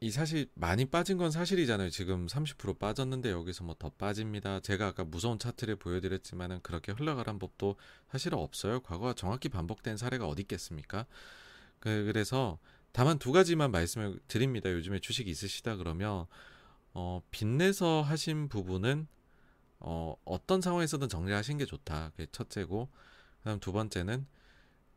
[0.00, 1.90] 이 사실 많이 빠진 건 사실이잖아요.
[1.90, 4.60] 지금 30% 빠졌는데 여기서 뭐 더 빠집니다.
[4.60, 7.76] 제가 아까 무서운 차트를 보여드렸지만은 그렇게 흘러가란 법도
[8.10, 8.80] 사실은 없어요.
[8.80, 11.06] 과거와 정확히 반복된 사례가 어디 있겠습니까?
[11.80, 12.58] 그, 그래서
[12.92, 14.70] 다만 두 가지만 말씀을 드립니다.
[14.70, 16.26] 요즘에 주식 있으시다 그러면
[16.94, 19.06] 어, 빚내서 하신 부분은
[19.80, 22.10] 어, 어떤 상황에서든 정리하신 게 좋다.
[22.10, 22.88] 그게 첫째고,
[23.38, 24.26] 그다음 두 번째는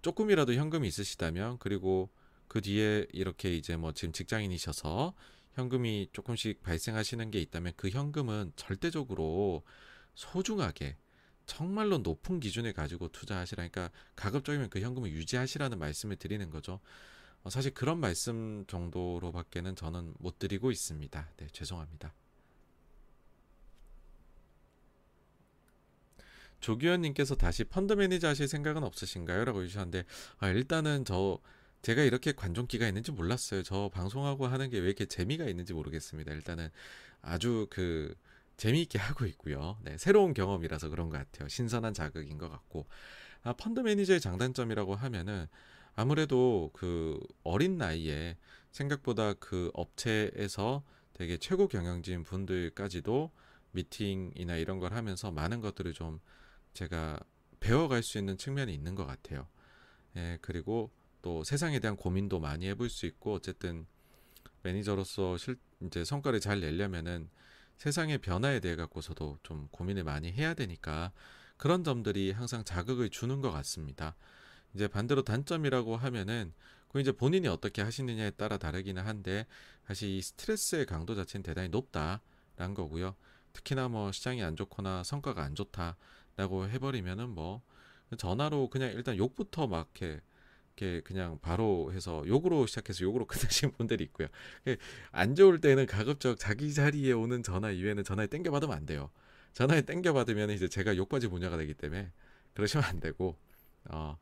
[0.02, 2.12] 조금이라도 현금이 있으시다면 그리고
[2.48, 5.16] 그 뒤에 이렇게 이제 뭐 지금 직장인이셔서
[5.54, 9.64] 현금이 조금씩 발생하시는 게 있다면 그 현금은 절대적으로
[10.14, 10.98] 소중하게
[11.48, 16.80] 정말로 높은 기준을 가지고 투자하시라니까 가급적이면 그 현금을 유지하시라는 말씀을 드리는 거죠.
[17.46, 21.30] 어, 사실 그런 말씀 정도로밖에는 저는 못 드리고 있습니다.
[21.38, 22.12] 네, 죄송합니다.
[26.60, 29.46] 조규현님께서 다시 펀드 매니저 하실 생각은 없으신가요?
[29.46, 30.06] 라고 해주셨는데,
[30.40, 31.38] 아, 일단은 저,
[31.84, 33.62] 제가 이렇게 관종기가 있는지 몰랐어요.
[33.62, 36.34] 저 방송하고 하는 게 왜 이렇게 재미가 있는지 모르겠습니다.
[36.34, 36.70] 일단은
[37.22, 38.16] 아주 그,
[38.58, 39.78] 재미있게 하고 있고요.
[39.84, 41.48] 네, 새로운 경험이라서 그런 것 같아요.
[41.48, 42.88] 신선한 자극인 것 같고.
[43.44, 45.46] 아, 펀드 매니저의 장단점이라고 하면은
[45.96, 48.38] 아무래도 그 어린 나이에
[48.72, 50.84] 생각보다 그 업체에서
[51.14, 53.32] 되게 최고 경영진 분들까지도
[53.72, 56.20] 미팅이나 이런 걸 하면서 많은 것들을 좀
[56.74, 57.20] 제가
[57.60, 59.48] 배워갈 수 있는 측면이 있는 것 같아요.
[60.18, 60.92] 예, 그리고
[61.22, 63.86] 또 세상에 대한 고민도 많이 해볼 수 있고 어쨌든
[64.64, 67.30] 매니저로서 실 이제 성과를 잘 내려면은
[67.78, 71.12] 세상의 변화에 대해 갖고서도 좀 고민을 많이 해야 되니까
[71.58, 74.16] 그런 점들이 항상 자극을 주는 것 같습니다.
[74.76, 76.54] 이제 반대로 단점이라고 하면은
[76.90, 79.48] 그 이제 본인이 어떻게 하시느냐에 따라 다르기는 한데
[79.88, 83.16] 사실 이 스트레스의 강도 자체는 대단히 높다라는 거고요.
[83.54, 87.62] 특히나 뭐 시장이 안 좋거나 성과가 안 좋다라고 해버리면은 뭐
[88.18, 94.28] 전화로 그냥 일단 욕부터 막 이렇게 그냥 바로 해서 욕으로 시작해서 욕으로 끝내시는 분들이 있고요.
[95.12, 99.10] 안 좋을 때는 가급적 자기 자리에 오는 전화 이외에는 전화에 땡겨 받으면 안 돼요.
[99.54, 102.12] 전화에 땡겨 받으면 이제 제가 욕받이 분야가 되기 때문에
[102.54, 103.38] 그러시면 안 되고
[103.86, 104.18] 어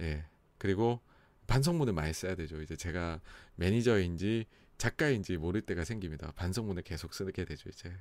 [0.00, 0.24] 예.
[0.58, 1.00] 그리고
[1.46, 2.60] 반성문을 많이 써야 되죠.
[2.62, 3.20] 이제 제가
[3.56, 4.46] 매니저인지
[4.78, 6.32] 작가인지 모를 때가 생깁니다.
[6.32, 7.68] 반성문을 계속 쓰게 되죠.
[7.70, 7.92] 이제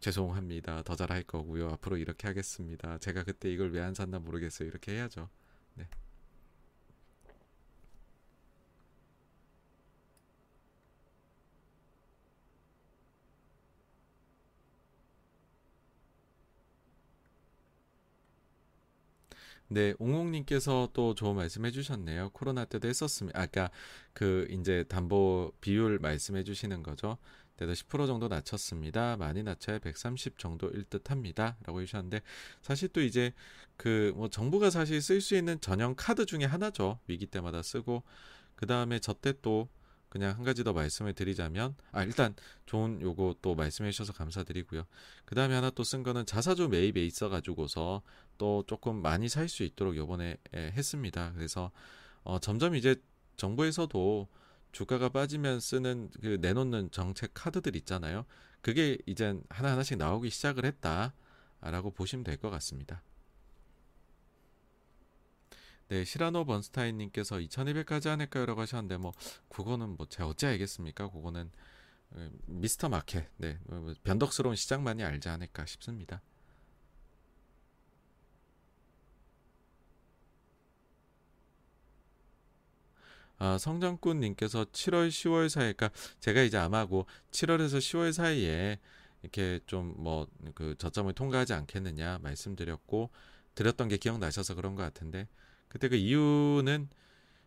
[0.00, 0.82] 죄송합니다.
[0.82, 1.68] 더 잘할 거고요.
[1.70, 2.98] 앞으로 이렇게 하겠습니다.
[2.98, 4.68] 제가 그때 이걸 왜 안 샀나 모르겠어요.
[4.68, 5.28] 이렇게 해야죠.
[5.74, 5.88] 네.
[19.74, 22.30] 네, 옹옥님께서 또 좋은 말씀 해 주셨네요.
[22.30, 23.40] 코로나 때도 했었습니다.
[23.40, 23.70] 아까
[24.12, 27.18] 그 이제 담보 비율 말씀해 주시는 거죠.
[27.56, 29.16] 때도 10% 정도 낮췄습니다.
[29.16, 31.56] 많이 낮춰야 130 정도일 듯 합니다.
[31.64, 32.20] 라고 해주셨는데
[32.62, 33.32] 사실 또 이제
[33.76, 37.00] 그 뭐 정부가 사실 쓸 수 있는 전용 카드 중에 하나죠.
[37.08, 38.04] 위기 때마다 쓰고
[38.54, 39.68] 그 다음에 저때 또
[40.08, 42.36] 그냥 한 가지 더 말씀을 드리자면 아 일단
[42.66, 44.84] 좋은 요거 또 말씀해 주셔서 감사드리고요.
[45.24, 48.02] 그 다음에 하나 또 쓴 거는 자사주 매입에 있어 가지고서
[48.38, 51.32] 또 조금 많이 살 수 있도록 요번에 했습니다.
[51.34, 51.70] 그래서
[52.24, 52.96] 어 점점 이제
[53.36, 54.28] 정부에서도
[54.72, 58.24] 주가가 빠지면 쓰는 그 내놓는 정책 카드들 있잖아요.
[58.60, 63.02] 그게 이젠 하나하나씩 나오기 시작을 했다라고 보시면 될 것 같습니다.
[65.88, 68.46] 네, 시라노 번스타인 님께서 2200까지 않을까요?
[68.46, 69.12] 라고 하셨는데, 뭐,
[69.48, 71.10] 그거는 뭐, 제가 어찌 알겠습니까?
[71.10, 71.50] 그거는,
[72.12, 76.22] 어, 미스터 마켓, 네, 뭐, 변덕스러운 시장만이 알지 않을까 싶습니다.
[83.38, 85.90] 아, 성장꾼님께서 7월, 10월 사이, 그러니까
[86.20, 88.78] 제가 이제 아마 고 7월에서 10월 사이에
[89.22, 93.10] 이렇게 좀 뭐 그 저점을 통과하지 않겠느냐 말씀드렸고
[93.54, 95.28] 드렸던 게 기억나셔서 그런 것 같은데
[95.68, 96.88] 그때 그 이유는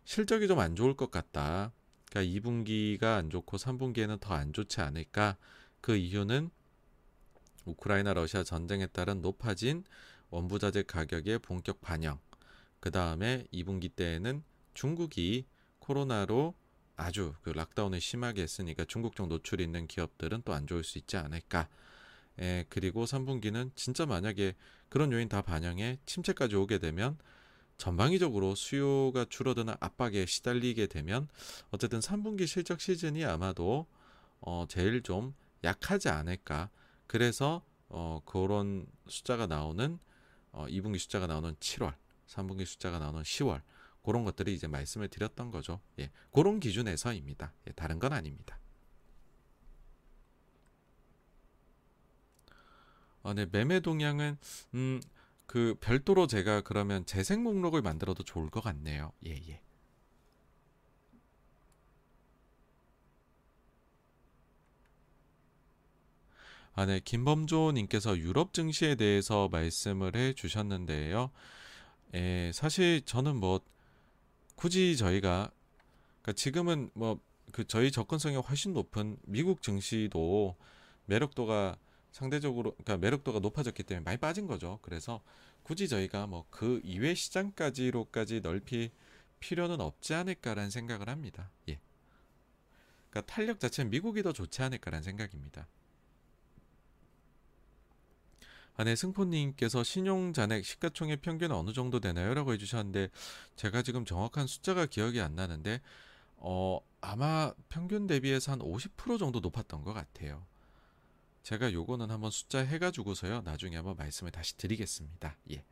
[0.04, 1.72] 실적이 좀 안 좋을 것 같다.
[2.10, 5.36] 그러니까 2분기가 안 좋고 3분기에는 더 안 좋지 않을까.
[5.80, 6.50] 그 이유는
[7.66, 9.84] 우크라이나 러시아 전쟁에 따른 높아진
[10.30, 12.18] 원부자재 가격의 본격 반영.
[12.80, 14.42] 그 다음에 2분기 때에는
[14.74, 15.46] 중국이
[15.88, 16.54] 코로나로
[16.96, 21.16] 아주 그 락다운을 심하게 했으니까 중국 쪽 노출이 있는 기업들은 또 안 좋을 수 있지
[21.16, 21.68] 않을까.
[22.40, 24.54] 예, 그리고 3분기는 진짜 만약에
[24.90, 27.16] 그런 요인 다 반영해 침체까지 오게 되면
[27.78, 31.28] 전방위적으로 수요가 줄어드는 압박에 시달리게 되면
[31.70, 33.86] 어쨌든 3분기 실적 시즌이 아마도
[34.40, 35.34] 어 제일 좀
[35.64, 36.68] 약하지 않을까.
[37.06, 39.98] 그래서 어 그런 숫자가 나오는
[40.52, 41.94] 어 2분기 숫자가 나오는 7월,
[42.26, 43.62] 3분기 숫자가 나오는 10월
[44.02, 45.80] 그런 것들이 이제 말씀을 드렸던 거죠.
[45.98, 46.10] 예.
[46.32, 47.52] 그런 기준에서입니다.
[47.66, 48.58] 예, 다른 건 아닙니다.
[53.22, 54.38] 어, 네, 매매 동향은
[54.74, 55.00] 음,
[55.46, 59.12] 그 별도로 제가 그러면 재생 목록을 만들어도 좋을 것 같네요.
[59.26, 59.60] 예, 예.
[66.74, 67.00] 아, 네.
[67.00, 71.32] 김범조 님께서 유럽 증시에 대해서 말씀을 해 주셨는데요.
[72.14, 73.60] 예, 사실 저는 뭐
[74.58, 75.50] 굳이 저희가
[76.22, 77.20] 그러니까 지금은 뭐
[77.52, 80.56] 그 저희 접근성이 훨씬 높은 미국 증시도
[81.06, 81.76] 매력도가
[82.12, 84.78] 상대적으로 그러니까 매력도가 높아졌기 때문에 많이 빠진 거죠.
[84.82, 85.22] 그래서
[85.62, 88.90] 굳이 저희가 뭐 그 이외 시장까지로까지 넓힐
[89.40, 91.50] 필요는 없지 않을까라는 생각을 합니다.
[91.68, 91.78] 예.
[93.10, 95.66] 그러니까 탄력 자체는 미국이 더 좋지 않을까라는 생각입니다.
[98.80, 102.32] 아, 네, 승포님께서 신용 잔액 시가총액 평균 어느 정도 되나요?
[102.32, 103.08] 라고 해주셨는데,
[103.56, 105.80] 제가 지금 정확한 숫자가 기억이 안 나는데,
[106.36, 110.46] 어, 아마 평균 대비해서 한 50% 정도 높았던 것 같아요.
[111.42, 115.36] 제가 요거는 한번 숫자 해가지고서요, 나중에 한번 말씀을 다시 드리겠습니다.
[115.50, 115.64] 예.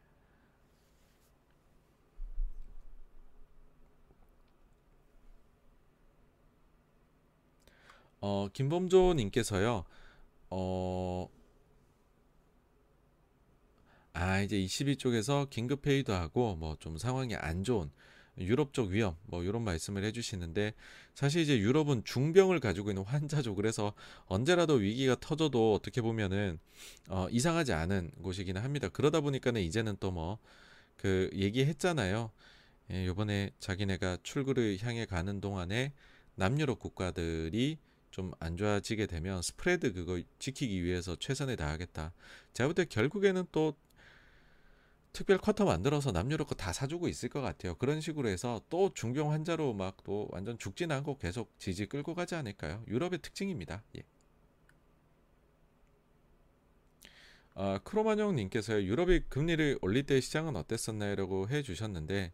[8.21, 9.85] 어, 김범조님께서요,
[10.51, 11.36] 어,
[14.19, 17.91] 아, 이제 22 쪽에서 긴급 회의도 하고 뭐 좀 상황이 안 좋은
[18.39, 20.75] 유럽 쪽 위험 뭐 이런 말씀을 해주시는데
[21.15, 23.55] 사실 이제 유럽은 중병을 가지고 있는 환자죠.
[23.55, 23.95] 그래서
[24.27, 26.59] 언제라도 위기가 터져도 어떻게 보면은
[27.09, 28.89] 어, 이상하지 않은 곳이기는 합니다.
[28.89, 30.39] 그러다 보니까는 이제는 또 뭐
[30.97, 32.31] 그 얘기했잖아요.
[32.93, 35.93] 예, 요번에 자기네가 출구를 향해 가는 동안에
[36.37, 37.79] 남유럽 국가들이
[38.11, 42.13] 좀 안 좋아지게 되면 스프레드 그거 지키기 위해서 최선을 다하겠다.
[42.55, 43.77] 제가 볼 때 결국에는 또
[45.17, 47.75] 특별 쿼터 만들어서 남유럽 거 다 사주고 있을 것 같아요.
[47.77, 52.35] 그런 식으로 해서 또 중병 환자로 막 또 완전 죽진 않고 계속 지지 끌고 가지
[52.35, 52.85] 않을까요?
[52.87, 53.83] 유럽의 특징입니다.
[53.97, 54.03] 예.
[57.55, 62.33] 아, 크로마뇽 님께서 유럽이 금리를 올릴 때 시장은 어땠었나요?라고 해 주셨는데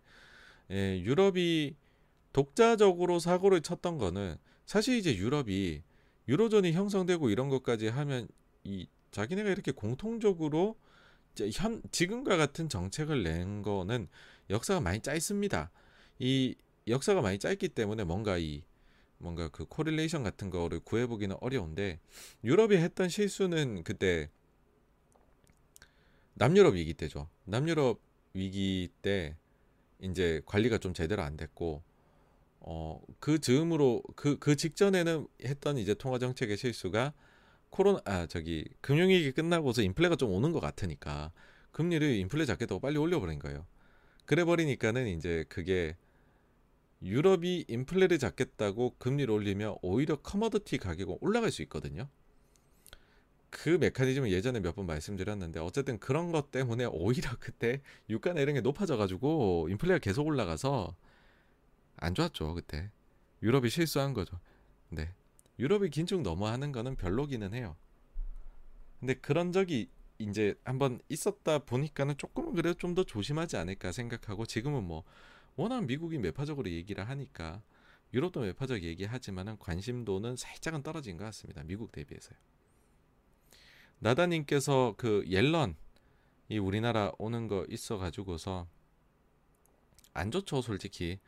[0.72, 1.76] 예, 유럽이
[2.32, 4.36] 독자적으로 사고를 쳤던 거는
[4.66, 5.82] 사실 이제 유럽이
[6.28, 8.26] 유로존이 형성되고 이런 것까지 하면
[8.64, 10.76] 이 자기네가 이렇게 공통적으로
[11.52, 14.08] 현 지금과 같은 정책을 낸 거는
[14.50, 15.70] 역사가 많이 짧습니다.
[16.18, 16.54] 이
[16.86, 18.62] 역사가 많이 짧기 때문에 뭔가 이
[19.18, 22.00] 뭔가 그 correlation 같은 거를 구해보기는 어려운데
[22.44, 24.28] 유럽이 했던 실수는 그때
[26.34, 27.28] 남유럽 위기 때죠.
[27.44, 28.00] 남유럽
[28.34, 29.36] 위기 때
[30.00, 31.82] 이제 관리가 좀 제대로 안 됐고
[32.60, 37.12] 어그 즈음으로 그그 그 직전에는 했던 이제 통화 정책의 실수가
[37.72, 41.32] 코로나 아 저기 금융위기 끝나고서 인플레가 좀 오는 것 같으니까
[41.72, 43.66] 금리를 인플레 잡겠다고 빨리 올려버린 거예요.
[44.26, 45.96] 그래 버리니까는 이제 그게
[47.02, 52.08] 유럽이 인플레를 잡겠다고 금리를 올리면 오히려 커머더티 가격은 올라갈 수 있거든요.
[53.50, 58.60] 그 메커니즘은 예전에 몇 번 말씀드렸는데 어쨌든 그런 것 때문에 오히려 그때 유가나 이런 게
[58.60, 60.94] 높아져 가지고 인플레가 계속 올라가서
[61.96, 62.90] 안 좋았죠 그때
[63.42, 64.38] 유럽이 실수한 거죠.
[64.90, 65.12] 네.
[65.62, 67.76] 유럽이 긴축 너무 하는 거는 별로기는 해요.
[68.98, 74.82] 근데 그런 적이 이제 한번 있었다 보니까는 조금은 그래도 좀 더 조심하지 않을까 생각하고 지금은
[74.82, 75.04] 뭐
[75.54, 77.62] 워낙 미국이 매파적으로 얘기를 하니까
[78.12, 81.62] 유럽도 매파적 얘기하지만은 관심도는 살짝은 떨어진 것 같습니다.
[81.62, 82.36] 미국 대비해서요.
[84.00, 85.76] 나다님께서 그 옐런
[86.48, 88.66] 이 우리나라 오는 거 있어 가지고서
[90.12, 91.20] 안 좋죠 솔직히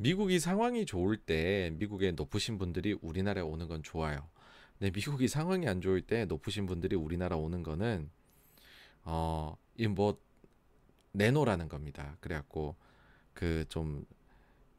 [0.00, 4.28] 미국이 상황이 좋을 때 미국에 높으신 분들이 우리나라에 오는 건 좋아요.
[4.78, 8.10] 근데 미국이 상황이 안 좋을 때 높으신 분들이 우리나라 오는 거는
[9.04, 10.18] 어, 이뭐
[11.12, 12.16] 내놓으라는 겁니다.
[12.20, 12.76] 그래갖고
[13.34, 14.04] 그 좀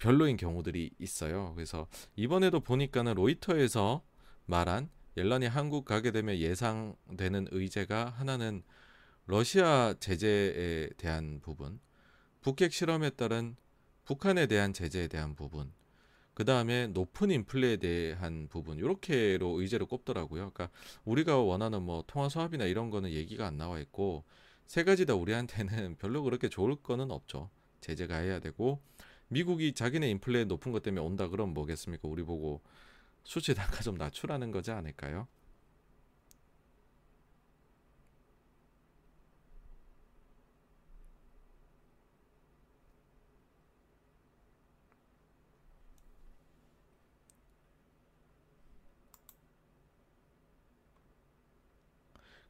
[0.01, 1.53] 별로인 경우들이 있어요.
[1.53, 1.85] 그래서
[2.15, 4.01] 이번에도 보니까는 로이터에서
[4.47, 8.63] 말한 옐런이 한국 가게 되면 예상되는 의제가 하나는
[9.27, 11.79] 러시아 제재에 대한 부분,
[12.41, 13.55] 북핵 실험에 따른
[14.05, 15.71] 북한에 대한 제재에 대한 부분,
[16.33, 20.51] 그 다음에 높은 인플레에 대한 부분, 이렇게로 의제를 꼽더라고요.
[20.51, 20.69] 그러니까
[21.05, 24.23] 우리가 원하는 뭐 통화 수합이나 이런 거는 얘기가 안 나와 있고
[24.65, 27.49] 세 가지 다 우리한테는 별로 그렇게 좋을 거는 없죠.
[27.81, 28.81] 제재가 해야 되고
[29.27, 32.07] 미국이 자기네 인플레 높은 것 때문에 온다 그러면 뭐겠습니까?
[32.07, 32.61] 우리 보고
[33.23, 35.27] 수치 단가 좀 낮추라는 거지 않을까요?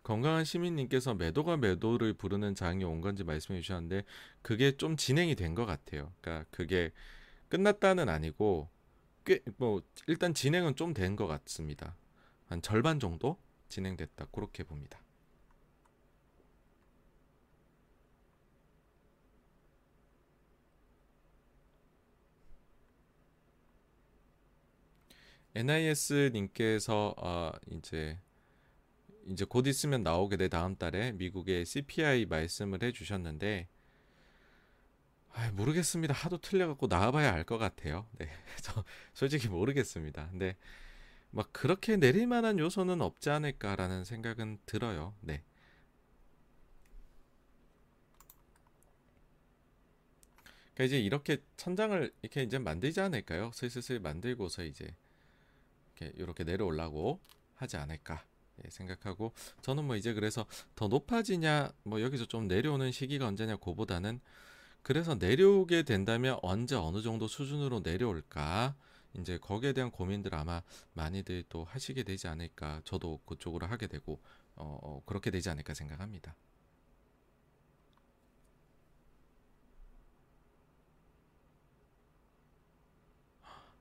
[0.03, 4.03] 건강한 시민님께서 매도가 매도를 부르는 장이 온 건지 말씀해 주셨는데
[4.41, 6.11] 그게 좀 진행이 된 것 같아요.
[6.21, 6.91] 그러니까 그게
[7.49, 8.69] 끝났다는 아니고
[9.25, 11.95] 꽤 뭐 일단 진행은 좀 된 것 같습니다.
[12.47, 13.37] 한 절반 정도
[13.69, 14.99] 진행됐다 그렇게 봅니다.
[25.55, 28.17] NIS 님께서 아 이제
[29.27, 33.67] 이제 곧 있으면 나오게 돼 다음 달에 미국의 CPI 말씀을 해주셨는데
[35.33, 36.13] 아, 모르겠습니다.
[36.13, 38.07] 하도 틀려갖고 나와봐야 알 것 같아요.
[38.19, 38.27] 네,
[38.61, 38.83] 저
[39.13, 40.29] 솔직히 모르겠습니다.
[40.29, 40.55] 근데
[41.31, 45.15] 막 그렇게 내릴 만한 요소는 없지 않을까라는 생각은 들어요.
[45.21, 45.43] 네.
[50.73, 53.51] 그러니까 이제 이렇게 천장을 이렇게 이제 만들지 않을까요?
[53.53, 54.95] 슬슬슬 만들고서 이제
[55.99, 57.19] 이렇게 이렇게 내려올라고
[57.55, 58.23] 하지 않을까.
[58.65, 64.19] 예, 생각하고 저는 뭐 이제 그래서 더 높아지냐 뭐 여기서 좀 내려오는 시기가 언제냐 고보다는
[64.83, 68.75] 그래서 내려오게 된다면 언제 어느 정도 수준으로 내려올까
[69.19, 70.61] 이제 거기에 대한 고민들 아마
[70.93, 74.19] 많이들 또 하시게 되지 않을까 저도 그쪽으로 하게 되고
[74.55, 76.35] 어, 어 그렇게 되지 않을까 생각합니다.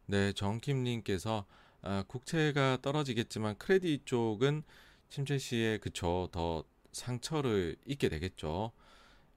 [0.07, 1.47] 네, 정킴님께서
[1.83, 4.62] 아, 국채가 떨어지겠지만 크레딧 쪽은
[5.09, 8.73] 침체 시에 그쵸 더 상처를 입게 되겠죠.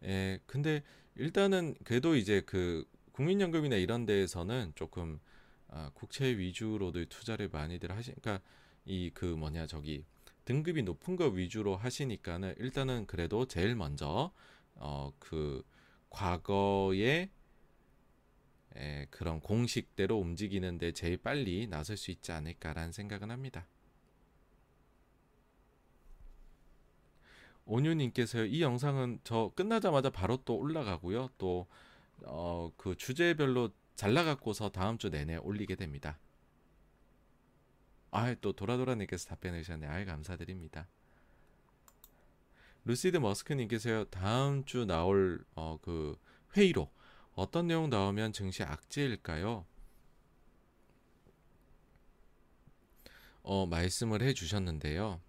[0.06, 0.84] 예, 근데
[1.16, 5.20] 일단은 그래도 이제 그 국민연금이나 이런 데에서는 조금
[5.70, 8.42] 아, 국채 위주로들 투자를 많이들 하시니까
[8.86, 10.04] 이 그 뭐냐 저기
[10.46, 14.32] 등급이 높은 거 위주로 하시니까는 일단은 그래도 제일 먼저
[14.76, 15.64] 어 그
[16.10, 17.30] 과거에
[18.76, 23.66] 에, 그런 공식대로 움직이는데 제일 빨리 나설 수 있지 않을까라는 생각은 합니다.
[27.66, 28.46] 온유님께서요.
[28.46, 31.30] 이 영상은 저 끝나자마자 바로 또 올라가고요.
[31.38, 31.68] 또
[32.24, 36.18] 어, 그 주제별로 잘라갖고서 다음 주 내내 올리게 됩니다.
[38.12, 39.88] 아, 또 도라도라님께서 답변해 주셨네.
[39.88, 40.88] 아이 감사드립니다.
[42.86, 44.06] 루시드 머스크님께서요.
[44.06, 46.18] 다음 주 나올 어, 그
[46.56, 46.92] 회의로
[47.36, 49.66] 어떤 내용 나오면 증시 악재일까요?
[53.42, 55.20] 어, 말씀을 해 주셨는데요.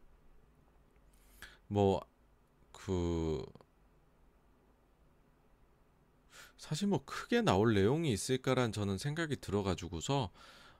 [1.66, 2.00] 뭐,
[2.72, 3.44] 그,
[6.58, 10.30] 사실 뭐 크게 나올 내용이 있을까란 저는 생각이 들어가지고서,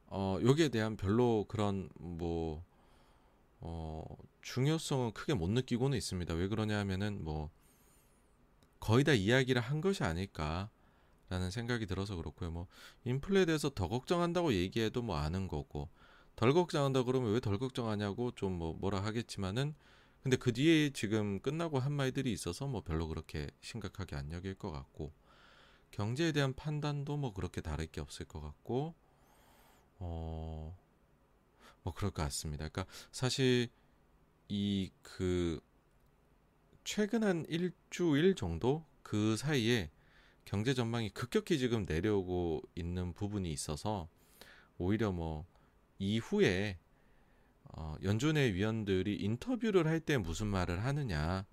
[0.07, 2.63] 어, 여기에 대한 별로 그런 뭐,
[3.61, 4.05] 어,
[4.43, 6.35] 중요성은 크게 못 느끼고는 있습니다.
[6.35, 7.51] 왜 그러냐 하면은 뭐,
[8.79, 10.71] 거의 다 이야기를 한 것이 아닐까
[11.35, 12.51] 라는 생각이 들어서 그렇고요.
[12.51, 12.67] 뭐,
[13.05, 15.89] 인플레에 대해서 더 걱정한다고 얘기해도 뭐 아는 거고,
[16.37, 19.75] 덜 걱정한다 그러면 왜 덜 걱정하냐고 좀 뭐 뭐라 하겠지만은
[20.23, 24.73] 근데 그 뒤에 지금 끝나고 한 말들이 있어서 뭐 별로 그렇게 심각하게 안 여길 것
[24.73, 25.13] 같고
[25.93, 28.95] 경제에 대한 판단도 뭐 그렇게 다를 게 없을 것 같고
[30.01, 30.75] 어
[31.85, 32.69] 뭐 그럴 것 같습니다.
[32.69, 33.69] 그러니까 사실
[34.49, 35.61] 이 그
[36.85, 39.91] 최근 한 일주일 정도 그 사이에
[40.45, 44.09] 경제 전망이 급격히 지금 내려오고 있는 부분이 있어서
[44.79, 45.47] 오히려 뭐
[45.99, 46.79] 이후에
[47.65, 51.47] 어, 연준의 위원들이 인터뷰를 할 때 무슨 말을 하느냐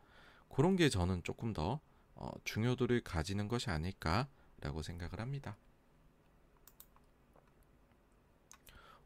[0.50, 1.80] 그런 게 저는 조금 더
[2.16, 5.58] 어, 중요도를 가지는 것이 아닐까라고 생각을 합니다.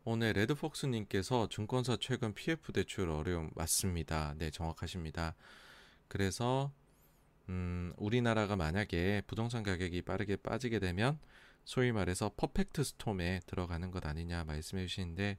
[0.03, 4.35] 오늘 레드폭스님께서 증권사 최근 PF 대출 어려움 맞습니다.
[4.37, 5.35] 네, 정확하십니다.
[6.07, 6.71] 그래서
[7.49, 11.19] 음, 우리나라가 만약에 부동산 가격이 빠르게 빠지게 되면
[11.63, 15.37] 소위 말해서 퍼펙트 스톰에 들어가는 것 아니냐 말씀해 주시는데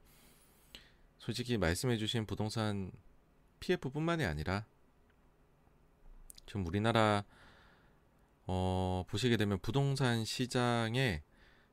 [1.18, 2.90] 솔직히 말씀해 주신 부동산
[3.60, 4.66] PF뿐만이 아니라
[6.46, 7.24] 지금 우리나라
[8.46, 11.22] 어, 보시게 되면 부동산 시장에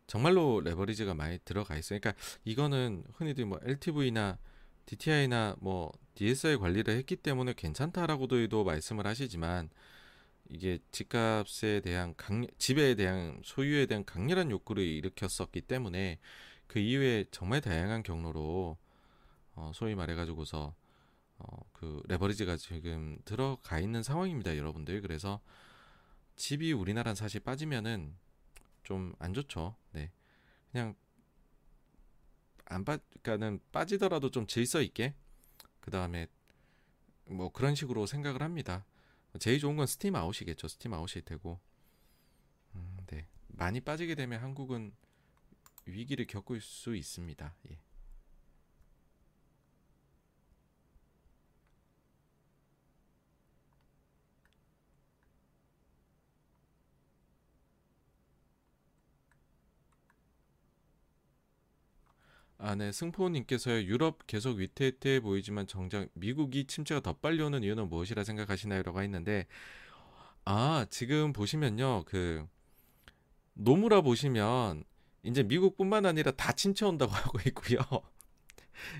[0.07, 1.99] 정말로 레버리지가 많이 들어가 있어요.
[1.99, 4.37] 그러니까 이거는 흔히들 뭐 LTV나
[4.85, 9.69] DTI나 뭐 DSI 관리를 했기 때문에 괜찮다라고도 말씀을 하시지만
[10.49, 16.19] 이게 집값에 대한 강, 집에 대한 소유에 대한 강렬한 욕구를 일으켰었기 때문에
[16.67, 18.77] 그 이후에 정말 다양한 경로로
[19.55, 20.75] 어, 소위 말해가지고서
[21.39, 25.01] 어, 그 레버리지가 지금 들어가 있는 상황입니다, 여러분들.
[25.01, 25.41] 그래서
[26.35, 28.15] 집이 우리나라는 사실 빠지면은
[28.83, 29.75] 좀 안 좋죠.
[29.91, 30.11] 네,
[30.71, 30.95] 그냥
[32.65, 35.15] 안 빠, 그러니까는 빠지더라도 좀 질서 있게
[35.79, 36.27] 그 다음에
[37.25, 38.85] 뭐 그런 식으로 생각을 합니다.
[39.39, 40.67] 제일 좋은 건 steam out이겠죠.
[40.67, 41.59] steam out일 테고.
[42.75, 43.27] 음, 네.
[43.47, 44.93] 많이 빠지게 되면 한국은
[45.85, 47.55] 위기를 겪을 수 있습니다.
[47.71, 47.79] 예.
[62.65, 62.93] 아, 네.
[62.93, 63.83] 승포님께서요.
[63.83, 68.83] 유럽 계속 위태위태해 보이지만 정작 미국이 침체가 더 빨리 오는 이유는 무엇이라 생각하시나요?
[68.83, 69.47] 라고 했는데
[70.45, 72.05] 아, 지금 보시면요.
[72.05, 72.47] 그
[73.53, 74.85] 노무라 보시면
[75.23, 77.79] 이제 미국뿐만 아니라 다 침체 온다고 하고 있고요.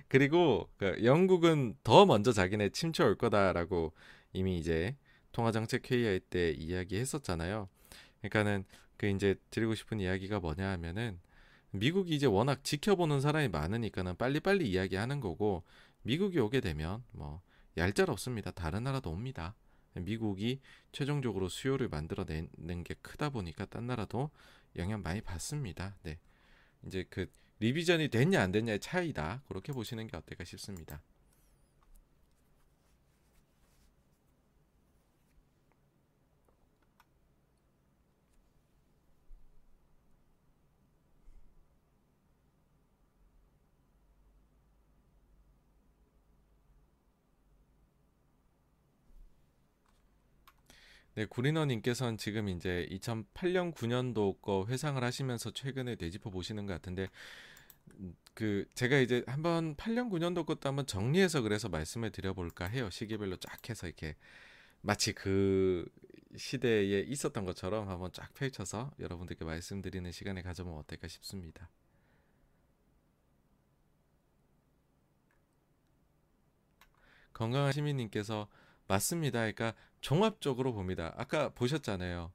[0.09, 3.93] 그리고 그 영국은 더 먼저 자기네 침체 올 거다라고
[4.33, 4.98] 이미 이제
[5.32, 7.69] 통화정책 회의할 때 이야기했었잖아요.
[8.19, 8.66] 그러니까는
[8.98, 11.17] 그 이제 드리고 싶은 이야기가 뭐냐 하면은
[11.74, 15.64] 미국이 이제 워낙 지켜보는 사람이 많으니까는 빨리빨리 이야기하는 거고
[16.03, 17.42] 미국이 오게 되면 뭐
[17.77, 18.52] 얄짤 없습니다.
[18.52, 19.56] 다른 나라도 옵니다.
[19.95, 20.60] 미국이
[20.92, 24.30] 최종적으로 수요를 만들어내는 게 크다 보니까 딴 나라도
[24.76, 25.95] 영향 많이 받습니다.
[26.03, 26.19] 네.
[26.85, 29.42] 이제 그 리비전이 됐냐 안 됐냐의 차이다.
[29.48, 31.02] 그렇게 보시는 게 어떨까 싶습니다.
[51.16, 57.08] 네, 구리너님께서는 지금 이제 2008년 9년도 거 회상을 하시면서 최근에 되짚어 보시는 것 같은데
[58.00, 62.90] 음, 그 제가 이제 한번 8년 9년도 것도 한번 정리해서 그래서 말씀을 드려볼까 해요.
[62.90, 64.16] 시기별로 쫙 해서 이렇게
[64.82, 65.88] 마치 그
[66.35, 71.69] 시대에 있었던 것처럼 한번 쫙 펼쳐서 여러분들께 말씀드리는 시간을 가져보면 어떨까 싶습니다.
[77.33, 78.48] 건강한 시민님께서
[78.88, 79.40] 맞습니다.
[79.40, 81.14] 그러니까 종합적으로 봅니다.
[81.15, 82.33] 아까 보셨잖아요.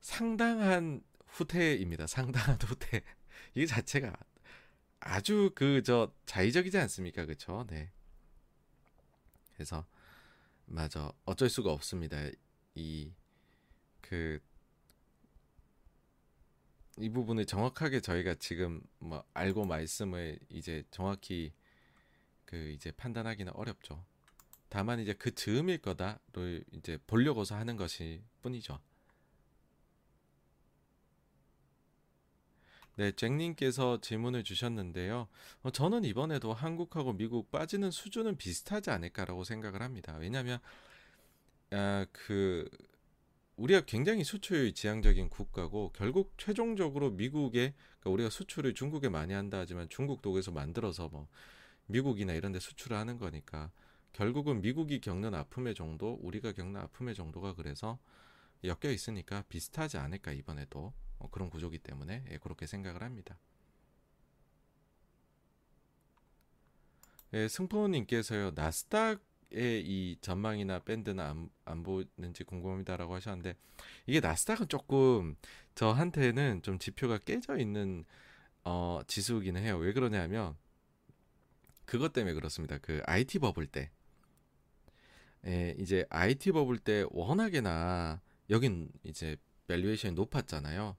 [0.00, 2.06] 상당한 후퇴입니다.
[2.06, 3.02] 상당한 후퇴.
[3.56, 4.14] 이 자체가
[5.00, 7.24] 아주 그 저 자의적이지 않습니까?
[7.24, 7.64] 그렇죠?
[7.68, 7.90] 네.
[9.54, 9.86] 그래서
[10.66, 11.10] 맞아.
[11.24, 12.18] 어쩔 수가 없습니다.
[12.74, 13.14] 이,
[14.02, 14.38] 그,
[16.98, 21.54] 이 부분을 정확하게 저희가 지금 뭐 알고 말씀을 이제 정확히
[22.44, 24.04] 그 이제 판단하기는 어렵죠.
[24.70, 28.78] 다만 이제 그 즈음일 거다를 이제 보려고서 하는 것이 뿐이죠.
[32.96, 35.26] 네, 잭님께서 질문을 주셨는데요.
[35.62, 40.16] 어, 저는 이번에도 한국하고 미국 빠지는 수준은 비슷하지 않을까라고 생각을 합니다.
[40.18, 40.60] 왜냐하면
[41.72, 42.68] 아, 그
[43.56, 49.88] 우리가 굉장히 수출 지향적인 국가고 결국 최종적으로 미국에 그러니까 우리가 수출을 중국에 많이 한다 하지만
[49.88, 51.26] 중국 독에서 만들어서 뭐
[51.86, 53.70] 미국이나 이런 데 수출을 하는 거니까
[54.12, 57.98] 결국은 미국이 겪는 아픔의 정도, 우리가 겪는 아픔의 정도가 그래서
[58.64, 63.38] 엮여 있으니까 비슷하지 않을까 이번에도 어, 그런 구조기 때문에 예, 그렇게 생각을 합니다.
[67.32, 69.20] 예, 승포님께서요 나스닥의
[69.86, 73.54] 이 전망이나 밴드는 안, 안 보는지 궁금합니다라고 하셨는데
[74.06, 75.36] 이게 나스닥은 조금
[75.74, 78.04] 저한테는 좀 지표가 깨져 있는
[78.64, 79.78] 어, 지수기는 해요.
[79.78, 80.56] 왜 그러냐면
[81.84, 82.78] 그것 때문에 그렇습니다.
[82.78, 83.90] 그 IT 버블 때
[85.46, 88.20] 예, 이제 IT 버블 때 워낙에나
[88.50, 89.36] 여긴 이제
[89.68, 90.96] valuation이 높았잖아요.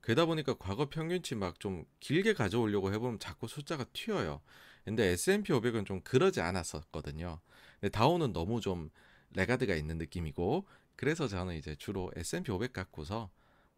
[0.00, 4.40] 그러다 보니까 과거 평균치 막 좀 길게 가져오려고 해보면 자꾸 숫자가 튀어요.
[4.84, 7.40] 근데 S&P 500은 좀 그러지 않았었거든요.
[7.80, 8.90] 근데 다우는 너무 좀
[9.34, 10.66] 레가드가 있는 느낌이고
[10.96, 13.30] 그래서 저는 이제 주로 S&P 500 갖고서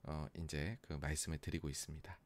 [0.05, 2.19] 어 이제 그 말씀을 드리고 있습니다.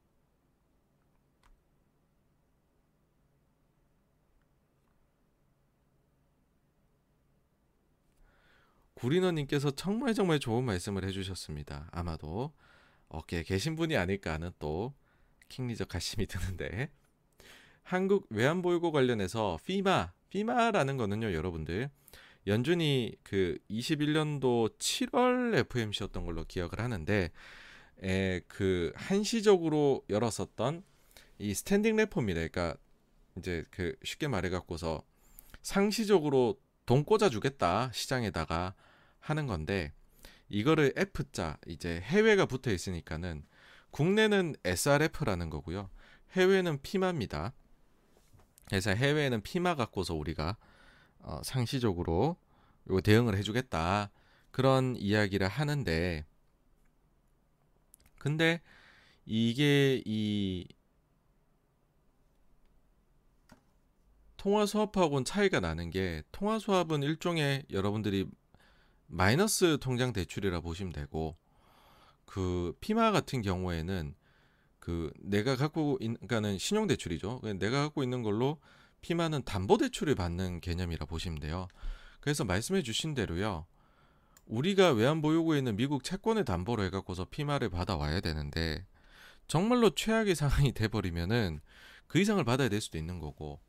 [9.03, 11.89] 구리너님께서 정말 정말 좋은 말씀을 해주셨습니다.
[11.91, 12.53] 아마도
[13.09, 14.95] 어깨에 계신 분이 아닐까 하는 또
[15.49, 16.89] 킹리적 가심이 드는데.
[17.83, 21.91] 한국 외환보유고 관련해서 피마 피마라는 거는요 여러분들.
[22.47, 27.33] 연준이 그 21년도 7월 FMC였던 걸로 기억을 하는데
[28.05, 30.85] 에, 그 한시적으로 열었었던
[31.41, 32.49] 이 스탠딩 레폼이래.
[32.49, 32.77] 그러니까
[33.37, 35.03] 이제 그 쉽게 말해 갖고서
[35.61, 38.75] 상시적으로 돈 꽂아 주겠다 시장에다가
[39.23, 39.93] 하는 건데
[40.49, 43.45] 이거를 F자 이제 해외가 붙어 있으니까는
[43.91, 45.89] 국내는 SRF라는 거고요.
[46.33, 47.55] 해외는 피마입니다.
[48.67, 50.57] 그래서 해외에는 피마 갖고서 우리가
[51.21, 52.37] 어, 상시적으로
[52.91, 54.11] 요 대응을 해주겠다
[54.51, 56.25] 그런 이야기를 하는데
[58.19, 58.61] 근데
[59.25, 60.67] 이게 이
[64.37, 68.29] 통화 수합하고는 차이가 나는 게 통화 수합은 일종의 여러분들이
[69.15, 71.37] 마이너스 통장 대출이라 보시면 되고
[72.25, 74.15] 그 피마 같은 경우에는
[74.79, 77.43] 그 내가 갖고 있는 그러니까는 신용 대출이죠.
[77.59, 78.59] 내가 갖고 있는 걸로
[79.03, 81.69] 피마는 담보 대출을 받는 개념이라 보시면 돼요.
[82.21, 83.67] 그래서 말씀해 주신 대로요.
[84.47, 88.87] 우리가 외환 보유고에 있는 미국 채권을 담보로 해 갖고서 피마를 받아 와야 되는데
[89.47, 91.61] 정말로 최악의 상황이 돼 버리면은
[92.07, 93.61] 그 이상을 받아야 될 수도 있는 거고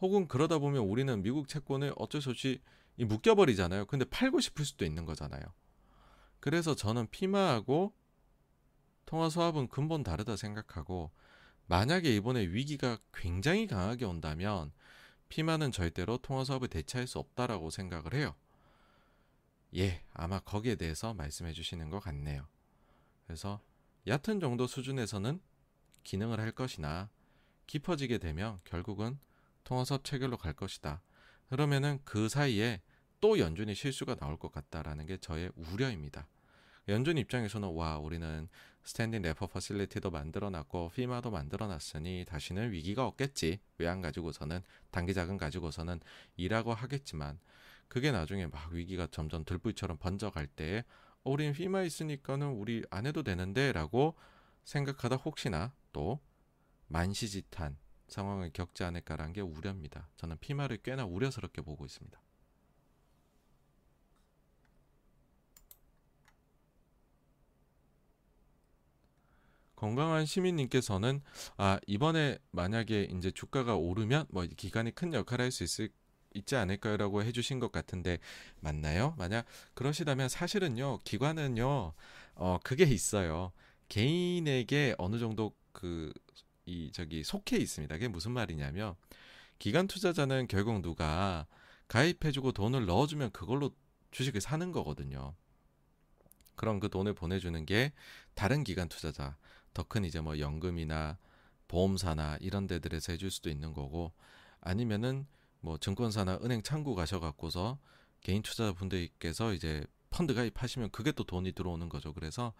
[0.00, 2.62] 혹은 그러다 보면 우리는 미국 채권을 어쩔 수 없이
[2.98, 3.86] 이 묶여버리잖아요.
[3.86, 5.42] 근데 팔고 싶을 수도 있는 거잖아요.
[6.40, 7.94] 그래서 저는 피마하고
[9.06, 11.10] 통화 수합은 근본 다르다 생각하고
[11.66, 14.72] 만약에 이번에 위기가 굉장히 강하게 온다면
[15.28, 18.34] 피마는 절대로 통화 수합을 대체할 수 없다라고 생각을 해요.
[19.76, 22.46] 예, 아마 거기에 대해서 말씀해 주시는 것 같네요.
[23.26, 23.60] 그래서
[24.06, 25.40] 얕은 정도 수준에서는
[26.02, 27.10] 기능을 할 것이나
[27.66, 29.18] 깊어지게 되면 결국은
[29.64, 31.02] 통화 스왑 체결로 갈 것이다.
[31.48, 32.80] 그러면은 그 사이에
[33.20, 36.28] 또 연준이 실수가 나올 것 같다라는 게 저의 우려입니다.
[36.88, 38.48] 연준 입장에서는 와 우리는
[38.82, 46.00] standing repo facility도 만들어놨고 FIMA도 만들어놨으니 다시는 위기가 없겠지 외환 가지고서는 단기 자금 가지고서는
[46.36, 47.38] 일하고 하겠지만
[47.88, 50.84] 그게 나중에 막 위기가 점점 들불처럼 번져갈 때
[51.24, 54.14] 어, 우린 피마 있으니까는 우리 안 해도 되는데라고
[54.64, 56.20] 생각하다 혹시나 또
[56.86, 57.76] 만시지탄
[58.08, 60.08] 상황을 겪지 않을까라는 게 우려입니다.
[60.16, 62.20] 저는 피마를 꽤나 우려스럽게 보고 있습니다.
[69.76, 71.20] 건강한 시민님께서는
[71.56, 75.88] 아 이번에 만약에 이제 주가가 오르면 뭐 기간이 큰 역할을 할 수 있을
[76.34, 78.18] 있지 않을까요라고 해주신 것 같은데
[78.60, 79.14] 맞나요?
[79.16, 81.94] 만약 그러시다면 사실은요 기관은요
[82.34, 83.52] 어 그게 있어요
[83.88, 86.12] 개인에게 어느 정도 그
[86.68, 87.94] 이 저기 속해 있습니다.
[87.94, 88.94] 그게 무슨 말이냐면
[89.58, 91.46] 기관 투자자는 결국 누가
[91.88, 93.70] 가입해주고 돈을 넣어주면 그걸로
[94.10, 95.34] 주식을 사는 거거든요.
[96.54, 97.92] 그럼 그 돈을 보내주는 게
[98.34, 99.36] 다른 기관 투자자
[99.72, 101.18] 더 큰 이제 뭐 연금이나
[101.68, 104.12] 보험사나 이런 데들에서 해줄 수도 있는 거고
[104.60, 105.26] 아니면은
[105.60, 107.78] 뭐 증권사나 은행 창구 가셔갖고서
[108.20, 112.12] 개인 투자자분들께서 이제 펀드 가입하시면 그게 또 돈이 들어오는 거죠.
[112.12, 112.52] 그래서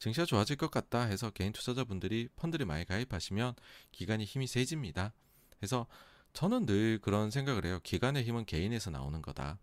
[0.00, 3.54] 증시가 좋아질 것 같다 해서 개인 투자자분들이 펀드를 많이 가입하시면
[3.92, 5.12] 기관의 힘이 세집니다.
[5.58, 5.86] 그래서
[6.32, 7.80] 저는 늘 그런 생각을 해요.
[7.82, 9.58] 기관의 힘은 개인에서 나오는 거다.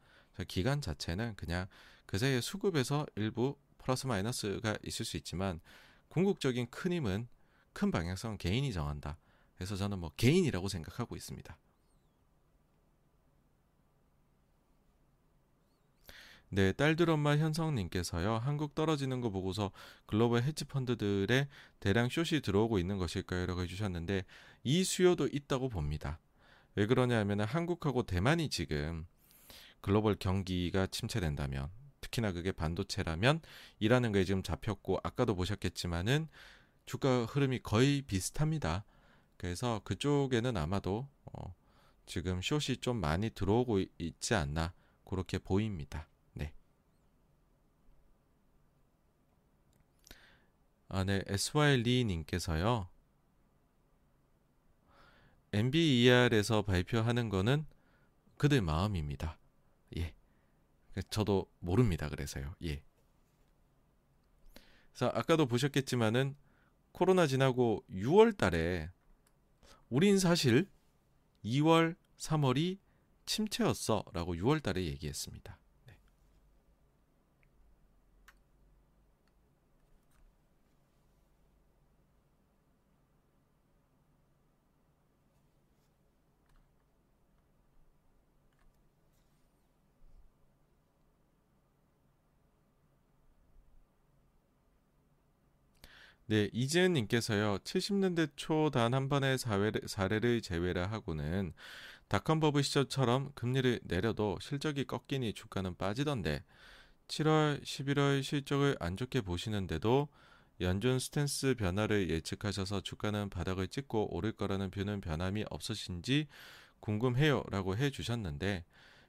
[0.48, 1.66] 기관 자체는 그냥
[2.06, 5.60] 그 사이에 수급에서 일부 플러스 마이너스가 있을 수 있지만
[6.10, 7.28] 궁극적인 큰 힘은
[7.74, 9.18] 큰 방향성은 개인이 정한다.
[9.56, 11.58] 그래서 저는 뭐 개인이라고 생각하고 있습니다.
[16.50, 18.38] 네, 딸들 엄마 현성님께서요.
[18.38, 19.72] 한국 떨어지는 거 보고서
[20.06, 21.48] 글로벌 헤지 펀드들의
[21.82, 23.46] 대량 숏이 들어오고 있는 것일까요?
[23.48, 24.24] 라고 해주셨는데
[24.64, 26.20] 이 수요도 있다고 봅니다.
[26.76, 29.06] 왜 그러냐 하면 한국하고 대만이 지금
[29.82, 31.70] 글로벌 경기가 침체된다면
[32.00, 33.42] 특히나 그게 반도체라면
[33.80, 36.30] 일하는 게 지금 잡혔고 아까도 보셨겠지만은
[36.86, 38.86] 주가 흐름이 거의 비슷합니다.
[39.36, 41.54] 그래서 그쪽에는 아마도 어
[42.06, 46.08] 지금 숏이 좀 많이 들어오고 있지 않나 그렇게 보입니다.
[50.90, 51.22] 아, 네.
[51.28, 52.90] SY 리 님께서요.
[55.54, 57.66] MBER에서 발표하는 거는
[58.38, 59.38] 그들 마음입니다.
[59.98, 60.14] 예.
[61.10, 62.10] 저도 모릅니다.
[62.10, 62.54] 그래서요.
[62.64, 62.84] 예.
[64.92, 66.36] 그래서 아까도 보셨겠지만은
[66.92, 68.90] 코로나 지나고 6월 달에
[69.90, 70.70] 우린 사실
[71.46, 72.80] 2월, 3월이
[73.26, 75.58] 침체였어 라고 6월 달에 얘기했습니다.
[96.30, 97.60] 네, 이지은님께서요.
[97.64, 101.54] 70년대 초 단 한 번의 사례를, 사례를 제외라 하고는
[102.10, 106.44] 닷컴 버블 시절처럼 금리를 내려도 실적이 꺾이니 주가는 빠지던데
[107.08, 110.10] 7월, 11월 실적을 안 좋게 보시는데도
[110.62, 116.28] 연준 스탠스 변화를 예측하셔서 주가는 바닥을 찍고 오를 거라는 view는 변함이 없으신지
[116.82, 118.66] 궁금해요라고 해 주셨는데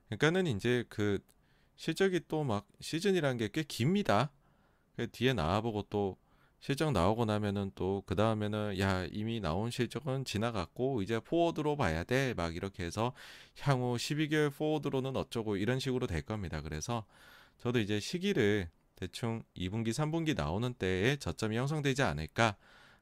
[0.09, 1.19] 그러니까는 이제 그
[1.77, 4.31] 실적이 또 막 시즌이라는 게 꽤 깁니다.
[4.97, 6.17] 그 뒤에 나와보고 또
[6.61, 12.35] 실적 나오고 나면은 또 그 다음에는 야 이미 나온 실적은 지나갔고 이제 포워드로 봐야 돼
[12.37, 13.13] 막 이렇게 해서
[13.61, 16.61] 향후 12개월 포워드로는 어쩌고 이런 식으로 될 겁니다.
[16.61, 17.05] 그래서
[17.59, 22.57] 저도 이제 시기를 대충 2분기 3분기 나오는 때에 저점이 형성되지 않을까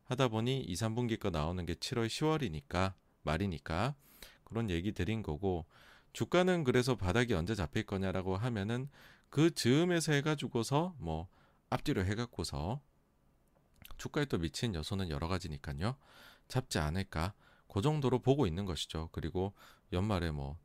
[0.04, 3.94] 하다 보니 2, 3분기 거 나오는 게 7월 10월이니까 말이니까
[4.44, 5.64] 그런 얘기 드린 거고
[6.12, 8.88] 주가는 그래서 바닥이 언제 잡힐 거냐라고 하면은
[9.30, 11.28] 그 즈음에서 해가지고서 뭐
[11.70, 12.80] 앞뒤로 해갖고서
[13.96, 15.96] 주가에 또 미친 요소는 여러 가지니까요.
[16.48, 17.34] 잡지 않을까.
[17.68, 19.08] 그 정도로 보고 있는 것이죠.
[19.12, 19.54] 그리고
[19.92, 20.58] 연말에 뭐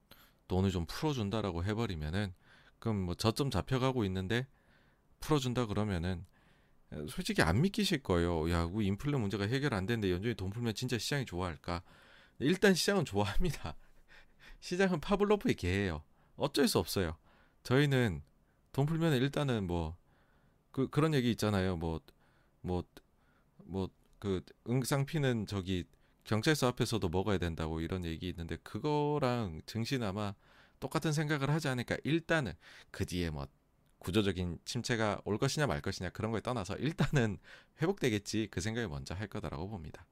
[0.48, 2.34] 돈을 좀 풀어준다라고 해버리면은
[2.80, 4.48] 그럼 뭐 저점 잡혀가고 있는데
[5.20, 6.26] 풀어준다 그러면은
[7.10, 8.50] 솔직히 안 믿기실 거예요.
[8.52, 11.84] 야, 그 인플레 문제가 해결 안 되는데 연준이 돈 풀면 진짜 시장이 좋아할까?
[12.40, 13.76] 일단 시장은 좋아합니다.
[14.60, 16.04] 시장은 파블로프의 개예요.
[16.36, 17.18] 어쩔 수 없어요.
[17.64, 18.24] 저희는
[18.72, 20.02] 돈 풀면 일단은 뭐
[20.72, 21.76] 그 그런 얘기 있잖아요.
[21.78, 22.02] 뭐뭐
[22.62, 22.84] 뭐
[23.66, 23.90] 뭐
[24.22, 25.84] 그 응상피는 저기
[26.26, 30.36] 경찰서 앞에서도 먹어야 된다고 이런 얘기 있는데 그거랑 증시는 아마
[30.80, 32.54] 똑같은 생각을 하지 않을까 일단은
[32.92, 33.48] 그 뒤에 뭐
[33.98, 37.40] 구조적인 침체가 올 것이냐 말 것이냐 그런 거에 떠나서 일단은
[37.82, 40.06] 회복되겠지 그 생각을 먼저 할 거다라고 봅니다.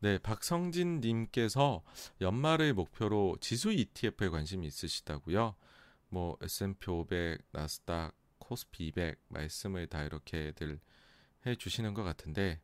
[0.00, 1.84] 네, 박성진 님께서
[2.20, 5.54] 연말의 목표로 지수 ETF에 관심이 있으시다고요.
[6.12, 10.78] 뭐 S&P 500, 나스닥, 코스피 200 말씀을 다 이렇게들
[11.46, 12.60] 해 주시는 것 같은데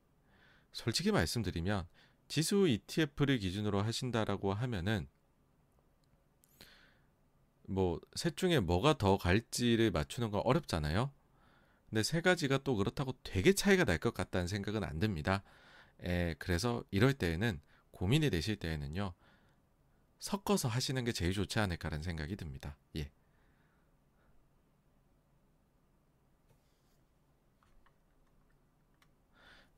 [0.72, 1.86] 솔직히 말씀드리면
[2.28, 5.08] 지수 ETF를 기준으로 하신다라고 하면은
[7.66, 11.12] 뭐 셋 중에 뭐가 더 갈지를 맞추는 건 어렵잖아요.
[11.90, 15.42] 근데 세 가지가 또 그렇다고 되게 차이가 날 것 같다는 생각은 안 듭니다.
[16.04, 17.60] 에, 그래서 이럴 때에는
[17.92, 19.14] 고민이 되실 때에는요.
[20.20, 22.76] 섞어서 하시는 게 제일 좋지 않을까라는 생각이 듭니다.
[22.96, 23.10] 예.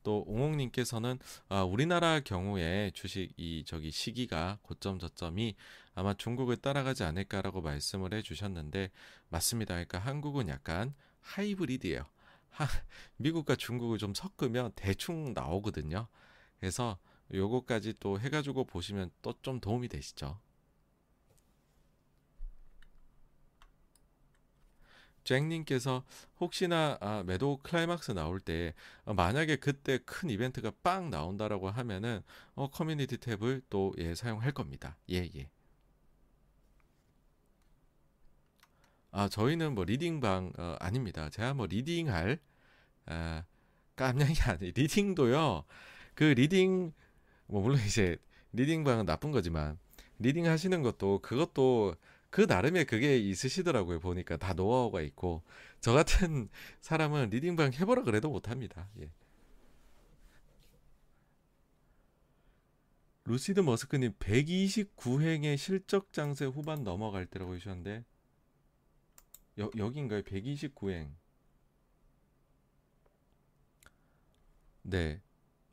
[0.03, 5.55] 또 옹옥님께서는 아, 우리나라 경우에 주식 이 저기 시기가 고점 저점이
[5.95, 8.91] 아마 중국을 따라가지 않을까라고 말씀을 해주셨는데
[9.29, 9.73] 맞습니다.
[9.75, 12.05] 그러니까 한국은 약간 하이브리드예요.
[12.49, 12.67] 하,
[13.17, 16.07] 미국과 중국을 좀 섞으면 대충 나오거든요.
[16.59, 16.97] 그래서
[17.33, 20.39] 요거까지 또 해가지고 보시면 또 좀 도움이 되시죠.
[25.23, 26.03] 잭님께서
[26.39, 28.73] 혹시나 아, 매도 클라이막스 나올 때
[29.05, 32.21] 어, 만약에 그때 큰 이벤트가 빵 나온다라고 하면은
[32.55, 34.97] 어, 커뮤니티 탭을 또 예, 사용할 겁니다.
[35.09, 35.49] 예, 예.
[39.11, 41.29] 아, 저희는 뭐 리딩방 어, 아닙니다.
[41.29, 42.39] 제가 뭐 리딩할
[43.07, 43.43] 아,
[43.95, 45.65] 깜냥이 아니 리딩도요.
[46.15, 46.93] 그 리딩
[47.47, 48.17] 뭐 물론 이제
[48.53, 49.77] 리딩방은 나쁜 거지만
[50.19, 51.95] 리딩 하시는 것도 그것도
[52.31, 53.99] 그 나름의 그게 있으시더라고요.
[53.99, 55.43] 보니까 다 노하우가 있고
[55.81, 56.49] 저 같은
[56.81, 58.89] 사람은 리딩방 해보라 그래도 못합니다.
[58.99, 59.11] 예.
[63.25, 68.03] 루시드 머스크님 129행의 실적 장세 후반 넘어갈 때라고 해주셨는데
[69.59, 70.23] 여, 여긴가요?
[70.23, 71.09] 129행
[74.83, 75.21] 네.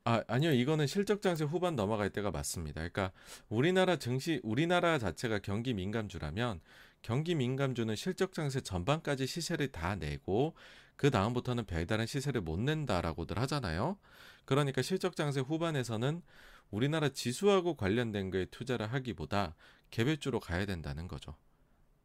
[0.08, 0.52] 아, 아니요.
[0.52, 2.76] 이거는 실적 장세 후반 넘어갈 때가 맞습니다.
[2.76, 3.12] 그러니까
[3.50, 6.62] 우리나라 증시 우리나라 자체가 경기 민감주라면
[7.02, 10.54] 경기 민감주는 실적 장세 전반까지 시세를 다 내고
[10.96, 13.98] 그 다음부터는 별다른 시세를 못 낸다라고들 하잖아요.
[14.46, 16.22] 그러니까 실적 장세 후반에서는
[16.70, 19.56] 우리나라 지수하고 관련된 거에 투자를 하기보다
[19.90, 21.36] 개별주로 가야 된다는 거죠.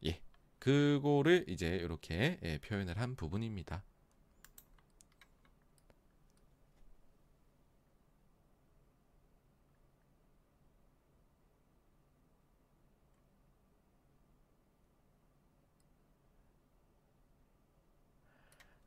[0.04, 0.20] 예.
[0.58, 3.82] 그거를 이제 이렇게 예, 표현을 한 부분입니다.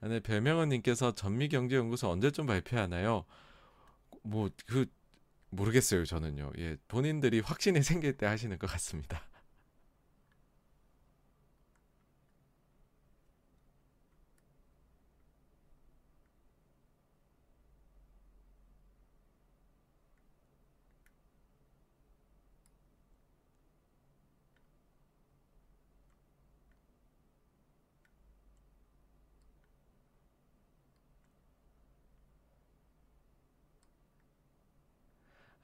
[0.01, 3.25] 네, 별명원님께서 전미경제연구소 언제쯤 발표하나요?
[4.23, 4.85] 뭐 그
[5.49, 6.51] 모르겠어요 저는요.
[6.57, 9.21] 예, 본인들이 확신이 생길 때 하시는 것 같습니다.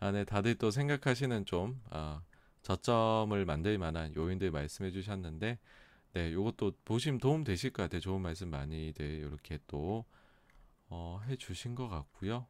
[0.03, 2.21] 아, 네, 다들 또 생각하시는 좀 아,
[2.61, 5.57] 저점을 만들 만한 요인들 말씀해 주셨는데,
[6.11, 8.01] 네, 요것도 보시면 도움 되실 것 같아요.
[8.01, 10.03] 좋은 말씀 많이들 이렇게 또
[10.89, 12.45] 어, 해 주신 것 같고요.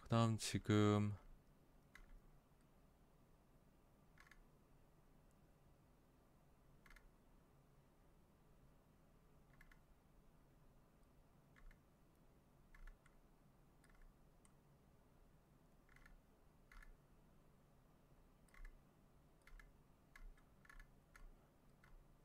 [0.00, 1.14] 그다음 지금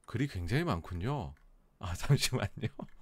[0.07, 1.35] 글이 굉장히 많군요.
[1.79, 2.47] 아, 잠시만요.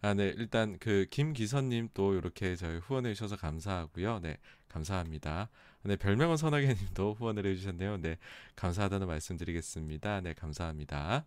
[0.00, 0.32] 아, 네.
[0.36, 4.20] 일단 그 김기선님 또 이렇게 저희 후원해 주셔서 감사하고요.
[4.20, 4.38] 네,
[4.68, 5.48] 감사합니다.
[5.82, 7.98] 네, 별명은 선하게님도 후원을 해주셨네요.
[7.98, 8.16] 네,
[8.56, 10.20] 감사하다는 말씀드리겠습니다.
[10.20, 11.26] 네, 감사합니다.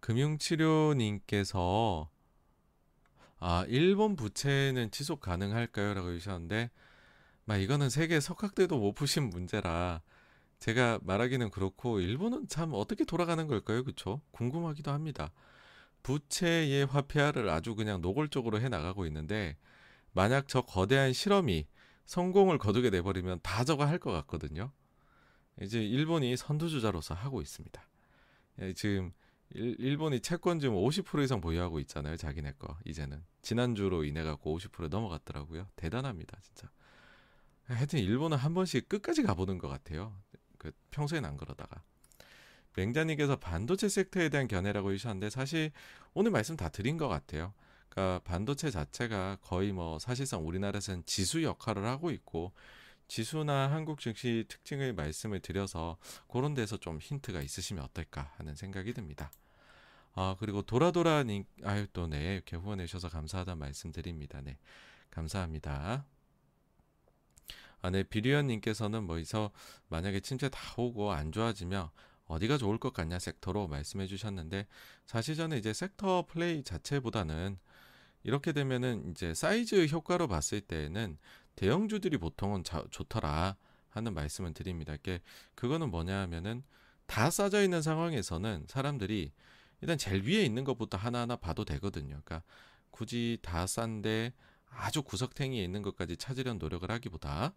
[0.00, 2.08] 금융치료님께서
[3.38, 5.94] 아, 일본 부채는 지속 가능할까요?
[5.94, 6.70] 라고 해주셨는데,
[7.46, 10.02] 막 이거는 세계 석학들도 못 푸신 문제라,
[10.58, 13.82] 제가 말하기는 그렇고, 일본은 참 어떻게 돌아가는 걸까요?
[13.84, 14.20] 그쵸?
[14.32, 15.32] 궁금하기도 합니다.
[16.02, 19.56] 부채의 화폐화를 아주 그냥 노골적으로 해 나가고 있는데,
[20.12, 21.66] 만약 저 거대한 실험이
[22.06, 24.72] 성공을 거두게 돼버리면 다 저거 할 것 같거든요.
[25.62, 27.82] 이제 일본이 선두주자로서 하고 있습니다.
[28.62, 29.12] 예, 지금
[29.52, 32.16] 일, 본이 채권 지금 50% 이상 보유하고 있잖아요.
[32.16, 35.66] 자기네 거 이제는 지난주로 인해 갖고 50% 넘어갔더라고요.
[35.76, 36.70] 대단합니다, 진짜.
[37.64, 40.16] 하여튼 일본은 한 번씩 끝까지 가보는 것 같아요.
[40.58, 41.82] 그 평소엔 안 그러다가.
[42.76, 45.72] 맹자님께서 반도체 섹터에 대한 견해라고 해주셨는데 사실
[46.14, 47.52] 오늘 말씀 다 드린 것 같아요.
[47.88, 52.52] 그러니까 반도체 자체가 거의 뭐 사실상 우리나라에서는 지수 역할을 하고 있고
[53.10, 55.98] 지수나 한국 증시 특징을 말씀을 드려서
[56.28, 59.32] 그런 데서 좀 힌트가 있으시면 어떨까 하는 생각이 듭니다.
[60.14, 64.40] 아, 그리고 도라도라 님, 아유, 또 네, 이렇게 후원해 주셔서 감사하다 말씀드립니다.
[64.42, 64.58] 네,
[65.10, 66.06] 감사합니다.
[67.82, 69.50] 아, 네, 비리언님께서는 뭐이서
[69.88, 71.90] 만약에 침체 다 오고 안 좋아지면
[72.26, 74.68] 어디가 좋을 것 같냐 섹터로 말씀해 주셨는데
[75.06, 77.58] 사실 저는 이제 섹터 플레이 자체보다는
[78.22, 81.18] 이렇게 되면은 이제 사이즈 효과로 봤을 때는
[81.60, 83.54] 대형주들이 보통은 자, 좋더라
[83.90, 84.94] 하는 말씀을 드립니다.
[84.94, 85.20] 이게
[85.54, 86.62] 그거는 뭐냐 하면은
[87.04, 89.30] 다 싸져 있는 상황에서는 사람들이
[89.82, 92.18] 일단 제일 위에 있는 것부터 하나하나 봐도 되거든요.
[92.24, 92.42] 그러니까
[92.90, 94.32] 굳이 다 싼데
[94.70, 97.52] 아주 구석탱이에 있는 것까지 찾으려는 노력을 하기보다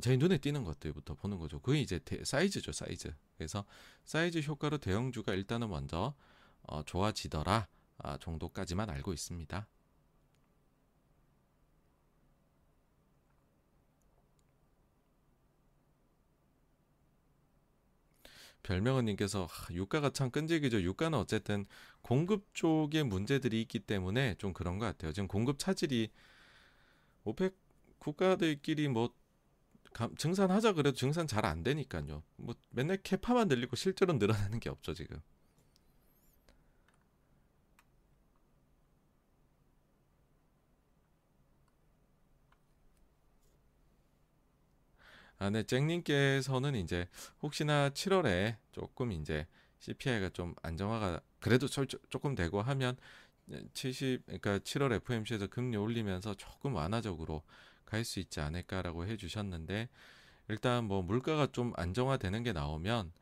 [0.00, 1.58] 제 눈에 띄는 것들부터 보는 거죠.
[1.58, 3.12] 그게 이제 대, 사이즈죠, 사이즈.
[3.36, 3.64] 그래서
[4.04, 6.14] 사이즈 효과로 대형주가 일단은 먼저
[6.62, 7.66] 어, 좋아지더라.
[7.98, 9.66] 아, 정도까지만 알고 있습니다.
[18.62, 20.82] 별명은님께서 유가가 참 끈질기죠.
[20.82, 21.66] 유가는 어쨌든
[22.02, 25.12] 공급 쪽에 문제들이 있기 때문에 좀 그런 것 같아요.
[25.12, 26.10] 지금 공급 차질이
[27.24, 27.56] 오펙
[27.98, 29.10] 국가들끼리 뭐
[30.16, 32.22] 증산하자 그래도 증산 잘 안 되니까요.
[32.36, 35.20] 뭐 맨날 캐파만 늘리고 실제로 늘어나는 게 없죠 지금.
[45.42, 47.08] 아, 네, 잭님께서는 이제
[47.42, 49.48] 혹시나 7월에 조금 이제
[49.80, 52.96] CPI가 좀 안정화가 그래도 조금 되고 하면
[53.74, 57.42] 70 그러니까 7월 FMC에서 금리 올리면서 조금 완화적으로
[57.84, 59.88] 갈 수 있지 않을까라고 해주셨는데
[60.48, 63.12] 일단 뭐 물가가 좀 안정화되는 게 나오면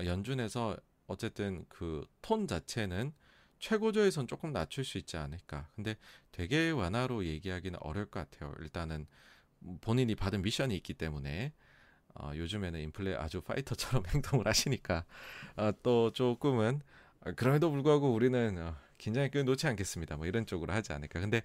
[0.00, 3.12] 어, 연준에서 어쨌든 그 톤 자체는
[3.60, 5.68] 최고조에선 조금 낮출 수 있지 않을까.
[5.76, 5.96] 근데
[6.32, 8.54] 되게 완화로 얘기하기는 어려울 것 같아요.
[8.60, 9.06] 일단은
[9.80, 11.52] 본인이 받은 미션이 있기 때문에
[12.18, 15.04] 어, 요즘에는 인플레 아주 파이터처럼 행동을 하시니까
[15.56, 16.80] 어, 또 조금은
[17.26, 20.16] 어, 그럼에도 불구하고 우리는 어, 긴장의 끈 놓지 않겠습니다.
[20.16, 21.20] 뭐 이런 쪽으로 하지 않을까.
[21.20, 21.42] 근데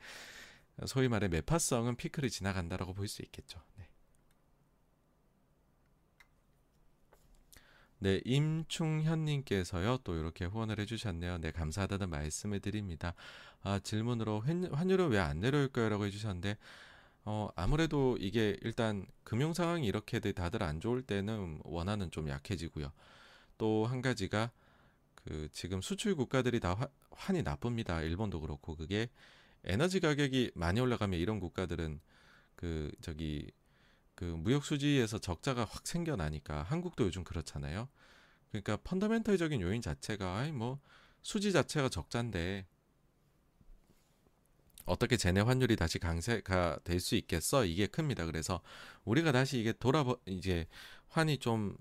[0.88, 3.62] 소위 말해 매파성은 피크를 지나간다라고 볼 수 있겠죠.
[3.78, 3.88] 네.
[8.00, 11.38] 네, 임충현님께서요, 또 이렇게 후원을 해주셨네요.
[11.38, 13.14] 네, 감사하다는 말씀을 드립니다.
[13.62, 14.42] 아, 질문으로
[14.72, 15.90] 환율은 왜 안 내려올까요?
[15.90, 16.58] 라고 해주셨는데,
[17.26, 22.92] 어, 아무래도 이게 일단 금융 상황이 이렇게 다들 안 좋을 때는 원화는 좀 약해지고요.
[23.58, 24.52] 또 한 가지가
[25.16, 28.02] 그 지금 수출 국가들이 다 화, 환이 나쁩니다.
[28.02, 29.10] 일본도 그렇고 그게
[29.64, 32.02] 에너지 가격이 많이 올라가면 이런 국가들은
[32.56, 33.52] 그 저기
[34.16, 37.90] 그 무역 수지에서 적자가 확 생겨나니까 한국도 요즘 그렇잖아요.
[38.52, 40.80] 그러니까 펀더멘털적인 요인 자체가 아이 뭐
[41.22, 42.68] 수지 자체가 적자인데
[44.86, 47.66] 어떻게 제네 환율이 다시 강세가 될 수 있겠어?
[47.66, 48.26] 이게 큽니다.
[48.26, 48.62] 그래서
[49.06, 50.68] 우리가 다시 이게 돌아 이제
[51.10, 51.78] 환이 좀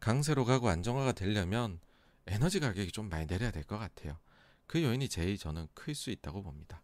[0.00, 1.80] 강세로 가고 안정화가 되려면
[2.26, 4.18] 에너지 가격이 좀 많이 내려야 될 것 같아요.
[4.66, 6.82] 그 요인이 제일 저는 클 수 있다고 봅니다.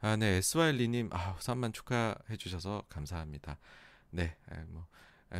[0.00, 3.58] 아, 네, SYL님, 아, 3만 축하해 주셔서 감사합니다.
[4.10, 4.36] 네,
[4.68, 4.86] 뭐,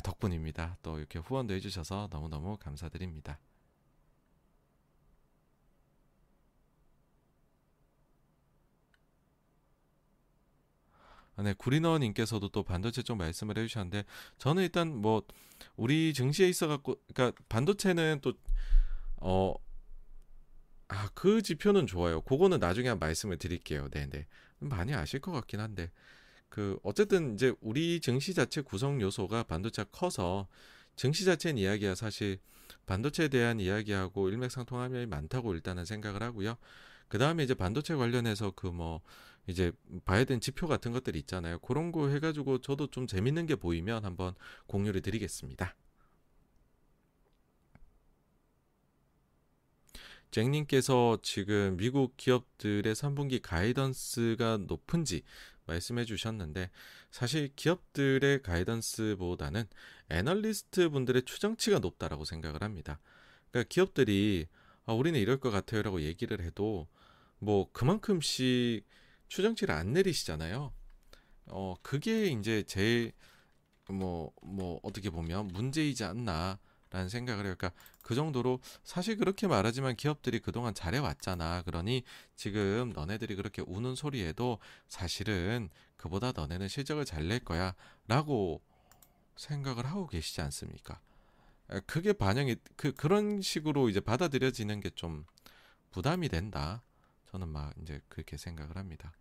[0.05, 0.77] 덕분입니다.
[0.83, 3.39] 또 이렇게 후원도 해주셔서 너무너무 감사드립니다.
[11.43, 14.05] 네, 구리너님께서도 또 반도체 쪽 말씀을 해주셨는데
[14.39, 15.23] 저는 일단 뭐
[15.77, 18.35] 우리 증시에 있어 갖고 그러니까 반도체는 또
[19.17, 19.55] 어.
[20.89, 22.21] 아, 그 지표는 좋아요.
[22.23, 23.89] 그거는 나중에 한 말씀을 드릴게요.
[23.91, 24.11] 네네.
[24.11, 24.27] 네.
[24.59, 25.91] 많이 아실 것 같긴 한데.
[26.49, 30.49] 그, 어쨌든 이제 우리 증시 자체 구성 요소가 반도체가 커서
[30.97, 32.41] 증시 자체는 이야기야 사실
[32.87, 36.57] 반도체에 대한 이야기하고 일맥상통함이 많다고 일단은 생각을 하고요.
[37.09, 39.01] 그 다음에 이제 반도체 관련해서 그 뭐
[39.47, 39.73] 이제
[40.05, 41.59] 봐야 되는 지표 같은 것들이 있잖아요.
[41.61, 44.35] 그런 거 해가지고 저도 좀 재밌는 게 보이면 한번
[44.67, 45.75] 공유를 드리겠습니다.
[50.31, 55.23] 잭님께서 지금 미국 기업들의 3분기 가이던스가 높은지
[55.67, 56.71] 말씀해 주셨는데
[57.11, 59.65] 사실 기업들의 가이던스보다는
[60.09, 63.01] 애널리스트 분들의 추정치가 높다라고 생각을 합니다.
[63.51, 64.47] 그러니까 기업들이
[64.87, 66.89] 아, 우리는 이럴 것 같아요라고 얘기를 해도
[67.39, 68.85] 뭐 그만큼씩
[69.31, 70.75] 추정치를 안 내리시잖아요.
[71.49, 73.13] 어, 그게 이제 제일
[73.89, 77.55] 뭐, 뭐, 어떻게 보면 문제이지 않나라는 생각을 해요.
[77.59, 81.63] 그러니까 그 정도로 사실 그렇게 말하지만 기업들이 그동안 잘해왔잖아.
[81.63, 82.05] 그러니
[82.37, 87.75] 지금 너네들이 그렇게 우는 소리에도 사실은 그보다 너네는 실적을 잘 낼 거야.
[88.09, 88.63] 라고
[89.37, 91.01] 생각을 하고 계시지 않습니까?
[91.87, 95.25] 그게 반영이, 그, 그런 식으로 이제 받아들여지는 게 좀
[95.93, 96.83] 부담이 된다.
[97.31, 99.13] 저는 막 이제 그렇게 생각을 합니다.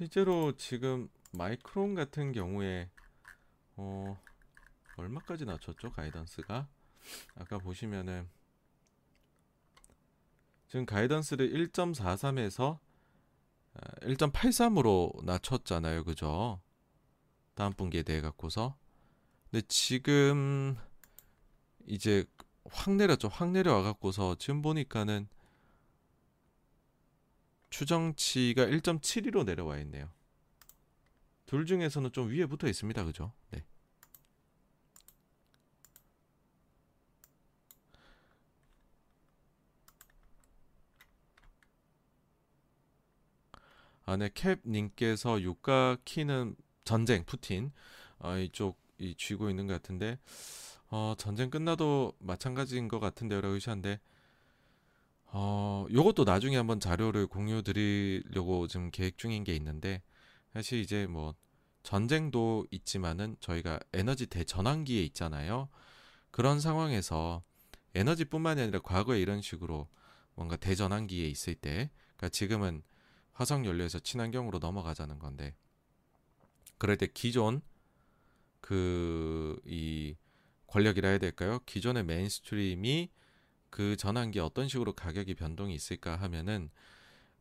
[0.00, 2.88] 실제로 지금 마이크론 같은 경우에
[3.76, 4.18] 어
[4.96, 6.66] 얼마까지 낮췄죠 가이던스가?
[7.34, 8.26] 아까 보시면은
[10.68, 12.78] 지금 가이던스를 1.43에서
[14.00, 16.04] 1.83으로 낮췄잖아요.
[16.04, 16.62] 그죠?
[17.52, 18.78] 다음 분기에 대해 갖고서.
[19.50, 20.78] 근데 지금
[21.86, 22.24] 이제
[22.70, 23.28] 확 내렸죠.
[23.28, 25.28] 확 내려와 갖고서 지금 보니까는
[27.70, 30.10] 추정치가 1.72로 내려와 있네요.
[31.46, 33.04] 둘 중에서는 좀 위에 붙어 있습니다.
[33.04, 33.32] 그죠?
[33.50, 33.64] 네.
[44.04, 44.28] 아, 네.
[44.34, 47.72] 캡님께서 유가 키는 전쟁, 푸틴.
[48.18, 50.18] 어, 이쪽 이 쥐고 있는 것 같은데
[50.90, 53.98] 어, 전쟁 끝나도 마찬가지인 것 같은데요 라고 하셨는데
[55.32, 60.02] 어, 요것도 나중에 한번 자료를 공유 드리려고 지금 계획 중인 게 있는데
[60.52, 61.34] 사실 이제 뭐
[61.82, 65.68] 전쟁도 있지만은 저희가 에너지 대전환기에 있잖아요.
[66.30, 67.42] 그런 상황에서
[67.94, 69.88] 에너지뿐만이 아니라 과거에 이런 식으로
[70.34, 72.82] 뭔가 대전환기에 있을 때, 그러니까 지금은
[73.32, 75.54] 화석 연료에서 친환경으로 넘어가자는 건데,
[76.78, 77.62] 그럴 때 기존
[78.60, 80.16] 그 이
[80.66, 81.60] 권력이라 해야 될까요?
[81.66, 83.10] 기존의 mainstream이
[83.70, 86.70] 그 전환기 어떤 식으로 가격이 변동이 있을까 하면은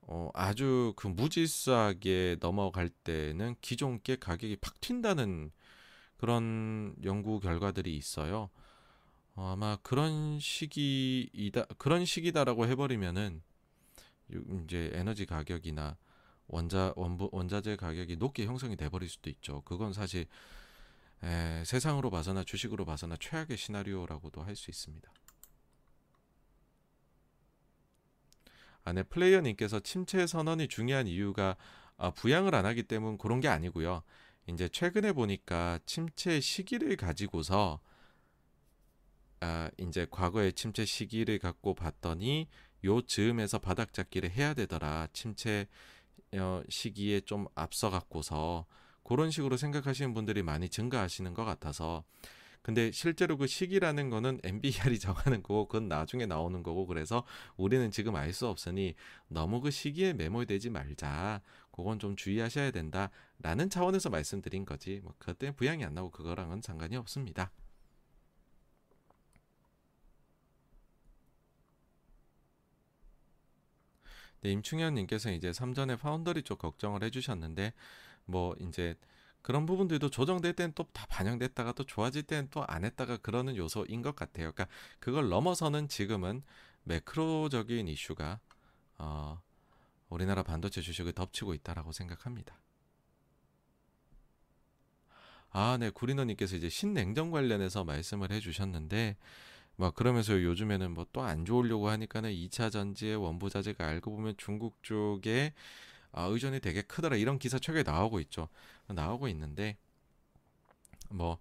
[0.02, 5.52] 어, 아주 그 무질서하게 넘어갈 때는 기존 게 가격이 팍 튄다는
[6.18, 8.50] 그런 연구 결과들이 있어요.
[9.36, 13.42] 어, 아마 그런 시기이다 그런 시기다라고 해버리면은
[14.64, 15.98] 이제 에너지 가격이나
[16.48, 19.62] 원자 원부 원자재 가격이 높게 형성이 돼버릴 수도 있죠.
[19.66, 20.26] 그건 사실
[21.24, 25.12] 에, 세상으로 봐서나 주식으로 봐서나 최악의 시나리오라고도 할 수 있습니다.
[28.84, 31.56] 안에 플레이어님께서 침체 선언이 중요한 이유가
[31.98, 34.04] 아, 부양을 안 하기 때문 그런 게 아니고요.
[34.48, 37.80] 이제 최근에 보니까 침체 시기를 가지고서
[39.42, 42.48] 아, 이제 과거의 침체 시기를 갖고 봤더니
[42.86, 45.08] 요 즈음에서 바닥 잡기를 해야 되더라.
[45.14, 45.68] 침체
[46.34, 48.66] 어, 시기에 좀 앞서 갖고서
[49.04, 52.04] 그런 식으로 생각하시는 분들이 많이 증가하시는 것 같아서
[52.62, 57.24] 근데 실제로 그 시기라는 거는 MBR이 정하는 거고 그건 나중에 나오는 거고 그래서
[57.58, 58.94] 우리는 지금 알 수 없으니
[59.28, 61.42] 너무 그 시기에 매몰되지 말자.
[61.72, 65.00] 그건 좀 주의하셔야 된다라는 차원에서 말씀드린 거지.
[65.04, 67.52] 뭐 그때 부양이 안 나고 그거랑은 상관이 없습니다.
[74.42, 77.74] 네, 임충현 님께서 이제 삼전의 파운더리 쪽 걱정을 해 주셨는데
[78.26, 78.96] 뭐 이제
[79.42, 84.52] 그런 부분들도 조정될 때는 또다 반영됐다가 또 좋아질 때는 또안 했다가 그러는 요소인 것 같아요.
[84.52, 84.68] 그러니까
[85.00, 86.44] 그걸 넘어서는 지금은
[86.84, 88.40] 매크로적인 이슈가
[88.98, 89.42] 어,
[90.10, 92.60] 우리나라 반도체 주식을 덮치고 있다라고 생각합니다.
[95.52, 99.18] 아, 네, 구리너님께서 이제 신냉정 관련해서 말씀을 해주셨는데,
[99.78, 104.84] 막 그러면서 요즘에는 뭐 또 안 좋으려고 하니까는 2차 전지의 원부 자재가 알고 보면 중국
[104.84, 105.54] 쪽에
[106.12, 108.50] 아, 의존이 되게 크더라 이런 기사 최근에 나오고 있죠.
[108.94, 109.78] 나오고 있는데
[111.10, 111.40] 뭐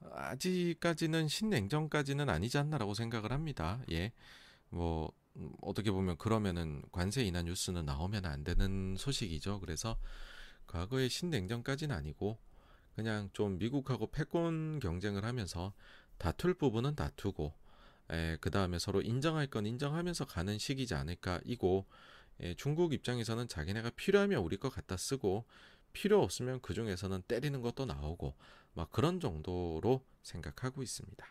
[0.00, 3.80] 아직까지는 신냉정까지는 아니지 않나라고 생각을 합니다.
[3.90, 4.12] 예.
[4.70, 9.60] 뭐 음, 어떻게 보면 그러면은 관세 인하 뉴스는 나오면 안 되는 소식이죠.
[9.60, 9.98] 그래서
[10.66, 12.38] 과거의 신냉정까지는 아니고
[12.94, 15.72] 그냥 좀 미국하고 패권 경쟁을 하면서
[16.18, 17.54] 다툴 부분은 다투고
[18.40, 21.86] 그 다음에 서로 인정할 건 인정하면서 가는 시기지 않을까 이고
[22.40, 25.44] 예, 중국 입장에서는 자기네가 필요하면 우리 거 갖다 쓰고
[25.92, 28.34] 필요 없으면 그 중에서는 때리는 것도 나오고
[28.74, 31.26] 막 그런 정도로 생각하고 있습니다.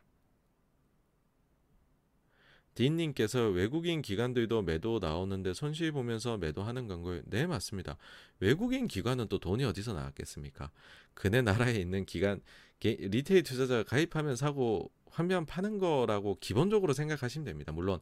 [2.77, 7.21] 딘님께서 외국인 기관들도 매도 나오는데 손실 보면서 매도하는 건가요?
[7.25, 7.97] 네 맞습니다.
[8.39, 10.69] 외국인 기관은 또 돈이 어디서 나왔겠습니까?
[11.15, 12.39] 그네 나라에 있는 기관
[12.79, 17.71] 리테일 투자자가 가입하면 사고 환면 파는 거라고 기본적으로 생각하시면 됩니다.
[17.71, 17.99] 물론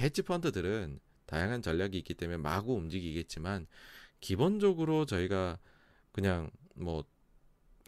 [0.00, 3.68] 헤지 펀드들은 다양한 전략이 있기 때문에 마구 움직이겠지만
[4.20, 5.58] 기본적으로 저희가
[6.16, 7.04] 그냥 뭐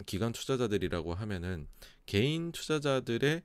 [0.05, 1.67] 기관 투자자들이라고 하면은
[2.05, 3.43] 개인 투자자들의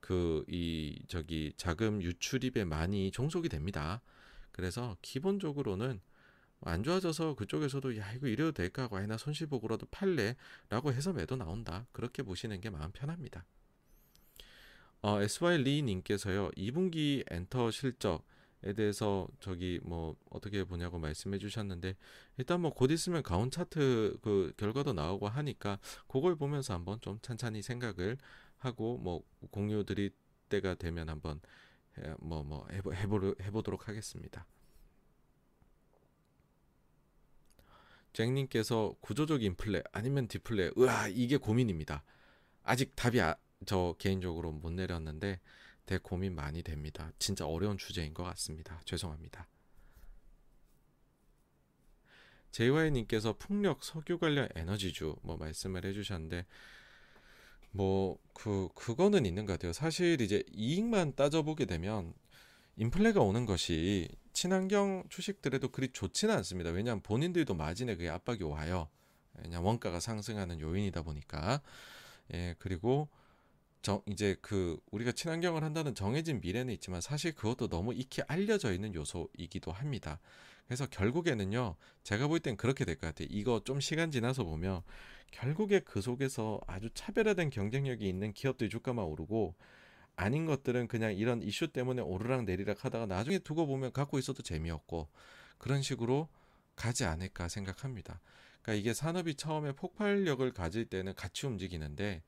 [0.00, 4.02] 그 이 저기 자금 유출입에 많이 종속이 됩니다.
[4.50, 6.00] 그래서 기본적으로는
[6.62, 11.86] 안 좋아져서 그쪽에서도 야 이거 이래도 될까 하고 아나 손실 보고라도 팔래라고 해서 매도 나온다.
[11.92, 13.46] 그렇게 보시는 게 마음 편합니다.
[15.00, 18.33] 어, SY 리 님께서요 2분기 엔터 실적 에
[18.72, 21.96] 대해서 저기 뭐 어떻게 보냐고 말씀해 주셨는데
[22.38, 25.78] 일단 뭐 곧 있으면 가온 차트 그 결과도 나오고 하니까
[26.08, 28.16] 그걸 보면서 한번 좀 찬찬히 생각을
[28.58, 30.10] 하고 뭐 공유 드릴
[30.48, 31.40] 때가 되면 한번
[32.20, 34.46] 뭐뭐 뭐 해보, 해보, 해보도록 하겠습니다.
[38.12, 42.04] 잭님께서 구조적 인플레 아니면 디플레 으아 이게 고민입니다.
[42.62, 43.36] 아직 답이 아,
[43.66, 45.40] 저 개인적으로 못 내렸는데
[45.86, 47.12] 대 고민 많이 됩니다.
[47.18, 48.80] 진짜 어려운 주제인 것 같습니다.
[48.84, 49.46] 죄송합니다.
[52.52, 56.46] JY님께서 풍력 석유 관련 에너지주 뭐 말씀을 해주셨는데
[57.72, 59.72] 뭐 그 그거는 있는 것 같아요.
[59.72, 62.12] 사실 이제 이익만 따져보게 되면
[62.76, 66.70] 인플레가 오는 것이 친환경 주식들에도 그리 좋지는 않습니다.
[66.70, 68.90] 왜냐하면 본인들도 마진에 그게 압박이 와요.
[69.38, 71.62] 왜냐 원가가 상승하는 요인이다 보니까
[72.34, 73.08] 예 그리고
[73.84, 78.94] 정 이제 그 우리가 친환경을 한다는 정해진 미래는 있지만 사실 그것도 너무 익히 알려져 있는
[78.94, 80.20] 요소이기도 합니다.
[80.64, 83.28] 그래서 결국에는요, 제가 볼 땐 그렇게 될 것 같아요.
[83.30, 84.80] 이거 좀 시간 지나서 보면
[85.32, 89.54] 결국에 그 속에서 아주 차별화된 경쟁력이 있는 기업들이 주가만 오르고
[90.16, 95.08] 아닌 것들은 그냥 이런 이슈 때문에 오르락 내리락 하다가 나중에 두고 보면 갖고 있어도 재미없고
[95.58, 96.30] 그런 식으로
[96.74, 98.22] 가지 않을까 생각합니다.
[98.62, 102.22] 그러니까 이게 산업이 처음에 폭발력을 가질 때는 같이 움직이는데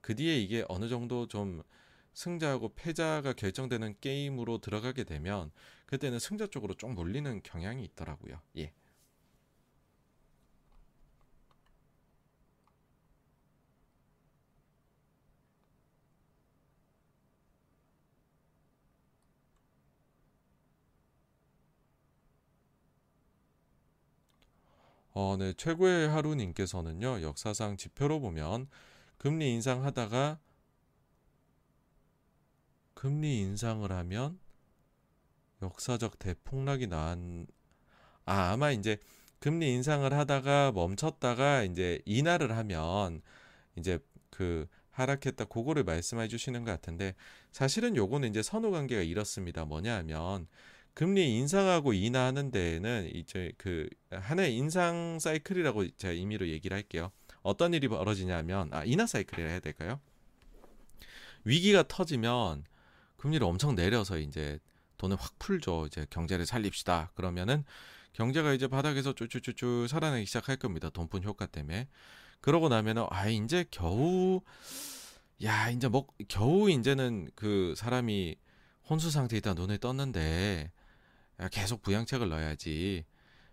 [0.00, 1.62] 그 뒤에 이게 어느 정도 좀
[2.14, 5.50] 승자하고 패자가 결정되는 게임으로 들어가게 되면
[5.86, 8.40] 그때는 승자 쪽으로 좀 몰리는 경향이 있더라고요.
[8.58, 8.72] 예.
[25.12, 25.52] 어, 네.
[25.54, 28.68] 최고의 하루님께서는요, 역사상 지표로 보면
[29.18, 30.38] 금리 인상하다가
[32.94, 34.38] 금리 인상을 하면
[35.62, 37.46] 역사적 대폭락이 난,
[38.24, 38.98] 아, 아마 이제
[39.40, 43.22] 금리 인상을 하다가 멈췄다가 이제 인하를 하면
[43.76, 43.98] 이제
[44.30, 47.14] 그 하락했다 그거를 말씀해 주시는 것 같은데
[47.52, 49.64] 사실은 요거는 이제 선후 관계가 이렇습니다.
[49.64, 50.48] 뭐냐 하면
[50.94, 57.12] 금리 인상하고 인하하는 데에는 이제 그 하나의 인상 사이클이라고 제가 임의로 얘기를 할게요.
[57.42, 60.00] 어떤 일이 벌어지냐면 아 인하 사이클이라 해야 될까요?
[61.44, 62.64] 위기가 터지면
[63.16, 64.58] 금리를 엄청 내려서 이제
[64.98, 65.86] 돈을 확 풀죠.
[65.86, 67.10] 이제 경제를 살립시다.
[67.14, 67.64] 그러면은
[68.12, 70.90] 경제가 이제 바닥에서 쭈쭈쭈쭈 살아나기 시작할 겁니다.
[70.90, 71.88] 돈푼 효과 때문에.
[72.40, 74.40] 그러고 나면은 아 이제 겨우
[75.44, 78.36] 야 이제 뭐 겨우 이제는 그 사람이
[78.88, 80.72] 혼수 상태에 있다 눈을 떴는데
[81.52, 83.04] 계속 부양책을 넣어야지.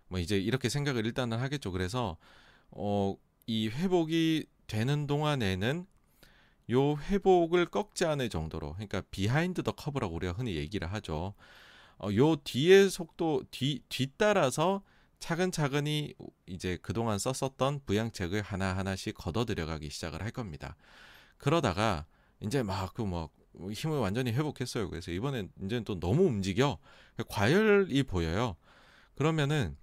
[0.08, 1.72] 뭐 이제 이렇게 생각을 일단은 하겠죠.
[1.72, 2.16] 그래서
[2.70, 3.16] 어
[3.46, 5.86] 이 회복이 되는 동안에는
[6.70, 11.34] 요 회복을 꺾지 않을 정도로 그러니까 behind the curve라고 우리가 흔히 얘기를 하죠.
[11.98, 14.82] 어, 요 뒤의 속도 뒤 뒤따라서
[15.18, 16.14] 차근차근히
[16.46, 20.76] 이제 그동안 썼었던 부양책을 하나하나씩 걷어들여가기 시작을 할 겁니다.
[21.38, 22.04] 그러다가
[22.40, 24.90] 이제 막 그뭐 뭐 힘을 완전히 회복했어요.
[24.90, 26.78] 그래서 이번엔 이제는 또 너무 움직여
[27.28, 28.56] 과열이 보여요.
[29.14, 29.76] 그러면은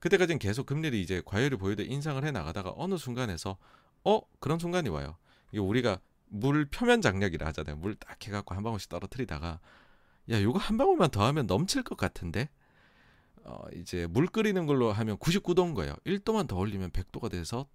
[0.00, 3.56] 그때까지는 계속 금리를 이제 과열이 보이되 인상을 해 나가다가 어느 순간에서
[4.04, 5.16] 어 그런 순간이 와요.
[5.50, 7.76] 이게 우리가 물 표면 장력이라 하잖아요.
[7.76, 9.60] 물 딱 해갖고 한 방울씩 떨어뜨리다가
[10.30, 12.48] 야 이거 한 방울만 더 하면 넘칠 것 같은데
[13.44, 15.94] 어 이제 물 끓이는 걸로 하면 99도인 거예요.
[16.04, 17.68] 1도만 더 올리면 100도가 돼서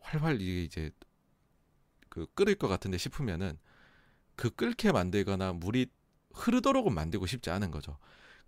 [0.00, 0.90] 활활 이게 이제
[2.08, 3.58] 그 끓일 것 같은데 싶으면은
[4.36, 5.86] 그 끓게 만들거나 물이
[6.34, 7.98] 흐르도록은 만들고 싶지 않은 거죠.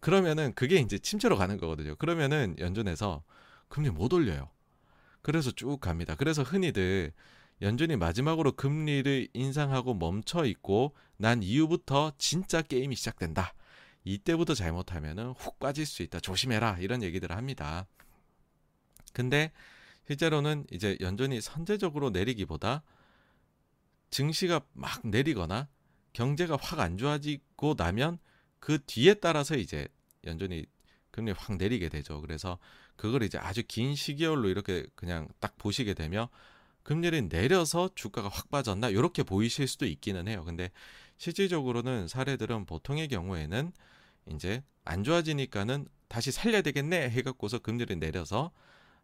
[0.00, 1.96] 그러면은 그게 이제 침체로 가는 거거든요.
[1.96, 3.22] 그러면은 연준에서
[3.68, 4.50] 금리 못 올려요.
[5.22, 6.14] 그래서 쭉 갑니다.
[6.14, 7.12] 그래서 흔히들
[7.62, 13.54] 연준이 마지막으로 금리를 인상하고 멈춰 있고 난 이후부터 진짜 게임이 시작된다.
[14.04, 16.20] 이때부터 잘못하면은 훅 빠질 수 있다.
[16.20, 16.78] 조심해라.
[16.78, 17.86] 이런 얘기들을 합니다.
[19.12, 19.50] 근데
[20.06, 22.82] 실제로는 이제 연준이 선제적으로 내리기보다
[24.10, 25.68] 증시가 막 내리거나
[26.12, 28.18] 경제가 확 안 좋아지고 나면
[28.60, 29.88] 그 뒤에 따라서 이제
[30.24, 30.66] 연준이
[31.10, 32.20] 금리 확 내리게 되죠.
[32.20, 32.58] 그래서
[32.96, 36.28] 그걸 이제 아주 긴 시기열로 이렇게 그냥 딱 보시게 되면
[36.82, 40.44] 금리를 내려서 주가가 확 빠졌나 이렇게 보이실 수도 있기는 해요.
[40.44, 40.70] 근데
[41.18, 43.72] 실질적으로는 사례들은 보통의 경우에는
[44.32, 48.52] 이제 안 좋아지니까는 다시 살려야 되겠네 해갖고서 금리를 내려서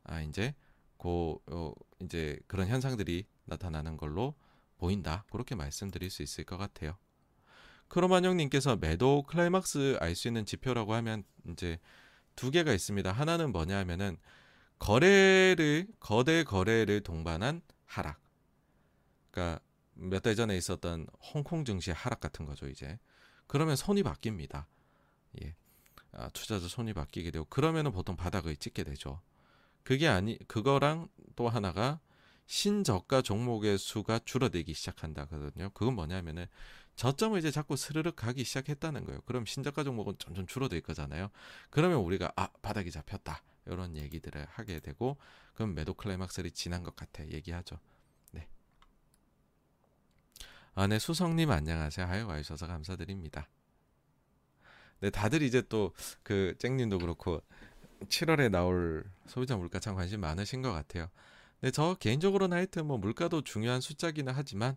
[0.05, 0.55] 아 이제
[0.97, 4.35] 고 어, 이제 그런 현상들이 나타나는 걸로
[4.79, 5.25] 보인다.
[5.31, 6.97] 그렇게 말씀드릴 수 있을 것 같아요.
[7.93, 11.79] 크로만형님께서 매도 클라이막스 알 수 있는 지표라고 하면 이제
[12.35, 13.12] 두 개가 있습니다.
[13.12, 14.17] 하나는 뭐냐 하면은
[14.79, 18.19] 거래를 거대 거래를 동반한 하락.
[19.31, 19.61] 그러니까
[19.95, 22.99] 몇 달 전에 있었던 홍콩 증시 하락 같은 거죠, 이제.
[23.47, 24.65] 그러면 손이 바뀝니다.
[25.43, 25.55] 예.
[26.12, 29.21] 아, 투자자 손이 바뀌게 되고 그러면은 보통 바닥을 찍게 되죠.
[29.83, 32.01] 그게 아니 그거랑 또 하나가
[32.47, 35.71] 신저가 종목의 수가 줄어들기 시작한다거든요.
[35.75, 36.47] 그건 뭐냐면은
[36.97, 39.21] 저점을 이제 자꾸 스르륵 가기 시작했다는 거예요.
[39.23, 41.31] 그럼 신저가 종목은 점점 줄어들 거잖아요.
[41.71, 45.17] 그러면 우리가 아 바닥이 잡혔다 이런 얘기들을 하게 되고
[45.55, 47.79] 그럼 매도 클라이막스를 지난 것 같아 얘기하죠.
[48.33, 48.47] 네.
[50.75, 52.07] 아, 네 수성님 안녕하세요.
[52.07, 53.49] 아유 와주셔서 감사드립니다.
[55.01, 57.43] 네 다들 이제 또 그 쨍님도 그렇고
[58.09, 61.09] 7월에 나올 소비자 물가 참 관심 많으신 것 같아요.
[61.61, 64.77] 네, 저 개인적으로는 하여튼 뭐 물가도 중요한 숫자기는 하지만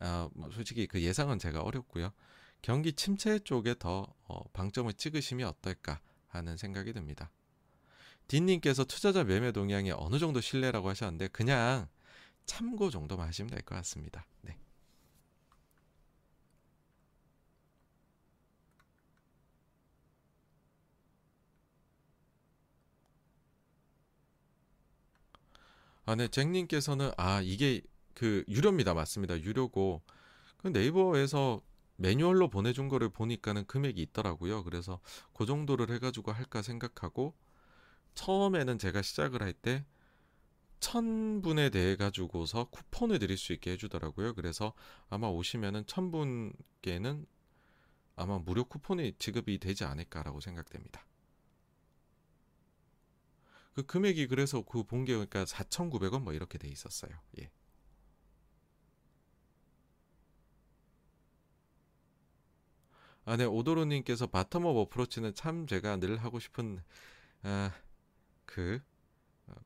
[0.00, 2.12] 어, 뭐 솔직히 그 예상은 제가 어렵고요.
[2.62, 7.30] 경기 침체 쪽에 더 어, 방점을 찍으시면 어떨까 하는 생각이 듭니다.
[8.28, 11.88] 딘님께서 투자자 매매 동향이 어느 정도 신뢰라고 하셨는데 그냥
[12.46, 14.26] 참고 정도만 하시면 될 것 같습니다.
[14.42, 14.58] 네.
[26.04, 27.80] 아, 네, 잭님께서는 아 이게
[28.22, 28.94] 그 유료입니다.
[28.94, 29.40] 맞습니다.
[29.40, 30.00] 유료고
[30.58, 31.60] 그 네이버에서
[31.96, 34.62] 매뉴얼로 보내준 거를 보니까는 금액이 있더라고요.
[34.62, 35.00] 그래서
[35.32, 37.34] 그 정도를 해가지고 할까 생각하고
[38.14, 39.84] 처음에는 제가 시작을 할 때
[40.78, 44.34] 천분에 대해 가지고서 쿠폰을 드릴 수 있게 해주더라고요.
[44.34, 44.72] 그래서
[45.08, 47.26] 아마 오시면은 천 분께는
[48.14, 51.04] 아마 무료 쿠폰이 지급이 되지 않을까라고 생각됩니다.
[53.74, 57.10] 그 금액이 그래서 그 본게 그러니까 4,900원 뭐 이렇게 돼 있었어요.
[57.40, 57.50] 예.
[63.24, 66.82] 아, 네, 오도로님께서 바텀업 어프로치는 참 제가 늘 하고 싶은
[67.42, 67.72] 아,
[68.46, 68.80] 그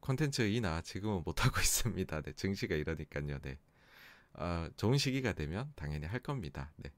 [0.01, 2.23] 콘텐츠이나 지금은 못 하고 있습니다.
[2.23, 3.39] 네, 증시가 이러니까요.
[3.43, 3.59] 네,
[4.35, 6.73] 아, 좋은 시기가 되면 당연히 할 겁니다.
[6.77, 6.93] 네.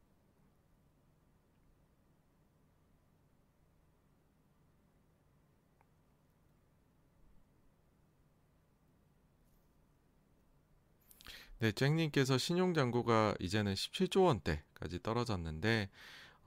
[11.60, 15.90] 네, 잭님께서 신용잔고가 이제는 17조 원대까지 떨어졌는데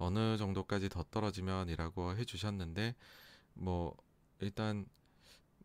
[0.02, 2.96] 어느 정도까지 더 떨어지면이라고 해주셨는데
[3.54, 3.96] 뭐
[4.40, 4.86] 일단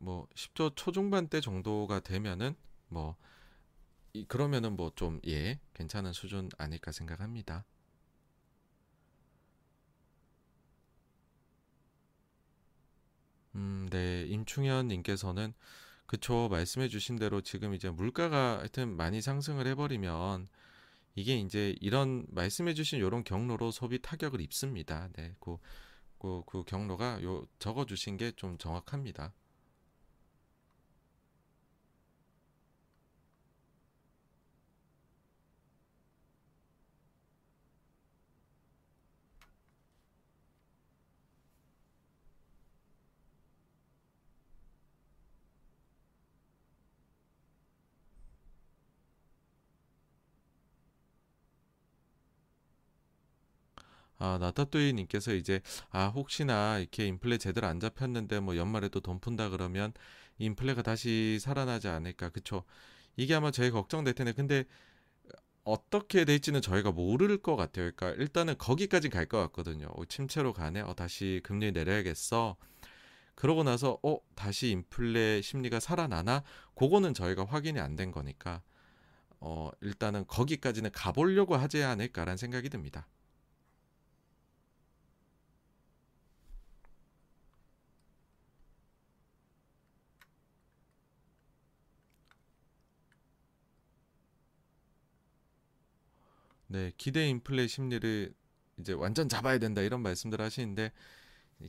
[0.00, 2.54] 뭐 10조 초중반대 정도가 되면은
[2.88, 3.16] 뭐
[4.28, 7.64] 그러면은 뭐 좀 예 괜찮은 수준 아닐까 생각합니다.
[13.54, 15.54] 음, 네, 임충현 님께서는
[16.06, 20.48] 그쵸 말씀해 주신 대로 지금 이제 물가가 하여튼 많이 상승을 해버리면
[21.16, 25.08] 이게 이제 이런 말씀해 주신 이런 경로로 소비 타격을 입습니다.
[25.14, 25.56] 네, 그,
[26.18, 29.34] 그, 그 경로가 요 적어 주신 게 좀 정확합니다.
[54.18, 59.50] 아, 나타뚜이님께서 이제 아 혹시나 이렇게 인플레 제대로 안 잡혔는데 뭐 연말에 또 돈 푼다
[59.50, 59.92] 그러면
[60.38, 62.30] 인플레가 다시 살아나지 않을까.
[62.30, 62.64] 그쵸?
[63.16, 64.64] 이게 아마 저희 걱정될 텐데 근데
[65.64, 67.90] 어떻게 될지는 저희가 모를 것 같아요.
[67.96, 69.88] 그러니까 일단은 거기까지 갈 것 같거든요.
[69.96, 70.80] 어, 침체로 가네?
[70.82, 72.56] 어 다시 금리 내려야겠어?
[73.34, 76.42] 그러고 나서 어 다시 인플레 심리가 살아나나?
[76.76, 78.62] 그거는 저희가 확인이 안 된 거니까
[79.40, 83.06] 어 일단은 거기까지는 가보려고 하지 않을까라는 생각이 듭니다.
[96.68, 98.34] 네, 기대 인플레 심리를
[98.78, 100.92] 이제 완전 잡아야 된다 이런 말씀들 하시는데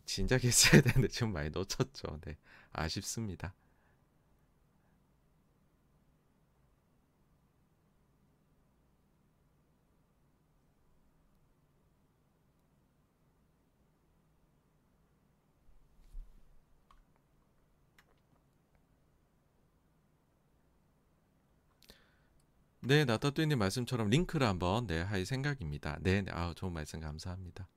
[0.05, 2.19] 진작 했어야 되는데 지금 많이 놓쳤죠.
[2.25, 2.37] 네,
[2.71, 3.53] 아쉽습니다.
[22.87, 25.97] 네, 나따뚜이님 말씀처럼 링크를 한번 네, 할 생각입니다.
[25.99, 27.67] 네, 네, 아, 좋은 말씀 감사합니다.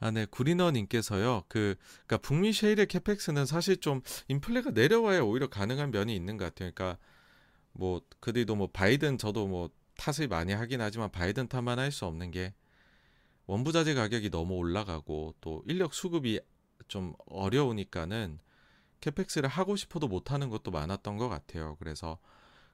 [0.00, 1.44] 아, 네, 구리너님께서요.
[1.48, 1.76] 그,
[2.06, 6.70] 그러니까 북미 셰일의 캐펙스는 사실 좀 인플레가 내려와야 오히려 가능한 면이 있는 것 같아요.
[6.74, 6.98] 그러니까
[7.74, 12.30] 뭐 그들도 뭐 바이든 저도 뭐 탓을 많이 하긴 하지만 바이든 탓만 할 수 없는
[12.30, 12.54] 게
[13.46, 16.40] 원부자재 가격이 너무 올라가고 또 인력 수급이
[16.88, 18.38] 좀 어려우니까는
[19.00, 21.76] 캐펙스를 하고 싶어도 못 하는 것도 많았던 것 같아요.
[21.78, 22.18] 그래서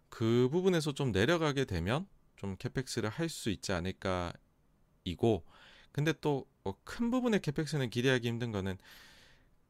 [0.08, 2.06] 그 부분에서 좀 내려가게 되면
[2.36, 4.32] 좀 캐펙스를 할 수 있지 않을까
[5.04, 5.44] 이고
[5.92, 8.78] 근데 또큰 뭐 부분의 캐펙스는 기대하기 힘든 거는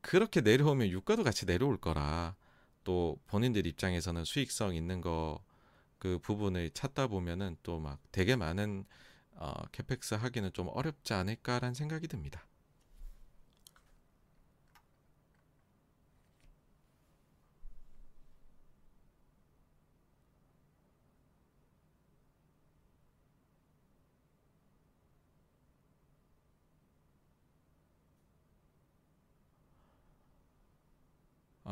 [0.00, 2.36] 그렇게 내려오면 유가도 같이 내려올 거라
[2.84, 5.40] 또 본인들 입장에서는 수익성 있는 거
[6.00, 8.84] 그 부분을 찾다 보면은 또 막 되게 많은
[9.36, 12.46] 어, 캐펙스 하기는 좀 어렵지 않을까라는 생각이 듭니다.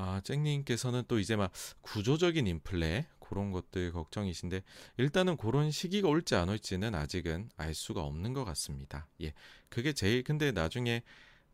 [0.00, 4.62] 아, 잭님께서는 또 이제 막 구조적인 인플레 그런 것들 걱정이신데
[4.96, 9.08] 일단은 그런 시기가 올지 안 올지는 아직은 알 수가 없는 것 같습니다.
[9.22, 9.34] 예,
[9.68, 11.02] 그게 제일 근데 나중에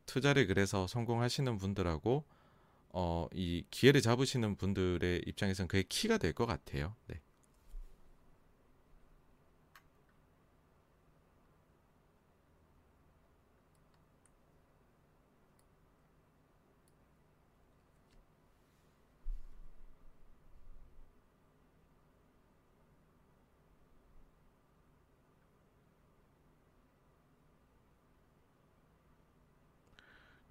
[0.07, 2.25] 투자를 그래서 성공하시는 분들하고
[2.91, 6.97] 어, 이 기회를 잡으시는 분들의 입장에서는 그게 키가 될 것 같아요.
[7.09, 7.21] 네.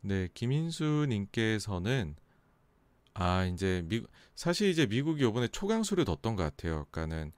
[0.06, 2.18] 네, 김인수 님께서는
[3.14, 4.02] 아, 이제 미
[4.36, 6.88] 사실 이제 미국이 요번에 초강수를 뒀던 것 같아요.
[6.92, 7.32] 그러니까는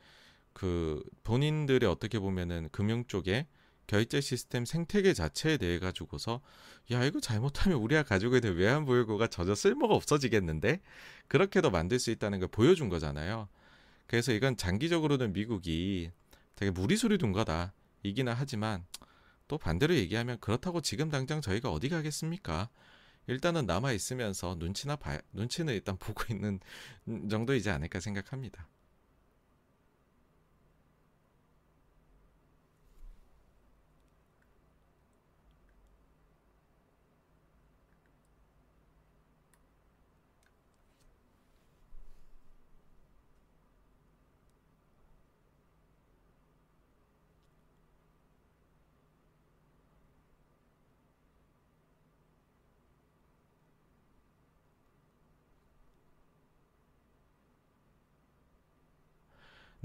[0.53, 3.48] 그 본인들의 어떻게 보면은 금융 쪽에
[3.85, 6.42] 결제 시스템 생태계 자체에 대해 가지고서
[6.92, 10.82] 야 이거 잘못하면 우리가 가지고 있는 외환 보유고가 전혀 쓸모가 없어지겠는데
[11.27, 13.48] 그렇게도 만들 수 있다는 걸 보여준 거잖아요.
[14.08, 16.10] 그래서 이건 장기적으로는 미국이
[16.56, 18.85] 되게 무리수를 둔 거다 이기는 하지만
[19.48, 22.70] 또 반대로 얘기하면 그렇다고 지금 당장 저희가 어디 가겠습니까?
[23.28, 26.60] 일단은 남아 있으면서 눈치나 봐 눈치는 일단 보고 있는
[27.30, 28.68] 정도이지 않을까 생각합니다.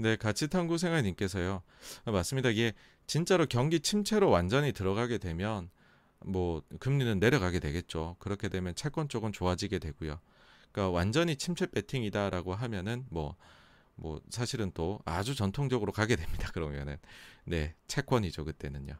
[0.01, 1.61] 네, 같이 탐구 생활님께서요.
[2.05, 2.49] 아, 맞습니다.
[2.49, 2.73] 이게
[3.05, 5.69] 진짜로 경기 침체로 완전히 들어가게 되면
[6.25, 8.15] 뭐 금리는 내려가게 되겠죠.
[8.17, 10.19] 그렇게 되면 채권 쪽은 좋아지게 되고요.
[10.71, 16.49] 그러니까 완전히 침체 배팅이다라고 하면은 뭐뭐 사실은 또 아주 전통적으로 가게 됩니다.
[16.53, 16.97] 그러면은
[17.45, 18.95] 네, 채권이죠, 그때는요.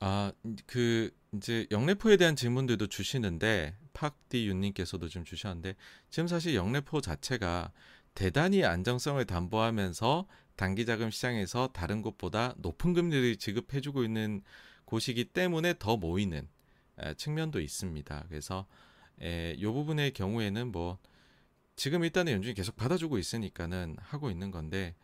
[0.00, 0.32] 아,
[0.66, 5.74] 그 이제 영래포에 대한 질문들도 주시는데 팍디 윤님께서도 좀 주셨는데
[6.08, 7.72] 지금 사실 영래포 자체가
[8.14, 14.42] 대단히 안정성을 담보하면서 단기 자금 시장에서 다른 곳보다 높은 금리를 지급해주고 있는
[14.86, 16.48] 곳이기 때문에 더 모이는
[16.98, 18.24] 에, 측면도 있습니다.
[18.28, 18.66] 그래서
[19.20, 20.98] 에, 요 부분의 경우에는 뭐
[21.76, 24.96] 지금 일단은 연준이 계속 받아주고 있으니까는 하고 있는 건데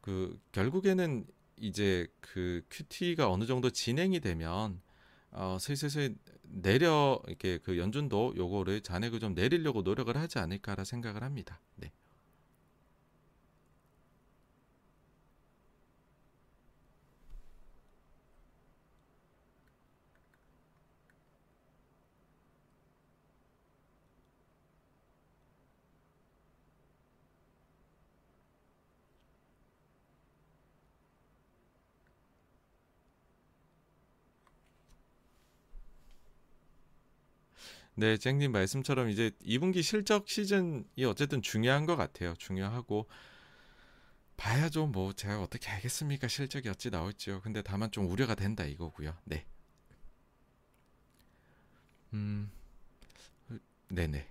[0.00, 1.24] 그 결국에는
[1.62, 4.82] 이제 그 큐티가 어느 정도 진행이 되면
[5.30, 11.60] 어 슬슬슬 내려 이렇게 그 연준도 요거를 잔액을 좀 내리려고 노력을 하지 않을까라 생각을 합니다.
[11.76, 11.92] 네.
[37.94, 42.34] 네, 쟁님 말씀처럼 이제 2분기 실적 시즌이 어쨌든 중요한 것 같아요.
[42.38, 43.06] 중요하고
[44.36, 44.86] 봐야죠.
[44.86, 46.26] 뭐 제가 어떻게 알겠습니까?
[46.28, 47.40] 실적이 어찌 나올지요.
[47.42, 49.14] 근데 다만 좀 우려가 된다 이거고요.
[49.24, 49.46] 네.
[52.12, 52.50] 음,
[53.88, 54.26] 네네.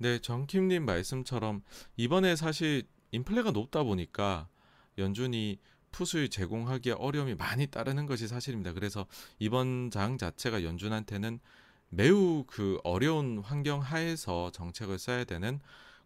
[0.00, 1.62] 네, 정킴님 말씀처럼
[1.96, 4.48] 이번에 사실 인플레가 높다 보니까
[4.96, 5.58] 연준이
[5.90, 8.74] 풋을 제공하기에 어려움이 많이 따르는 것이 사실입니다.
[8.74, 9.06] 그래서
[9.40, 11.40] 이번 장 자체가 연준한테는
[11.88, 15.58] 매우 그 어려운 환경 하에서 정책을 써야 되는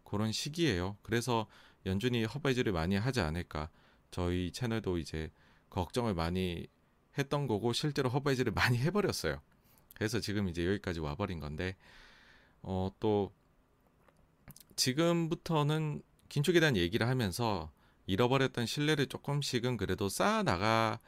[0.03, 0.97] 그런 시기예요.
[1.03, 1.45] 그래서
[1.85, 3.69] 연준이 허바이즈를 많이 하지 않을까.
[4.09, 5.29] 저희 채널도 이제
[5.69, 6.65] 걱정을 많이
[7.17, 9.39] 했던 거고 실제로 허바이즈를 많이 해버렸어요.
[9.93, 11.75] 그래서 지금 이제 여기까지 와버린 건데
[12.61, 13.31] 어, 또
[14.75, 17.71] 지금부터는 긴축에 대한 얘기를 하면서
[18.05, 20.99] 잃어버렸던 신뢰를 조금씩은 그래도 쌓아 나가는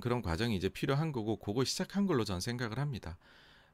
[0.00, 3.18] 그런 과정이 이제 필요한 거고 그거 시작한 걸로 전 생각을 합니다.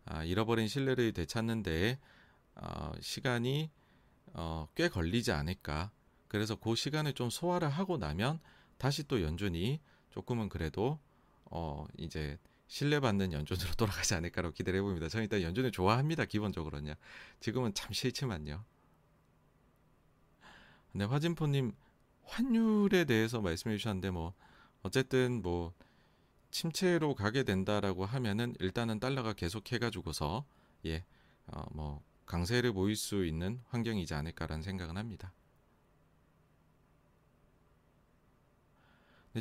[0.05, 1.99] 아, 잃어버린 신뢰를 되찾는데
[2.57, 3.71] 어, 시간이
[4.33, 5.91] 어, 꽤 걸리지 않을까.
[6.29, 8.41] 그래서 그 시간을 좀 소화를 하고 나면
[8.79, 10.99] 다시 또 연준이 조금은 그래도
[11.45, 12.39] 어, 이제
[12.71, 15.09] 신뢰받는 연준으로 돌아가지 않을까라고 기대를 해봅니다.
[15.09, 16.25] 저는 일단 연준을 좋아합니다.
[16.25, 16.95] 기본적으로는요.
[17.41, 18.65] 지금은 참 싫지만요.
[20.93, 21.73] 네, 화진포님
[22.25, 24.35] 환율에 대해서 말씀해 주셨는데 뭐
[24.83, 25.75] 어쨌든 뭐
[26.53, 30.45] 침체로 가게 된다라고 하면은 일단은 달러가 계속 해가지고서
[30.87, 31.05] 예,
[31.47, 35.33] 어, 뭐 강세를 보일 수 있는 환경이지 않을까라는 생각은 합니다.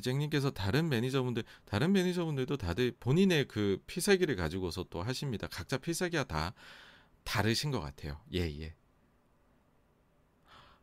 [0.01, 5.47] 잭님께서 다른 매니저분들, 다른 매니저분들도 다들 본인의 그 필살기를 가지고서 또 하십니다.
[5.47, 6.53] 각자 필살기가 다
[7.23, 8.21] 다르신 것 같아요.
[8.33, 8.75] 예, 예.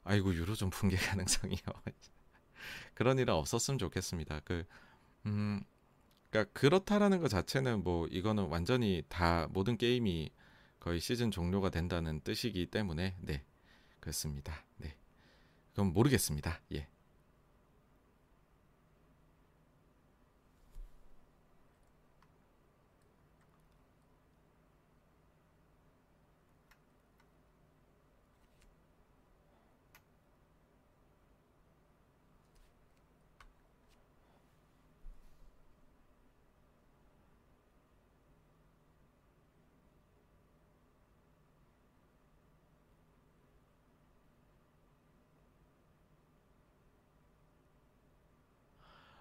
[0.03, 1.59] 아이고, 유로존 붕괴 가능성이요.
[2.95, 4.41] 그런 일은 없었으면 좋겠습니다.
[4.45, 4.65] 그,
[5.27, 5.63] 음,
[6.31, 10.31] 그러니까 그렇다라는 것 자체는 뭐 이거는 완전히 다 모든 게임이
[10.81, 13.45] 거의 시즌 종료가 된다는 뜻이기 때문에 네
[14.01, 14.65] 그렇습니다.
[14.77, 14.97] 네
[15.73, 16.61] 그럼 모르겠습니다.
[16.75, 16.89] 예.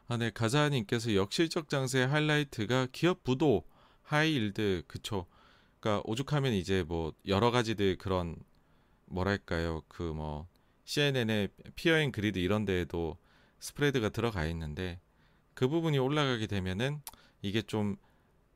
[0.08, 3.66] 아, 네, 가자님께서 역실적 장세의 하이라이트가 기업 부도,
[4.04, 5.26] high yield, 그쵸.
[5.80, 8.36] 그러니까 오죽하면 이제 뭐 여러 가지들 그런
[9.06, 10.48] 뭐랄까요, 그 뭐
[10.86, 13.18] CNN의 Fear and Greed 이런 데에도
[13.60, 15.00] 스프레드가 들어가 있는데
[15.54, 17.02] 그 부분이 올라가게 되면은
[17.42, 17.98] 이게 좀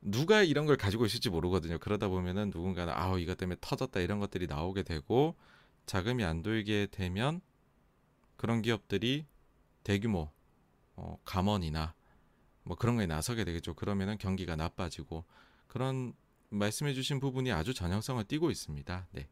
[0.00, 1.78] 누가 이런 걸 가지고 있을지 모르거든요.
[1.78, 5.36] 그러다 보면은 누군가는 아우 이것 때문에 터졌다 이런 것들이 나오게 되고
[5.86, 7.40] 자금이 안 돌게 되면
[8.36, 9.26] 그런 기업들이
[9.82, 10.30] 대규모
[11.00, 11.94] 어, 감원이나
[12.62, 13.74] 뭐 그런 거에 나서게 되겠죠.
[13.74, 15.24] 그러면은 경기가 나빠지고
[15.66, 16.12] 그런
[16.50, 19.08] 말씀해주신 부분이 아주 전형성을 띠고 있습니다.
[19.12, 19.28] 네.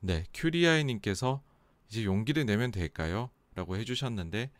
[0.00, 1.42] 네, 큐리아이 님께서
[1.88, 3.30] 이제 용기를 내면 될까요?
[3.54, 4.50] 라고 해주셨는데,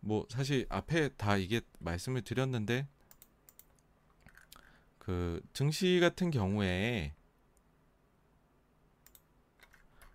[0.00, 2.86] 뭐, 사실 앞에 다 이게 말씀을 드렸는데,
[4.98, 7.14] 그, 증시 같은 경우에,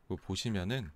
[0.07, 0.91] 그 보시면은,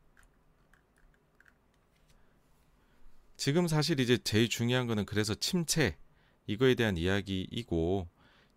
[3.38, 5.98] 지금 사실 이제 제일 중요한 거는 그래서 침체,
[6.46, 8.08] 이거에 대한 이야기이고,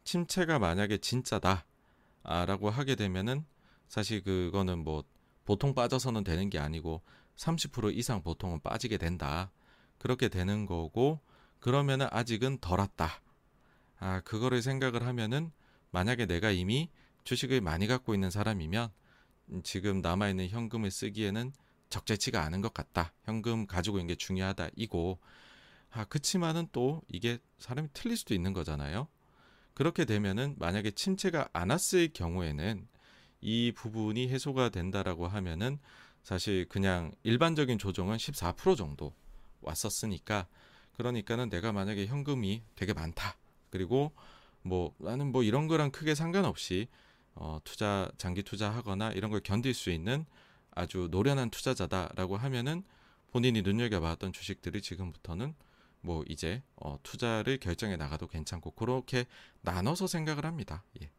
[0.04, 1.64] 침체가 만약에 진짜다,
[2.22, 3.46] 아, 라고 하게 되면은,
[3.88, 5.04] 사실 그거는 뭐
[5.44, 7.02] 보통 빠져서는 되는 게 아니고
[7.36, 9.50] 30% 이상 보통은 빠지게 된다.
[9.98, 11.20] 그렇게 되는 거고
[11.60, 13.20] 그러면은 아직은 덜 왔다.
[13.98, 15.52] 아, 그거를 생각을 하면은
[15.90, 16.90] 만약에 내가 이미
[17.24, 18.90] 주식을 많이 갖고 있는 사람이면
[19.62, 21.52] 지금 남아 있는 현금을 쓰기에는
[21.88, 23.12] 적절치가 않은 것 같다.
[23.24, 24.68] 현금 가지고 있는 게 중요하다.
[24.76, 25.18] 이고
[25.90, 29.08] 아, 그치만은 또 이게 사람이 틀릴 수도 있는 거잖아요.
[29.74, 32.88] 그렇게 되면은 만약에 침체가 안 왔을 경우에는
[33.40, 35.78] 이 부분이 해소가 된다라고 하면은
[36.22, 39.14] 사실 그냥 일반적인 조정은 14% 정도
[39.60, 40.46] 왔었으니까
[40.96, 43.36] 그러니까는 내가 만약에 현금이 되게 많다.
[43.70, 44.12] 그리고
[44.62, 46.88] 뭐 나는 뭐 이런 거랑 크게 상관없이
[47.34, 50.24] 어 투자 장기 투자하거나 이런 걸 견딜 수 있는
[50.72, 52.82] 아주 노련한 투자자다라고 하면은
[53.30, 55.54] 본인이 눈여겨봤던 주식들이 지금부터는
[56.00, 59.26] 뭐 이제 어 투자를 결정해 나가도 괜찮고 그렇게
[59.60, 60.82] 나눠서 생각을 합니다.
[61.02, 61.10] 예.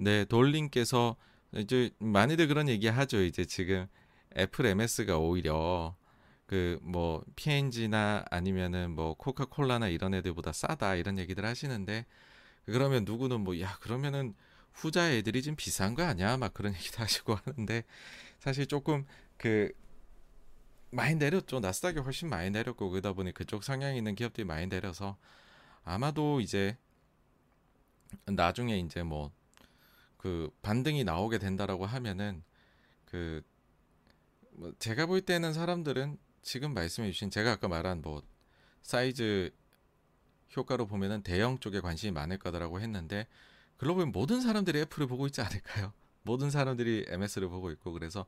[0.00, 1.16] 네, 돌님께서
[1.54, 3.22] 이제 많이들 그런 얘기 하죠.
[3.22, 3.86] 이제 지금
[4.36, 5.94] 애플 MS가 오히려
[6.46, 12.06] 그 뭐 P&G나 아니면은 뭐 코카콜라나 이런 애들보다 싸다 이런 얘기들 하시는데
[12.66, 14.34] 그러면 누구는 뭐 야 그러면은
[14.72, 16.36] 후자 애들이 좀 비싼 거 아니야?
[16.36, 17.84] 막 그런 얘기도 하시고 하는데
[18.40, 19.06] 사실 조금
[19.36, 19.72] 그
[20.90, 21.60] 많이 내렸죠.
[21.60, 25.16] 나스닥이 훨씬 많이 내렸고 그러다 보니 그쪽 성향이 있는 기업들이 많이 내려서
[25.84, 26.76] 아마도 이제
[28.26, 29.30] 나중에 이제 뭐
[30.20, 32.42] 그 반등이 나오게 된다라고 하면은
[33.06, 33.42] 그뭐
[34.78, 38.22] 제가 볼 때는 사람들은 지금 말씀해 주신 제가 아까 말한 뭐
[38.82, 39.50] 사이즈
[40.54, 43.26] 효과로 보면은 대형 쪽에 관심이 많을 거다라고 했는데
[43.78, 45.94] 글로벌 모든 사람들이 애플을 보고 있지 않을까요?
[46.22, 48.26] 모든 사람들이 MS를 보고 있고 그래서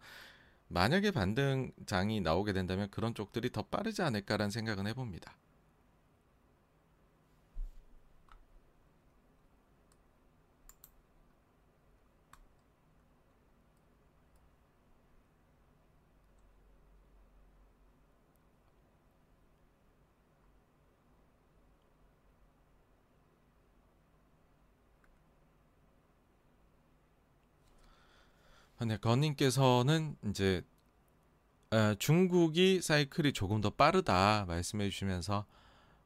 [0.68, 5.36] 만약에 반등장이 나오게 된다면 그런 쪽들이 더 빠르지 않을까라는 생각은 해봅니다.
[28.86, 30.62] 네, 건님께서는 이제
[31.72, 35.46] 에, 중국이 사이클이 조금 더 빠르다 말씀해 주시면서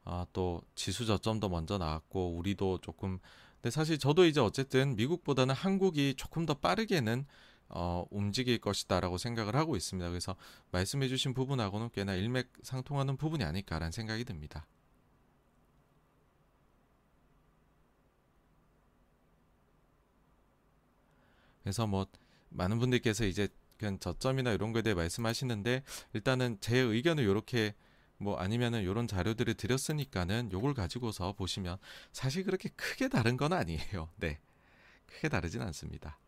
[0.05, 3.19] 아, 또 지수 저점도 먼저 나왔고 우리도 조금
[3.57, 7.27] 근데 사실 저도 이제 어쨌든 미국보다는 한국이 조금 더 빠르게는
[7.69, 10.09] 어, 움직일 것이다라고 생각을 하고 있습니다.
[10.09, 10.37] 그래서
[10.71, 14.67] 말씀해 주신 부분하고는 꽤나 일맥상통하는 부분이 아닐까라는 생각이 듭니다.
[21.63, 22.07] 그래서 뭐
[22.57, 25.83] 많은 분들께서 이제 그냥 저점이나 이런 거에 대해 말씀하시는데
[26.15, 27.75] 일단은 제 의견을 이렇게
[28.19, 31.77] 뭐 아니면은 이런 자료들을 드렸으니까는 요걸 가지고서 보시면
[32.13, 34.09] 사실 그렇게 크게 다른 건 아니에요.
[34.17, 34.39] 네.
[35.07, 36.19] 크게 다르진 않습니다.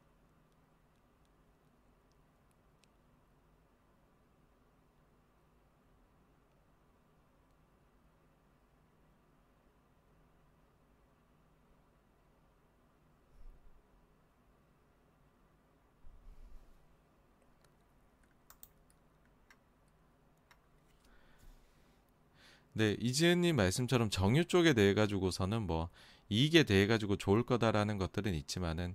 [22.79, 25.89] 네, 이지은님 말씀처럼 정유 쪽에 대해 가지고서는 뭐
[26.29, 28.95] 이익에 대해 가지고 좋을 거다라는 것들은 있지만은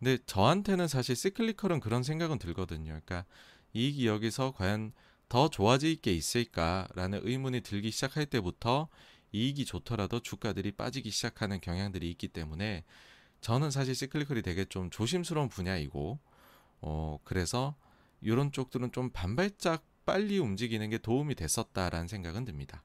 [0.00, 2.86] 근데 저한테는 사실 시클리컬은 그런 생각은 들거든요.
[2.86, 3.24] 그러니까
[3.72, 4.90] 이익이 여기서 과연
[5.28, 8.88] 더 좋아질 게 있을까라는 의문이 들기 시작할 때부터
[9.30, 12.82] 이익이 좋더라도 주가들이 빠지기 시작하는 경향들이 있기 때문에
[13.42, 16.18] 저는 사실 시클리컬이 되게 좀 조심스러운 분야이고
[16.80, 17.76] 어 그래서
[18.22, 22.82] 이런 쪽들은 좀 반발짝 빨리 움직이는 게 도움이 됐었다라는 생각은 듭니다.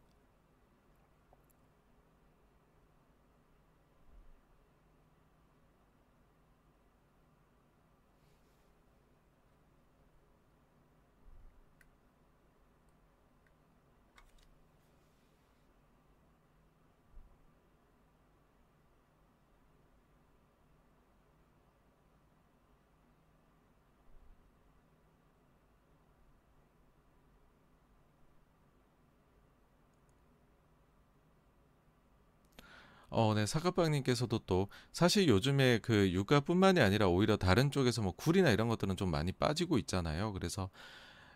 [33.18, 38.68] 어, 네, 사과빵님께서도 또 사실 요즘에 그 유가뿐만이 아니라 오히려 다른 쪽에서 뭐 굴이나 이런
[38.68, 40.34] 것들은 좀 많이 빠지고 있잖아요.
[40.34, 40.70] 그래서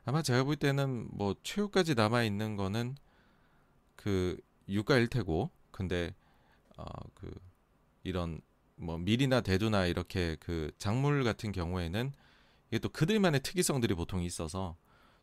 [0.05, 2.95] 아마 제가 볼 때는 뭐 최후까지 남아 있는 거는
[3.95, 6.13] 그 유가일 테고, 근데
[6.77, 6.85] 어,
[7.15, 7.31] 그
[8.03, 8.41] 이런
[8.77, 12.13] 뭐 밀이나 대두나 이렇게 그 작물 같은 경우에는
[12.69, 14.77] 이게 또 그들만의 특이성들이 보통 있어서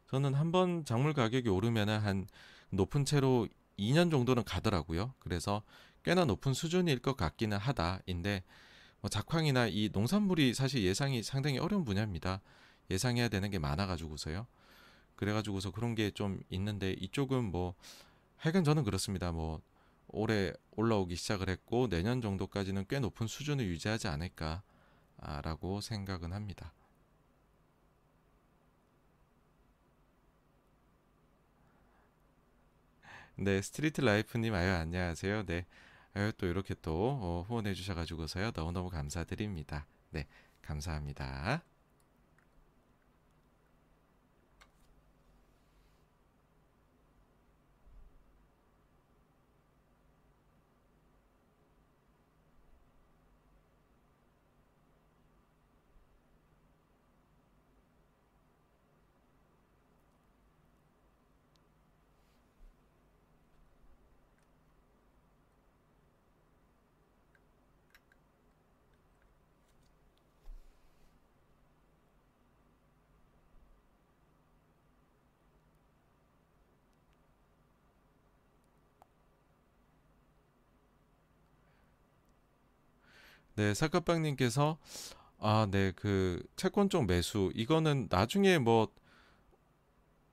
[0.08, 2.26] 저는 한 번 작물 가격이 오르면은 한
[2.70, 5.14] 높은 채로 2년 정도는 가더라고요.
[5.18, 5.62] 그래서
[6.06, 8.44] 꽤나 높은 수준일 것 같기는 하다인데
[9.00, 12.40] 뭐 작황이나 이 농산물이 사실 예상이 상당히 어려운 분야입니다.
[12.90, 14.46] 예상해야 되는 게 많아가지고서요.
[15.16, 17.74] 그래가지고서 그런 게 좀 있는데 이쪽은 뭐
[18.36, 19.32] 하여간 저는 그렇습니다.
[19.32, 19.60] 뭐
[20.06, 26.72] 올해 올라오기 시작을 했고 내년 정도까지는 꽤 높은 수준을 유지하지 않을까라고 생각은 합니다.
[33.36, 35.44] 네, 스트리트 라이프님 아유 안녕하세요.
[35.46, 35.66] 네,
[36.38, 39.86] 또 이렇게 또 어, 후원해 주셔가지고서요 너무너무 감사드립니다.
[40.10, 40.26] 네,
[40.62, 41.62] 감사합니다.
[83.56, 84.78] 네, 사카빵님께서
[85.38, 88.88] 아, 네, 그 채권 쪽 매수 이거는 나중에 뭐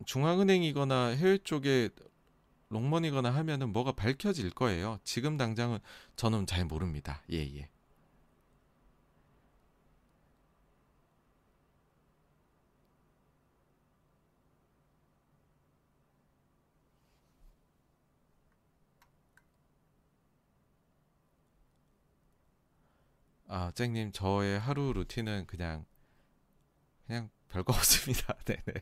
[0.06, 1.90] 중앙은행이거나 해외 쪽에
[2.70, 5.00] 롱머니거나 하면은 뭐가 밝혀질 거예요.
[5.06, 5.80] 지금 당장은
[6.18, 7.22] 저는 잘 모릅니다.
[7.32, 7.70] 예, 예.
[23.56, 25.86] 아, 쨍님, 저의 하루 루틴은 그냥
[27.06, 28.34] 그냥 별거 없습니다.
[28.46, 28.82] 네네.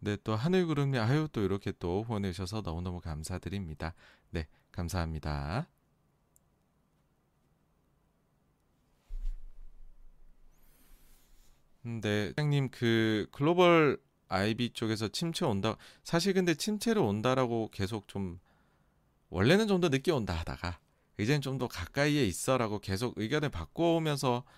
[0.00, 3.94] 네, 또 하늘구름이 아유 또 이렇게 또 주셔서 너무너무 감사드립니다.
[4.30, 5.68] 네, 감사합니다.
[11.82, 13.98] 네, 사장님 그 글로벌
[14.28, 15.76] IB 쪽에서 침체 온다.
[16.04, 18.38] 사실 근데 침체를 온다라고 계속 좀
[19.30, 20.78] 원래는 좀 더 늦게 온다 하다가
[21.18, 24.50] 이제는 좀 더 가까이에 있어라고 계속 의견을 바꿔오면서 아,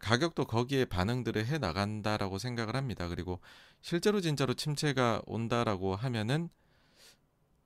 [0.00, 3.08] 가격도 거기에 반응들을 해 나간다라고 생각을 합니다.
[3.08, 3.40] 그리고
[3.80, 6.48] 실제로 진짜로 침체가 온다라고 하면은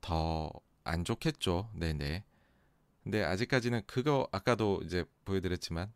[0.01, 0.51] 더
[0.89, 1.71] 안 좋겠죠.
[1.75, 2.25] 네네.
[3.05, 5.93] 근데 아직까지는 그거 아까도 이제 보여드렸지만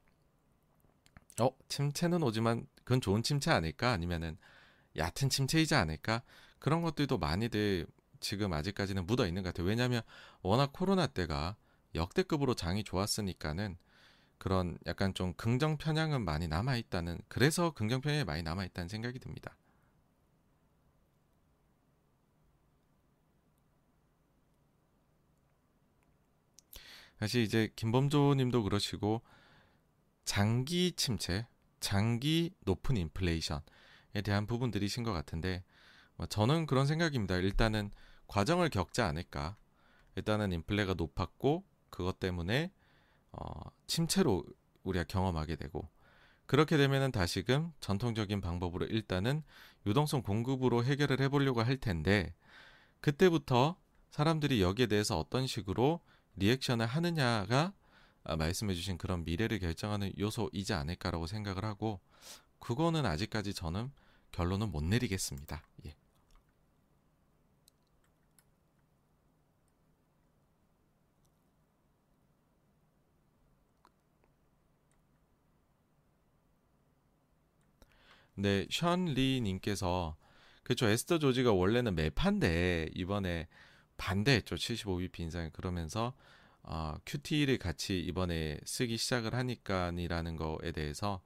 [1.40, 4.36] 어 침체는 오지만 그건 좋은 침체 아닐까 아니면은
[4.96, 6.22] 얕은 침체이지 않을까
[6.58, 7.86] 그런 것들도 많이들
[8.20, 9.66] 지금 아직까지는 묻어 있는 것 같아요.
[9.66, 10.02] 왜냐하면
[10.42, 11.56] 워낙 코로나 때가
[11.94, 13.78] 역대급으로 장이 좋았으니까는
[14.42, 19.20] 그런 약간 좀 긍정 편향은 많이 남아 있다는 그래서 긍정 편향이 많이 남아 있다는 생각이
[19.20, 19.56] 듭니다.
[27.20, 29.22] 사실 이제 김범조님도 그러시고
[30.24, 31.46] 장기 침체,
[31.78, 35.62] 장기 높은 인플레이션에 대한 부분들이신 것 같은데
[36.16, 37.36] 뭐 저는 그런 생각입니다.
[37.36, 37.92] 일단은
[38.26, 39.56] 과정을 겪지 않을까.
[40.16, 42.72] 일단은 인플레가 높았고 그것 때문에
[43.32, 44.44] 어, 침체로
[44.82, 45.88] 우리가 경험하게 되고
[46.46, 49.42] 그렇게 되면은 다시금 전통적인 방법으로 일단은
[49.86, 52.34] 유동성 공급으로 해결을 해보려고 할 텐데
[53.00, 53.76] 그때부터
[54.10, 56.00] 사람들이 여기에 대해서 어떤 식으로
[56.36, 57.72] 리액션을 하느냐가
[58.24, 62.00] 아, 말씀해주신 그런 미래를 결정하는 요소이지 않을까라고 생각을 하고
[62.60, 63.90] 그거는 아직까지 저는
[64.30, 65.62] 결론은 못 내리겠습니다.
[65.86, 65.96] 예.
[78.34, 80.16] 네, 션리 님께서
[80.62, 80.86] 그렇죠.
[80.86, 83.48] 에스터 조지가 원래는 매판데 이번에
[83.96, 84.56] 반대했죠.
[84.56, 86.14] 75bp 인상 그러면서
[86.62, 91.20] 어, QT를 같이 이번에 쓰기 시작을 하니까이라는 거에 대해서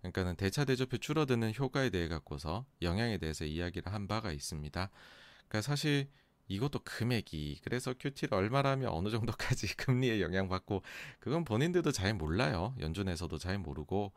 [0.00, 4.90] 그러니까는 대차 대조표 줄어드는 효과에 대해 갖고서 영향에 대해서 이야기를 한 바가 있습니다.
[5.48, 6.08] 그러니까 사실
[6.48, 10.82] 이것도 금액이 그래서 QT를 얼마라면 어느 정도까지 금리에 영향받고
[11.20, 12.74] 그건 본인들도 잘 몰라요.
[12.80, 14.12] 연준에서도 잘 모르고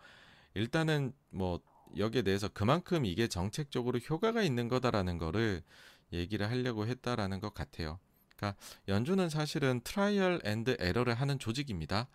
[0.55, 1.59] 일단은 뭐
[1.97, 5.63] 여기에 대해서 그만큼 이게 정책적으로 효과가 있는 거다라는 거를
[6.11, 7.99] 얘기를 하려고 했다라는 것 같아요.
[8.35, 12.07] 그러니까 연준은 사실은 trial and error를 하는 조직입니다.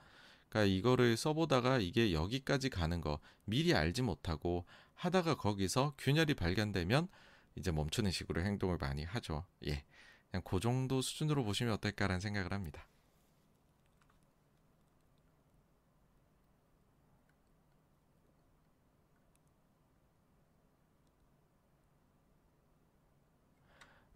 [0.48, 7.08] 그러니까 이거를 써보다가 이게 여기까지 가는 거 미리 알지 못하고 하다가 거기서 균열이 발견되면
[7.56, 9.44] 이제 멈추는 식으로 행동을 많이 하죠.
[9.66, 9.84] 예.
[10.30, 12.86] 그냥 그 정도 수준으로 보시면 어떨까라는 생각을 합니다.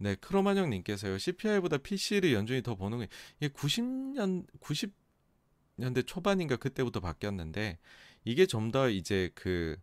[0.03, 1.17] 네, 크로마뇽 님께서요.
[1.17, 3.09] CPI보다 PC를 연준이 더 보는 게
[3.41, 7.79] 이게 90년 90년대 초반인가 그때부터 바뀌었는데
[8.25, 9.77] 이게 좀 더 이제 그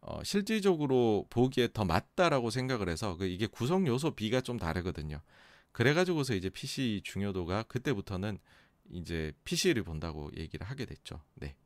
[0.00, 5.20] 어, 실질적으로 보기에 더 맞다라고 생각을 해서 그 이게 구성 요소 B가 좀 다르거든요.
[5.72, 8.38] 그래가지고서 이제 PC 중요도가 그때부터는
[8.90, 11.20] 이제 PC를 본다고 얘기를 하게 됐죠.
[11.34, 11.56] 네.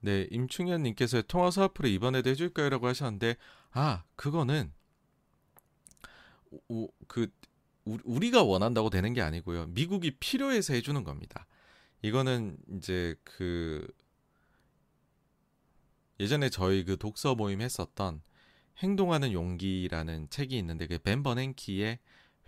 [0.00, 3.36] 네, 임충현 님께서 통화 사업으로 이번에도 해줄까요 라고 하셨는데
[3.72, 4.72] 아 그거는
[6.68, 7.28] 오, 그
[7.84, 9.66] 우리가 원한다고 되는 게 아니고요.
[9.68, 11.46] 미국이 필요해서 해주는 겁니다.
[12.02, 13.86] 이거는 이제 그
[16.18, 18.22] 예전에 저희 그 독서 모임 했었던
[18.78, 21.98] 행동하는 용기라는 책이 있는데 그 벤 버냉키의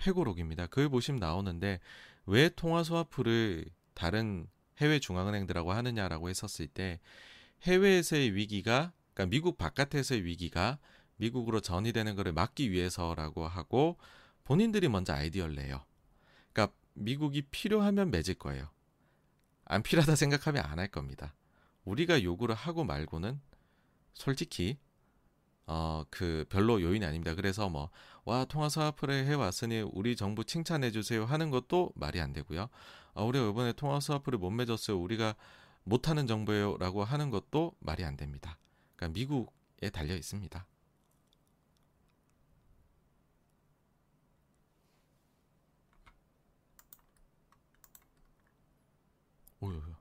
[0.07, 0.67] 회고록입니다.
[0.67, 1.81] 그걸 보시면 나오는데
[2.27, 4.47] 왜 통화 스와프를 다른
[4.79, 7.01] 해외 중앙은행들하고 하느냐라고 했었을 때
[7.63, 10.79] 해외에서의 위기가 그러니까 미국 바깥에서의 위기가
[11.17, 13.99] 미국으로 전이되는 것을 막기 위해서라고 하고
[14.45, 15.85] 본인들이 먼저 아이디어를 내요.
[16.53, 18.69] 그러니까 미국이 필요하면 맺을 거예요.
[19.65, 21.35] 안 필요하다 생각하면 안 할 겁니다.
[21.85, 23.41] 우리가 요구를 하고 말고는
[24.15, 24.79] 솔직히
[25.67, 27.35] 어 그 별로 요인이 아닙니다.
[27.35, 27.91] 그래서 뭐
[28.25, 32.69] 와 통화 사업을 해 왔으니 우리 정부 칭찬해 주세요 하는 것도 말이 안 되고요.
[33.15, 34.97] 어, 우리가 이번에 통화 사업을 못 맺었어요.
[35.01, 35.35] 우리가
[35.85, 38.59] 못하는 정부예요라고 하는 것도 말이 안 됩니다.
[38.97, 40.67] 그러니까 미국에 달려 있습니다.
[49.61, 49.92] 오유.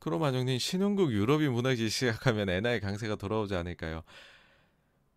[0.00, 4.02] 크로마정님 신흥국 유럽이 무너지기 시작하면 엔화의 강세가 돌아오지 않을까요?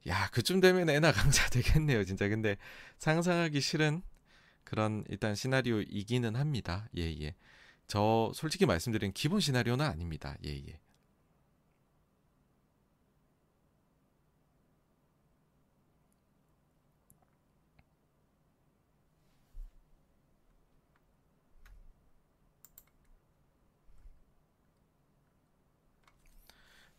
[0.08, 2.58] 야 그쯤 되면 엔화 강자 되겠네요 진짜 근데
[3.00, 4.02] 상상하기 싫은
[4.64, 7.36] 그런 일단 시나리오이기는 합니다 예예 예.
[7.88, 10.80] 저 솔직히 말씀드린 기본 시나리오는 아닙니다 예예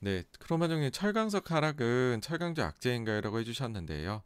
[0.05, 4.23] 네, 크로마종님 철강석 하락은 철강주 악재인가요라고 해주셨는데요.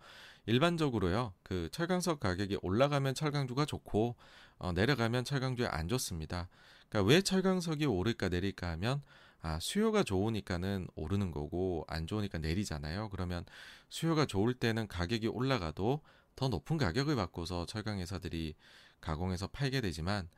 [0.47, 4.17] 일반적으로요, 그 철강석 가격이 올라가면 철강주가 좋고
[4.59, 6.49] 어, 내려가면 철강주에 안 좋습니다.
[6.89, 9.03] 그러니까 왜 철강석이 오를까 내릴까 하면
[9.41, 13.09] 아 수요가 좋으니까는 오르는 거고 안 좋으니까 내리잖아요.
[13.11, 13.45] 그러면
[13.89, 16.01] 수요가 좋을 때는 가격이 올라가도
[16.35, 18.57] 더 높은 가격을 받고서 철강 회사들이
[19.01, 20.29] 가공해서 팔게 되지만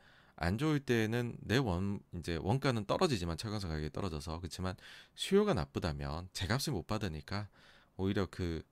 [0.40, 4.74] 안 좋을 때는 내 원 이제 원가는 떨어지지만 철강석 가격이 떨어져서 그렇지만
[5.14, 7.48] 수요가 나쁘다면 제값을 못 받으니까
[7.96, 8.62] 오히려 그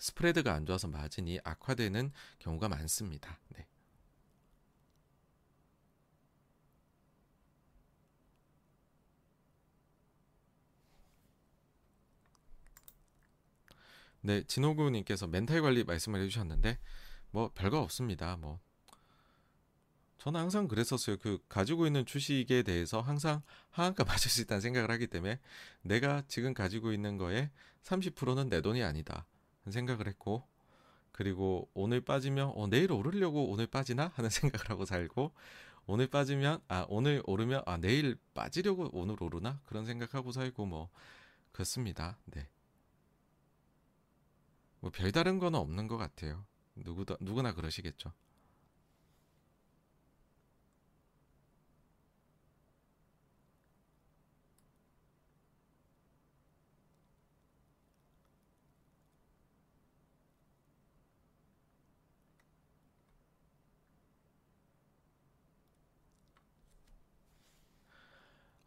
[0.00, 3.38] 스프레드가 안 좋아서 마진이 악화되는 경우가 많습니다.
[3.56, 3.66] 네.
[14.20, 16.78] 네, 진호구님께서 멘탈 관리 말씀을 해주셨는데
[17.30, 18.36] 뭐 별거 없습니다.
[18.36, 18.60] 뭐
[20.22, 21.16] 저는 항상 그랬었어요.
[21.16, 25.40] 그 가지고 있는 주식에 대해서 항상 하한가 맞을 수 있다는 생각을 하기 때문에
[25.82, 27.50] 내가 지금 가지고 있는 거에
[27.82, 29.26] 30%는 내 돈이 아니다.
[29.68, 30.46] 생각을 했고
[31.10, 35.32] 그리고 오늘 빠지면 어, 내일 오르려고 오늘 빠지나 하는 생각을 하고 살고
[35.86, 40.88] 오늘 빠지면 아 오늘 오르면 아 내일 빠지려고 오늘 오르나 그런 생각하고 살고 뭐
[41.50, 42.16] 그렇습니다.
[42.26, 42.48] 네.
[44.78, 46.46] 뭐 별다른 거는 없는 것 같아요.
[46.76, 48.12] 누구도 누구나 그러시겠죠.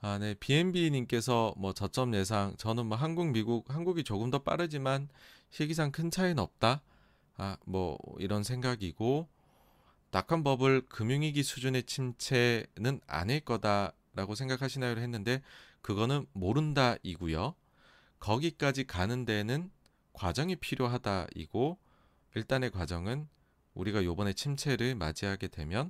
[0.08, 0.36] 아, 네.
[0.36, 5.10] BNB님께서 뭐 저점 예상, 저는 뭐 한국, 미국, 한국이 조금 더 빠르지만
[5.50, 6.84] 시기상 큰 차이는 없다.
[7.38, 9.28] 아, 뭐 이런 생각이고,
[10.12, 14.96] 낙한 버블 금융위기 수준의 침체는 아닐 거다라고 생각하시나요?
[14.96, 15.42] 했는데,
[15.82, 17.56] 그거는 모른다이고요.
[18.20, 19.72] 거기까지 가는 데는
[20.14, 21.80] 과정이 필요하다이고,
[22.36, 23.28] 일단의 과정은
[23.74, 25.90] 우리가 요번에 침체를 맞이하게 되면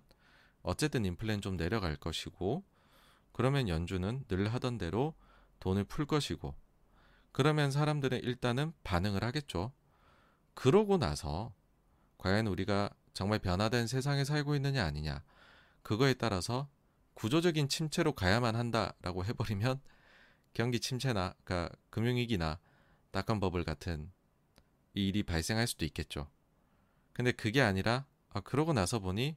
[0.62, 2.64] 어쨌든 인플레는 좀 내려갈 것이고,
[3.36, 5.14] 그러면 연주는 늘 하던 대로
[5.60, 6.56] 돈을 풀 것이고
[7.34, 9.74] 그러면 사람들은 일단은 반응을 하겠죠.
[10.54, 11.54] 그러고 나서
[12.18, 15.22] 과연 우리가 정말 변화된 세상에 살고 있느냐 아니냐
[15.82, 16.70] 그거에 따라서
[17.14, 19.82] 구조적인 침체로 가야만 한다라고 해버리면
[20.54, 22.58] 경기 침체나 그러니까 금융위기나
[23.12, 24.14] 낙관 버블 같은
[24.94, 26.30] 일이 발생할 수도 있겠죠.
[27.12, 29.36] 근데 그게 아니라 아, 그러고 나서 보니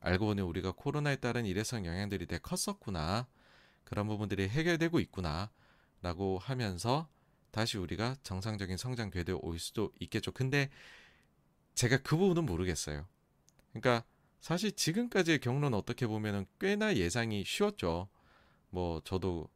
[0.00, 3.28] 알고 보니 우리가 코로나에 따른 일회성 영향들이 되게 컸었구나.
[3.86, 7.08] 그런 부분들이 해결되고 있구나라고 하면서
[7.52, 10.32] 다시 우리가 정상적인 성장 궤도에 올 수도 있겠죠.
[10.32, 10.68] 근데
[11.74, 13.06] 제가 그 부분은 모르겠어요.
[13.72, 14.04] 그러니까
[14.40, 18.08] 사실 지금까지의 경로는 어떻게 보면은 꽤나 예상이 쉬웠죠.
[18.70, 19.48] 뭐 저도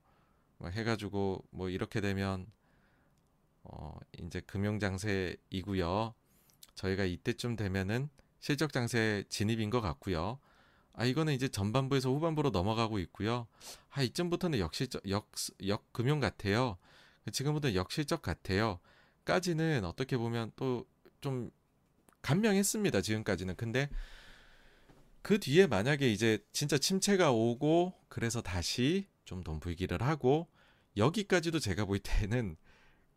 [0.58, 2.46] 뭐 해가지고 뭐 이렇게 되면
[3.64, 6.14] 어 이제 금융 장세이고요.
[6.76, 10.38] 저희가 이때쯤 되면은 실적 장세 진입인 것 같고요.
[10.92, 13.46] 아 이거는 이제 전반부에서 후반부로 넘어가고 있고요.
[13.90, 15.30] 아 이쯤부터는 역실적 역
[15.66, 16.76] 역금융 같아요.
[17.32, 18.80] 지금부터 역실적 같아요.
[19.24, 20.86] 까지는 어떻게 보면 또
[21.20, 21.50] 좀
[22.22, 23.00] 감명했습니다.
[23.02, 23.56] 지금까지는.
[23.56, 23.90] 근데
[25.22, 30.48] 그 뒤에 만약에 이제 진짜 침체가 오고 그래서 다시 좀 돈 불기를 하고
[30.96, 32.56] 여기까지도 제가 볼 때는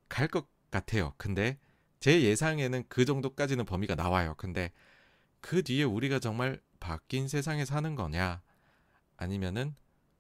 [0.09, 1.13] 갈 것 같아요.
[1.17, 1.57] 근데
[1.99, 4.35] 제 예상에는 그 정도까지는 범위가 나와요.
[4.37, 4.71] 근데
[5.43, 8.41] 그 뒤에 우리가 정말 바뀐 세상에 사는 거냐
[9.17, 9.75] 아니면은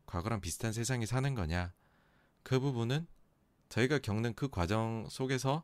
[0.05, 1.73] 과거랑 비슷한 세상에 사는 거냐
[2.43, 3.07] 그 부분은
[3.69, 5.63] 저희가 겪는 그 과정 속에서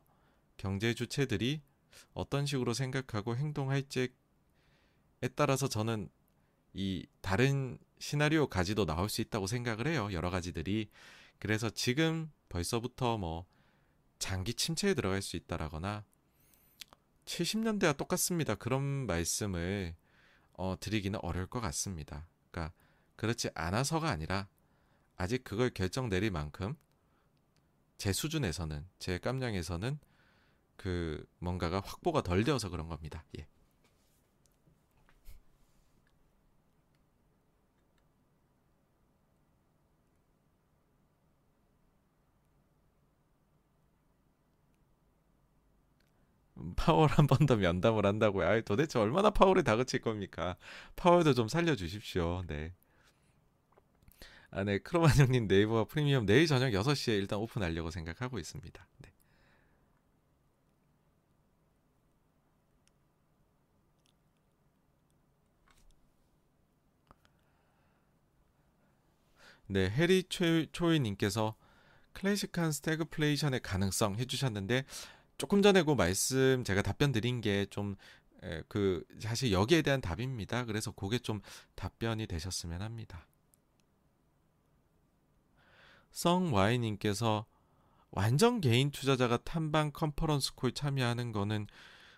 [0.56, 1.60] 경제 주체들이
[2.14, 4.08] 어떤 식으로 생각하고 행동할지에
[5.36, 6.08] 따라서 저는
[6.72, 10.08] 이 다른 시나리오 가지도 나올 수 있다고 생각을 해요.
[10.12, 10.88] 여러 가지들이.
[11.38, 13.44] 그래서 지금 벌써부터 뭐
[14.18, 16.04] 장기 침체에 들어갈 수 있다라거나
[17.30, 18.54] 70년대와 똑같습니다.
[18.54, 19.94] 그런 말씀을
[20.52, 22.28] 어, 드리기는 어려울 것 같습니다.
[22.50, 22.74] 그러니까
[23.16, 24.48] 그렇지 않아서가 아니라
[25.16, 26.74] 아직 그걸 결정 내릴 만큼
[27.98, 29.98] 제 수준에서는 제 깜냥에서는
[30.76, 33.24] 그 뭔가가 확보가 덜 되어서 그런 겁니다.
[33.38, 33.46] 예.
[46.76, 48.46] 파월 한 번 더 면담을 한다고요.
[48.46, 50.56] 아, 도대체 얼마나 파월에 다그칠 겁니까?
[50.96, 52.44] 파월도 좀 살려주십시오.
[52.46, 52.72] 네.
[54.50, 54.78] 아, 네.
[54.78, 58.86] 크로만 형님 네이버와 프리미엄 내일 저녁 6시에 일단 오픈하려고 생각하고 있습니다.
[58.98, 59.12] 네.
[69.66, 71.54] 네, 해리 초이 님께서
[72.12, 74.84] 클래식한 스태그플레이션의 가능성 해주셨는데
[75.40, 77.96] 조금 전에 그 말씀 제가 답변 드린 게 좀
[78.68, 80.64] 그 사실 여기에 대한 답입니다.
[80.64, 81.40] 그래서 그게 좀
[81.74, 83.26] 답변이 되셨으면 합니다.
[86.10, 87.46] 성와이님께서
[88.10, 91.66] 완전 개인 투자자가 탐방 conference call 참여하는 거는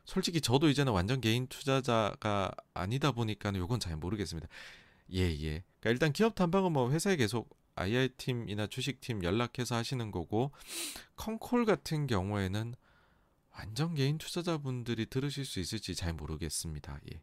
[0.05, 4.49] 솔직히 저도 이제는 완전 개인 투자자가 아니다 보니까 요건 잘 모르겠습니다.
[5.12, 5.65] 예, 예.
[5.81, 10.52] 그러니까 일단 기업 탐방은 뭐 회사에 계속 IR 팀이나 주식팀 연락해서 하시는 거고
[11.17, 12.75] 컨콜 같은 경우에는
[13.52, 17.00] 완전 개인 투자자분들이 들으실 수 있을지 잘 모르겠습니다.
[17.12, 17.22] 예.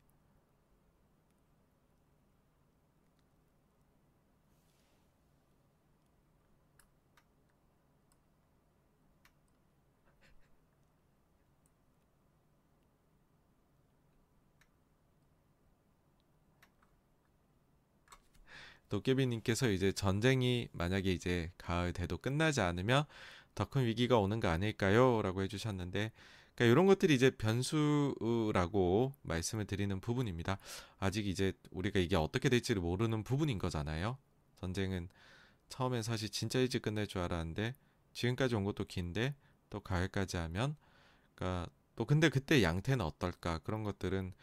[18.89, 23.05] 도깨비님께서 이제 전쟁이 만약에 이제 가을 돼도 끝나지 않으면
[23.55, 25.21] 더 큰 위기가 오는 거 아닐까요?
[25.21, 26.11] 라고 해주셨는데,
[26.55, 30.57] 그러니까 이런 것들이 이제 변수라고 말씀을 드리는 부분입니다.
[30.97, 34.17] 아직 이제 우리가 이게 어떻게 될지를 모르는 부분인 거잖아요.
[34.59, 35.09] 전쟁은
[35.69, 37.75] 처음엔 사실 진짜 일찍 끝날 줄 알았는데,
[38.13, 39.35] 지금까지 온 것도 긴데,
[39.69, 40.75] 또 가을까지 하면,
[41.35, 43.59] 그러니까 또 근데 그때 양태는 어떨까?
[43.59, 44.33] 그런 것들은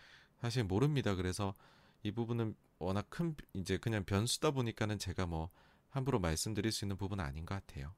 [0.40, 1.14] 사실 모릅니다.
[1.14, 1.54] 그래서
[2.02, 5.50] 이 부분은 워낙 큰 이제 그냥 변수다 보니까는 제가 뭐
[5.88, 7.94] 함부로 말씀드릴 수 있는 부분은 아닌 것 같아요.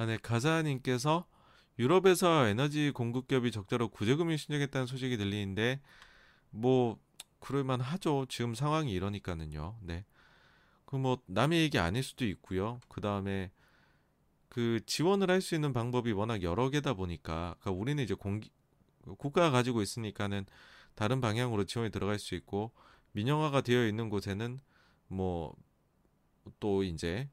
[0.00, 1.26] 아, 네, 가자님께서
[1.78, 5.80] 유럽에서 에너지 공급기업이 적자로 구제금융 신청했다는 소식이 들리는데
[6.50, 6.98] 뭐
[7.40, 8.24] 그럴만 하죠.
[8.28, 9.76] 지금 상황이 이러니까는요.
[9.82, 10.04] 네.
[10.86, 12.80] 그 뭐 남의 얘기 아닐 수도 있고요.
[12.88, 13.50] 그 다음에
[14.48, 18.50] 그 지원을 할 수 있는 방법이 워낙 여러 개다 보니까 그러니까 우리는 이제 공기
[19.18, 20.46] 국가가 가지고 있으니까는
[20.94, 22.72] 다른 방향으로 지원이 들어갈 수 있고
[23.12, 24.60] 민영화가 되어 있는 곳에는
[25.08, 25.54] 뭐
[26.58, 27.28] 또 이제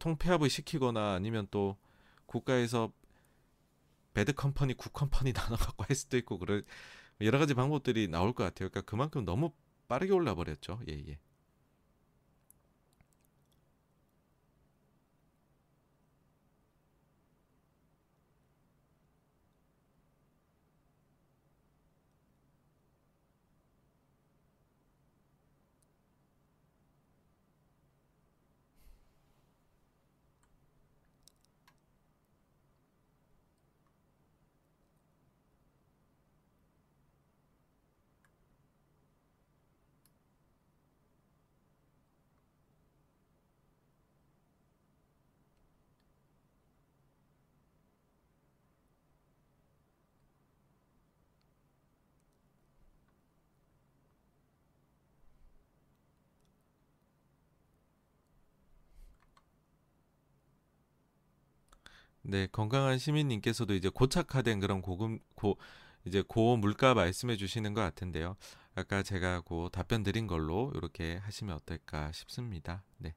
[0.00, 1.76] 통폐합을 시키거나 아니면 또
[2.26, 2.92] 국가에서
[4.12, 6.64] bad company, good company 나눠 갖고 할 수도 있고 그럴
[7.20, 8.68] 여러 가지 방법들이 나올 것 같아요.
[8.68, 9.52] 그러니까 그만큼 너무
[9.86, 10.80] 빠르게 올라 버렸죠.
[10.88, 11.18] 예, 예.
[62.30, 65.58] 네, 건강한 시민님께서도 이제 고착화된 그런 고금 고
[66.04, 68.36] 이제 고 물가 말씀해 주시는 것 같은데요.
[68.76, 72.84] 아까 제가 고 답변 드린 걸로 이렇게 하시면 어떨까 싶습니다.
[72.98, 73.16] 네.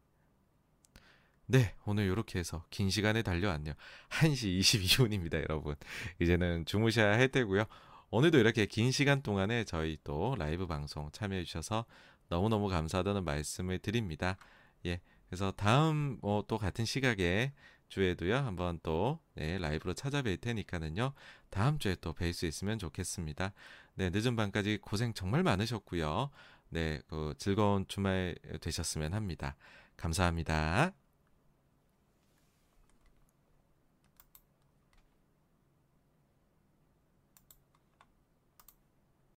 [1.45, 3.75] 네, 오늘 이렇게 해서 긴 시간에 달려왔네요.
[4.09, 5.75] 1시 22분입니다, 여러분.
[6.19, 7.66] 이제는 주무셔야 할 때고요.
[8.09, 11.85] 오늘도 이렇게 긴 시간 동안에 저희 또 라이브 방송 참여해 주셔서
[12.30, 14.38] 너무너무 감사하다는 말씀을 드립니다.
[14.88, 15.01] 예.
[15.27, 17.53] 그래서 다음 뭐또 같은 시각에
[17.93, 21.13] 주에도요 한번 또 네, 라이브로 찾아뵐 테니까는요
[21.51, 23.53] 다음 주에 또 뵐 수 있으면 좋겠습니다.
[23.95, 26.31] 네 늦은 밤까지 고생 정말 많으셨고요.
[26.69, 29.55] 네, 그 즐거운 주말 되셨으면 합니다.
[29.95, 31.02] 감사합니다.